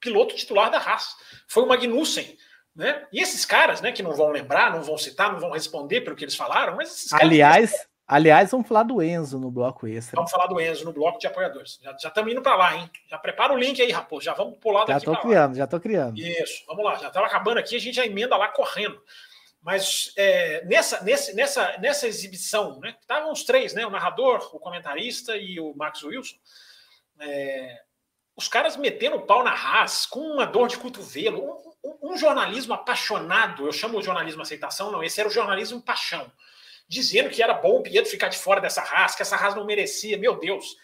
piloto 0.00 0.34
titular 0.34 0.68
da 0.68 0.78
Haas. 0.78 1.14
Foi 1.46 1.62
o 1.62 1.68
Magnussen. 1.68 2.36
Né? 2.74 3.06
E 3.12 3.22
esses 3.22 3.44
caras, 3.44 3.80
né, 3.80 3.92
que 3.92 4.02
não 4.02 4.12
vão 4.12 4.30
lembrar, 4.30 4.72
não 4.72 4.82
vão 4.82 4.98
citar, 4.98 5.32
não 5.32 5.38
vão 5.38 5.52
responder 5.52 6.00
pelo 6.00 6.16
que 6.16 6.24
eles 6.24 6.34
falaram, 6.34 6.74
mas 6.74 6.90
esses 6.90 7.12
Aliás, 7.12 7.70
caras... 7.70 7.88
aliás, 8.06 8.50
vamos 8.50 8.66
falar 8.66 8.82
do 8.82 9.00
Enzo 9.00 9.38
no 9.38 9.50
bloco 9.50 9.86
extra. 9.86 10.16
Vamos 10.16 10.30
falar 10.30 10.48
do 10.48 10.60
Enzo 10.60 10.84
no 10.84 10.92
bloco 10.92 11.20
de 11.20 11.28
apoiadores. 11.28 11.78
Já, 11.80 11.96
já 11.96 12.08
estamos 12.08 12.32
indo 12.32 12.42
para 12.42 12.56
lá, 12.56 12.76
hein? 12.76 12.90
Já 13.08 13.16
prepara 13.16 13.54
o 13.54 13.56
link 13.56 13.80
aí, 13.80 13.92
Raposo. 13.92 14.24
Já 14.24 14.34
vamos 14.34 14.58
pular 14.58 14.80
daqui 14.80 14.90
Já 14.90 14.96
estou 14.98 15.16
criando, 15.16 15.52
lá. 15.52 15.56
já 15.56 15.64
estou 15.64 15.80
criando. 15.80 16.18
Isso, 16.18 16.64
vamos 16.66 16.84
lá. 16.84 16.96
Já 16.96 17.08
estava 17.08 17.26
acabando 17.26 17.58
aqui, 17.58 17.76
a 17.76 17.80
gente 17.80 17.94
já 17.94 18.04
emenda 18.04 18.36
lá 18.36 18.48
correndo. 18.48 19.00
Mas 19.66 20.12
é, 20.16 20.64
nessa, 20.64 21.02
nesse, 21.02 21.34
nessa, 21.34 21.76
nessa 21.78 22.06
exibição, 22.06 22.78
né? 22.78 22.94
Estavam 23.00 23.32
os 23.32 23.42
três, 23.42 23.74
né? 23.74 23.84
O 23.84 23.90
narrador, 23.90 24.48
o 24.54 24.60
comentarista 24.60 25.36
e 25.36 25.58
o 25.58 25.74
Max 25.74 26.04
Wilson. 26.04 26.36
É, 27.18 27.82
os 28.36 28.46
caras 28.46 28.76
metendo 28.76 29.16
o 29.16 29.26
pau 29.26 29.42
na 29.42 29.50
Haas 29.50 30.06
com 30.06 30.20
uma 30.20 30.46
dor 30.46 30.68
de 30.68 30.76
cotovelo, 30.76 31.42
um, 31.82 32.12
um, 32.12 32.16
jornalismo 32.16 32.74
apaixonado, 32.74 33.66
eu 33.66 33.72
chamo 33.72 33.98
o 33.98 34.02
jornalismo 34.02 34.40
aceitação, 34.40 34.92
não, 34.92 35.02
esse 35.02 35.18
era 35.18 35.28
o 35.28 35.32
jornalismo 35.32 35.82
paixão, 35.82 36.30
dizendo 36.86 37.28
que 37.28 37.42
era 37.42 37.52
bom 37.52 37.78
o 37.78 37.82
Pietro 37.82 38.08
ficar 38.08 38.28
de 38.28 38.38
fora 38.38 38.60
dessa 38.60 38.82
Haas, 38.82 39.16
que 39.16 39.22
essa 39.22 39.34
Haas 39.34 39.56
não 39.56 39.64
merecia, 39.64 40.16
meu 40.16 40.38
Deus, 40.38 40.76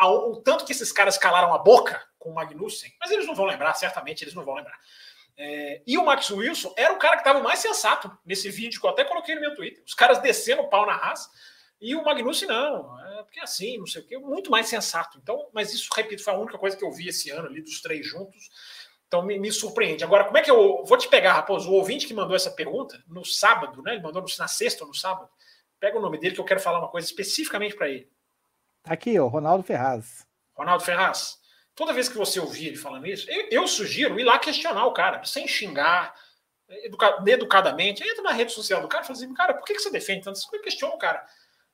o 0.00 0.36
tanto 0.36 0.64
que 0.64 0.72
esses 0.72 0.90
caras 0.90 1.18
calaram 1.18 1.52
a 1.52 1.58
boca 1.58 2.02
com 2.18 2.30
o 2.30 2.34
Magnussen, 2.34 2.94
mas 2.98 3.10
eles 3.10 3.26
não 3.26 3.34
vão 3.34 3.44
lembrar, 3.44 3.74
certamente 3.74 4.24
eles 4.24 4.32
não 4.32 4.44
vão 4.44 4.54
lembrar. 4.54 4.78
É, 5.36 5.82
e 5.86 5.96
o 5.96 6.04
Max 6.04 6.30
Wilson 6.30 6.74
era 6.76 6.92
o 6.92 6.98
cara 6.98 7.14
que 7.14 7.22
estava 7.22 7.40
mais 7.40 7.58
sensato 7.58 8.10
nesse 8.24 8.50
vídeo 8.50 8.80
que 8.80 8.86
eu 8.86 8.90
até 8.90 9.04
coloquei 9.04 9.34
no 9.34 9.40
meu 9.40 9.54
Twitter. 9.54 9.82
Os 9.86 9.94
caras 9.94 10.20
descendo 10.20 10.62
o 10.62 10.68
pau 10.68 10.86
na 10.86 10.94
Haas, 10.94 11.28
e 11.82 11.96
o 11.96 12.04
Magnussen 12.04 12.46
não, 12.46 12.96
é 13.18 13.24
porque 13.24 13.40
é 13.40 13.42
assim, 13.42 13.76
não 13.76 13.88
sei 13.88 14.02
o 14.02 14.06
quê, 14.06 14.16
muito 14.16 14.52
mais 14.52 14.68
sensato. 14.68 15.18
Então, 15.20 15.48
mas 15.52 15.74
isso, 15.74 15.90
repito, 15.92 16.22
foi 16.22 16.32
a 16.32 16.38
única 16.38 16.56
coisa 16.56 16.76
que 16.76 16.84
eu 16.84 16.92
vi 16.92 17.08
esse 17.08 17.28
ano 17.30 17.48
ali 17.48 17.60
dos 17.60 17.80
três 17.80 18.06
juntos. 18.06 18.50
Então 19.08 19.20
me, 19.20 19.36
me 19.36 19.50
surpreende. 19.50 20.04
Agora, 20.04 20.24
como 20.24 20.38
é 20.38 20.42
que 20.42 20.50
eu 20.50 20.84
vou 20.84 20.96
te 20.96 21.08
pegar, 21.08 21.32
Raposo? 21.32 21.68
O 21.68 21.74
ouvinte 21.74 22.06
que 22.06 22.14
mandou 22.14 22.36
essa 22.36 22.52
pergunta 22.52 23.02
no 23.08 23.24
sábado, 23.24 23.82
né? 23.82 23.94
Ele 23.94 24.02
mandou 24.02 24.24
na 24.38 24.46
sexta 24.46 24.84
ou 24.84 24.88
no 24.88 24.94
sábado. 24.94 25.28
Pega 25.80 25.98
o 25.98 26.00
nome 26.00 26.18
dele 26.18 26.36
que 26.36 26.40
eu 26.40 26.44
quero 26.44 26.60
falar 26.60 26.78
uma 26.78 26.88
coisa 26.88 27.08
especificamente 27.08 27.74
para 27.74 27.88
ele. 27.88 28.08
Tá 28.84 28.92
aqui, 28.92 29.18
ó, 29.18 29.26
Ronaldo 29.26 29.64
Ferraz. 29.64 30.24
Ronaldo 30.54 30.84
Ferraz. 30.84 31.41
Toda 31.74 31.92
vez 31.92 32.08
que 32.08 32.16
você 32.16 32.38
ouvir 32.38 32.68
ele 32.68 32.76
falando 32.76 33.06
isso, 33.06 33.30
eu, 33.30 33.48
eu 33.50 33.66
sugiro 33.66 34.18
ir 34.20 34.24
lá 34.24 34.38
questionar 34.38 34.86
o 34.86 34.92
cara, 34.92 35.24
sem 35.24 35.48
xingar, 35.48 36.14
educa, 36.84 37.22
educadamente. 37.26 38.02
Entra 38.02 38.22
na 38.22 38.32
rede 38.32 38.52
social 38.52 38.82
do 38.82 38.88
cara 38.88 39.04
e 39.04 39.06
fala 39.06 39.18
assim, 39.18 39.34
cara, 39.34 39.54
por 39.54 39.64
que, 39.64 39.74
que 39.74 39.80
você 39.80 39.90
defende 39.90 40.24
tanto? 40.24 40.38
Você 40.38 40.58
questiona 40.58 40.94
o 40.94 40.98
cara. 40.98 41.24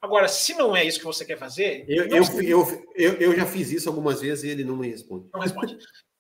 Agora, 0.01 0.29
se 0.29 0.55
não 0.55 0.77
é 0.77 0.85
isso 0.85 1.01
que 1.01 1.05
você 1.05 1.25
quer 1.25 1.37
fazer. 1.37 1.85
Eu, 1.89 2.05
eu, 2.09 2.23
eu, 2.43 2.91
eu, 2.95 3.15
eu, 3.15 3.37
já 3.37 3.45
fiz 3.45 3.73
isso 3.73 3.89
algumas 3.89 4.21
vezes 4.21 4.45
e 4.45 4.49
ele 4.49 4.65
não 4.65 4.77
me 4.77 4.89
responde. 4.89 5.29
Não 5.33 5.41
responde. 5.41 5.77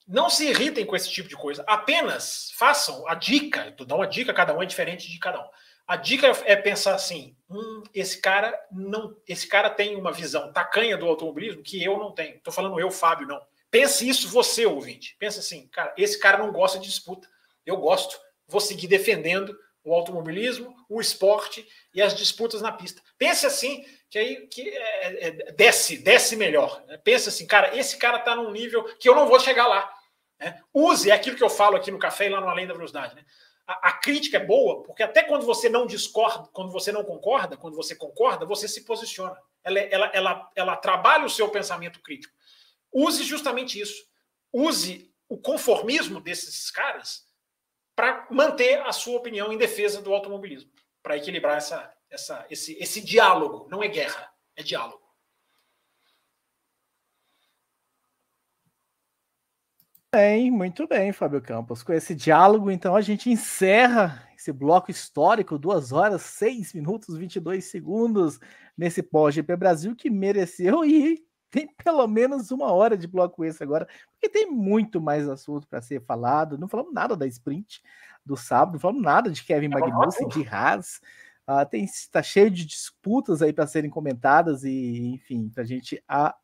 Não 0.07 0.29
se 0.29 0.49
irritem 0.49 0.85
com 0.85 0.97
esse 0.97 1.11
tipo 1.11 1.29
de 1.29 1.37
coisa. 1.37 1.63
Apenas 1.67 2.51
façam 2.57 3.07
a 3.07 3.15
dica. 3.15 3.71
Tu 3.73 3.85
dá 3.85 3.95
uma 3.95 4.07
dica, 4.07 4.35
cada 4.35 4.57
um 4.57 4.63
é 4.63 4.67
diferente 4.67 5.09
de 5.09 5.19
cada 5.21 5.41
um. 5.41 5.49
A 5.87 5.97
dica 5.97 6.27
é 6.45 6.57
pensar 6.57 6.95
assim: 6.95 7.37
hum, 7.49 7.83
esse 7.95 8.21
cara 8.21 8.59
não, 8.73 9.17
esse 9.29 9.47
cara 9.47 9.71
tem 9.71 9.95
uma 9.95 10.13
visão 10.13 10.53
tacanha 10.53 10.97
do 10.97 11.07
automobilismo 11.07 11.63
que 11.63 11.83
eu 11.83 11.99
não 11.99 12.13
tenho. 12.13 12.37
Estou 12.37 12.53
falando 12.53 12.81
eu, 12.81 12.91
Fábio, 12.91 13.29
não. 13.29 13.41
Pense 13.71 14.09
isso 14.09 14.29
você, 14.29 14.65
ouvinte. 14.67 15.17
Pensa 15.19 15.41
assim, 15.41 15.67
cara, 15.69 15.95
esse 15.97 16.19
cara 16.19 16.39
não 16.39 16.53
gosta 16.53 16.79
de 16.79 16.89
disputa. 16.89 17.29
Eu 17.65 17.77
gosto. 17.77 18.19
Vou 18.47 18.61
seguir 18.61 18.87
defendendo 18.87 19.57
o 19.85 19.95
automobilismo, 19.95 20.75
o 20.89 21.01
esporte 21.01 21.67
e 21.95 22.03
as 22.03 22.15
disputas 22.15 22.61
na 22.61 22.73
pista. 22.73 23.03
Pense 23.17 23.47
assim, 23.47 23.85
que 24.11 24.19
aí 24.19 24.47
que 24.47 24.69
é, 24.69 25.29
é, 25.29 25.31
desce, 25.53 25.99
desce 25.99 26.37
melhor. 26.37 26.83
Né? 26.87 26.99
Pense 26.99 27.29
assim, 27.29 27.47
cara, 27.47 27.77
esse 27.77 27.97
cara 27.97 28.19
está 28.19 28.35
num 28.35 28.51
nível 28.51 28.85
que 28.99 29.09
eu 29.09 29.15
não 29.15 29.27
vou 29.27 29.41
chegar 29.41 29.67
lá. 29.67 29.91
Né? 30.39 30.61
Use, 30.73 31.11
é 31.11 31.15
aquilo 31.15 31.37
que 31.37 31.43
eu 31.43 31.51
falo 31.51 31.77
aqui 31.77 31.91
no 31.91 31.99
café 31.99 32.27
e 32.27 32.31
lá 32.31 32.41
no 32.41 32.49
Além 32.49 32.67
da 32.67 32.75
Velocidade. 32.75 33.15
Né? 33.15 33.25
A, 33.67 33.89
a, 33.89 33.93
crítica 33.93 34.39
é 34.39 34.45
boa, 34.45 34.83
porque 34.83 35.03
até 35.03 35.23
quando 35.23 35.45
você 35.45 35.69
não 35.69 35.87
discorda, 35.87 36.49
quando 36.53 36.73
você 36.73 36.91
não 36.91 37.05
concorda, 37.05 37.57
quando 37.57 37.77
você 37.77 37.95
concorda, 37.95 38.47
você 38.47 38.67
se 38.67 38.85
posiciona. 38.85 39.37
Ela, 39.63 39.79
ela, 39.81 40.11
ela, 40.15 40.51
ela 40.55 40.77
trabalha 40.77 41.27
o 41.27 41.31
seu 41.31 41.49
pensamento 41.51 42.01
crítico. 42.01 42.35
Use 42.93 43.23
justamente 43.25 43.81
isso. 43.81 44.07
Use 44.53 45.13
o 45.29 45.37
conformismo 45.37 46.21
desses 46.21 46.71
caras 46.71 47.27
para 47.95 48.27
manter 48.31 48.81
a 48.83 48.93
sua 48.93 49.19
opinião 49.19 49.53
em 49.53 49.59
defesa 49.59 50.01
do 50.01 50.15
automobilismo, 50.15 50.71
para 51.03 51.17
equilibrar 51.17 51.57
essa, 51.57 51.93
essa, 52.11 52.47
esse, 52.49 52.77
esse 52.81 53.01
diálogo. 53.01 53.69
Não 53.69 53.83
é 53.83 53.89
guerra, 53.89 54.33
é 54.57 54.63
diálogo. 54.63 55.09
Bem, 60.11 60.51
muito 60.51 60.87
bem, 60.87 61.13
Fábio 61.13 61.43
Campos. 61.43 61.83
Com 61.83 61.93
esse 61.93 62.15
diálogo, 62.15 62.71
então, 62.71 62.97
a 62.97 63.03
gente 63.03 63.29
encerra 63.29 64.27
esse 64.35 64.51
bloco 64.51 64.91
histórico, 64.91 65.59
2 65.59 65.93
horas, 65.93 66.23
6 66.23 66.73
minutos, 66.73 67.19
22 67.19 67.67
segundos, 67.67 68.41
nesse 68.77 69.03
pós-GP 69.03 69.55
Brasil, 69.57 69.95
que 69.95 70.09
mereceu 70.09 70.83
e 70.83 71.28
tem 71.51 71.69
pelo 71.83 72.07
menos 72.07 72.51
uma 72.51 72.73
hora 72.73 72.97
de 72.97 73.07
bloco 73.07 73.45
esse 73.45 73.63
agora, 73.63 73.87
porque 74.13 74.29
tem 74.29 74.51
muito 74.51 75.01
mais 75.01 75.29
assunto 75.29 75.67
para 75.67 75.81
ser 75.81 76.03
falado. 76.05 76.59
Não 76.59 76.69
falamos 76.69 76.93
nada 76.93 77.17
da 77.17 77.27
sprint 77.27 77.83
do 78.25 78.37
sábado, 78.37 78.75
não 78.75 78.81
falamos 78.81 79.03
nada 79.03 79.31
de 79.31 79.43
Kevin 79.43 79.69
Magnussen, 79.69 80.29
de 80.29 80.47
Haas. 80.47 81.01
Uh, 81.49 81.65
tem 81.71 81.85
está 81.85 82.23
cheio 82.23 82.51
de 82.51 82.67
disputas 82.67 83.41
aí 83.41 83.53
para 83.53 83.67
serem 83.67 83.91
comentadas 83.91 84.65
e, 84.65 85.15
enfim, 85.15 85.49
para 85.49 85.63
a 85.63 85.67
gente 85.67 86.03
a, 86.07 86.35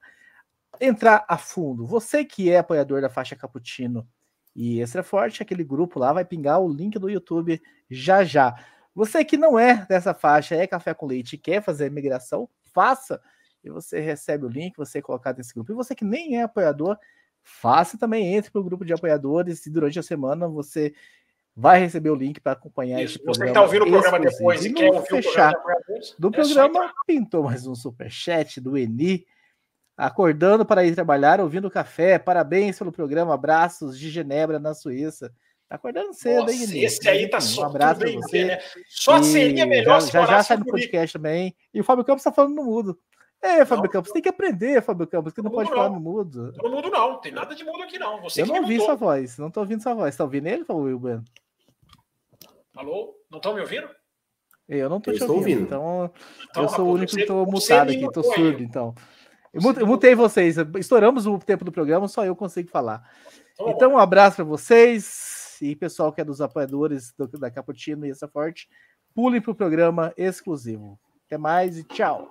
entrar 0.81 1.25
a 1.29 1.37
fundo. 1.37 1.87
Você 1.87 2.25
que 2.25 2.51
é 2.51 2.59
apoiador 2.59 3.03
da 3.03 3.11
faixa 3.11 3.37
Cappuccino 3.37 4.09
e 4.57 4.81
Extra 4.81 5.03
Forte, 5.03 5.43
aquele 5.43 5.63
grupo 5.63 5.99
lá 5.99 6.13
vai 6.13 6.25
pingar 6.25 6.61
o 6.61 6.73
link 6.73 6.99
do 6.99 7.11
YouTube 7.11 7.61
já 7.91 8.25
já. 8.25 8.55
Você 8.95 9.25
que 9.25 9.37
não 9.37 9.59
é 9.59 9.85
dessa 9.87 10.15
faixa, 10.15 10.55
é 10.55 10.67
café 10.67 10.95
com 10.95 11.07
leite 11.07 11.35
e 11.35 11.39
quer 11.39 11.63
fazer 11.63 11.89
a 11.89 11.91
migração, 11.91 12.49
faça 12.73 13.21
e 13.65 13.71
você 13.71 14.01
recebe 14.01 14.45
o 14.45 14.49
link, 14.49 14.77
você 14.77 14.99
é 14.99 15.03
colocado 15.03 15.39
nesse 15.39 15.55
grupo. 15.55 15.73
E 15.73 15.75
você 15.75 15.95
que 15.95 16.05
nem 16.05 16.37
é 16.37 16.43
apoiador, 16.43 16.99
faça 17.43 17.99
também, 17.99 18.35
entre 18.35 18.51
para 18.51 18.61
o 18.61 18.65
grupo 18.65 18.85
de 18.85 18.93
apoiadores 18.93 19.65
e 19.67 19.71
durante 19.71 19.99
a 19.99 20.03
semana 20.03 20.47
você 20.47 20.95
vai 21.57 21.79
receber 21.79 22.11
o 22.11 22.15
link 22.15 22.41
para 22.41 22.53
acompanhar 22.53 23.01
Isso, 23.03 23.17
esse 23.17 23.25
programa. 23.25 23.35
Você 23.35 23.45
que 23.45 23.51
está 23.51 23.63
ouvindo 23.63 23.85
o 23.85 23.91
programa 23.91 24.31
depois 24.31 24.65
e, 24.65 24.69
e 24.69 24.73
quer 24.73 24.91
ouvir 24.91 25.07
fechar 25.07 25.53
o 25.53 25.63
programa 25.63 25.81
do 26.19 26.29
é 26.29 26.31
programa, 26.33 26.93
pintou 27.07 27.45
mais 27.45 27.67
um 27.67 27.75
superchat 27.75 28.61
do 28.61 28.77
Eni. 28.77 29.27
Acordando 29.97 30.67
para 30.67 30.85
ir 30.85 30.93
trabalhar, 30.93 31.41
ouvindo 31.41 31.71
café. 31.71 32.19
Parabéns 32.19 32.77
pelo 32.77 32.91
programa. 32.91 33.33
Abraços 33.33 33.97
de 33.97 34.11
Genebra, 34.11 34.59
na 34.59 34.75
Suíça. 34.75 35.33
Tá 35.69 35.77
acordando 35.77 36.13
cedo, 36.13 36.41
Nossa, 36.41 36.53
hein, 36.53 36.65
Eni? 36.65 36.85
Esse 36.85 37.09
aí 37.09 37.29
tá 37.29 37.39
Um 37.39 37.65
abraço 37.65 38.01
para 38.01 38.11
você. 38.11 38.45
Né? 38.45 38.59
Só 38.89 39.23
seria 39.23 39.65
melhor 39.65 40.01
já, 40.01 40.07
se 40.07 40.13
já 40.13 40.27
já 40.27 40.43
sai 40.43 40.57
no 40.57 40.65
podcast 40.65 41.17
também. 41.17 41.55
E 41.73 41.81
o 41.81 41.85
Fábio 41.85 42.05
Campos 42.05 42.23
está 42.23 42.33
falando 42.33 42.57
no 42.57 42.65
mudo. 42.65 42.99
É, 43.45 43.63
Fábio 43.67 43.91
Campos, 43.91 44.11
tem 44.11 44.23
que 44.23 44.29
aprender, 44.31 44.81
Fábio 44.81 45.07
Campos, 45.07 45.35
que 45.35 45.43
não 45.43 45.51
pode 45.51 45.69
não. 45.69 45.77
falar 45.77 45.91
no 45.91 46.01
mudo. 46.01 46.51
No 46.57 46.71
mudo 46.71 46.89
não, 46.89 47.21
tem 47.21 47.31
nada 47.31 47.55
de 47.55 47.63
mudo 47.63 47.83
aqui 47.83 47.99
não. 47.99 48.23
Você 48.23 48.41
eu 48.41 48.47
não 48.47 48.57
ouvi 48.57 48.81
sua 48.81 48.95
voz, 48.95 49.37
não 49.37 49.51
tô 49.51 49.61
ouvindo 49.61 49.83
sua 49.83 49.93
voz. 49.93 50.17
Tá 50.17 50.25
ouvindo 50.25 50.47
ele, 50.47 50.65
Wilber? 50.67 51.21
Alô? 52.75 53.15
Não 53.31 53.37
estão 53.37 53.53
me 53.53 53.61
ouvindo? 53.61 53.87
Eu 54.67 54.89
não 54.89 54.99
tô 54.99 55.11
eu 55.11 55.17
te 55.17 55.23
ouvindo, 55.25 55.37
ouvindo, 55.37 55.61
então, 55.61 56.11
então 56.49 56.63
eu 56.63 56.69
sou 56.71 56.87
o 56.87 56.93
único 56.95 57.15
que 57.15 57.21
estou 57.21 57.45
mutado 57.45 57.91
aqui, 57.91 58.11
tô 58.11 58.23
surdo, 58.23 58.63
então. 58.63 58.95
Eu, 59.53 59.61
eu 59.79 59.87
mutei 59.87 60.15
vocês, 60.15 60.57
estouramos 60.79 61.27
o 61.27 61.39
tempo 61.39 61.67
do 61.67 61.71
programa, 61.71 62.09
só 62.09 62.25
eu 62.25 62.35
consigo 62.35 62.71
falar. 62.71 63.07
Então, 63.53 63.71
então 63.71 63.93
um 63.93 63.99
abraço 63.99 64.37
para 64.37 64.45
vocês 64.47 65.59
e 65.61 65.77
pessoal 65.77 66.15
que 66.15 66.23
é 66.23 66.25
dos 66.25 66.41
apoiadores 66.41 67.13
do, 67.13 67.29
da 67.39 67.51
Caputino 67.51 68.07
e 68.07 68.11
essa 68.11 68.27
forte, 68.27 68.71
pulem 69.15 69.43
para 69.43 69.53
o 69.53 69.55
programa 69.55 70.15
exclusivo. 70.17 70.99
Até 71.27 71.37
mais 71.37 71.77
e 71.77 71.85
tchau. 71.85 72.31